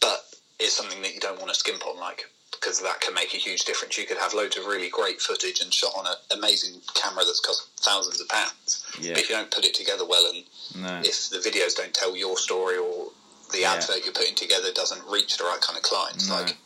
but 0.00 0.24
it's 0.60 0.76
something 0.76 1.02
that 1.02 1.14
you 1.14 1.20
don't 1.20 1.38
want 1.40 1.52
to 1.52 1.58
skimp 1.58 1.86
on, 1.86 1.98
like 1.98 2.24
because 2.52 2.80
that 2.82 3.00
can 3.00 3.12
make 3.14 3.34
a 3.34 3.38
huge 3.38 3.64
difference. 3.64 3.98
You 3.98 4.06
could 4.06 4.18
have 4.18 4.34
loads 4.34 4.56
of 4.56 4.66
really 4.66 4.88
great 4.88 5.20
footage 5.20 5.60
and 5.60 5.72
shot 5.74 5.92
on 5.98 6.06
an 6.06 6.14
amazing 6.38 6.80
camera 6.94 7.24
that's 7.24 7.40
cost 7.40 7.68
thousands 7.80 8.20
of 8.20 8.28
pounds. 8.28 8.84
Yeah. 9.00 9.14
But 9.14 9.22
if 9.22 9.28
you 9.30 9.34
don't 9.34 9.50
put 9.50 9.64
it 9.64 9.74
together 9.74 10.04
well, 10.06 10.30
and 10.32 10.44
No. 10.76 11.00
if 11.04 11.28
the 11.30 11.38
videos 11.38 11.74
don't 11.74 11.92
tell 11.92 12.16
your 12.16 12.38
story 12.38 12.76
or 12.78 13.10
the 13.50 13.60
Yeah. 13.60 13.72
advert 13.74 14.04
you're 14.04 14.12
putting 14.14 14.36
together 14.36 14.72
doesn't 14.72 15.02
reach 15.06 15.36
the 15.38 15.44
right 15.44 15.60
kind 15.60 15.76
of 15.76 15.82
clients, 15.82 16.28
No. 16.28 16.34
like 16.36 16.56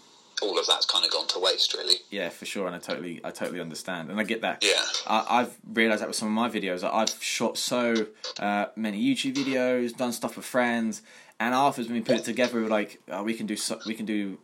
all 0.43 0.59
of 0.59 0.66
that's 0.66 0.87
kind 0.87 1.05
of 1.05 1.11
gone 1.11 1.26
to 1.28 1.39
waste, 1.39 1.74
really. 1.74 1.97
Yeah, 2.11 2.28
for 2.28 2.45
sure, 2.47 2.66
and 2.66 2.76
I 2.76 2.78
totally, 2.78 3.20
I 3.24 3.30
totally 3.30 3.61
understand, 3.61 4.11
and 4.11 4.20
I 4.20 4.22
get 4.24 4.43
that. 4.43 4.62
Yeah. 4.64 4.82
I, 5.07 5.41
I've 5.41 5.57
realised 5.72 6.03
that 6.03 6.09
with 6.09 6.16
some 6.16 6.28
of 6.28 6.34
my 6.34 6.49
videos. 6.49 6.82
I've 6.84 7.22
shot 7.22 7.57
so 7.59 8.07
uh, 8.39 8.66
many 8.76 9.03
YouTube 9.03 9.34
videos, 9.34 9.97
done 9.97 10.12
stuff 10.12 10.37
with 10.37 10.45
friends, 10.45 11.03
and 11.41 11.55
afterwards 11.55 11.89
when 11.89 11.99
we 11.99 12.05
put 12.05 12.16
it 12.16 12.24
together, 12.24 12.61
we're 12.61 12.68
like, 12.68 13.01
oh, 13.11 13.22
we 13.22 13.34
can 13.34 13.47
do, 13.47 13.57
so, 13.57 13.78
we 13.87 13.95
can 13.95 14.07
do. 14.07 14.39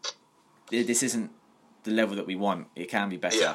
This 0.70 1.03
isn't 1.03 1.30
the 1.84 1.90
level 1.90 2.16
that 2.16 2.26
we 2.26 2.36
want. 2.36 2.68
It 2.76 2.88
can 2.88 3.09
be 3.09 3.16
better, 3.16 3.36
Yeah. 3.38 3.55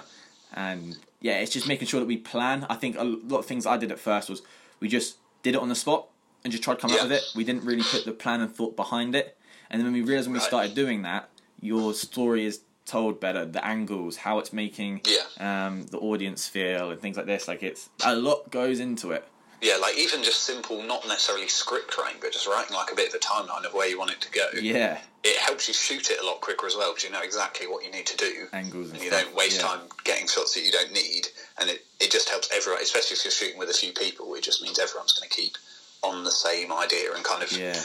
and 0.53 0.97
yeah, 1.21 1.39
it's 1.39 1.51
just 1.51 1.67
making 1.67 1.87
sure 1.87 1.99
that 1.99 2.05
we 2.05 2.17
plan. 2.17 2.65
I 2.69 2.75
think 2.75 2.97
a 2.97 3.03
lot 3.03 3.39
of 3.39 3.45
things 3.45 3.65
I 3.65 3.77
did 3.77 3.91
at 3.91 3.99
first 3.99 4.29
was 4.29 4.41
we 4.79 4.87
just 4.87 5.17
did 5.41 5.55
it 5.55 5.61
on 5.61 5.69
the 5.69 5.75
spot 5.75 6.07
and 6.43 6.51
just 6.51 6.63
tried 6.63 6.75
to 6.75 6.81
come 6.81 6.91
up 6.91 7.01
with 7.03 7.11
it. 7.11 7.23
We 7.35 7.43
didn't 7.43 7.63
really 7.65 7.81
put 7.83 8.05
the 8.05 8.11
plan 8.11 8.41
and 8.41 8.53
thought 8.53 8.75
behind 8.75 9.15
it, 9.15 9.35
and 9.71 9.79
then 9.79 9.85
when 9.87 9.93
we 9.93 10.01
realised 10.01 10.27
when 10.27 10.33
we 10.33 10.39
Right. 10.39 10.47
started 10.47 10.75
doing 10.75 11.01
that, 11.01 11.29
your 11.61 11.93
story 11.93 12.45
is 12.45 12.61
told 12.85 13.19
better, 13.19 13.43
the 13.45 13.65
angles, 13.65 14.15
how 14.17 14.39
it's 14.39 14.53
making 14.53 15.01
Yeah. 15.05 15.65
um, 15.67 15.83
the 15.87 15.97
audience 15.97 16.47
feel, 16.47 16.91
and 16.91 17.01
things 17.01 17.17
like 17.17 17.25
this. 17.25 17.47
Like 17.47 17.63
it's 17.63 17.89
a 18.05 18.15
lot 18.15 18.49
goes 18.51 18.79
into 18.79 19.11
it. 19.11 19.27
Yeah, 19.59 19.77
like 19.77 19.97
even 19.97 20.21
just 20.23 20.43
simple, 20.43 20.83
not 20.83 21.07
necessarily 21.07 21.47
script 21.47 21.97
writing, 21.97 22.19
but 22.21 22.31
just 22.31 22.45
writing 22.47 22.75
like 22.75 22.91
a 22.91 22.95
bit 22.95 23.09
of 23.09 23.15
a 23.15 23.17
timeline 23.17 23.65
of 23.65 23.73
where 23.73 23.87
you 23.89 23.97
want 23.97 24.11
it 24.11 24.21
to 24.21 24.31
go. 24.31 24.45
Yeah, 24.61 24.99
It 25.23 25.35
helps 25.37 25.67
you 25.67 25.73
shoot 25.73 26.11
it 26.11 26.19
a 26.21 26.25
lot 26.25 26.41
quicker 26.41 26.67
as 26.67 26.75
well 26.75 26.91
because 26.93 27.05
you 27.05 27.09
know 27.09 27.23
exactly 27.23 27.65
what 27.65 27.83
you 27.83 27.89
need 27.89 28.05
to 28.05 28.15
do. 28.17 28.45
angles 28.53 28.89
and, 28.91 28.97
And 28.97 29.03
you 29.03 29.09
stuff. 29.09 29.23
don't 29.25 29.35
waste 29.35 29.59
yeah. 29.59 29.67
time 29.67 29.79
getting 30.03 30.27
shots 30.27 30.53
that 30.53 30.63
you 30.63 30.71
don't 30.71 30.91
need, 30.93 31.27
and 31.59 31.71
it, 31.71 31.83
it 31.99 32.11
just 32.11 32.29
helps 32.29 32.49
everyone, 32.55 32.83
especially 32.83 33.15
if 33.15 33.25
you're 33.25 33.31
shooting 33.31 33.57
with 33.57 33.69
a 33.71 33.73
few 33.73 33.93
people. 33.93 34.31
It 34.35 34.43
just 34.43 34.61
means 34.61 34.77
everyone's 34.77 35.13
going 35.13 35.27
to 35.27 35.35
keep 35.35 35.57
on 36.03 36.23
the 36.23 36.31
same 36.31 36.71
idea 36.71 37.13
and 37.15 37.23
kind 37.25 37.41
of 37.41 37.51
Yeah, 37.51 37.81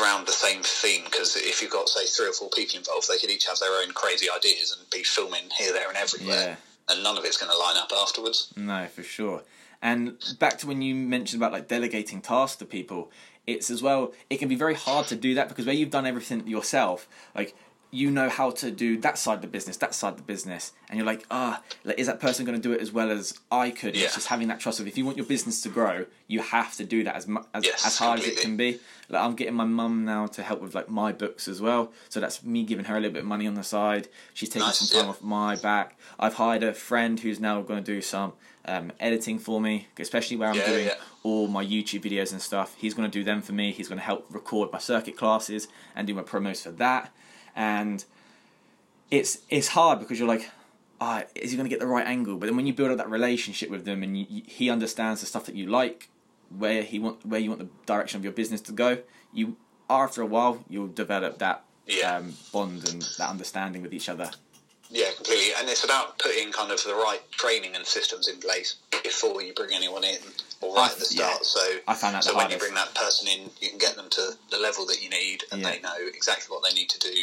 around 0.00 0.26
the 0.26 0.32
same 0.32 0.62
theme. 0.62 1.04
Because 1.04 1.36
if 1.36 1.60
you've 1.60 1.70
got 1.70 1.88
say 1.88 2.06
three 2.06 2.28
or 2.28 2.32
four 2.32 2.50
people 2.50 2.78
involved, 2.78 3.08
they 3.08 3.18
could 3.18 3.30
each 3.30 3.46
have 3.46 3.58
their 3.58 3.80
own 3.82 3.92
crazy 3.92 4.26
ideas 4.34 4.76
and 4.76 4.88
be 4.90 5.02
filming 5.02 5.50
here, 5.58 5.72
there, 5.72 5.88
and 5.88 5.96
everywhere, 5.96 6.58
and 6.88 7.02
none 7.02 7.16
of 7.18 7.24
it's 7.24 7.36
going 7.36 7.50
to 7.50 7.58
line 7.58 7.76
up 7.76 7.90
afterwards. 7.96 8.52
no, 8.56 8.86
for 8.86 9.02
sure. 9.02 9.42
And 9.82 10.16
back 10.38 10.58
to 10.58 10.66
when 10.66 10.80
you 10.82 10.94
mentioned 10.94 11.40
about 11.40 11.52
like 11.52 11.68
delegating 11.68 12.20
tasks 12.20 12.56
to 12.56 12.64
people, 12.64 13.10
it's 13.46 13.70
as 13.70 13.82
well. 13.82 14.12
It 14.30 14.38
can 14.38 14.48
be 14.48 14.56
very 14.56 14.74
hard 14.74 15.06
to 15.08 15.16
do 15.16 15.34
that 15.34 15.48
because 15.48 15.66
where 15.66 15.74
you've 15.74 15.90
done 15.90 16.06
everything 16.06 16.46
yourself, 16.48 17.08
like 17.34 17.54
you 17.90 18.10
know 18.10 18.28
how 18.28 18.50
to 18.50 18.70
do 18.70 18.98
that 18.98 19.16
side 19.16 19.34
of 19.34 19.40
the 19.42 19.46
business, 19.48 19.76
that 19.78 19.94
side 19.94 20.10
of 20.10 20.16
the 20.18 20.22
business, 20.22 20.72
and 20.88 20.98
you're 20.98 21.06
like, 21.06 21.24
ah, 21.30 21.62
like, 21.84 21.98
is 21.98 22.06
that 22.08 22.20
person 22.20 22.44
going 22.44 22.60
to 22.60 22.62
do 22.68 22.72
it 22.74 22.80
as 22.80 22.92
well 22.92 23.10
as 23.10 23.38
I 23.50 23.70
could? 23.70 23.96
Yeah. 23.96 24.04
It's 24.04 24.14
just 24.14 24.26
having 24.28 24.48
that 24.48 24.60
trust 24.60 24.80
of 24.80 24.86
if 24.86 24.98
you 24.98 25.04
want 25.04 25.16
your 25.16 25.26
business 25.26 25.60
to 25.62 25.68
grow, 25.68 26.06
you 26.26 26.40
have 26.40 26.74
to 26.76 26.84
do 26.84 27.04
that 27.04 27.14
as 27.16 27.26
mu- 27.26 27.42
as, 27.54 27.64
Yes, 27.64 27.86
as 27.86 27.96
hard 27.98 28.20
as 28.20 28.26
it 28.26 28.38
can 28.38 28.56
be. 28.56 28.78
Like 29.08 29.22
I'm 29.22 29.34
getting 29.36 29.54
my 29.54 29.64
mum 29.64 30.04
now 30.04 30.26
to 30.26 30.42
help 30.42 30.60
with 30.60 30.74
like 30.74 30.88
my 30.88 31.12
books 31.12 31.48
as 31.48 31.60
well, 31.60 31.92
so 32.08 32.20
that's 32.20 32.42
me 32.42 32.64
giving 32.64 32.86
her 32.86 32.96
a 32.96 33.00
little 33.00 33.12
bit 33.14 33.20
of 33.20 33.26
money 33.28 33.46
on 33.46 33.54
the 33.54 33.62
side. 33.64 34.08
She's 34.34 34.48
taking 34.48 34.66
Nice, 34.66 34.78
some 34.78 34.88
time 34.98 35.06
yeah. 35.06 35.10
off 35.10 35.22
my 35.22 35.56
back. 35.56 35.98
I've 36.18 36.34
hired 36.34 36.62
a 36.64 36.74
friend 36.74 37.18
who's 37.20 37.38
now 37.40 37.62
going 37.62 37.82
to 37.84 37.92
do 37.92 38.00
some 38.02 38.32
um, 38.64 38.90
editing 38.98 39.38
for 39.38 39.60
me, 39.60 39.86
especially 39.98 40.36
where 40.36 40.48
I'm 40.50 40.56
Yeah, 40.56 40.66
doing 40.66 40.86
yeah. 40.86 40.94
all 41.22 41.46
my 41.46 41.64
YouTube 41.64 42.02
videos 42.02 42.32
and 42.32 42.42
stuff. 42.42 42.74
He's 42.76 42.94
going 42.94 43.08
to 43.08 43.16
do 43.18 43.22
them 43.22 43.40
for 43.42 43.52
me. 43.52 43.70
He's 43.70 43.86
going 43.88 43.98
to 44.00 44.04
help 44.04 44.26
record 44.30 44.72
my 44.72 44.78
circuit 44.80 45.16
classes 45.16 45.68
and 45.94 46.04
do 46.06 46.14
my 46.14 46.22
promos 46.22 46.62
for 46.62 46.72
that. 46.72 47.12
And 47.56 48.04
it's 49.10 49.38
it's 49.48 49.68
hard 49.68 49.98
because 49.98 50.18
you're 50.18 50.28
like, 50.28 50.50
ah, 51.00 51.22
is 51.34 51.50
he 51.50 51.56
going 51.56 51.68
to 51.68 51.70
get 51.70 51.80
the 51.80 51.86
right 51.86 52.06
angle? 52.06 52.36
But 52.36 52.46
then 52.46 52.56
when 52.56 52.66
you 52.66 52.72
build 52.74 52.90
up 52.90 52.98
that 52.98 53.10
relationship 53.10 53.70
with 53.70 53.84
them 53.84 54.02
and 54.02 54.18
you, 54.18 54.26
you, 54.28 54.42
he 54.46 54.70
understands 54.70 55.20
the 55.20 55.26
stuff 55.26 55.46
that 55.46 55.54
you 55.54 55.66
like, 55.66 56.08
where 56.56 56.82
he 56.82 56.98
want 56.98 57.24
where 57.24 57.40
you 57.40 57.50
want 57.50 57.60
the 57.60 57.68
direction 57.86 58.18
of 58.18 58.24
your 58.24 58.32
business 58.32 58.60
to 58.62 58.72
go, 58.72 58.98
you 59.32 59.56
after 59.88 60.20
a 60.20 60.26
while 60.26 60.64
you'll 60.68 60.88
develop 60.88 61.38
that 61.38 61.64
Yeah. 61.86 62.16
um, 62.16 62.34
bond 62.52 62.88
and 62.88 63.02
that 63.18 63.30
understanding 63.30 63.82
with 63.82 63.94
each 63.94 64.08
other. 64.08 64.30
Yeah, 64.90 65.10
completely. 65.14 65.52
And 65.58 65.68
it's 65.68 65.84
about 65.84 66.18
putting 66.18 66.52
kind 66.52 66.70
of 66.70 66.82
the 66.84 66.94
right 66.94 67.20
training 67.32 67.74
and 67.74 67.84
systems 67.86 68.28
in 68.28 68.38
place 68.40 68.76
before 69.02 69.42
you 69.42 69.52
bring 69.54 69.70
anyone 69.74 70.04
in, 70.04 70.18
or 70.60 70.74
right 70.74 70.90
at 70.90 70.98
the 70.98 71.06
yeah. 71.10 71.28
start. 71.28 71.44
So, 71.44 71.60
I 71.88 71.94
found 71.94 72.14
that 72.14 72.24
so 72.24 72.36
when 72.36 72.50
you 72.50 72.58
bring 72.58 72.74
that 72.74 72.94
person 72.94 73.28
in, 73.28 73.50
you 73.60 73.68
can 73.70 73.78
get 73.78 73.96
them 73.96 74.08
to 74.10 74.30
the 74.50 74.58
level 74.58 74.86
that 74.86 75.02
you 75.02 75.10
need, 75.10 75.44
and 75.52 75.60
Yeah. 75.60 75.70
they 75.70 75.80
know 75.80 75.96
exactly 76.14 76.54
what 76.54 76.62
they 76.68 76.74
need 76.74 76.88
to 76.90 76.98
do, 76.98 77.14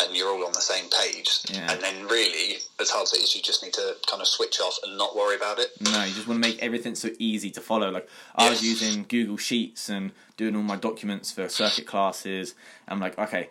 and 0.00 0.16
you're 0.16 0.28
all 0.28 0.44
on 0.46 0.52
the 0.52 0.60
same 0.60 0.88
page. 0.90 1.40
Yeah. 1.50 1.72
And 1.72 1.80
then, 1.82 2.06
really, 2.06 2.58
as 2.80 2.90
hard 2.90 3.04
as 3.04 3.12
it 3.14 3.22
is, 3.22 3.34
you 3.34 3.42
just 3.42 3.62
need 3.62 3.72
to 3.74 3.96
kind 4.08 4.22
of 4.22 4.28
switch 4.28 4.60
off 4.60 4.78
and 4.84 4.96
not 4.96 5.16
worry 5.16 5.36
about 5.36 5.58
it. 5.58 5.70
No, 5.80 6.04
you 6.04 6.14
just 6.14 6.26
want 6.26 6.42
to 6.42 6.48
make 6.48 6.62
everything 6.62 6.94
so 6.94 7.10
easy 7.18 7.50
to 7.50 7.60
follow. 7.60 7.90
Like 7.90 8.08
I 8.34 8.48
was 8.48 8.62
using 8.62 9.04
Google 9.08 9.36
Sheets 9.36 9.88
and 9.88 10.12
doing 10.36 10.56
all 10.56 10.62
my 10.62 10.76
documents 10.76 11.32
for 11.32 11.48
circuit 11.48 11.86
classes. 11.86 12.54
I'm 12.86 13.00
like, 13.00 13.18
okay, 13.18 13.50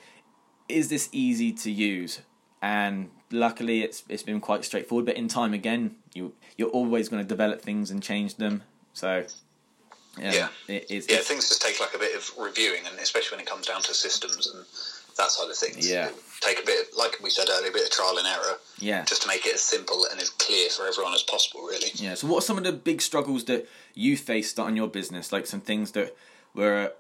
is 0.70 0.90
this 0.90 1.10
easy 1.12 1.52
to 1.54 1.72
use? 1.72 2.22
And 2.62 3.10
luckily, 3.32 3.82
it's 3.84 4.03
it's 4.09 4.23
been 4.23 4.39
quite 4.39 4.65
straightforward. 4.65 5.05
But 5.05 5.15
in 5.17 5.28
time, 5.28 5.53
again, 5.53 5.95
you 6.13 6.34
you're 6.57 6.69
always 6.69 7.09
going 7.09 7.21
to 7.23 7.28
develop 7.28 7.61
things 7.61 7.91
and 7.91 8.01
change 8.01 8.36
them. 8.36 8.63
So 8.93 9.25
yeah, 10.17 10.34
Yeah. 10.34 10.47
it, 10.67 10.86
it's, 10.89 11.07
Yeah, 11.07 11.15
it's- 11.15 11.28
things 11.28 11.47
just 11.47 11.61
take 11.61 11.80
like 11.80 11.93
a 11.93 11.99
bit 11.99 12.15
of 12.15 12.32
reviewing, 12.38 12.86
and 12.88 12.97
especially 12.99 13.38
when 13.38 13.45
it 13.45 13.49
comes 13.49 13.67
down 13.67 13.82
to 13.84 13.93
systems 13.93 14.47
and 14.47 14.65
that 15.17 15.30
side 15.32 15.49
of 15.49 15.55
things. 15.55 15.89
Yeah. 15.89 16.09
Take 16.41 16.59
a 16.61 16.65
bit, 16.65 16.88
of, 16.89 16.97
like 16.97 17.17
we 17.23 17.30
said 17.32 17.47
earlier, 17.49 17.69
a 17.71 17.73
bit 17.73 17.84
of 17.84 17.89
trial 17.91 18.17
and 18.19 18.28
error, 18.28 18.59
yeah. 18.80 19.03
just 19.03 19.23
to 19.23 19.28
make 19.28 19.45
it 19.47 19.55
as 19.55 19.61
simple 19.61 20.05
and 20.11 20.19
as 20.21 20.30
clear 20.30 20.69
for 20.69 20.88
everyone 20.88 21.13
as 21.15 21.23
possible. 21.23 21.61
Really. 21.63 21.89
Yeah. 21.95 22.13
So, 22.13 22.28
what 22.28 22.38
are 22.39 22.45
some 22.45 22.57
of 22.59 22.63
the 22.63 22.71
big 22.71 23.01
struggles 23.01 23.45
that 23.45 23.67
you 23.95 24.15
faced 24.17 24.51
starting 24.51 24.78
your 24.78 24.88
business? 24.88 25.32
Like 25.32 25.45
some 25.47 25.61
things 25.61 25.91
that 25.93 26.15
were 26.53 26.93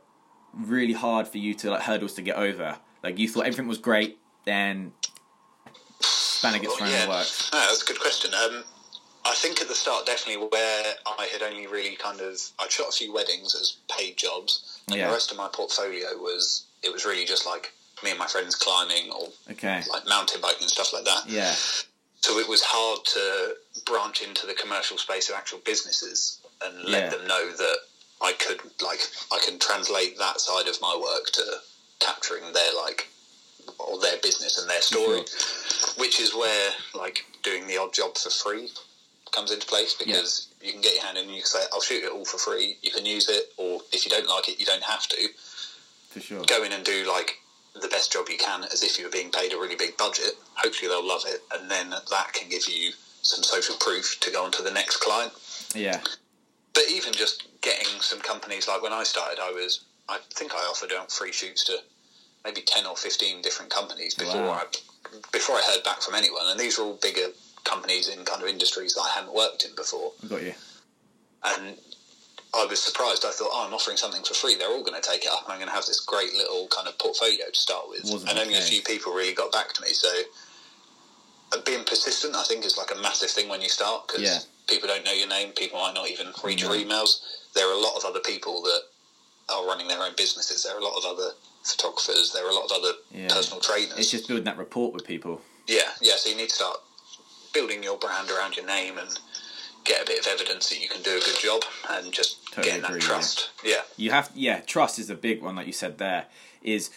really 0.53 0.93
hard 0.93 1.27
for 1.27 1.37
you 1.37 1.53
to 1.55 1.69
like 1.71 1.81
hurdles 1.83 2.13
to 2.15 2.21
get 2.23 2.35
over. 2.37 2.77
Like 3.03 3.19
you 3.19 3.27
thought 3.29 3.41
everything 3.45 3.67
was 3.67 3.77
great, 3.77 4.17
then 4.45 4.93
spanner 6.37 6.59
gets 6.59 6.75
thrown 6.77 6.89
in 6.89 7.01
the 7.01 7.09
works. 7.09 7.49
No, 7.51 7.59
that's 7.59 7.83
a 7.83 7.85
good 7.85 7.99
question. 7.99 8.33
Um, 8.33 8.63
I 9.25 9.33
think 9.35 9.59
at 9.61 9.67
the 9.67 9.75
start, 9.75 10.05
definitely 10.05 10.47
where 10.51 10.93
I 11.05 11.25
had 11.31 11.41
only 11.41 11.67
really 11.67 11.95
kind 11.95 12.21
of 12.21 12.39
I'd 12.59 12.71
shot 12.71 12.87
a 12.89 12.91
few 12.91 13.13
weddings 13.13 13.55
as 13.55 13.77
paid 13.95 14.17
jobs, 14.17 14.79
and 14.87 14.95
Yeah. 14.97 15.07
the 15.07 15.13
rest 15.13 15.31
of 15.31 15.37
my 15.37 15.47
portfolio 15.49 16.15
was 16.17 16.63
it 16.83 16.93
was 16.93 17.05
really 17.05 17.25
just 17.25 17.45
like 17.45 17.73
me 18.03 18.11
and 18.11 18.19
my 18.19 18.27
friends 18.27 18.55
climbing 18.55 19.11
or 19.11 19.29
Okay. 19.51 19.83
like 19.91 20.05
mountain 20.07 20.39
biking 20.41 20.61
and 20.61 20.69
stuff 20.71 20.93
like 20.93 21.03
that. 21.05 21.27
Yeah. 21.27 21.53
So 22.21 22.37
it 22.39 22.47
was 22.47 22.61
hard 22.63 23.03
to 23.05 23.55
branch 23.85 24.21
into 24.21 24.45
the 24.45 24.53
commercial 24.53 24.97
space 24.97 25.29
of 25.29 25.35
actual 25.35 25.59
businesses 25.65 26.39
and 26.63 26.85
let 26.85 27.05
Yeah. 27.05 27.09
them 27.17 27.27
know 27.27 27.51
that 27.51 27.77
I 28.21 28.33
could 28.33 28.61
like 28.81 29.01
I 29.31 29.39
can 29.39 29.59
translate 29.59 30.17
that 30.19 30.39
side 30.39 30.67
of 30.67 30.79
my 30.81 30.95
work 30.95 31.31
to 31.33 31.43
capturing 31.99 32.53
their 32.53 32.73
like 32.75 33.09
or 33.79 33.99
their 33.99 34.17
business 34.21 34.59
and 34.59 34.69
their 34.69 34.81
story, 34.81 35.21
which 35.97 36.19
is 36.19 36.33
where 36.35 36.71
like 36.95 37.25
doing 37.43 37.67
the 37.67 37.77
odd 37.77 37.93
job 37.93 38.17
for 38.17 38.29
free 38.29 38.69
comes 39.31 39.51
into 39.51 39.67
place 39.67 39.93
because 39.93 40.47
you 40.61 40.71
can 40.71 40.81
get 40.81 40.93
your 40.95 41.03
hand 41.03 41.17
in 41.17 41.25
and 41.25 41.33
you 41.33 41.41
can 41.41 41.47
say 41.47 41.59
I'll 41.73 41.81
shoot 41.81 42.03
it 42.03 42.11
all 42.11 42.25
for 42.25 42.37
free. 42.37 42.77
You 42.81 42.91
can 42.91 43.05
use 43.05 43.29
it, 43.29 43.51
or 43.57 43.81
if 43.91 44.05
you 44.05 44.11
don't 44.11 44.27
like 44.27 44.49
it, 44.49 44.59
you 44.59 44.65
don't 44.65 44.83
have 44.83 45.07
to 45.07 45.27
For 46.09 46.19
sure. 46.19 46.43
go 46.45 46.63
in 46.63 46.71
and 46.71 46.83
do 46.83 47.05
like 47.07 47.37
the 47.81 47.87
best 47.89 48.11
job 48.11 48.27
you 48.29 48.37
can 48.37 48.63
as 48.63 48.83
if 48.83 48.97
you 48.97 49.05
were 49.05 49.11
being 49.11 49.31
paid 49.31 49.53
a 49.53 49.57
really 49.57 49.75
big 49.75 49.97
budget. 49.97 50.31
Hopefully 50.55 50.89
they'll 50.89 51.07
love 51.07 51.23
it, 51.27 51.41
and 51.53 51.69
then 51.69 51.89
that 51.89 52.33
can 52.33 52.49
give 52.49 52.67
you 52.67 52.91
some 53.21 53.43
social 53.43 53.75
proof 53.79 54.17
to 54.21 54.31
go 54.31 54.43
on 54.45 54.51
to 54.51 54.63
the 54.63 54.71
next 54.71 54.97
client. 54.97 55.31
Yeah. 55.75 56.01
But 56.73 56.83
even 56.89 57.13
just 57.13 57.43
getting 57.61 57.99
some 58.01 58.19
companies 58.19 58.67
like 58.67 58.81
when 58.81 58.93
I 58.93 59.03
started, 59.03 59.39
I 59.41 59.51
was 59.51 59.83
I 60.09 60.19
think 60.33 60.53
I 60.53 60.59
offered 60.59 60.93
out 60.93 61.11
free 61.11 61.33
shoots 61.33 61.63
to 61.65 61.77
maybe 62.45 62.61
ten 62.61 62.85
or 62.85 62.95
fifteen 62.95 63.41
different 63.41 63.71
companies 63.71 64.13
before 64.15 64.41
Wow. 64.41 64.61
I 64.63 65.19
before 65.31 65.55
I 65.55 65.61
heard 65.61 65.83
back 65.83 66.01
from 66.01 66.15
anyone, 66.15 66.47
and 66.47 66.59
these 66.59 66.77
were 66.77 66.85
all 66.85 66.99
bigger 67.01 67.27
companies 67.63 68.07
in 68.09 68.23
kind 68.25 68.41
of 68.41 68.47
industries 68.49 68.93
that 68.93 69.01
I 69.01 69.09
hadn't 69.09 69.33
worked 69.33 69.63
in 69.65 69.73
before 69.75 70.11
I 70.23 70.27
got 70.27 70.43
you. 70.43 70.53
and 71.43 71.77
I 72.53 72.65
was 72.65 72.81
surprised. 72.81 73.25
I 73.25 73.31
thought, 73.31 73.49
oh, 73.51 73.65
I'm 73.67 73.73
offering 73.73 73.97
something 73.97 74.23
for 74.23 74.33
free. 74.33 74.55
They're 74.55 74.69
all 74.69 74.83
going 74.83 74.99
to 74.99 75.07
take 75.07 75.23
it 75.23 75.29
up, 75.31 75.43
and 75.43 75.53
I'm 75.53 75.59
going 75.59 75.69
to 75.69 75.75
have 75.75 75.85
this 75.85 75.99
great 75.99 76.33
little 76.33 76.67
kind 76.67 76.87
of 76.87 76.97
portfolio 76.97 77.45
to 77.53 77.59
start 77.59 77.89
with. 77.89 78.03
Wasn't 78.03 78.29
and 78.29 78.37
the 78.37 78.41
only 78.41 78.55
a 78.55 78.61
few 78.61 78.81
people 78.81 79.13
really 79.13 79.33
got 79.33 79.51
back 79.51 79.73
to 79.73 79.81
me. 79.81 79.89
So 79.89 80.09
uh, 81.53 81.61
being 81.65 81.83
persistent, 81.83 82.35
I 82.35 82.43
think, 82.43 82.65
is 82.65 82.77
like 82.77 82.91
a 82.91 82.99
massive 83.01 83.29
thing 83.29 83.47
when 83.49 83.61
you 83.61 83.69
start 83.69 84.07
because 84.07 84.23
Yeah. 84.23 84.39
people 84.67 84.87
don't 84.87 85.05
know 85.05 85.11
your 85.13 85.27
name. 85.27 85.51
People 85.51 85.79
might 85.79 85.93
not 85.93 86.09
even 86.09 86.27
read 86.43 86.59
your 86.59 86.71
emails. 86.73 87.19
There 87.53 87.67
are 87.67 87.73
a 87.73 87.79
lot 87.79 87.95
of 87.95 88.05
other 88.05 88.19
people 88.21 88.61
that 88.63 88.81
are 89.49 89.65
running 89.65 89.87
their 89.87 90.01
own 90.01 90.13
businesses. 90.15 90.63
There 90.63 90.73
are 90.75 90.79
a 90.79 90.83
lot 90.83 90.97
of 90.97 91.05
other 91.05 91.31
photographers. 91.73 92.31
There 92.33 92.45
are 92.45 92.49
a 92.49 92.53
lot 92.53 92.65
of 92.65 92.71
other 92.71 92.93
Yeah. 93.13 93.27
personal 93.27 93.59
trainers. 93.61 93.97
It's 93.97 94.11
just 94.11 94.27
building 94.27 94.45
that 94.45 94.57
rapport 94.57 94.91
with 94.91 95.05
people. 95.05 95.41
Yeah, 95.67 95.81
yeah. 96.01 96.13
So 96.17 96.29
you 96.29 96.35
need 96.37 96.49
to 96.49 96.55
start 96.55 96.77
building 97.53 97.83
your 97.83 97.97
brand 97.97 98.29
around 98.29 98.55
your 98.55 98.65
name 98.65 98.97
and 98.97 99.09
get 99.83 100.03
a 100.03 100.05
bit 100.05 100.19
of 100.19 100.27
evidence 100.27 100.69
that 100.69 100.81
you 100.81 100.89
can 100.89 101.01
do 101.01 101.11
a 101.17 101.19
good 101.19 101.39
job 101.41 101.63
and 101.89 102.11
just 102.11 102.45
Totally 102.47 102.65
getting 102.65 102.81
that 102.81 102.89
agree, 102.91 103.01
yeah. 103.01 103.07
trust. 103.07 103.49
Yeah. 103.63 103.81
You 103.95 104.11
have, 104.11 104.31
yeah, 104.35 104.59
trust 104.61 104.99
is 104.99 105.09
a 105.09 105.15
big 105.15 105.41
one, 105.41 105.55
like 105.55 105.67
you 105.67 105.73
said 105.73 105.97
there. 105.97 106.25
Is 106.61 106.89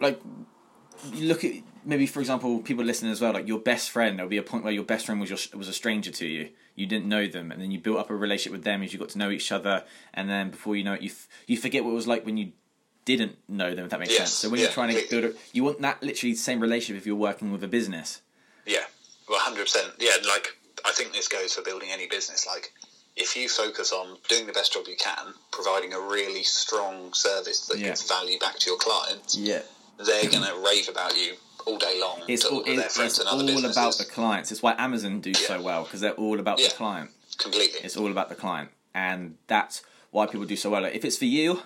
like, 0.00 0.20
you 1.12 1.26
look 1.28 1.44
at 1.44 1.52
maybe, 1.84 2.06
for 2.06 2.20
example, 2.20 2.58
people 2.60 2.84
listening 2.84 3.12
as 3.12 3.20
well, 3.20 3.32
like 3.32 3.46
your 3.48 3.58
best 3.58 3.90
friend, 3.90 4.18
there'll 4.18 4.28
be 4.30 4.36
a 4.36 4.42
point 4.42 4.64
where 4.64 4.72
your 4.72 4.84
best 4.84 5.06
friend 5.06 5.20
was, 5.20 5.30
your, 5.30 5.38
was 5.58 5.68
a 5.68 5.72
stranger 5.72 6.10
to 6.10 6.26
you. 6.26 6.50
You 6.74 6.86
didn't 6.86 7.06
know 7.08 7.26
them, 7.26 7.50
and 7.50 7.60
then 7.62 7.70
you 7.70 7.78
built 7.78 7.96
up 7.98 8.10
a 8.10 8.14
relationship 8.16 8.52
with 8.52 8.64
them 8.64 8.82
as 8.82 8.92
you 8.92 8.98
got 8.98 9.08
to 9.10 9.18
know 9.18 9.30
each 9.30 9.50
other, 9.50 9.84
and 10.12 10.28
then 10.28 10.50
before 10.50 10.76
you 10.76 10.84
know 10.84 10.92
it, 10.92 11.00
you, 11.02 11.08
f- 11.10 11.26
you 11.46 11.56
forget 11.56 11.84
what 11.84 11.92
it 11.92 11.94
was 11.94 12.06
like 12.06 12.26
when 12.26 12.36
you 12.36 12.52
didn't 13.06 13.36
know 13.48 13.74
them, 13.74 13.84
if 13.86 13.90
that 13.92 14.00
makes 14.00 14.10
Yes, 14.12 14.18
sense. 14.18 14.30
So 14.32 14.50
when 14.50 14.58
yeah, 14.60 14.66
you're 14.66 14.72
trying 14.74 14.94
to 14.94 15.02
build 15.08 15.24
it, 15.24 15.36
you 15.52 15.64
want 15.64 15.80
that 15.80 16.02
literally 16.02 16.34
same 16.34 16.60
relationship 16.60 17.00
if 17.00 17.06
you're 17.06 17.16
working 17.16 17.50
with 17.50 17.64
a 17.64 17.68
business. 17.68 18.20
Yeah, 18.66 18.80
well, 19.30 19.38
hundred 19.40 19.62
percent. 19.62 19.92
Yeah, 19.98 20.10
like 20.28 20.58
I 20.84 20.92
think 20.92 21.12
this 21.12 21.28
goes 21.28 21.54
for 21.54 21.62
building 21.62 21.88
any 21.90 22.06
business. 22.08 22.46
Like, 22.46 22.72
if 23.16 23.34
you 23.36 23.48
focus 23.48 23.92
on 23.92 24.18
doing 24.28 24.46
the 24.46 24.52
best 24.52 24.74
job 24.74 24.84
you 24.88 24.96
can, 24.98 25.32
providing 25.52 25.94
a 25.94 26.00
really 26.00 26.42
strong 26.42 27.12
service 27.14 27.66
that 27.68 27.78
Yeah. 27.78 27.86
gives 27.88 28.06
value 28.06 28.38
back 28.38 28.58
to 28.58 28.70
your 28.70 28.78
clients, 28.78 29.36
Yeah. 29.38 29.62
they're 29.98 30.28
going 30.30 30.44
to 30.44 30.54
rave 30.66 30.88
about 30.88 31.16
you 31.16 31.34
all 31.64 31.78
day 31.78 31.98
long 32.00 32.22
It's 32.28 32.44
all, 32.44 32.58
all, 32.58 32.60
of 32.60 32.66
their 32.66 32.86
it's, 32.86 32.98
it's 32.98 33.18
all 33.20 33.40
about 33.66 33.98
the 33.98 34.04
clients. 34.04 34.52
It's 34.52 34.62
why 34.62 34.74
Amazon 34.78 35.20
do 35.20 35.32
so 35.34 35.60
well 35.62 35.84
because 35.84 36.00
they're 36.00 36.12
all 36.12 36.38
about 36.38 36.58
Yeah. 36.60 36.68
the 36.68 36.74
client. 36.74 37.10
completely. 37.38 37.80
It's 37.84 37.96
all 37.96 38.10
about 38.10 38.28
the 38.28 38.34
client, 38.34 38.70
and 38.94 39.36
that's 39.46 39.82
why 40.10 40.26
people 40.26 40.46
do 40.46 40.56
so 40.56 40.70
well. 40.70 40.82
Like, 40.82 40.94
if 40.94 41.04
it's 41.04 41.16
for 41.18 41.24
you, 41.26 41.62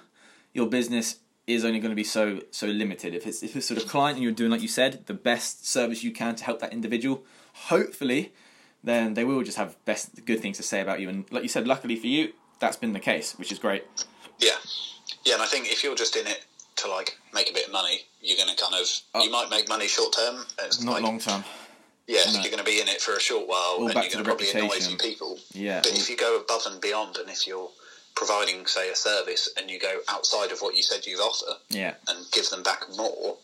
your 0.52 0.66
business 0.66 1.16
is 1.50 1.64
only 1.64 1.78
going 1.80 1.90
to 1.90 1.96
be 1.96 2.04
so 2.04 2.40
so 2.50 2.66
limited. 2.66 3.14
If 3.14 3.26
it's 3.26 3.42
if 3.42 3.56
it's 3.56 3.66
sort 3.66 3.82
of 3.82 3.88
client 3.88 4.16
and 4.16 4.22
you're 4.22 4.32
doing 4.32 4.50
like 4.50 4.62
you 4.62 4.68
said, 4.68 5.06
the 5.06 5.14
best 5.14 5.66
service 5.66 6.02
you 6.04 6.12
can 6.12 6.34
to 6.36 6.44
help 6.44 6.60
that 6.60 6.72
individual, 6.72 7.24
hopefully, 7.68 8.32
then 8.82 9.14
they 9.14 9.24
will 9.24 9.42
just 9.42 9.56
have 9.58 9.76
best 9.84 10.24
good 10.24 10.40
things 10.40 10.56
to 10.56 10.62
say 10.62 10.80
about 10.80 11.00
you. 11.00 11.08
And 11.08 11.24
like 11.30 11.42
you 11.42 11.48
said, 11.48 11.66
luckily 11.66 11.96
for 11.96 12.06
you, 12.06 12.32
that's 12.58 12.76
been 12.76 12.92
the 12.92 13.00
case, 13.00 13.38
which 13.38 13.52
is 13.52 13.58
great. 13.58 13.84
Yeah, 14.38 14.52
yeah, 15.24 15.34
and 15.34 15.42
I 15.42 15.46
think 15.46 15.66
if 15.70 15.82
you're 15.84 15.94
just 15.96 16.16
in 16.16 16.26
it 16.26 16.44
to 16.76 16.88
like 16.88 17.18
make 17.34 17.50
a 17.50 17.54
bit 17.54 17.66
of 17.66 17.72
money, 17.72 18.02
you're 18.22 18.36
going 18.36 18.54
to 18.54 18.60
kind 18.62 18.74
of 18.74 18.86
Oh. 19.14 19.22
you 19.22 19.30
might 19.30 19.50
make 19.50 19.68
money 19.68 19.86
short 19.88 20.14
term. 20.14 20.44
It's 20.60 20.82
Not 20.82 20.94
like, 20.94 21.02
long 21.02 21.18
term. 21.18 21.44
Yeah, 22.06 22.20
No. 22.26 22.40
you're 22.40 22.50
going 22.50 22.58
to 22.58 22.64
be 22.64 22.80
in 22.80 22.88
it 22.88 23.00
for 23.00 23.12
a 23.14 23.20
short 23.20 23.46
while, 23.46 23.76
All 23.78 23.84
and 23.86 23.94
you're 23.94 24.02
going 24.04 24.18
to 24.18 24.24
probably 24.24 24.50
annoy 24.50 24.60
a 24.60 24.68
reputation. 24.68 24.98
people. 24.98 25.38
Yeah. 25.52 25.80
But 25.82 25.92
if 25.92 26.08
you 26.10 26.16
go 26.16 26.38
above 26.40 26.62
and 26.66 26.80
beyond, 26.80 27.16
and 27.18 27.28
if 27.30 27.46
you're 27.46 27.70
providing, 28.20 28.66
say, 28.66 28.90
a 28.90 28.94
service, 29.10 29.48
and 29.56 29.70
you 29.70 29.78
go 29.78 29.94
outside 30.14 30.50
of 30.52 30.58
what 30.60 30.76
you 30.76 30.82
said 30.82 31.06
you'd 31.06 31.20
offer, 31.30 31.52
Yeah. 31.70 31.94
and 32.08 32.18
give 32.32 32.46
them 32.50 32.62
back 32.62 32.82
more, 32.96 33.36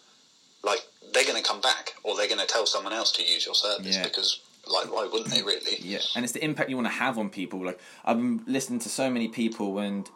like 0.62 0.82
they're 1.12 1.24
going 1.30 1.42
to 1.42 1.48
come 1.48 1.62
back, 1.62 1.94
or 2.04 2.14
they're 2.16 2.28
going 2.34 2.40
to 2.46 2.52
tell 2.56 2.66
someone 2.66 2.92
else 2.92 3.10
to 3.12 3.22
use 3.34 3.46
your 3.46 3.54
service 3.54 3.96
Yeah. 3.96 4.02
because, 4.04 4.30
like, 4.76 4.92
why 4.92 5.04
wouldn't 5.10 5.30
they 5.34 5.42
really? 5.42 5.76
Yeah, 5.80 6.00
and 6.14 6.24
it's 6.24 6.34
the 6.38 6.44
impact 6.44 6.68
you 6.70 6.76
want 6.76 6.88
to 6.88 6.98
have 7.04 7.16
on 7.18 7.30
people. 7.30 7.64
Like 7.64 7.80
I've 8.04 8.18
been 8.18 8.42
listening 8.46 8.80
to 8.80 8.88
so 8.90 9.08
many 9.10 9.28
people, 9.28 9.78
and 9.78 10.08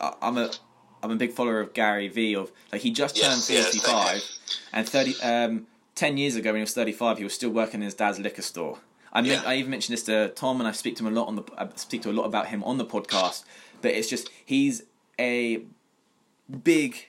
I'm 0.00 0.36
a 0.38 0.50
I'm 1.02 1.10
a 1.10 1.16
big 1.16 1.32
follower 1.32 1.60
of 1.60 1.72
Gary 1.74 2.08
Vee. 2.08 2.34
Of 2.34 2.50
like 2.72 2.80
he 2.80 2.90
just 2.90 3.16
turned 3.16 3.36
Yes, 3.36 3.50
yes, 3.50 3.72
same 3.72 3.80
five, 3.82 4.14
here. 4.16 4.22
and 4.72 4.88
thirty 4.88 5.14
um 5.22 5.66
ten 5.94 6.16
years 6.16 6.34
ago 6.36 6.50
when 6.50 6.56
he 6.60 6.62
was 6.62 6.72
thirty 6.74 6.92
five, 6.92 7.18
he 7.18 7.24
was 7.24 7.34
still 7.34 7.50
working 7.50 7.80
in 7.80 7.84
his 7.84 7.94
dad's 7.94 8.18
liquor 8.18 8.42
store. 8.42 8.78
I 9.12 9.22
mean, 9.22 9.32
Yeah. 9.32 9.42
I 9.46 9.54
even 9.56 9.70
mentioned 9.70 9.92
this 9.96 10.04
to 10.04 10.28
Tom, 10.30 10.60
and 10.60 10.66
I 10.68 10.72
speak 10.72 10.96
to 10.96 11.06
him 11.06 11.12
a 11.14 11.18
lot 11.20 11.28
on 11.28 11.36
the 11.36 11.42
I 11.58 11.68
speak 11.76 12.02
to 12.02 12.10
a 12.10 12.16
lot 12.20 12.24
about 12.24 12.46
him 12.48 12.64
on 12.64 12.78
the 12.78 12.84
podcast. 12.86 13.44
But 13.82 13.92
it's 13.92 14.08
just 14.08 14.30
he's 14.44 14.82
a 15.18 15.62
big 16.62 17.08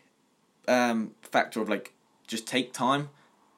um, 0.67 1.11
factor 1.21 1.61
of 1.61 1.69
like 1.69 1.93
just 2.27 2.47
take 2.47 2.73
time, 2.73 3.09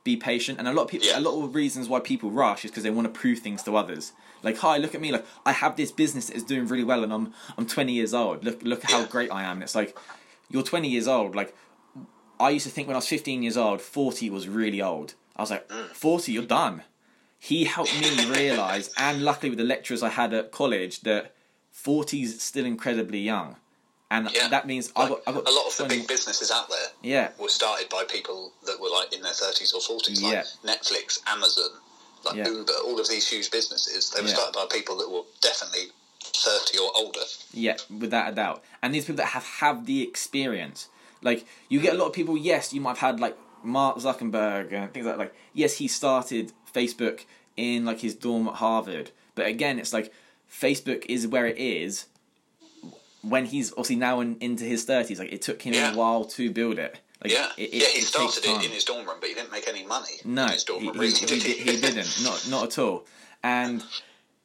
be 0.03 0.15
patient, 0.15 0.59
and 0.59 0.67
a 0.67 0.73
lot 0.73 0.83
of 0.83 0.87
people, 0.89 1.07
Yeah. 1.07 1.19
a 1.19 1.21
lot 1.21 1.41
of 1.43 1.55
reasons 1.55 1.89
why 1.89 1.99
people 1.99 2.29
rush 2.31 2.65
is 2.65 2.71
because 2.71 2.83
they 2.83 2.89
want 2.91 3.11
to 3.13 3.19
prove 3.19 3.39
things 3.39 3.63
to 3.63 3.75
others. 3.75 4.11
Like, 4.43 4.57
hi, 4.57 4.77
look 4.77 4.95
at 4.95 5.01
me, 5.01 5.11
like 5.11 5.25
I 5.45 5.51
have 5.51 5.75
this 5.75 5.91
business 5.91 6.27
that 6.27 6.35
is 6.35 6.43
doing 6.43 6.67
really 6.67 6.83
well, 6.83 7.03
and 7.03 7.11
I'm 7.13 7.33
I'm 7.57 7.65
20 7.65 7.91
years 7.93 8.13
old. 8.13 8.43
Look 8.43 8.61
look 8.63 8.83
how 8.83 9.05
great 9.05 9.31
I 9.31 9.43
am. 9.43 9.57
And 9.57 9.63
it's 9.63 9.75
like 9.75 9.97
you're 10.49 10.63
20 10.63 10.87
years 10.89 11.07
old. 11.07 11.35
Like 11.35 11.55
I 12.39 12.51
used 12.51 12.65
to 12.65 12.71
think 12.71 12.87
when 12.87 12.95
I 12.95 12.99
was 12.99 13.07
15 13.07 13.43
years 13.43 13.57
old, 13.57 13.81
40 13.81 14.29
was 14.29 14.47
really 14.47 14.81
old. 14.81 15.13
I 15.35 15.41
was 15.41 15.51
like, 15.51 15.67
Mm. 15.69 15.87
40, 15.89 16.31
you're 16.31 16.43
done. 16.45 16.83
He 17.37 17.63
helped 17.65 17.93
me 17.99 18.25
realize, 18.29 18.91
and 18.97 19.23
luckily 19.23 19.49
with 19.49 19.59
the 19.59 19.65
lecturers 19.65 20.03
I 20.03 20.09
had 20.09 20.33
at 20.33 20.51
college, 20.51 21.01
that 21.01 21.33
40's 21.73 22.41
still 22.41 22.65
incredibly 22.65 23.19
young. 23.19 23.55
And 24.11 24.29
Yeah. 24.31 24.47
that 24.47 24.65
means 24.65 24.91
I 24.95 25.01
Like, 25.01 25.09
got, 25.09 25.21
I 25.27 25.31
got 25.33 25.47
a 25.47 25.51
lot 25.51 25.67
of 25.67 25.77
the 25.77 25.85
big 25.85 26.07
businesses 26.07 26.49
out 26.49 26.67
there 26.69 26.87
yeah, 27.03 27.29
were 27.37 27.47
started 27.49 27.89
by 27.89 28.05
people 28.05 28.51
that 28.65 28.79
were 28.79 28.89
like 28.89 29.13
in 29.13 29.21
their 29.21 29.33
30s 29.33 29.73
or 29.73 29.81
40s, 29.81 30.21
like 30.21 30.33
Yeah. 30.33 30.43
Netflix, 30.65 31.19
Amazon, 31.27 31.69
like 32.25 32.35
Yeah. 32.35 32.47
Uber, 32.49 32.73
all 32.85 32.99
of 32.99 33.07
these 33.07 33.27
huge 33.29 33.51
businesses. 33.51 34.09
They 34.09 34.21
were 34.21 34.27
started 34.29 34.53
by 34.53 34.65
people 34.71 34.97
that 34.97 35.09
were 35.09 35.21
definitely 35.41 35.91
30 36.21 36.77
or 36.79 36.91
older. 36.95 37.21
Yeah, 37.53 37.77
without 37.99 38.31
a 38.31 38.35
doubt. 38.35 38.63
And 38.81 38.95
these 38.95 39.03
people 39.05 39.17
that 39.17 39.27
have 39.27 39.45
have 39.45 39.85
the 39.85 40.01
experience, 40.01 40.87
like 41.21 41.45
you 41.69 41.79
get 41.79 41.93
a 41.93 41.97
lot 41.97 42.07
of 42.07 42.13
people. 42.13 42.35
Yes, 42.35 42.73
you 42.73 42.81
might 42.81 42.97
have 42.97 43.11
had 43.11 43.19
like 43.19 43.37
Mark 43.63 43.97
Zuckerberg 43.97 44.73
and 44.73 44.91
things 44.93 45.05
like 45.05 45.15
that. 45.17 45.19
like. 45.19 45.35
Yes, 45.53 45.75
he 45.77 45.87
started 45.87 46.51
Facebook 46.73 47.25
in 47.55 47.85
like 47.85 47.99
his 47.99 48.15
dorm 48.15 48.47
at 48.47 48.55
Harvard, 48.55 49.11
but 49.35 49.45
again, 49.45 49.77
it's 49.79 49.93
like 49.93 50.11
Facebook 50.51 51.05
is 51.07 51.27
where 51.27 51.45
it 51.47 51.57
is 51.57 52.05
when 53.21 53.45
he's 53.45 53.71
obviously 53.71 53.95
now 53.97 54.19
in, 54.21 54.37
into 54.39 54.63
his 54.63 54.83
thirties. 54.85 55.19
Like 55.19 55.31
it 55.31 55.41
took 55.41 55.61
him 55.61 55.73
Yeah. 55.73 55.93
a 55.93 55.95
while 55.95 56.25
to 56.25 56.51
build 56.51 56.79
it. 56.79 56.99
Like, 57.23 57.33
yeah, 57.33 57.49
it, 57.57 57.63
it, 57.63 57.73
yeah. 57.73 57.87
He 57.87 57.99
it 57.99 58.03
started 58.05 58.45
it 58.45 58.65
in 58.65 58.71
his 58.71 58.85
dorm 58.85 59.05
room, 59.05 59.17
but 59.19 59.27
he 59.27 59.35
didn't 59.35 59.51
make 59.51 59.67
any 59.67 59.85
money. 59.85 60.13
No, 60.23 60.45
in 60.45 60.51
his 60.53 60.63
dorm 60.63 60.81
he, 60.81 60.87
room, 60.87 60.95
he, 60.95 60.99
really, 61.01 61.13
he, 61.13 61.25
did 61.25 61.43
did- 61.43 61.57
he 61.57 61.77
didn't. 61.81 62.23
Not 62.23 62.47
not 62.49 62.63
at 62.65 62.79
all. 62.79 63.05
And 63.43 63.83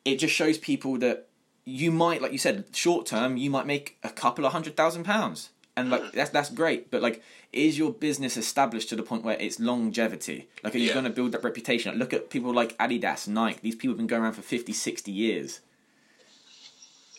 it 0.05 0.17
just 0.19 0.35
shows 0.35 0.59
people 0.59 0.99
that 0.99 1.29
you 1.65 1.91
might, 1.93 2.21
like 2.21 2.33
you 2.33 2.39
said, 2.39 2.65
short 2.75 3.07
term, 3.07 3.37
you 3.37 3.49
might 3.49 3.67
make 3.67 3.97
a 4.03 4.11
couple 4.11 4.45
of 4.45 4.53
hundred 4.53 4.77
thousand 4.77 5.05
pounds, 5.05 5.51
and 5.77 5.89
like 5.89 6.03
Mm-hmm. 6.03 6.17
that's 6.17 6.31
that's 6.31 6.51
great. 6.51 6.91
But 6.91 7.01
like, 7.01 7.23
is 7.53 7.79
your 7.79 7.93
business 7.93 8.37
established 8.37 8.89
to 8.89 8.97
the 8.97 9.05
point 9.05 9.23
where 9.23 9.37
it's 9.39 9.61
longevity? 9.61 10.49
Like, 10.65 10.75
are 10.75 10.79
you 10.79 10.89
Yeah. 10.89 10.95
going 10.95 11.05
to 11.05 11.11
build 11.11 11.31
that 11.33 11.45
reputation? 11.45 11.93
Like, 11.93 11.99
look 12.01 12.13
at 12.13 12.29
people 12.29 12.53
like 12.53 12.77
Adidas, 12.79 13.29
Nike. 13.29 13.61
These 13.63 13.77
people 13.77 13.91
have 13.93 13.99
been 13.99 14.09
going 14.09 14.23
around 14.23 14.33
for 14.33 14.43
50, 14.43 14.73
60 14.73 15.13
years. 15.13 15.61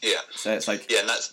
Yeah, 0.06 0.20
So 0.36 0.53
it's 0.53 0.68
like, 0.68 0.89
yeah, 0.91 0.99
and 1.01 1.10
that's 1.10 1.28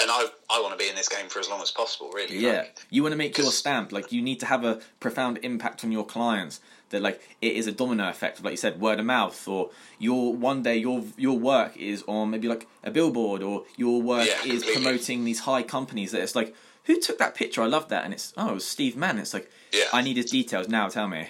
and 0.00 0.10
I 0.10 0.26
I 0.50 0.60
want 0.60 0.72
to 0.72 0.78
be 0.78 0.88
in 0.88 0.94
this 0.96 1.08
game 1.08 1.28
for 1.28 1.38
as 1.40 1.48
long 1.48 1.62
as 1.62 1.70
possible. 1.70 2.10
Really, 2.12 2.36
Yeah, 2.38 2.58
Like, 2.58 2.78
you 2.90 3.02
want 3.02 3.12
to 3.12 3.16
make 3.18 3.36
your 3.38 3.50
stamp. 3.52 3.92
Like 3.92 4.12
you 4.12 4.20
need 4.22 4.40
to 4.40 4.46
have 4.46 4.64
a 4.64 4.80
profound 5.00 5.38
impact 5.42 5.84
on 5.84 5.90
your 5.92 6.04
clients. 6.06 6.60
That 6.90 7.02
like 7.02 7.20
it 7.40 7.52
is 7.54 7.66
a 7.68 7.72
domino 7.72 8.08
effect, 8.08 8.42
like 8.42 8.50
you 8.50 8.56
said, 8.56 8.80
word 8.80 8.98
of 8.98 9.06
mouth, 9.06 9.46
or 9.46 9.70
your 10.00 10.34
one 10.34 10.62
day 10.64 10.76
your 10.76 11.04
your 11.16 11.38
work 11.38 11.76
is 11.76 12.02
on 12.08 12.30
maybe 12.30 12.48
like 12.48 12.66
a 12.82 12.90
billboard, 12.90 13.42
or 13.44 13.64
your 13.76 14.02
work 14.02 14.26
Yeah, 14.26 14.34
is 14.52 14.62
completely. 14.62 14.72
promoting 14.74 15.24
these 15.24 15.40
high 15.40 15.62
companies. 15.62 16.10
That 16.12 16.22
it's 16.22 16.34
like, 16.34 16.52
who 16.84 17.00
took 17.00 17.18
that 17.18 17.34
picture? 17.36 17.62
I 17.62 17.66
love 17.66 17.88
that, 17.90 18.04
and 18.04 18.12
it's 18.12 18.32
oh, 18.36 18.50
it 18.50 18.54
was 18.54 18.66
Steve 18.66 18.96
Mann. 18.96 19.18
It's 19.20 19.32
like, 19.34 19.48
Yeah. 19.72 19.84
I 19.92 20.02
need 20.02 20.16
his 20.16 20.30
details 20.32 20.68
now. 20.68 20.88
Tell 20.88 21.06
me. 21.06 21.28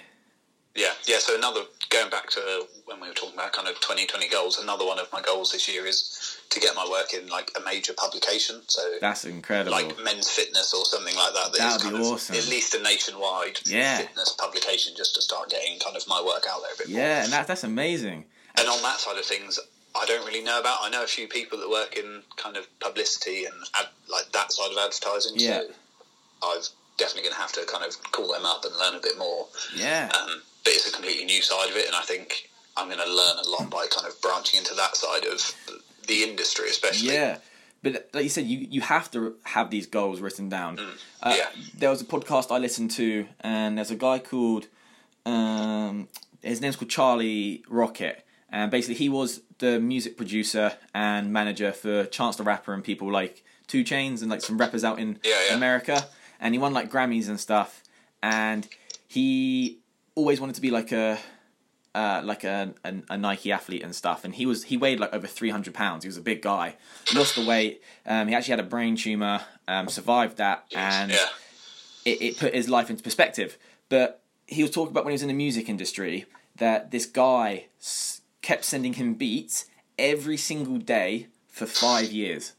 Yeah, 0.74 0.92
yeah. 1.06 1.18
So 1.18 1.36
another 1.36 1.62
going 1.90 2.08
back 2.10 2.30
to 2.30 2.66
when 2.86 3.00
we 3.00 3.08
were 3.08 3.14
talking 3.14 3.34
about 3.34 3.52
kind 3.52 3.68
of 3.68 3.74
2020 3.80 4.28
goals. 4.28 4.58
Another 4.58 4.86
one 4.86 4.98
of 4.98 5.08
my 5.12 5.20
goals 5.20 5.52
this 5.52 5.68
year 5.68 5.86
is 5.86 6.38
to 6.50 6.60
get 6.60 6.74
my 6.74 6.86
work 6.88 7.12
in 7.14 7.28
like 7.28 7.50
a 7.60 7.64
major 7.64 7.92
publication. 7.92 8.60
So 8.68 8.80
That's 9.00 9.24
incredible. 9.24 9.72
like 9.72 9.96
Men's 10.02 10.30
Fitness 10.30 10.72
or 10.72 10.84
something 10.84 11.14
like 11.16 11.32
that. 11.34 11.52
That 11.52 11.78
That'd 11.80 11.90
be 11.92 11.98
of 12.00 12.06
awesome. 12.06 12.36
At 12.36 12.46
least 12.48 12.74
a 12.74 12.82
nationwide 12.82 13.58
Yeah. 13.66 13.98
fitness 13.98 14.34
publication, 14.38 14.94
just 14.96 15.14
to 15.16 15.22
start 15.22 15.50
getting 15.50 15.78
kind 15.80 15.96
of 15.96 16.06
my 16.08 16.22
work 16.22 16.44
out 16.48 16.62
there 16.62 16.74
a 16.74 16.78
bit 16.78 16.88
more. 16.90 17.00
yeah, 17.00 17.24
and 17.24 17.32
that, 17.32 17.46
that's 17.46 17.64
amazing. 17.64 18.24
And 18.56 18.68
on 18.68 18.80
that 18.82 18.98
side 19.00 19.18
of 19.18 19.24
things, 19.24 19.58
I 19.94 20.04
don't 20.06 20.24
really 20.26 20.42
know 20.42 20.60
about. 20.60 20.78
I 20.82 20.90
know 20.90 21.02
a 21.02 21.06
few 21.08 21.26
people 21.26 21.58
that 21.58 21.68
work 21.68 21.96
in 21.96 22.22
kind 22.36 22.56
of 22.56 22.66
publicity 22.78 23.44
and 23.46 23.54
ad, 23.78 23.86
like 24.08 24.30
that 24.32 24.52
side 24.52 24.70
of 24.70 24.78
advertising. 24.78 25.32
Yeah. 25.36 25.62
So 25.62 25.68
I'm 26.44 26.60
definitely 26.98 27.22
going 27.22 27.34
to 27.34 27.40
have 27.40 27.52
to 27.52 27.64
kind 27.66 27.84
of 27.84 28.00
call 28.12 28.32
them 28.32 28.44
up 28.46 28.64
and 28.64 28.76
learn 28.76 28.94
a 28.94 29.00
bit 29.00 29.18
more. 29.18 29.48
Yeah, 29.74 30.10
Um, 30.14 30.42
but 30.64 30.72
it's 30.72 30.88
a 30.88 30.92
completely 30.92 31.24
new 31.24 31.42
side 31.42 31.70
of 31.70 31.76
it, 31.76 31.86
and 31.86 31.94
I 31.96 32.02
think 32.02 32.48
I'm 32.76 32.86
going 32.88 32.98
to 32.98 33.04
learn 33.12 33.36
a 33.44 33.48
lot 33.48 33.70
by 33.70 33.86
kind 33.90 34.06
of 34.06 34.20
branching 34.20 34.58
into 34.58 34.74
that 34.74 34.96
side 34.96 35.24
of 35.24 35.54
the 36.06 36.22
industry, 36.22 36.68
especially. 36.70 37.12
Yeah, 37.14 37.38
but 37.82 38.08
like 38.12 38.24
you 38.24 38.28
said, 38.30 38.46
you, 38.46 38.66
you 38.70 38.80
have 38.82 39.10
to 39.12 39.36
have 39.44 39.70
these 39.70 39.86
goals 39.86 40.20
written 40.20 40.48
down. 40.48 40.78
Uh, 40.78 41.32
Mm. 41.32 41.36
yeah. 41.36 41.48
There 41.78 41.90
was 41.90 42.00
a 42.00 42.04
podcast 42.04 42.50
I 42.54 42.58
listened 42.58 42.90
to, 42.92 43.26
and 43.40 43.76
there's 43.78 43.90
a 43.90 43.96
guy 43.96 44.18
called, 44.18 44.66
um, 45.26 46.08
his 46.42 46.60
name's 46.60 46.76
called 46.76 46.90
Charlie 46.90 47.62
Rocket, 47.68 48.24
and 48.50 48.70
basically 48.70 48.94
he 48.96 49.08
was 49.08 49.42
the 49.58 49.78
music 49.78 50.16
producer 50.16 50.72
and 50.94 51.32
manager 51.32 51.72
for 51.72 52.04
Chance 52.06 52.36
the 52.36 52.42
Rapper 52.42 52.72
and 52.72 52.82
people 52.82 53.10
like 53.12 53.44
2 53.68 53.84
Chainz 53.84 54.22
and 54.22 54.30
like 54.30 54.40
some 54.40 54.56
rappers 54.58 54.82
out 54.84 54.98
in 54.98 55.18
Yeah, 55.22 55.34
yeah. 55.48 55.54
America, 55.54 56.06
and 56.40 56.54
he 56.54 56.58
won 56.58 56.72
like 56.72 56.90
Grammys 56.90 57.28
and 57.28 57.38
stuff, 57.38 57.82
and 58.22 58.66
he 59.06 59.78
always 60.14 60.40
wanted 60.40 60.54
to 60.56 60.60
be 60.60 60.70
like 60.70 60.92
a 60.92 61.18
uh, 61.94 62.20
like 62.24 62.44
a, 62.44 62.74
a 62.84 62.94
a 63.10 63.16
Nike 63.16 63.52
athlete 63.52 63.82
and 63.82 63.94
stuff, 63.94 64.24
and 64.24 64.34
he 64.34 64.46
was 64.46 64.64
he 64.64 64.76
weighed 64.76 65.00
like 65.00 65.12
over 65.12 65.26
three 65.26 65.50
hundred 65.50 65.74
pounds. 65.74 66.04
He 66.04 66.08
was 66.08 66.16
a 66.16 66.22
big 66.22 66.42
guy. 66.42 66.76
Lost 67.14 67.34
the 67.36 67.44
weight. 67.44 67.82
Um, 68.06 68.28
he 68.28 68.34
actually 68.34 68.52
had 68.52 68.60
a 68.60 68.64
brain 68.64 68.96
tumor. 68.96 69.40
Um, 69.66 69.88
survived 69.88 70.38
that, 70.38 70.64
and 70.74 71.10
yeah. 71.12 71.26
it, 72.04 72.22
it 72.22 72.38
put 72.38 72.54
his 72.54 72.68
life 72.68 72.90
into 72.90 73.02
perspective. 73.02 73.58
But 73.88 74.22
he 74.46 74.62
was 74.62 74.70
talking 74.70 74.90
about 74.90 75.04
when 75.04 75.12
he 75.12 75.14
was 75.14 75.22
in 75.22 75.28
the 75.28 75.34
music 75.34 75.68
industry 75.68 76.26
that 76.56 76.90
this 76.90 77.06
guy 77.06 77.66
s- 77.80 78.20
kept 78.42 78.64
sending 78.64 78.94
him 78.94 79.14
beats 79.14 79.66
every 79.98 80.36
single 80.36 80.78
day 80.78 81.28
for 81.48 81.66
five 81.66 82.12
years. 82.12 82.52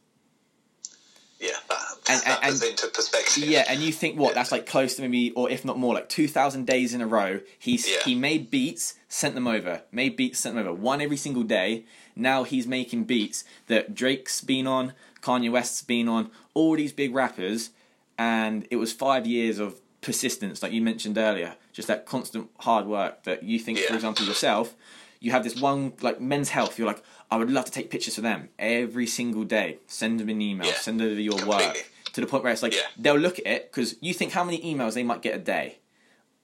Yeah, 1.42 1.50
uh, 1.70 1.76
that, 2.06 2.10
And- 2.10 2.22
that 2.24 2.40
and- 2.44 2.64
into 2.64 2.88
perspective. 2.88 3.44
Yeah, 3.46 3.66
and 3.68 3.82
you 3.82 3.92
think 3.92 4.18
what? 4.18 4.36
That's 4.36 4.52
like 4.52 4.66
close 4.68 4.96
to 4.96 5.02
maybe, 5.02 5.32
or 5.32 5.50
if 5.50 5.66
not 5.66 5.78
more, 5.78 5.94
like 5.96 6.08
two 6.08 6.28
thousand 6.28 6.68
days 6.68 6.94
in 6.94 7.02
a 7.02 7.08
row. 7.08 7.40
He's 7.58 7.90
Yeah. 7.90 7.98
he 8.06 8.14
made 8.16 8.52
beats, 8.52 8.94
sent 9.10 9.34
them 9.36 9.48
over, 9.48 9.82
made 9.92 10.16
beats, 10.16 10.40
sent 10.40 10.56
them 10.56 10.66
over, 10.68 10.74
one 10.74 11.02
every 11.02 11.18
single 11.18 11.44
day. 11.44 11.86
Now 12.16 12.44
he's 12.44 12.68
making 12.68 13.06
beats 13.06 13.44
that 13.68 13.96
Drake's 13.96 14.42
been 14.42 14.68
on, 14.68 14.94
Kanye 15.22 15.52
West's 15.52 15.82
been 15.82 16.08
on, 16.08 16.30
all 16.54 16.76
these 16.76 16.92
big 16.94 17.14
rappers, 17.16 17.72
and 18.20 18.68
it 18.70 18.76
was 18.76 18.92
five 18.94 19.26
years 19.26 19.58
of 19.60 19.80
persistence, 20.02 20.62
like 20.62 20.72
you 20.74 20.82
mentioned 20.82 21.18
earlier, 21.18 21.56
just 21.74 21.88
that 21.88 22.06
constant 22.06 22.50
hard 22.60 22.86
work 22.86 23.24
that 23.24 23.44
you 23.44 23.58
think, 23.60 23.80
for 23.80 23.96
example, 23.96 24.26
yourself. 24.26 24.76
You 25.20 25.32
have 25.32 25.44
this 25.44 25.56
one 25.56 25.94
like 26.02 26.20
men's 26.20 26.50
health. 26.50 26.78
You're 26.80 26.88
like, 26.88 27.04
I 27.32 27.38
would 27.38 27.50
love 27.50 27.66
to 27.66 27.72
take 27.72 27.90
pictures 27.90 28.16
for 28.16 28.22
them 28.22 28.50
every 28.60 29.08
single 29.08 29.44
day. 29.46 29.78
Send 29.88 30.20
them 30.20 30.30
an 30.30 30.42
email. 30.42 30.68
Yeah, 30.68 30.74
Send 30.76 31.02
over 31.02 31.20
your 31.20 31.38
completely. 31.38 31.66
work 31.66 31.90
to 32.14 32.22
the 32.22 32.28
point 32.28 32.44
where 32.44 32.52
it's 32.52 32.62
like 32.62 32.74
Yeah. 32.74 32.82
they'll 32.98 33.16
look 33.18 33.40
at 33.40 33.48
it 33.48 33.72
because 33.72 33.96
you 34.02 34.14
think 34.14 34.34
how 34.34 34.44
many 34.44 34.60
emails 34.62 34.94
they 34.96 35.04
might 35.04 35.22
get 35.22 35.34
a 35.36 35.40
day. 35.40 35.78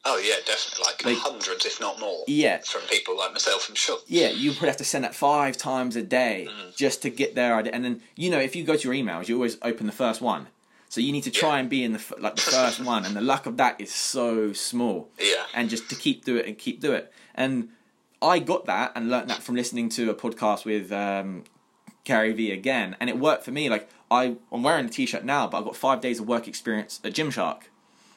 Oh 0.05 0.17
yeah, 0.17 0.35
definitely. 0.45 0.83
Like, 0.85 1.05
Like- 1.05 1.17
hundreds, 1.17 1.65
if 1.65 1.81
not 1.81 1.99
more. 1.99 2.23
Yeah. 2.27 2.59
From 2.59 2.81
people 2.83 3.17
like 3.17 3.33
myself, 3.33 3.67
I'm 3.67 3.75
sure. 3.75 3.99
Yeah, 4.07 4.29
you 4.29 4.51
probably 4.51 4.69
have 4.69 4.77
to 4.77 4.85
send 4.85 5.03
that 5.03 5.13
five 5.13 5.57
times 5.57 5.97
a 5.97 6.03
day 6.03 6.47
Mm. 6.49 6.75
just 6.77 7.01
to 7.01 7.09
get 7.09 7.35
their 7.35 7.55
idea. 7.55 7.73
And 7.73 7.83
then 7.83 8.01
you 8.15 8.29
know 8.29 8.39
if 8.39 8.55
you 8.55 8.63
go 8.63 8.77
to 8.77 8.83
your 8.87 8.93
emails, 8.93 9.27
you 9.27 9.35
always 9.35 9.57
open 9.61 9.85
the 9.87 9.91
first 9.91 10.21
one. 10.21 10.47
So 10.87 11.01
you 11.01 11.11
need 11.11 11.23
to 11.25 11.31
try 11.31 11.55
Yeah. 11.55 11.59
and 11.61 11.69
be 11.69 11.83
in 11.83 11.91
the 11.91 12.01
like 12.17 12.37
the 12.37 12.41
first 12.41 12.79
one, 12.93 13.03
and 13.03 13.13
the 13.13 13.21
luck 13.21 13.45
of 13.45 13.57
that 13.57 13.81
is 13.81 13.93
so 13.93 14.53
small. 14.53 15.09
Yeah. 15.19 15.43
And 15.53 15.69
just 15.69 15.89
to 15.89 15.95
keep 15.95 16.23
do 16.23 16.37
it 16.37 16.45
and 16.45 16.57
keep 16.57 16.79
do 16.79 16.93
it. 16.93 17.11
And 17.35 17.69
I 18.21 18.39
got 18.39 18.65
that 18.65 18.91
and 18.95 19.09
learnt 19.09 19.27
that 19.27 19.43
from 19.43 19.55
listening 19.55 19.89
to 19.89 20.09
a 20.09 20.15
podcast 20.15 20.65
with 20.65 20.91
um, 20.91 21.43
Gary 22.03 22.33
V 22.33 22.51
again, 22.51 22.95
and 22.99 23.09
it 23.09 23.17
worked 23.19 23.43
for 23.43 23.51
me. 23.51 23.69
Like 23.69 23.89
I, 24.09 24.37
I'm 24.51 24.63
wearing 24.63 24.87
the 24.87 24.91
t-shirt 24.93 25.23
now, 25.23 25.47
but 25.47 25.59
I've 25.59 25.65
got 25.65 25.75
five 25.75 26.01
days 26.01 26.19
of 26.19 26.27
work 26.27 26.47
experience 26.47 26.99
at 27.03 27.13
Gymshark. 27.13 27.63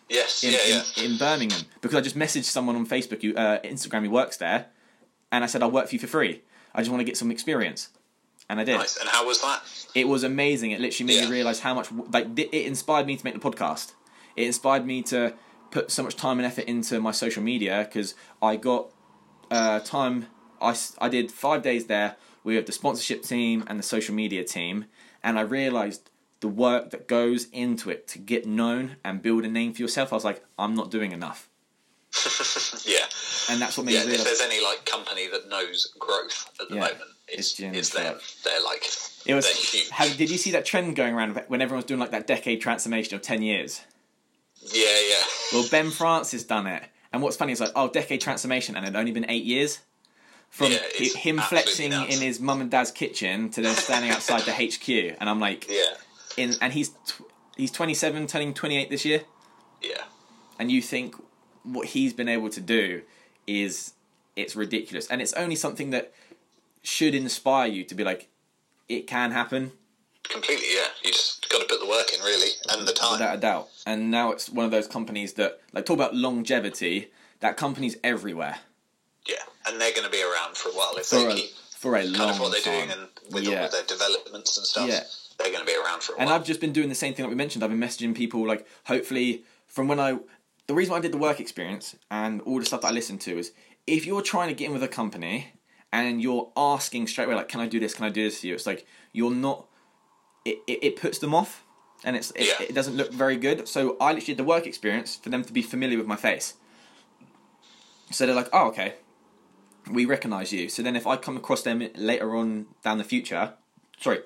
Yes. 0.08 0.42
in, 0.42 0.52
yeah. 0.52 0.58
in, 0.58 0.82
Yeah. 0.96 1.04
in 1.12 1.18
Birmingham 1.18 1.60
because 1.82 1.96
I 1.96 2.00
just 2.00 2.16
messaged 2.18 2.44
someone 2.44 2.74
on 2.76 2.86
Facebook, 2.86 3.22
who, 3.22 3.34
uh, 3.36 3.60
Instagram, 3.62 4.04
who 4.04 4.10
works 4.10 4.36
there, 4.38 4.66
and 5.30 5.44
I 5.44 5.46
said 5.46 5.62
I'll 5.62 5.70
work 5.70 5.88
for 5.88 5.94
you 5.94 6.00
for 6.00 6.06
free. 6.08 6.42
I 6.74 6.80
just 6.80 6.90
want 6.90 7.00
to 7.00 7.04
get 7.04 7.16
some 7.16 7.30
experience, 7.30 7.90
and 8.48 8.58
I 8.60 8.64
did. 8.64 8.76
Nice. 8.78 8.96
And 8.96 9.08
how 9.08 9.26
was 9.26 9.40
that? 9.42 9.62
It 9.94 10.08
was 10.08 10.22
amazing. 10.24 10.70
It 10.70 10.80
literally 10.80 11.06
made 11.12 11.20
Yeah. 11.22 11.26
me 11.26 11.32
realize 11.32 11.60
how 11.60 11.74
much 11.74 11.88
like 12.12 12.26
it 12.38 12.52
inspired 12.66 13.06
me 13.06 13.16
to 13.16 13.24
make 13.24 13.34
the 13.34 13.40
podcast. 13.40 13.92
It 14.36 14.46
inspired 14.46 14.86
me 14.86 15.02
to 15.02 15.34
put 15.70 15.90
so 15.90 16.02
much 16.02 16.16
time 16.16 16.38
and 16.38 16.46
effort 16.46 16.64
into 16.64 17.00
my 17.00 17.10
social 17.12 17.42
media 17.42 17.84
because 17.88 18.14
I 18.40 18.56
got 18.56 18.90
uh, 19.50 19.80
time. 19.80 20.26
I 20.62 21.08
did 21.08 21.32
five 21.32 21.62
days 21.62 21.86
there 21.86 22.16
with 22.44 22.66
the 22.66 22.72
sponsorship 22.72 23.22
team 23.22 23.64
and 23.66 23.78
the 23.78 23.82
social 23.82 24.14
media 24.14 24.44
team, 24.44 24.84
and 25.22 25.38
I 25.38 25.42
realized 25.42 26.10
the 26.40 26.48
work 26.48 26.90
that 26.90 27.06
goes 27.08 27.48
into 27.50 27.90
it 27.90 28.06
to 28.08 28.18
get 28.18 28.46
known 28.46 28.96
and 29.04 29.22
build 29.22 29.44
a 29.44 29.48
name 29.48 29.72
for 29.72 29.80
yourself. 29.82 30.12
I 30.12 30.16
was 30.16 30.24
like, 30.24 30.44
I'm 30.58 30.74
not 30.74 30.90
doing 30.90 31.12
enough, 31.12 31.48
Yeah. 32.86 33.04
and 33.50 33.60
that's 33.60 33.76
what 33.76 33.86
made 33.86 33.94
Yeah. 33.94 34.04
me 34.06 34.14
If 34.14 34.24
there's 34.24 34.40
any 34.40 34.62
like 34.62 34.84
company 34.84 35.28
that 35.28 35.48
knows 35.48 35.92
growth 35.98 36.50
at 36.60 36.68
the 36.68 36.74
Yeah, 36.76 36.80
moment, 36.82 37.00
it's 37.28 37.58
it's 37.58 37.76
it's 37.76 37.90
them. 37.90 38.18
They're 38.44 38.62
like 38.62 38.84
It 39.26 39.34
was. 39.34 39.46
huge. 39.48 39.88
How, 39.90 40.06
did 40.08 40.30
you 40.30 40.38
see 40.38 40.50
that 40.52 40.64
trend 40.64 40.96
going 40.96 41.14
around 41.14 41.42
when 41.48 41.60
everyone 41.62 41.78
was 41.78 41.84
doing 41.86 42.00
like 42.00 42.10
that 42.10 42.26
decade 42.26 42.60
transformation 42.60 43.14
of 43.14 43.22
ten 43.22 43.42
years? 43.42 43.80
yeah. 44.62 44.84
Yeah. 45.08 45.22
Well, 45.52 45.66
Ben 45.70 45.90
Francis 45.90 46.44
done 46.44 46.66
it, 46.66 46.82
and 47.12 47.22
what's 47.22 47.36
funny 47.36 47.52
is 47.52 47.60
like, 47.60 47.72
oh, 47.76 47.88
decade 47.88 48.20
transformation, 48.20 48.76
and 48.76 48.84
it'd 48.84 48.96
only 48.96 49.12
been 49.12 49.26
eight 49.28 49.44
years. 49.44 49.80
From 50.50 50.72
Yeah, 50.72 50.78
hi- 50.98 51.18
him 51.18 51.38
flexing 51.38 51.90
nuts. 51.90 52.16
in 52.16 52.20
his 52.22 52.40
mum 52.40 52.60
and 52.60 52.68
dad's 52.70 52.90
kitchen 52.90 53.50
to 53.50 53.62
then 53.62 53.74
standing 53.76 54.10
outside 54.10 54.42
the 54.42 54.52
HQ, 54.52 55.16
and 55.20 55.30
I'm 55.30 55.38
like, 55.38 55.68
Yeah. 55.70 55.94
in, 56.36 56.54
and 56.60 56.72
he's 56.72 56.88
tw- 57.06 57.22
he's 57.56 57.70
27, 57.70 58.26
turning 58.26 58.52
28 58.52 58.90
this 58.90 59.04
year, 59.04 59.22
Yeah. 59.80 60.02
and 60.58 60.70
you 60.72 60.82
think 60.82 61.14
what 61.62 61.88
he's 61.88 62.12
been 62.12 62.28
able 62.28 62.48
to 62.50 62.60
do 62.60 63.02
is 63.46 63.92
it's 64.34 64.56
ridiculous, 64.56 65.06
and 65.06 65.22
it's 65.22 65.32
only 65.34 65.54
something 65.54 65.90
that 65.90 66.12
should 66.82 67.14
inspire 67.14 67.68
you 67.68 67.84
to 67.84 67.94
be 67.94 68.02
like, 68.02 68.28
it 68.88 69.06
can 69.06 69.30
happen 69.30 69.70
Completely. 70.30 70.66
Yeah. 70.74 70.86
You 71.04 71.10
just 71.12 71.48
got 71.48 71.58
to 71.60 71.66
put 71.66 71.80
the 71.80 71.86
work 71.88 72.12
in, 72.14 72.20
really, 72.22 72.50
and 72.70 72.86
the 72.86 72.92
time. 72.92 73.12
without 73.12 73.34
a 73.36 73.40
doubt. 73.40 73.68
And 73.86 74.10
now 74.10 74.30
it's 74.32 74.48
one 74.48 74.64
of 74.64 74.70
those 74.70 74.86
companies 74.86 75.34
that 75.34 75.60
like 75.72 75.86
talk 75.86 75.94
about 75.96 76.14
longevity. 76.14 77.10
That 77.40 77.56
company's 77.56 77.96
everywhere. 78.04 78.58
Yeah. 79.26 79.36
And 79.66 79.80
they're 79.80 79.92
going 79.92 80.04
to 80.04 80.10
be 80.10 80.22
around 80.22 80.56
for 80.56 80.68
a 80.68 80.72
while 80.72 80.94
if 80.96 81.06
for 81.06 81.16
they 81.16 81.26
a, 81.26 81.34
keep 81.34 81.50
for 81.76 81.96
a 81.96 82.02
kind 82.02 82.16
long 82.16 82.30
of 82.30 82.40
what 82.40 82.52
they're 82.52 82.60
time. 82.60 82.88
doing 82.88 82.98
and 82.98 83.32
with 83.34 83.44
Yeah. 83.44 83.60
all 83.60 83.64
of 83.66 83.72
their 83.72 83.82
developments 83.84 84.56
and 84.58 84.66
stuff. 84.66 84.88
Yeah. 84.88 85.00
They're 85.38 85.52
going 85.52 85.64
to 85.66 85.72
be 85.72 85.74
around 85.76 86.02
for 86.02 86.14
a 86.14 86.18
and 86.18 86.26
while. 86.26 86.36
I've 86.38 86.44
just 86.44 86.60
been 86.60 86.72
doing 86.72 86.88
the 86.90 86.94
same 86.94 87.14
thing 87.14 87.24
that 87.24 87.30
we 87.30 87.34
mentioned. 87.34 87.64
I've 87.64 87.70
been 87.70 87.80
messaging 87.80 88.14
people 88.14 88.46
like, 88.46 88.66
hopefully, 88.84 89.44
from 89.66 89.88
when 89.88 89.98
I, 89.98 90.18
the 90.66 90.74
reason 90.74 90.92
why 90.92 90.98
I 90.98 91.00
did 91.00 91.12
the 91.12 91.18
work 91.18 91.40
experience 91.40 91.96
and 92.10 92.42
all 92.42 92.58
the 92.58 92.66
stuff 92.66 92.82
that 92.82 92.88
I 92.88 92.92
listened 92.92 93.22
to 93.22 93.38
is, 93.38 93.52
if 93.86 94.04
you're 94.06 94.22
trying 94.22 94.48
to 94.48 94.54
get 94.54 94.66
in 94.66 94.72
with 94.74 94.82
a 94.82 94.88
company 94.88 95.54
and 95.92 96.20
you're 96.20 96.52
asking 96.56 97.06
straight 97.06 97.24
away 97.24 97.34
like, 97.36 97.48
can 97.48 97.60
I 97.60 97.66
do 97.66 97.80
this? 97.80 97.94
Can 97.94 98.04
I 98.04 98.10
do 98.10 98.22
this 98.24 98.40
for 98.40 98.46
you? 98.48 98.54
It's 98.54 98.66
like 98.66 98.86
you're 99.12 99.30
not. 99.34 99.66
It, 100.44 100.58
it, 100.66 100.78
it 100.82 100.96
puts 100.96 101.18
them 101.18 101.34
off 101.34 101.64
and 102.04 102.16
it's 102.16 102.30
it, 102.32 102.46
Yeah. 102.46 102.66
it 102.68 102.74
doesn't 102.74 102.96
look 102.96 103.12
very 103.12 103.36
good. 103.36 103.68
So 103.68 103.96
I 104.00 104.12
literally 104.12 104.26
did 104.26 104.36
the 104.38 104.44
work 104.44 104.66
experience 104.66 105.16
for 105.16 105.28
them 105.28 105.44
to 105.44 105.52
be 105.52 105.62
familiar 105.62 105.98
with 105.98 106.06
my 106.06 106.16
face. 106.16 106.54
So 108.10 108.26
they're 108.26 108.34
like, 108.34 108.48
oh 108.52 108.68
okay, 108.68 108.94
we 109.90 110.04
recognise 110.04 110.52
you. 110.52 110.68
So 110.68 110.82
then 110.82 110.96
if 110.96 111.06
I 111.06 111.16
come 111.16 111.36
across 111.36 111.62
them 111.62 111.86
later 111.94 112.34
on 112.36 112.66
down 112.82 112.98
the 112.98 113.04
future, 113.04 113.54
sorry, 114.00 114.20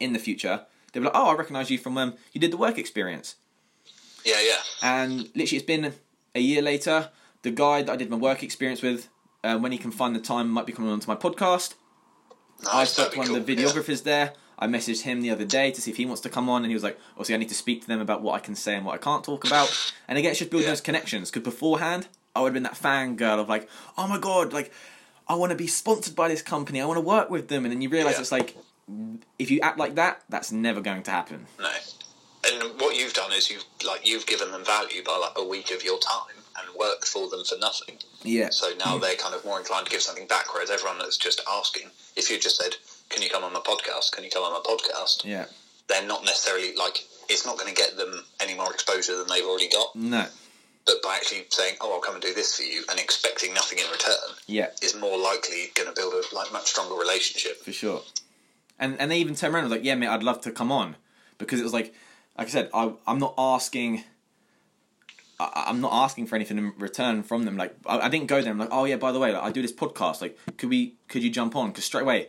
in 0.00 0.12
the 0.12 0.18
future, 0.18 0.66
they'll 0.92 1.02
be 1.02 1.06
like, 1.06 1.16
oh 1.16 1.30
I 1.30 1.34
recognise 1.34 1.70
you 1.70 1.78
from 1.78 1.94
when 1.94 2.14
you 2.32 2.40
did 2.40 2.52
the 2.52 2.56
work 2.56 2.78
experience. 2.78 3.36
Yeah, 4.24 4.40
yeah. 4.40 4.58
And 4.82 5.22
literally, 5.34 5.56
it's 5.56 5.66
been 5.66 5.92
a 6.34 6.40
year 6.40 6.62
later. 6.62 7.10
The 7.42 7.50
guy 7.50 7.82
that 7.82 7.90
I 7.92 7.96
did 7.96 8.08
my 8.08 8.16
work 8.16 8.44
experience 8.44 8.80
with, 8.80 9.08
uh, 9.42 9.58
when 9.58 9.72
he 9.72 9.78
can 9.78 9.90
find 9.90 10.14
the 10.14 10.20
time, 10.20 10.48
might 10.48 10.64
be 10.64 10.72
coming 10.72 10.92
onto 10.92 11.08
my 11.08 11.16
podcast. 11.16 11.74
I 12.70 12.78
Nice, 12.82 12.94
to 12.94 13.10
be 13.10 13.18
one 13.18 13.26
of 13.26 13.34
the 13.34 13.40
cool, 13.54 13.62
yeah. 13.64 13.68
videographers 13.68 14.04
there. 14.04 14.34
I 14.62 14.66
messaged 14.68 15.02
him 15.02 15.22
the 15.22 15.30
other 15.30 15.44
day 15.44 15.70
to 15.72 15.80
see 15.80 15.90
if 15.90 15.96
he 15.96 16.06
wants 16.06 16.20
to 16.22 16.28
come 16.28 16.48
on, 16.48 16.62
and 16.62 16.70
he 16.70 16.74
was 16.74 16.84
like, 16.84 16.98
"Obviously, 17.12 17.34
I 17.34 17.38
need 17.38 17.48
to 17.48 17.54
speak 17.54 17.82
to 17.82 17.88
them 17.88 18.00
about 18.00 18.22
what 18.22 18.34
I 18.34 18.38
can 18.38 18.54
say 18.54 18.76
and 18.76 18.86
what 18.86 18.94
I 18.94 18.98
can't 18.98 19.24
talk 19.24 19.44
about." 19.44 19.68
And 20.06 20.18
again, 20.18 20.30
it's 20.30 20.38
just 20.38 20.50
building 20.50 20.66
Yeah. 20.68 20.72
those 20.72 20.80
connections. 20.80 21.30
Because 21.30 21.42
beforehand, 21.42 22.06
I 22.36 22.40
would 22.40 22.48
have 22.48 22.54
been 22.54 22.62
that 22.62 22.74
fangirl 22.80 23.40
of 23.40 23.48
like, 23.48 23.68
"Oh 23.98 24.06
my 24.06 24.18
god, 24.18 24.52
like, 24.52 24.72
I 25.28 25.34
want 25.34 25.50
to 25.50 25.56
be 25.56 25.66
sponsored 25.66 26.14
by 26.14 26.28
this 26.28 26.42
company. 26.42 26.80
I 26.80 26.84
want 26.84 26.96
to 26.98 27.00
work 27.16 27.28
with 27.28 27.48
them." 27.48 27.64
And 27.64 27.72
then 27.72 27.82
you 27.82 27.88
realize 27.88 28.14
Yeah. 28.14 28.20
it's 28.20 28.32
like, 28.32 28.56
if 29.38 29.50
you 29.50 29.58
act 29.60 29.78
like 29.78 29.96
that, 29.96 30.22
that's 30.28 30.52
never 30.52 30.80
going 30.80 31.02
to 31.04 31.10
happen. 31.10 31.46
No. 31.58 31.70
And 32.44 32.80
what 32.80 32.96
you've 32.96 33.14
done 33.14 33.32
is 33.32 33.50
you've 33.50 33.64
like 33.84 34.06
you've 34.06 34.26
given 34.26 34.50
them 34.52 34.64
value 34.64 35.02
by 35.02 35.16
like 35.16 35.32
a 35.36 35.44
week 35.44 35.70
of 35.70 35.82
your 35.84 35.98
time 35.98 36.36
and 36.58 36.74
worked 36.76 37.06
for 37.08 37.28
them 37.30 37.44
for 37.44 37.56
nothing. 37.58 37.98
Yeah. 38.22 38.50
So 38.50 38.74
now 38.84 38.98
they're 38.98 39.16
kind 39.16 39.34
of 39.34 39.44
more 39.44 39.58
inclined 39.58 39.86
to 39.86 39.92
give 39.92 40.02
something 40.02 40.26
back, 40.26 40.52
whereas 40.52 40.70
everyone 40.70 40.98
that's 40.98 41.16
just 41.16 41.40
asking, 41.50 41.90
if 42.16 42.30
you 42.30 42.38
just 42.38 42.56
said, 42.56 42.76
"Can 43.12 43.22
you 43.22 43.30
come 43.30 43.44
on 43.44 43.52
my 43.52 43.60
podcast? 43.60 44.12
Can 44.12 44.24
you 44.24 44.30
come 44.30 44.42
on 44.42 44.52
my 44.52 44.60
podcast?" 44.60 45.24
Yeah. 45.24 45.46
They're 45.88 46.06
not 46.06 46.24
necessarily 46.24 46.74
like 46.74 47.04
it's 47.28 47.46
not 47.46 47.56
going 47.58 47.68
to 47.72 47.74
get 47.74 47.96
them 47.96 48.24
any 48.40 48.54
more 48.54 48.72
exposure 48.72 49.16
than 49.16 49.26
they've 49.28 49.44
already 49.44 49.68
got. 49.68 49.94
No. 49.94 50.26
But 50.84 50.96
by 51.02 51.14
actually 51.16 51.46
saying, 51.50 51.76
"Oh, 51.80 51.92
I'll 51.94 52.00
come 52.00 52.14
and 52.14 52.22
do 52.22 52.34
this 52.34 52.56
for 52.56 52.62
you," 52.64 52.82
and 52.90 52.98
expecting 52.98 53.54
nothing 53.54 53.78
in 53.78 53.88
return, 53.90 54.36
Yeah. 54.46 54.70
is 54.82 54.96
more 54.96 55.16
likely 55.18 55.70
going 55.74 55.88
to 55.88 55.94
build 55.94 56.12
a 56.14 56.34
like 56.34 56.52
much 56.52 56.66
stronger 56.66 56.94
relationship. 56.94 57.62
for 57.64 57.72
sure. 57.72 58.02
And 58.78 58.98
and 59.00 59.10
they 59.10 59.18
even 59.18 59.34
turned 59.36 59.54
around 59.54 59.64
and 59.64 59.70
was 59.70 59.78
like, 59.78 59.86
yeah, 59.86 59.94
mate, 59.94 60.08
I'd 60.08 60.24
love 60.24 60.40
to 60.42 60.50
come 60.50 60.72
on 60.72 60.96
because 61.38 61.60
it 61.60 61.62
was 61.62 61.72
like, 61.72 61.94
like 62.36 62.48
I 62.48 62.50
said, 62.50 62.70
I 62.74 62.92
I'm 63.06 63.18
not 63.20 63.34
asking. 63.38 64.02
I, 65.38 65.64
I'm 65.68 65.80
not 65.80 65.92
asking 65.92 66.26
for 66.26 66.34
anything 66.36 66.58
in 66.58 66.72
return 66.78 67.22
from 67.22 67.44
them. 67.44 67.56
Like 67.56 67.76
I, 67.86 68.00
I 68.00 68.08
didn't 68.08 68.26
go 68.26 68.40
there. 68.42 68.50
I'm 68.50 68.58
like, 68.58 68.70
oh 68.72 68.84
yeah, 68.84 68.96
by 68.96 69.12
the 69.12 69.18
way, 69.20 69.32
like, 69.32 69.42
I 69.42 69.50
do 69.52 69.62
this 69.62 69.72
podcast. 69.72 70.20
Like, 70.20 70.36
could 70.56 70.68
we? 70.68 70.94
Could 71.08 71.22
you 71.22 71.30
jump 71.30 71.54
on? 71.54 71.68
Because 71.70 71.84
straight 71.84 72.02
away, 72.02 72.28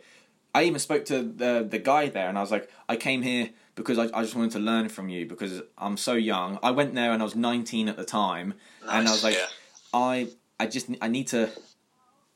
I 0.53 0.63
even 0.63 0.79
spoke 0.79 1.05
to 1.05 1.23
the 1.23 1.65
the 1.67 1.79
guy 1.79 2.09
there, 2.09 2.29
and 2.29 2.37
I 2.37 2.41
was 2.41 2.51
like, 2.51 2.69
I 2.87 2.95
came 2.95 3.21
here 3.21 3.49
because 3.75 3.97
I, 3.97 4.03
I 4.13 4.21
just 4.21 4.35
wanted 4.35 4.51
to 4.51 4.59
learn 4.59 4.89
from 4.89 5.09
you 5.09 5.25
because 5.25 5.61
I'm 5.77 5.97
so 5.97 6.13
young. 6.13 6.59
I 6.61 6.71
went 6.71 6.93
there 6.93 7.11
and 7.11 7.21
I 7.21 7.25
was 7.25 7.35
19 7.35 7.89
at 7.89 7.97
the 7.97 8.05
time, 8.05 8.53
and 8.87 9.07
I 9.07 9.11
was 9.11 9.23
like, 9.23 9.35
yeah. 9.35 9.47
I 9.93 10.27
I 10.59 10.67
just 10.67 10.89
I 11.01 11.07
need 11.07 11.27
to 11.29 11.49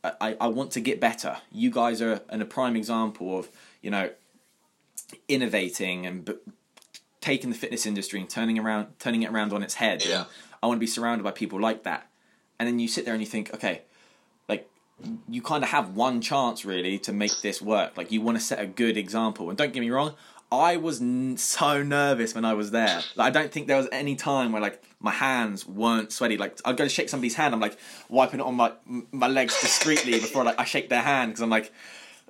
I, 0.04 0.38
I 0.40 0.48
want 0.48 0.72
to 0.72 0.80
get 0.80 1.00
better. 1.00 1.38
You 1.52 1.70
guys 1.72 2.02
are 2.02 2.22
an, 2.30 2.42
a 2.42 2.46
prime 2.46 2.76
example 2.76 3.38
of 3.40 3.50
you 3.82 3.92
know 3.92 4.10
innovating 5.28 6.06
and 6.06 6.26
b- 6.26 6.36
taking 7.22 7.50
the 7.50 7.56
fitness 7.56 7.86
industry 7.86 8.20
and 8.20 8.30
turning 8.30 8.58
around 8.60 8.88
turning 9.00 9.24
it 9.24 9.32
around 9.32 9.54
on 9.54 9.64
its 9.64 9.76
head. 9.76 10.06
Yeah. 10.06 10.26
I 10.62 10.68
want 10.68 10.78
to 10.78 10.82
be 10.82 10.88
surrounded 10.88 11.24
by 11.24 11.32
people 11.32 11.60
like 11.60 11.84
that. 11.84 12.10
And 12.60 12.68
then 12.68 12.80
you 12.80 12.88
sit 12.88 13.06
there 13.06 13.14
and 13.14 13.22
you 13.22 13.28
think, 13.28 13.54
okay, 13.54 13.84
you 15.30 15.42
kind 15.42 15.64
of 15.64 15.70
have 15.70 15.96
one 15.96 16.22
chance 16.22 16.66
really 16.66 16.98
to 17.00 17.14
make 17.14 17.42
this 17.42 17.62
work. 17.62 17.98
Like 17.98 18.12
you 18.12 18.22
want 18.22 18.38
to 18.38 18.44
set 18.44 18.60
a 18.60 18.66
good 18.66 18.98
example. 18.98 19.50
And 19.50 19.58
don't 19.58 19.72
get 19.74 19.80
me 19.80 19.90
wrong, 19.90 20.16
I 20.52 20.78
was 20.78 21.02
n- 21.02 21.38
so 21.38 21.84
nervous 21.84 22.34
when 22.34 22.46
I 22.46 22.54
was 22.54 22.72
there. 22.72 23.02
Like 23.16 23.28
I 23.28 23.30
don't 23.30 23.52
think 23.52 23.68
there 23.68 23.78
was 23.78 23.88
any 23.92 24.16
time 24.16 24.52
where 24.52 24.62
like 24.62 24.82
my 25.00 25.12
hands 25.12 25.68
weren't 25.68 26.12
sweaty. 26.12 26.38
Like 26.38 26.60
I'd 26.66 26.78
go 26.78 26.84
to 26.84 26.90
shake 26.90 27.10
somebody's 27.10 27.36
hand, 27.36 27.54
I'm 27.54 27.60
like 27.60 27.78
wiping 28.10 28.40
it 28.40 28.46
on 28.46 28.56
my 28.56 28.72
my 29.12 29.28
legs 29.28 29.60
discreetly 29.62 30.14
before 30.14 30.44
like 30.44 30.60
I 30.60 30.64
shake 30.66 30.90
their 30.90 31.02
hand 31.02 31.32
because 31.32 31.42
I'm 31.42 31.50
like, 31.50 31.72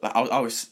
like 0.02 0.16
I, 0.16 0.22
I 0.22 0.40
was. 0.40 0.70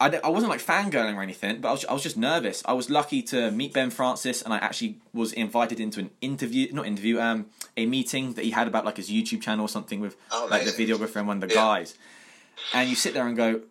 I, 0.00 0.20
I 0.22 0.28
wasn't 0.28 0.50
like 0.50 0.60
fangirling 0.60 1.16
or 1.16 1.22
anything, 1.22 1.60
but 1.60 1.68
I 1.68 1.72
was, 1.72 1.84
I 1.86 1.92
was 1.92 2.02
just 2.04 2.16
nervous. 2.16 2.62
I 2.64 2.72
was 2.72 2.88
lucky 2.88 3.20
to 3.22 3.50
meet 3.50 3.72
Ben 3.72 3.90
Francis, 3.90 4.42
and 4.42 4.54
I 4.54 4.58
actually 4.58 4.98
was 5.12 5.32
invited 5.32 5.80
into 5.80 5.98
an 5.98 6.10
interview, 6.20 6.72
not 6.72 6.86
interview, 6.86 7.18
um, 7.20 7.46
a 7.76 7.84
meeting 7.86 8.34
that 8.34 8.44
he 8.44 8.52
had 8.52 8.68
about 8.68 8.84
like 8.84 8.96
his 8.96 9.10
YouTube 9.10 9.42
channel 9.42 9.64
or 9.64 9.68
something 9.68 9.98
with 10.00 10.16
Oh, 10.30 10.46
like 10.50 10.64
the 10.64 10.70
videographer 10.70 11.16
and 11.16 11.26
one 11.26 11.42
of 11.42 11.48
the 11.48 11.54
Yeah. 11.54 11.62
guys. 11.62 11.96
And 12.74 12.88
you 12.88 12.94
sit 12.96 13.12
there 13.14 13.26
and 13.26 13.36
go, 13.36 13.62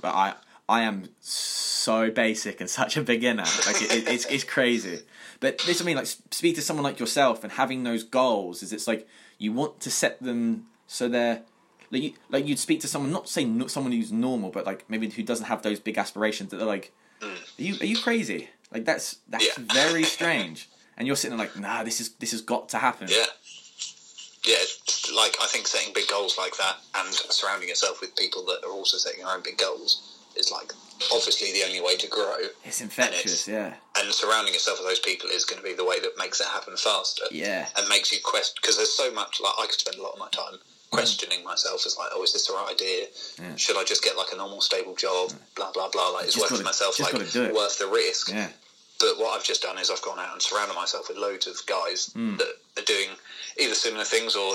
but 0.00 0.14
I 0.14 0.34
I 0.68 0.82
am 0.82 1.08
so 1.20 2.10
basic 2.10 2.60
and 2.60 2.70
such 2.70 2.96
a 2.96 3.02
beginner. 3.02 3.44
Like 3.66 3.82
it, 3.82 3.92
it, 3.92 4.08
it's 4.08 4.24
it's 4.26 4.44
crazy. 4.44 5.00
But 5.40 5.58
this 5.66 5.80
I 5.80 5.84
mean, 5.84 5.96
like 5.96 6.06
speak 6.06 6.54
to 6.56 6.62
someone 6.62 6.84
like 6.84 6.98
yourself 6.98 7.44
and 7.44 7.52
having 7.52 7.82
those 7.82 8.02
goals 8.02 8.62
is 8.62 8.72
it's 8.72 8.86
like 8.86 9.06
you 9.38 9.52
want 9.52 9.80
to 9.80 9.90
set 9.90 10.22
them 10.22 10.66
so 10.86 11.08
they're 11.08 11.42
like 11.94 12.02
you, 12.02 12.12
like 12.30 12.46
you'd 12.46 12.58
speak 12.58 12.80
to 12.80 12.88
someone 12.88 13.12
not 13.12 13.28
saying 13.28 13.56
not 13.56 13.70
someone 13.70 13.92
who's 13.92 14.12
normal, 14.12 14.50
but 14.50 14.66
like 14.66 14.88
maybe 14.90 15.08
who 15.08 15.22
doesn't 15.22 15.46
have 15.46 15.62
those 15.62 15.80
big 15.80 15.96
aspirations 15.96 16.50
that 16.50 16.56
they're 16.56 16.66
like, 16.66 16.92
mm. 17.20 17.28
are 17.32 17.62
you 17.62 17.74
are 17.80 17.86
you 17.86 17.96
crazy? 17.96 18.50
Like 18.72 18.84
that's 18.84 19.18
that's 19.28 19.46
Yeah. 19.46 19.64
very 19.72 20.02
strange. 20.04 20.68
And 20.96 21.06
you're 21.06 21.16
sitting 21.16 21.36
there 21.36 21.46
like, 21.46 21.58
nah, 21.58 21.82
this 21.84 22.00
is 22.00 22.10
this 22.14 22.32
has 22.32 22.40
got 22.40 22.68
to 22.70 22.78
happen. 22.78 23.08
Yeah. 23.10 23.24
Yeah, 24.46 24.56
like 25.16 25.36
I 25.40 25.46
think 25.46 25.66
setting 25.66 25.94
big 25.94 26.06
goals 26.08 26.36
like 26.36 26.54
that 26.58 26.76
and 26.96 27.08
surrounding 27.14 27.66
yourself 27.70 28.02
with 28.02 28.14
people 28.14 28.44
that 28.44 28.62
are 28.62 28.70
also 28.72 28.98
setting 28.98 29.24
their 29.24 29.34
own 29.34 29.42
big 29.42 29.56
goals 29.56 30.18
is 30.36 30.52
like 30.52 30.70
obviously 31.14 31.50
the 31.52 31.64
only 31.66 31.80
way 31.80 31.96
to 31.96 32.06
grow. 32.08 32.36
It's 32.62 32.82
infectious, 32.82 33.48
yeah. 33.48 33.72
And 33.98 34.12
surrounding 34.12 34.52
yourself 34.52 34.80
with 34.80 34.88
those 34.88 35.00
people 35.00 35.30
is 35.30 35.46
going 35.46 35.62
to 35.62 35.66
be 35.66 35.72
the 35.72 35.84
way 35.84 35.98
that 35.98 36.18
makes 36.18 36.42
it 36.42 36.46
happen 36.48 36.76
faster. 36.76 37.24
Yeah. 37.30 37.68
And 37.78 37.88
makes 37.88 38.12
you 38.12 38.18
quest 38.22 38.58
because 38.60 38.76
there's 38.76 38.94
so 38.94 39.10
much 39.12 39.40
like 39.40 39.54
I 39.58 39.64
could 39.64 39.80
spend 39.80 39.96
a 39.96 40.02
lot 40.02 40.12
of 40.12 40.18
my 40.18 40.28
time 40.28 40.58
questioning 40.94 41.44
myself. 41.44 41.82
It's 41.86 41.98
like, 41.98 42.10
oh, 42.14 42.22
is 42.22 42.32
this 42.32 42.46
the 42.46 42.52
right 42.54 42.70
idea? 42.72 43.06
Yeah. 43.40 43.56
Should 43.56 43.76
I 43.76 43.84
just 43.84 44.02
get 44.02 44.16
like 44.16 44.32
a 44.32 44.36
normal 44.36 44.60
stable 44.60 44.94
job? 44.94 45.32
Blah 45.56 45.72
blah 45.72 45.88
blah. 45.90 46.08
Like 46.10 46.26
it's 46.26 46.38
worth 46.38 46.50
gotta- 46.50 46.64
myself. 46.64 46.98
Like 47.00 47.12
gotta 47.12 47.30
do 47.30 47.44
it. 47.44 47.54
worth 47.54 47.78
the 47.78 47.86
risk. 47.86 48.30
Yeah. 48.30 48.48
But 49.00 49.18
what 49.18 49.36
I've 49.36 49.44
just 49.44 49.62
done 49.62 49.76
is 49.78 49.90
I've 49.90 50.02
gone 50.02 50.18
out 50.18 50.32
and 50.32 50.40
surrounded 50.40 50.74
myself 50.74 51.08
with 51.08 51.18
loads 51.18 51.46
of 51.46 51.58
guys 51.66 52.10
Hmm. 52.12 52.36
that 52.36 52.52
are 52.78 52.82
doing 52.84 53.10
either 53.58 53.74
similar 53.74 54.04
things 54.04 54.36
or 54.36 54.54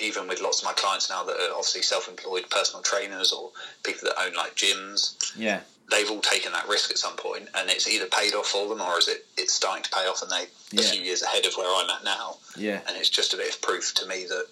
even 0.00 0.28
with 0.28 0.40
lots 0.40 0.60
of 0.60 0.64
my 0.64 0.72
clients 0.74 1.08
now 1.10 1.24
that 1.24 1.34
are 1.36 1.50
obviously 1.54 1.82
self-employed 1.82 2.48
personal 2.50 2.82
trainers 2.82 3.32
or 3.32 3.50
people 3.84 4.08
that 4.08 4.20
own 4.20 4.32
like 4.34 4.54
gyms. 4.54 5.32
Yeah. 5.36 5.60
They've 5.90 6.10
all 6.10 6.20
taken 6.20 6.52
that 6.52 6.68
risk 6.68 6.90
at 6.90 6.98
some 6.98 7.16
point, 7.16 7.48
and 7.54 7.70
it's 7.70 7.88
either 7.88 8.06
paid 8.06 8.34
off 8.34 8.46
for 8.48 8.68
them 8.68 8.80
or 8.82 8.98
is 8.98 9.08
it 9.08 9.24
it's 9.38 9.54
starting 9.54 9.82
to 9.84 9.90
pay 9.90 10.06
off, 10.06 10.20
and 10.22 10.30
they 10.30 10.46
Yeah. 10.70 10.82
a 10.82 10.90
few 10.92 11.00
years 11.00 11.22
ahead 11.22 11.46
of 11.46 11.54
where 11.56 11.66
I'm 11.74 11.88
at 11.88 12.04
now. 12.04 12.36
Yeah. 12.56 12.80
And 12.86 12.96
it's 12.96 13.08
just 13.08 13.32
a 13.32 13.36
bit 13.38 13.54
of 13.54 13.60
proof 13.62 13.94
to 13.94 14.06
me 14.06 14.26
that 14.26 14.46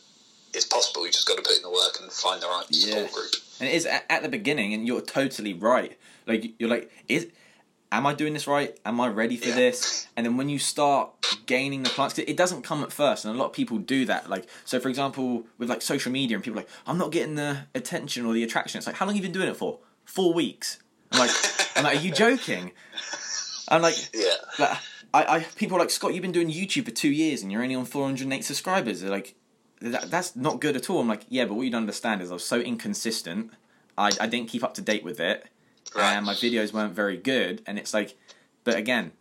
it's 0.57 0.66
possible. 0.66 1.07
You 1.07 1.12
just 1.12 1.27
got 1.28 1.37
to 1.37 1.43
put 1.43 1.57
in 1.57 1.62
the 1.62 1.70
work 1.70 1.99
and 2.01 2.11
find 2.11 2.41
the 2.43 2.47
right 2.47 2.66
support 2.74 3.12
group. 3.12 3.33
And 3.61 3.69
it 3.69 3.74
is 3.74 3.87
at, 3.87 4.05
at 4.11 4.23
the 4.23 4.28
beginning, 4.28 4.74
and 4.74 4.87
you're 4.87 5.01
totally 5.01 5.55
right. 5.55 5.97
Like 6.27 6.55
you're 6.59 6.69
like, 6.70 6.91
is 7.09 7.28
am 7.93 8.05
I 8.07 8.15
doing 8.15 8.33
this 8.35 8.47
right? 8.49 8.77
Am 8.85 9.01
I 9.01 9.09
ready 9.09 9.37
for 9.37 9.49
Yeah. 9.49 9.55
this? 9.55 10.09
And 10.16 10.27
then 10.27 10.37
when 10.37 10.49
you 10.49 10.59
start 10.59 11.11
gaining 11.47 11.83
the 11.85 11.91
clients, 11.91 12.19
it 12.19 12.37
doesn't 12.37 12.62
come 12.62 12.83
at 12.83 12.93
first, 12.93 13.24
and 13.24 13.35
a 13.35 13.39
lot 13.39 13.47
of 13.47 13.53
people 13.53 13.78
do 13.78 14.05
that. 14.07 14.28
Like, 14.28 14.47
so 14.65 14.81
for 14.81 14.89
example, 14.89 15.47
with 15.59 15.69
like 15.70 15.83
social 15.83 16.11
media, 16.11 16.37
and 16.37 16.43
people 16.45 16.59
are 16.59 16.62
like, 16.62 16.70
I'm 16.87 16.99
not 16.99 17.12
getting 17.12 17.37
the 17.37 17.59
attention 17.74 18.27
or 18.27 18.33
the 18.35 18.43
attraction. 18.43 18.78
It's 18.78 18.87
like, 18.87 18.97
how 18.97 19.07
long 19.07 19.15
have 19.15 19.23
you 19.24 19.28
been 19.31 19.39
doing 19.39 19.49
it 19.49 19.57
for? 19.57 19.78
Four 20.05 20.35
weeks. 20.35 20.78
I'm 21.12 21.20
like, 21.20 21.31
I'm 21.77 21.85
like, 21.85 21.99
are 21.99 22.01
you 22.01 22.11
joking? 22.12 22.73
I'm 23.69 23.83
like, 23.83 23.97
Yeah. 24.15 24.35
like, 24.59 24.78
I, 25.15 25.37
I 25.37 25.41
people 25.57 25.77
are 25.77 25.81
like 25.81 25.91
Scott, 25.91 26.12
you've 26.15 26.23
been 26.23 26.33
doing 26.33 26.51
YouTube 26.51 26.85
for 26.85 26.91
two 26.91 27.09
years 27.11 27.43
and 27.43 27.51
you're 27.51 27.62
only 27.62 27.74
on 27.74 27.85
408 27.85 28.45
subscribers. 28.45 29.01
They're 29.01 29.11
like, 29.11 29.35
that, 29.81 30.11
that's 30.11 30.35
not 30.36 30.61
good 30.61 30.77
at 30.77 30.89
all. 30.90 31.01
I'm 31.01 31.09
like, 31.09 31.27
yeah, 31.28 31.44
but 31.44 31.55
what 31.55 31.62
you 31.62 31.70
don't 31.70 31.82
understand 31.82 32.23
is 32.23 32.31
I 32.31 32.35
was 32.35 32.44
so 32.44 32.61
inconsistent. 32.61 33.53
I, 33.98 34.11
I 34.20 34.27
didn't 34.27 34.48
keep 34.48 34.62
up 34.65 34.74
to 34.74 34.82
date 34.82 35.05
with 35.05 35.20
it, 35.20 35.47
Right. 35.94 36.12
and 36.15 36.27
my 36.27 36.35
videos 36.35 36.73
weren't 36.73 36.93
very 36.94 37.16
good. 37.16 37.62
And 37.66 37.78
it's 37.78 37.94
like, 37.94 38.16
but 38.65 38.74
again, 38.77 39.12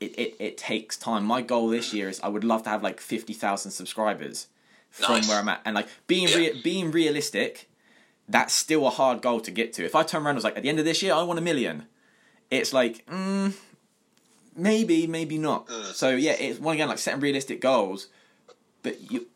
it, 0.00 0.18
it, 0.18 0.36
it 0.38 0.58
takes 0.58 0.96
time. 0.96 1.24
My 1.24 1.42
goal 1.42 1.68
this 1.68 1.92
year 1.92 2.08
is 2.08 2.20
I 2.20 2.28
would 2.28 2.44
love 2.44 2.62
to 2.64 2.70
have 2.70 2.82
like 2.82 3.00
50,000 3.00 3.70
subscribers 3.70 4.46
from 4.90 5.16
Nice. 5.16 5.28
where 5.28 5.38
I'm 5.38 5.48
at, 5.48 5.60
and 5.64 5.74
like 5.74 5.88
being 6.06 6.28
Yeah. 6.28 6.36
rea- 6.36 6.62
being 6.62 6.90
realistic. 6.90 7.68
That's 8.28 8.54
still 8.54 8.86
a 8.86 8.90
hard 8.90 9.22
goal 9.22 9.40
to 9.40 9.50
get 9.50 9.72
to. 9.74 9.84
If 9.84 9.96
I 9.96 10.04
turn 10.04 10.22
around 10.22 10.30
and 10.30 10.36
was 10.36 10.44
like, 10.44 10.56
at 10.56 10.62
the 10.62 10.68
end 10.68 10.78
of 10.78 10.84
this 10.84 11.02
year, 11.02 11.12
I 11.12 11.22
want 11.24 11.40
a 11.40 11.42
million. 11.42 11.86
It's 12.48 12.72
like, 12.72 13.04
mm, 13.06 13.52
maybe, 14.56 15.06
maybe 15.08 15.36
not. 15.38 15.66
Mm. 15.66 15.92
So 15.94 16.10
yeah, 16.10 16.32
it's 16.32 16.60
one 16.60 16.74
again 16.74 16.88
like 16.88 16.98
setting 16.98 17.20
realistic 17.20 17.60
goals, 17.60 18.06
but 18.84 19.10
you, 19.10 19.26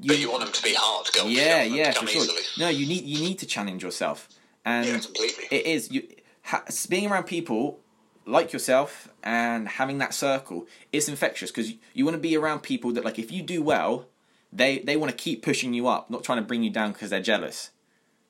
you, 0.00 0.08
But 0.08 0.18
you 0.18 0.30
want 0.30 0.44
them 0.44 0.52
to 0.52 0.62
be 0.62 0.74
hard 0.76 1.06
goals. 1.14 1.30
yeah, 1.30 1.62
you 1.62 1.70
don't 1.70 1.70
want 1.70 1.70
them 1.70 1.76
yeah, 1.78 1.92
for 1.92 2.06
sure. 2.06 2.22
easily. 2.22 2.42
No, 2.58 2.68
you 2.68 2.86
need 2.86 3.04
you 3.04 3.20
need 3.20 3.38
to 3.40 3.46
challenge 3.46 3.82
yourself, 3.82 4.28
and 4.64 4.86
Yeah, 4.86 4.98
completely. 4.98 5.44
it 5.50 5.66
is 5.66 5.90
you 5.90 6.06
ha, 6.42 6.64
being 6.88 7.10
around 7.10 7.24
people 7.24 7.80
like 8.26 8.52
yourself 8.52 9.08
and 9.22 9.68
having 9.68 9.98
that 9.98 10.14
circle. 10.14 10.66
It's 10.92 11.08
infectious 11.08 11.50
because 11.50 11.70
you, 11.70 11.78
you 11.94 12.04
want 12.04 12.14
to 12.16 12.20
be 12.20 12.36
around 12.36 12.60
people 12.60 12.92
that 12.92 13.04
like 13.04 13.18
if 13.18 13.32
you 13.32 13.42
do 13.42 13.62
well, 13.62 14.06
they 14.52 14.78
they 14.80 14.96
want 14.96 15.10
to 15.10 15.16
keep 15.16 15.42
pushing 15.42 15.72
you 15.74 15.88
up, 15.88 16.10
not 16.10 16.22
trying 16.24 16.38
to 16.38 16.44
bring 16.44 16.62
you 16.62 16.70
down 16.70 16.92
because 16.92 17.10
they're 17.10 17.20
jealous. 17.22 17.70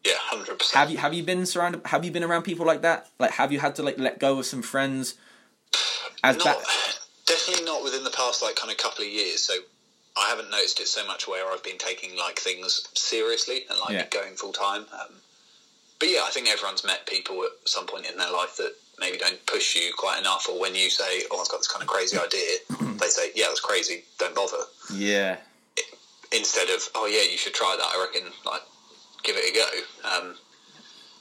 Yeah, 0.05 0.15
hundred 0.17 0.59
percent. 0.59 0.79
Have 0.79 0.91
you 0.91 0.99
have 0.99 1.13
you 1.15 1.23
been 1.23 1.45
surrounded? 1.47 1.83
Have 1.87 2.05
you 2.05 2.11
been 2.11 2.25
around 2.25 2.43
people 2.45 2.65
like 2.65 2.83
that? 2.83 3.09
Like, 3.19 3.33
have 3.33 3.53
you 3.53 3.61
had 3.61 3.75
to 3.77 3.83
like 3.83 3.99
let 3.99 4.19
go 4.19 4.39
of 4.39 4.47
some 4.47 4.63
friends? 4.63 5.15
As 6.25 6.37
Not 6.39 6.59
ba- 6.59 6.65
definitely 7.27 7.65
not 7.65 7.83
within 7.83 8.05
the 8.05 8.11
past 8.11 8.43
like 8.43 8.57
kind 8.57 8.71
of 8.71 8.77
couple 8.79 9.05
of 9.05 9.11
years. 9.11 9.43
So 9.43 9.55
I 10.17 10.29
haven't 10.29 10.51
noticed 10.51 10.81
it 10.81 10.89
so 10.89 11.07
much 11.07 11.27
where 11.29 11.51
I've 11.53 11.63
been 11.63 11.79
taking 11.79 12.17
like 12.17 12.39
things 12.39 12.87
seriously 12.95 13.65
and 13.71 13.79
like 13.79 13.93
Yeah. 13.93 14.07
going 14.11 14.35
full 14.37 14.53
time. 14.53 14.87
Um, 14.93 15.15
but 15.99 16.09
yeah, 16.09 16.23
I 16.25 16.31
think 16.31 16.49
everyone's 16.49 16.85
met 16.85 17.07
people 17.07 17.43
at 17.45 17.51
some 17.69 17.87
point 17.87 18.07
in 18.07 18.17
their 18.17 18.31
life 18.31 18.57
that 18.57 18.75
maybe 18.99 19.19
don't 19.19 19.45
push 19.47 19.77
you 19.77 19.93
quite 19.97 20.19
enough, 20.19 20.49
or 20.49 20.59
when 20.59 20.75
you 20.75 20.91
say, 20.91 21.23
"Oh, 21.31 21.41
I've 21.41 21.49
got 21.49 21.59
this 21.59 21.69
kind 21.69 21.83
of 21.83 21.89
crazy 21.89 22.19
idea," 22.19 22.59
they 22.99 23.07
say, 23.09 23.31
"Yeah, 23.35 23.47
that's 23.49 23.61
crazy. 23.61 24.05
Don't 24.19 24.35
bother." 24.35 24.65
yeah, 24.93 25.37
instead 26.33 26.69
of 26.71 26.89
oh 26.95 27.07
yeah 27.07 27.23
you 27.31 27.37
should 27.37 27.55
try 27.55 27.75
that 27.77 27.87
i 27.93 28.01
reckon 28.01 28.31
like 28.47 28.63
give 29.25 29.37
it 29.37 29.51
a 29.51 29.55
go 29.55 30.19
um, 30.29 30.35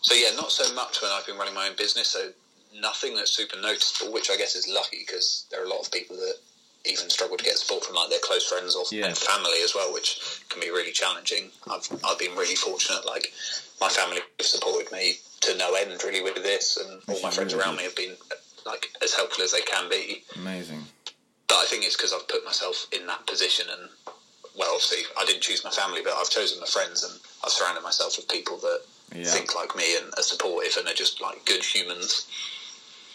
so 0.02 0.14
yeah 0.14 0.30
not 0.36 0.52
so 0.52 0.72
much 0.76 1.02
when 1.02 1.12
i've 1.12 1.26
been 1.26 1.38
running 1.38 1.54
my 1.56 1.68
own 1.68 1.76
business 1.76 2.08
so 2.10 2.30
nothing 2.80 3.16
that's 3.16 3.32
super 3.32 3.60
noticeable 3.60 4.14
which 4.14 4.30
i 4.30 4.38
guess 4.38 4.56
is 4.56 4.68
lucky 4.68 5.00
because 5.06 5.46
there 5.50 5.62
are 5.62 5.66
a 5.66 5.70
lot 5.70 5.80
of 5.80 5.92
people 5.92 6.16
that 6.16 6.36
even 6.86 7.10
struggle 7.10 7.38
to 7.38 7.44
get 7.44 7.58
support 7.58 7.84
from 7.84 7.96
like 7.96 8.10
their 8.10 8.20
close 8.24 8.46
friends 8.48 8.76
or 8.76 8.86
Yeah. 8.92 9.14
family 9.14 9.62
as 9.64 9.76
well 9.76 9.92
which 9.94 10.20
can 10.50 10.62
be 10.62 10.70
really 10.70 10.92
challenging 10.92 11.52
i've 11.70 11.88
i've 12.06 12.18
been 12.20 12.36
really 12.36 12.56
fortunate 12.56 13.06
like 13.06 13.32
my 13.82 13.90
family 13.90 14.20
have 14.40 14.48
supported 14.48 14.92
me 14.92 15.16
to 15.42 15.56
no 15.58 15.74
end 15.76 16.02
really 16.04 16.22
with 16.22 16.36
this 16.36 16.78
and 16.78 17.02
all 17.08 17.22
my 17.22 17.30
friends 17.32 17.54
really 17.54 17.66
around 17.66 17.78
me 17.78 17.84
have 17.84 17.96
been 17.96 18.16
like 18.66 18.90
as 19.04 19.14
helpful 19.14 19.44
as 19.44 19.52
they 19.52 19.62
can 19.62 19.90
be 19.90 20.24
amazing. 20.36 20.84
but 21.48 21.56
I 21.56 21.66
think 21.66 21.84
it's 21.84 21.96
because 21.98 22.14
I've 22.14 22.28
put 22.28 22.44
myself 22.46 22.88
in 22.92 23.08
that 23.08 23.26
position, 23.26 23.68
and 23.70 23.90
well, 24.58 24.74
obviously, 24.74 25.00
I 25.18 25.24
didn't 25.26 25.42
choose 25.42 25.64
my 25.64 25.70
family, 25.72 26.02
but 26.04 26.14
I've 26.14 26.30
chosen 26.30 26.60
my 26.60 26.66
friends, 26.68 27.04
and 27.04 27.14
I've 27.44 27.52
surrounded 27.52 27.82
myself 27.84 28.18
with 28.18 28.28
people 28.28 28.58
that 28.58 28.82
Yeah. 29.16 29.24
think 29.32 29.56
like 29.56 29.76
me 29.76 29.96
and 29.98 30.14
are 30.18 30.24
supportive 30.24 30.76
and 30.78 30.88
are 30.88 30.94
just 30.94 31.22
like 31.22 31.44
good 31.46 31.64
humans. 31.64 32.28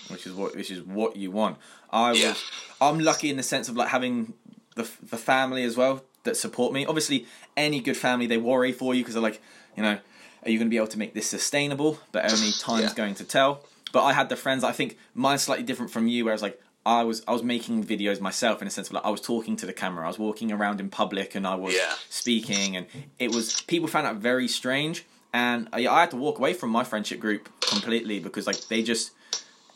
which 0.08 0.26
is 0.26 0.32
what 0.32 0.56
which 0.56 0.70
is 0.70 0.80
what 0.82 1.14
you 1.16 1.30
want. 1.30 1.58
I 1.94 2.10
was, 2.10 2.20
Yeah. 2.20 2.34
I'm 2.80 2.98
lucky 2.98 3.30
in 3.30 3.36
the 3.38 3.42
sense 3.42 3.68
of 3.70 3.76
like 3.76 3.88
having 3.88 4.34
the 4.76 4.86
the 5.08 5.16
family 5.16 5.62
as 5.64 5.76
well 5.76 6.02
that 6.24 6.36
support 6.36 6.72
me. 6.74 6.84
Obviously, 6.84 7.26
any 7.56 7.80
good 7.80 7.96
family 7.96 8.26
they 8.26 8.36
worry 8.38 8.72
for 8.72 8.94
you 8.94 9.02
because 9.02 9.14
they're 9.14 9.22
like, 9.30 9.40
you 9.76 9.82
know, 9.82 9.98
are 10.44 10.50
you 10.50 10.58
going 10.58 10.68
to 10.68 10.70
be 10.70 10.76
able 10.76 10.88
to 10.88 10.98
make 10.98 11.14
this 11.14 11.26
sustainable? 11.28 11.98
But 12.12 12.24
only 12.30 12.50
time's 12.68 12.82
Yeah. 12.90 12.94
going 12.94 13.14
to 13.16 13.24
tell. 13.24 13.64
But 13.92 14.02
I 14.04 14.12
had 14.12 14.28
the 14.28 14.36
friends. 14.36 14.64
I 14.64 14.72
think 14.72 14.98
mine's 15.14 15.42
slightly 15.42 15.64
different 15.64 15.90
from 15.92 16.08
you, 16.08 16.24
whereas 16.26 16.42
like. 16.42 16.60
I 16.86 17.02
was 17.02 17.22
I 17.26 17.32
was 17.32 17.42
making 17.42 17.82
videos 17.84 18.20
myself 18.20 18.60
in 18.60 18.68
a 18.68 18.70
sense 18.70 18.88
of 18.88 18.92
like 18.92 19.06
I 19.06 19.08
was 19.08 19.22
talking 19.22 19.56
to 19.56 19.64
the 19.64 19.72
camera, 19.72 20.04
I 20.04 20.08
was 20.08 20.18
walking 20.18 20.52
around 20.52 20.80
in 20.80 20.90
public, 20.90 21.34
and 21.34 21.46
I 21.46 21.54
was 21.54 21.72
Yeah. 21.74 21.94
speaking, 22.10 22.76
and 22.76 22.84
it 23.18 23.30
was 23.32 23.62
people 23.62 23.88
found 23.88 24.04
that 24.04 24.16
very 24.16 24.48
strange, 24.48 25.06
and 25.32 25.66
I, 25.72 25.86
I 25.86 26.00
had 26.02 26.10
to 26.10 26.18
walk 26.18 26.36
away 26.38 26.52
from 26.52 26.68
my 26.68 26.84
friendship 26.84 27.20
group 27.20 27.48
completely 27.62 28.20
because 28.20 28.46
like 28.46 28.60
they 28.68 28.82
just 28.82 29.12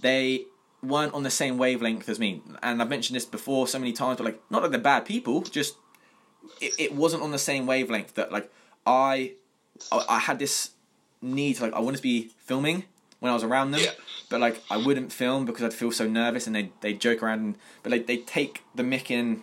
they 0.00 0.44
weren't 0.82 1.14
on 1.14 1.22
the 1.22 1.30
same 1.30 1.58
wavelength 1.58 2.08
as 2.08 2.18
me. 2.18 2.42
And 2.62 2.80
I've 2.80 2.88
mentioned 2.88 3.16
this 3.16 3.24
before 3.24 3.66
so 3.66 3.78
many 3.78 3.92
times, 3.92 4.18
but 4.18 4.24
like 4.24 4.40
not 4.50 4.62
that 4.62 4.70
they're 4.70 4.80
bad 4.80 5.04
people, 5.04 5.42
just 5.42 5.76
it, 6.60 6.72
it 6.78 6.94
wasn't 6.94 7.22
on 7.22 7.30
the 7.30 7.38
same 7.38 7.66
wavelength 7.66 8.14
that 8.14 8.32
like 8.32 8.50
I 8.86 9.34
I 9.92 10.04
I 10.08 10.18
had 10.18 10.38
this 10.38 10.70
need 11.20 11.56
to 11.56 11.64
like 11.64 11.72
I 11.72 11.80
wanted 11.80 11.98
to 11.98 12.02
be 12.02 12.30
filming 12.38 12.84
when 13.20 13.30
I 13.30 13.34
was 13.34 13.44
around 13.44 13.72
them. 13.72 13.80
Yeah. 13.82 13.92
But 14.30 14.40
like 14.40 14.62
I 14.70 14.76
wouldn't 14.76 15.12
film 15.12 15.44
because 15.44 15.62
I'd 15.62 15.74
feel 15.74 15.92
so 15.92 16.06
nervous 16.06 16.46
and 16.46 16.54
they 16.54 16.72
they 16.80 16.94
joke 16.94 17.22
around 17.22 17.40
and 17.40 17.58
but 17.82 17.92
like 17.92 18.06
they 18.06 18.18
take 18.18 18.62
the 18.74 18.82
mic 18.82 19.10
in 19.10 19.42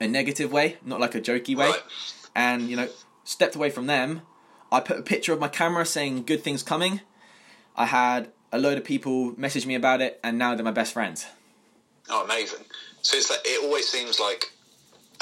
a 0.00 0.08
negative 0.08 0.52
way, 0.52 0.78
not 0.84 1.00
like 1.00 1.14
a 1.14 1.20
jokey 1.20 1.56
way. 1.56 1.70
Right. 1.70 1.82
And 2.34 2.68
you 2.68 2.76
know, 2.76 2.88
stepped 3.24 3.56
away 3.56 3.70
from 3.70 3.86
them. 3.86 4.22
I 4.70 4.80
put 4.80 4.98
a 4.98 5.02
picture 5.02 5.32
of 5.32 5.40
my 5.40 5.48
camera 5.48 5.86
saying 5.86 6.24
good 6.24 6.42
things 6.42 6.62
coming. 6.62 7.00
I 7.76 7.86
had 7.86 8.32
a 8.54 8.58
load 8.58 8.78
of 8.78 8.84
people 8.84 9.34
message 9.38 9.66
me 9.66 9.74
about 9.74 10.00
it, 10.00 10.20
and 10.22 10.38
now 10.38 10.54
they're 10.54 10.64
my 10.64 10.70
best 10.82 10.92
friends. 10.92 11.26
Oh, 12.08 12.24
amazing! 12.24 12.64
So 13.02 13.16
it's 13.16 13.28
like 13.30 13.40
it 13.44 13.62
always 13.64 13.88
seems 13.88 14.20
like 14.20 14.50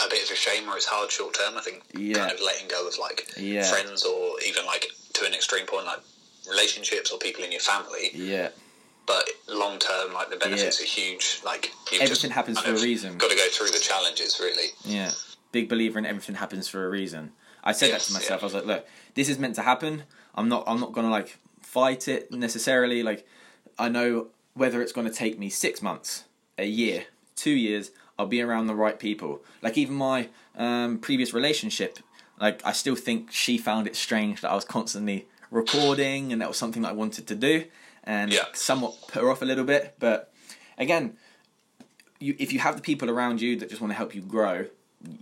a 0.04 0.08
bit 0.08 0.24
of 0.24 0.30
a 0.30 0.34
shame 0.34 0.68
or 0.68 0.76
it's 0.76 0.86
hard 0.86 1.10
short 1.10 1.34
term. 1.34 1.56
I 1.56 1.62
think 1.62 1.82
Yeah. 1.94 2.18
kind 2.18 2.32
of 2.32 2.40
letting 2.40 2.68
go 2.68 2.86
of 2.86 2.98
like 2.98 3.28
Yeah. 3.36 3.64
friends 3.70 4.04
or 4.04 4.40
even 4.46 4.64
like 4.66 4.86
to 5.14 5.26
an 5.26 5.32
extreme 5.34 5.66
point 5.66 5.86
like 5.86 6.00
relationships 6.48 7.10
or 7.10 7.18
people 7.18 7.44
in 7.44 7.52
your 7.52 7.60
family. 7.60 8.10
Yeah, 8.14 8.48
But 9.06 9.24
long 9.48 9.78
term, 9.78 10.12
like 10.12 10.30
the 10.30 10.36
benefits 10.36 10.80
are 10.80 10.84
huge. 10.84 11.40
Like 11.44 11.70
Everything 11.92 12.30
happens 12.32 12.58
for 12.60 12.70
a 12.70 12.80
reason. 12.80 13.16
Got 13.18 13.30
to 13.30 13.36
go 13.36 13.48
through 13.50 13.70
the 13.70 13.78
challenges, 13.78 14.38
really. 14.40 14.68
yeah. 14.84 15.10
Big 15.52 15.68
believer 15.68 15.98
in 15.98 16.06
everything 16.06 16.34
happens 16.36 16.66
for 16.68 16.84
a 16.86 16.88
reason. 16.88 17.32
I 17.62 17.72
said 17.72 17.90
Yes, 17.90 18.06
that 18.06 18.06
to 18.08 18.12
myself. 18.14 18.40
yeah. 18.40 18.44
I 18.44 18.46
was 18.46 18.54
like, 18.54 18.64
look, 18.66 18.86
this 19.14 19.28
is 19.28 19.38
meant 19.38 19.54
to 19.56 19.62
happen. 19.62 20.04
I'm 20.34 20.48
not. 20.48 20.64
I'm 20.66 20.80
not 20.80 20.92
gonna 20.92 21.10
like 21.10 21.38
fight 21.72 22.06
it 22.06 22.30
necessarily. 22.30 23.02
Like, 23.02 23.26
I 23.78 23.88
know 23.88 24.28
whether 24.54 24.82
it's 24.82 24.92
gonna 24.92 25.10
take 25.10 25.38
me 25.38 25.48
six 25.48 25.80
months, 25.80 26.24
a 26.58 26.66
year, 26.66 27.06
two 27.34 27.52
years. 27.52 27.90
I'll 28.18 28.26
be 28.26 28.42
around 28.42 28.66
the 28.66 28.74
right 28.74 28.98
people. 28.98 29.42
Like 29.62 29.78
even 29.78 29.94
my 29.94 30.28
um, 30.54 30.98
previous 30.98 31.32
relationship, 31.32 31.98
like 32.38 32.60
I 32.64 32.72
still 32.72 32.94
think 32.94 33.32
she 33.32 33.56
found 33.56 33.86
it 33.86 33.96
strange 33.96 34.42
that 34.42 34.50
I 34.50 34.54
was 34.54 34.66
constantly 34.66 35.26
recording, 35.50 36.30
and 36.30 36.40
that 36.42 36.48
was 36.48 36.58
something 36.58 36.82
that 36.82 36.90
I 36.90 36.92
wanted 36.92 37.26
to 37.28 37.34
do, 37.34 37.64
and 38.04 38.30
Yeah. 38.32 38.44
somewhat 38.52 38.92
put 39.08 39.22
her 39.22 39.30
off 39.30 39.40
a 39.40 39.46
little 39.46 39.64
bit. 39.64 39.94
But 39.98 40.30
again, 40.76 41.16
you, 42.20 42.36
if 42.38 42.52
you 42.52 42.58
have 42.58 42.76
the 42.76 42.82
people 42.82 43.08
around 43.08 43.40
you 43.40 43.56
that 43.56 43.70
just 43.70 43.80
want 43.80 43.92
to 43.92 43.96
help 43.96 44.14
you 44.14 44.20
grow, 44.20 44.66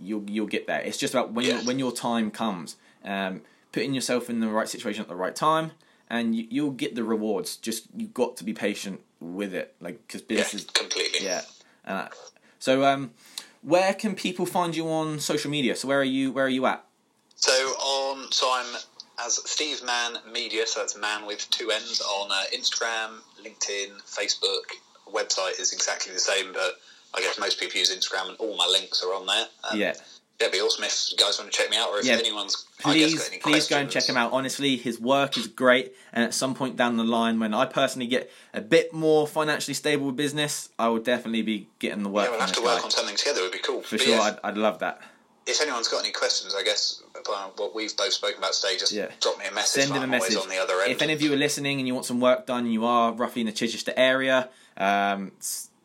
you'll 0.01 0.29
you'll 0.29 0.47
get 0.57 0.67
there. 0.67 0.81
It's 0.81 0.97
just 0.97 1.13
about 1.13 1.31
when 1.31 1.45
your 1.45 1.59
when 1.59 1.79
your 1.79 1.93
time 1.93 2.29
comes, 2.29 2.75
um, 3.05 3.41
putting 3.71 3.93
yourself 3.93 4.29
in 4.29 4.41
the 4.41 4.49
right 4.49 4.67
situation 4.67 5.01
at 5.01 5.07
the 5.07 5.15
right 5.15 5.35
time, 5.35 5.71
and 6.11 6.35
you, 6.35 6.45
you'll 6.49 6.71
get 6.71 6.93
the 6.93 7.03
rewards. 7.03 7.55
Just 7.55 7.85
you've 7.95 8.13
got 8.13 8.35
to 8.37 8.43
be 8.43 8.53
patient 8.53 8.99
with 9.19 9.55
it, 9.55 9.73
like 9.79 10.05
because 10.05 10.21
Yeah, 10.27 10.43
business 10.43 10.65
is 10.65 10.69
completely. 10.69 11.25
yeah. 11.25 11.41
Uh, 11.87 12.09
so 12.59 12.83
um, 12.85 13.11
where 13.61 13.93
can 13.95 14.13
people 14.13 14.45
find 14.45 14.75
you 14.75 14.87
on 14.89 15.19
social 15.19 15.49
media? 15.49 15.75
So 15.75 15.87
where 15.87 15.99
are 15.99 16.03
you? 16.03 16.31
Where 16.33 16.45
are 16.45 16.49
you 16.49 16.65
at? 16.67 16.83
So 17.37 17.51
on, 17.51 18.31
so 18.31 18.51
I'm 18.53 18.75
as 19.25 19.39
Steve 19.49 19.81
Mann 19.83 20.17
Media. 20.31 20.67
So 20.67 20.81
that's 20.81 20.97
man 20.97 21.25
with 21.25 21.49
two 21.49 21.71
N's 21.71 22.01
on 22.01 22.29
uh, 22.29 22.43
Instagram, 22.53 23.21
LinkedIn, 23.43 24.03
Facebook. 24.03 24.65
Website 25.11 25.59
is 25.59 25.73
exactly 25.73 26.13
the 26.13 26.19
same, 26.19 26.53
but 26.53 26.79
I 27.13 27.21
guess 27.21 27.39
most 27.39 27.59
people 27.59 27.77
use 27.79 27.93
Instagram, 27.93 28.29
and 28.29 28.37
all 28.37 28.55
my 28.55 28.67
links 28.67 29.03
are 29.03 29.13
on 29.13 29.25
there. 29.25 29.45
Um, 29.69 29.79
yeah. 29.79 29.93
It'd 30.41 30.51
be 30.53 30.59
awesome 30.61 30.83
if 30.83 31.07
you 31.11 31.17
guys 31.17 31.37
want 31.39 31.51
to 31.51 31.57
check 31.57 31.69
me 31.69 31.77
out, 31.77 31.89
or 31.89 31.99
if 31.99 32.05
Yeah. 32.05 32.17
anyone's 32.17 32.55
guess, 32.55 32.65
please 32.83 33.15
got 33.19 33.27
any 33.27 33.37
please 33.39 33.67
go 33.67 33.77
and 33.77 33.91
check 33.91 34.05
him 34.09 34.17
out 34.17 34.31
honestly 34.33 34.75
his 34.75 34.99
work 34.99 35.37
is 35.37 35.45
great 35.47 35.93
and 36.13 36.23
at 36.23 36.33
some 36.33 36.55
point 36.55 36.75
down 36.75 36.97
the 36.97 37.03
line 37.03 37.39
when 37.39 37.53
i 37.53 37.63
personally 37.63 38.07
get 38.07 38.31
a 38.55 38.61
bit 38.61 38.91
more 38.91 39.27
financially 39.27 39.75
stable 39.75 40.07
with 40.07 40.15
business 40.15 40.69
i 40.79 40.87
will 40.87 40.97
definitely 40.99 41.43
be 41.43 41.67
getting 41.77 42.01
the 42.01 42.09
work 42.09 42.25
Yeah, 42.25 42.31
we'll 42.31 42.39
have 42.39 42.51
to 42.53 42.61
work 42.61 42.79
guy. 42.79 42.83
on 42.85 42.89
something 42.91 43.15
together. 43.15 43.41
It 43.41 43.43
would 43.43 43.51
be 43.51 43.59
cool. 43.59 43.83
for 43.83 43.97
But 43.97 44.01
sure 44.05 44.15
yeah, 44.15 44.21
I'd, 44.21 44.39
I'd 44.43 44.57
love 44.57 44.79
that 44.79 44.99
if 45.47 45.59
anyone's 45.59 45.87
got 45.87 46.03
any 46.03 46.11
questions, 46.11 46.53
I 46.55 46.63
guess 46.63 47.01
about 47.19 47.59
what 47.59 47.73
we've 47.73 47.95
both 47.97 48.13
spoken 48.13 48.37
about 48.37 48.53
today, 48.53 48.77
just 48.77 48.91
Yeah. 48.91 49.07
drop 49.19 49.39
me 49.39 49.45
a 49.47 49.51
message. 49.51 49.83
send 49.83 49.95
him 49.95 50.03
a 50.03 50.07
message 50.07 50.37
on 50.37 50.47
the 50.49 50.57
other 50.57 50.79
end. 50.81 50.91
if 50.91 51.01
any 51.01 51.13
of 51.13 51.21
you 51.21 51.33
are 51.33 51.37
listening 51.37 51.79
and 51.79 51.87
you 51.87 51.93
want 51.95 52.05
some 52.05 52.19
work 52.19 52.45
done 52.45 52.65
and 52.65 52.73
you 52.73 52.85
are 52.85 53.11
roughly 53.11 53.41
in 53.41 53.47
the 53.47 53.53
chichester 53.53 53.93
area 53.97 54.49
um, 54.77 55.31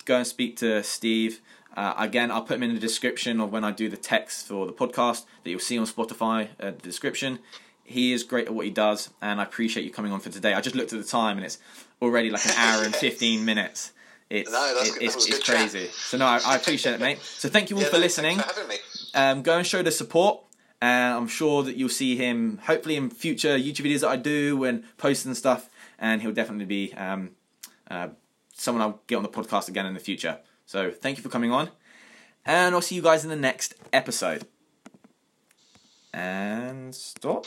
go 0.05 0.17
and 0.19 0.27
speak 0.27 0.57
to 0.59 0.83
steve 0.83 1.41
uh, 1.77 1.95
again 1.99 2.31
i'll 2.31 2.43
put 2.43 2.57
him 2.57 2.63
in 2.65 2.75
the 2.75 2.81
description 2.81 3.41
of 3.41 3.53
when 3.53 3.65
i 3.65 3.71
do 3.71 3.89
the 3.89 3.97
text 3.97 4.47
for 4.49 4.67
the 4.67 4.73
podcast 4.73 5.25
that 5.45 5.51
you'll 5.51 5.61
see 5.61 5.79
on 5.79 5.87
spotify 5.87 6.49
uh, 6.61 6.67
the 6.71 6.73
description 6.83 7.39
he 7.85 8.13
is 8.13 8.25
great 8.25 8.47
at 8.47 8.55
what 8.55 8.65
he 8.65 8.71
does 8.71 9.11
and 9.23 9.41
i 9.41 9.45
appreciate 9.45 9.85
you 9.85 9.91
coming 9.91 10.13
on 10.13 10.21
for 10.21 10.31
today 10.31 10.55
i 10.55 10.61
just 10.61 10.75
looked 10.77 10.93
at 10.93 10.99
the 11.01 11.07
time 11.07 11.37
and 11.37 11.45
it's 11.47 11.59
already 12.03 12.31
like 12.31 12.45
an 12.45 12.53
hour 12.57 12.83
and 12.85 12.95
15 12.95 13.45
minutes 13.53 13.93
it's, 14.29 14.51
No, 14.51 14.75
it- 14.81 14.87
it's, 14.87 14.89
That 14.89 15.01
was 15.01 15.15
a 15.15 15.17
it's 15.17 15.27
good 15.39 15.43
chat. 15.45 15.57
crazy 15.57 15.87
so 15.89 16.17
no 16.19 16.27
I, 16.27 16.41
I 16.45 16.57
appreciate 16.57 16.95
it 16.95 17.01
mate 17.01 17.19
so 17.21 17.49
thank 17.49 17.71
you 17.71 17.77
all 17.77 17.83
Yeah, 17.83 17.89
for 17.91 17.99
listening 17.99 18.39
for 18.39 18.47
having 18.47 18.69
me. 18.69 18.77
um, 19.15 19.43
go 19.43 19.57
and 19.59 19.67
show 19.67 19.83
the 19.83 19.93
support. 19.93 20.43
And 20.83 21.15
I'm 21.15 21.27
sure 21.27 21.63
that 21.63 21.77
you'll 21.77 21.89
see 21.89 22.17
him 22.17 22.59
hopefully 22.65 22.97
in 22.97 23.09
future 23.09 23.57
YouTube 23.57 23.87
videos 23.87 24.01
that 24.01 24.09
I 24.11 24.17
do 24.17 24.63
and 24.65 24.85
posts 24.99 25.25
and 25.25 25.35
stuff. 25.35 25.71
And 25.99 26.21
he'll 26.21 26.33
definitely 26.35 26.67
be 26.67 26.93
um, 26.93 27.31
uh, 27.91 28.09
someone 28.53 28.83
I'll 28.83 29.01
get 29.07 29.17
on 29.17 29.23
the 29.23 29.31
podcast 29.31 29.69
again 29.69 29.87
in 29.87 29.95
the 29.95 30.01
future. 30.01 30.39
So 30.67 30.91
thank 30.91 31.17
you 31.17 31.23
for 31.23 31.29
coming 31.29 31.53
on. 31.53 31.71
And 32.45 32.75
I'll 32.75 32.83
see 32.83 32.97
you 32.97 33.03
guys 33.03 33.25
in 33.25 33.31
the 33.31 33.37
next 33.37 33.75
episode. 33.93 34.47
And 36.13 36.95
stop. 36.95 37.47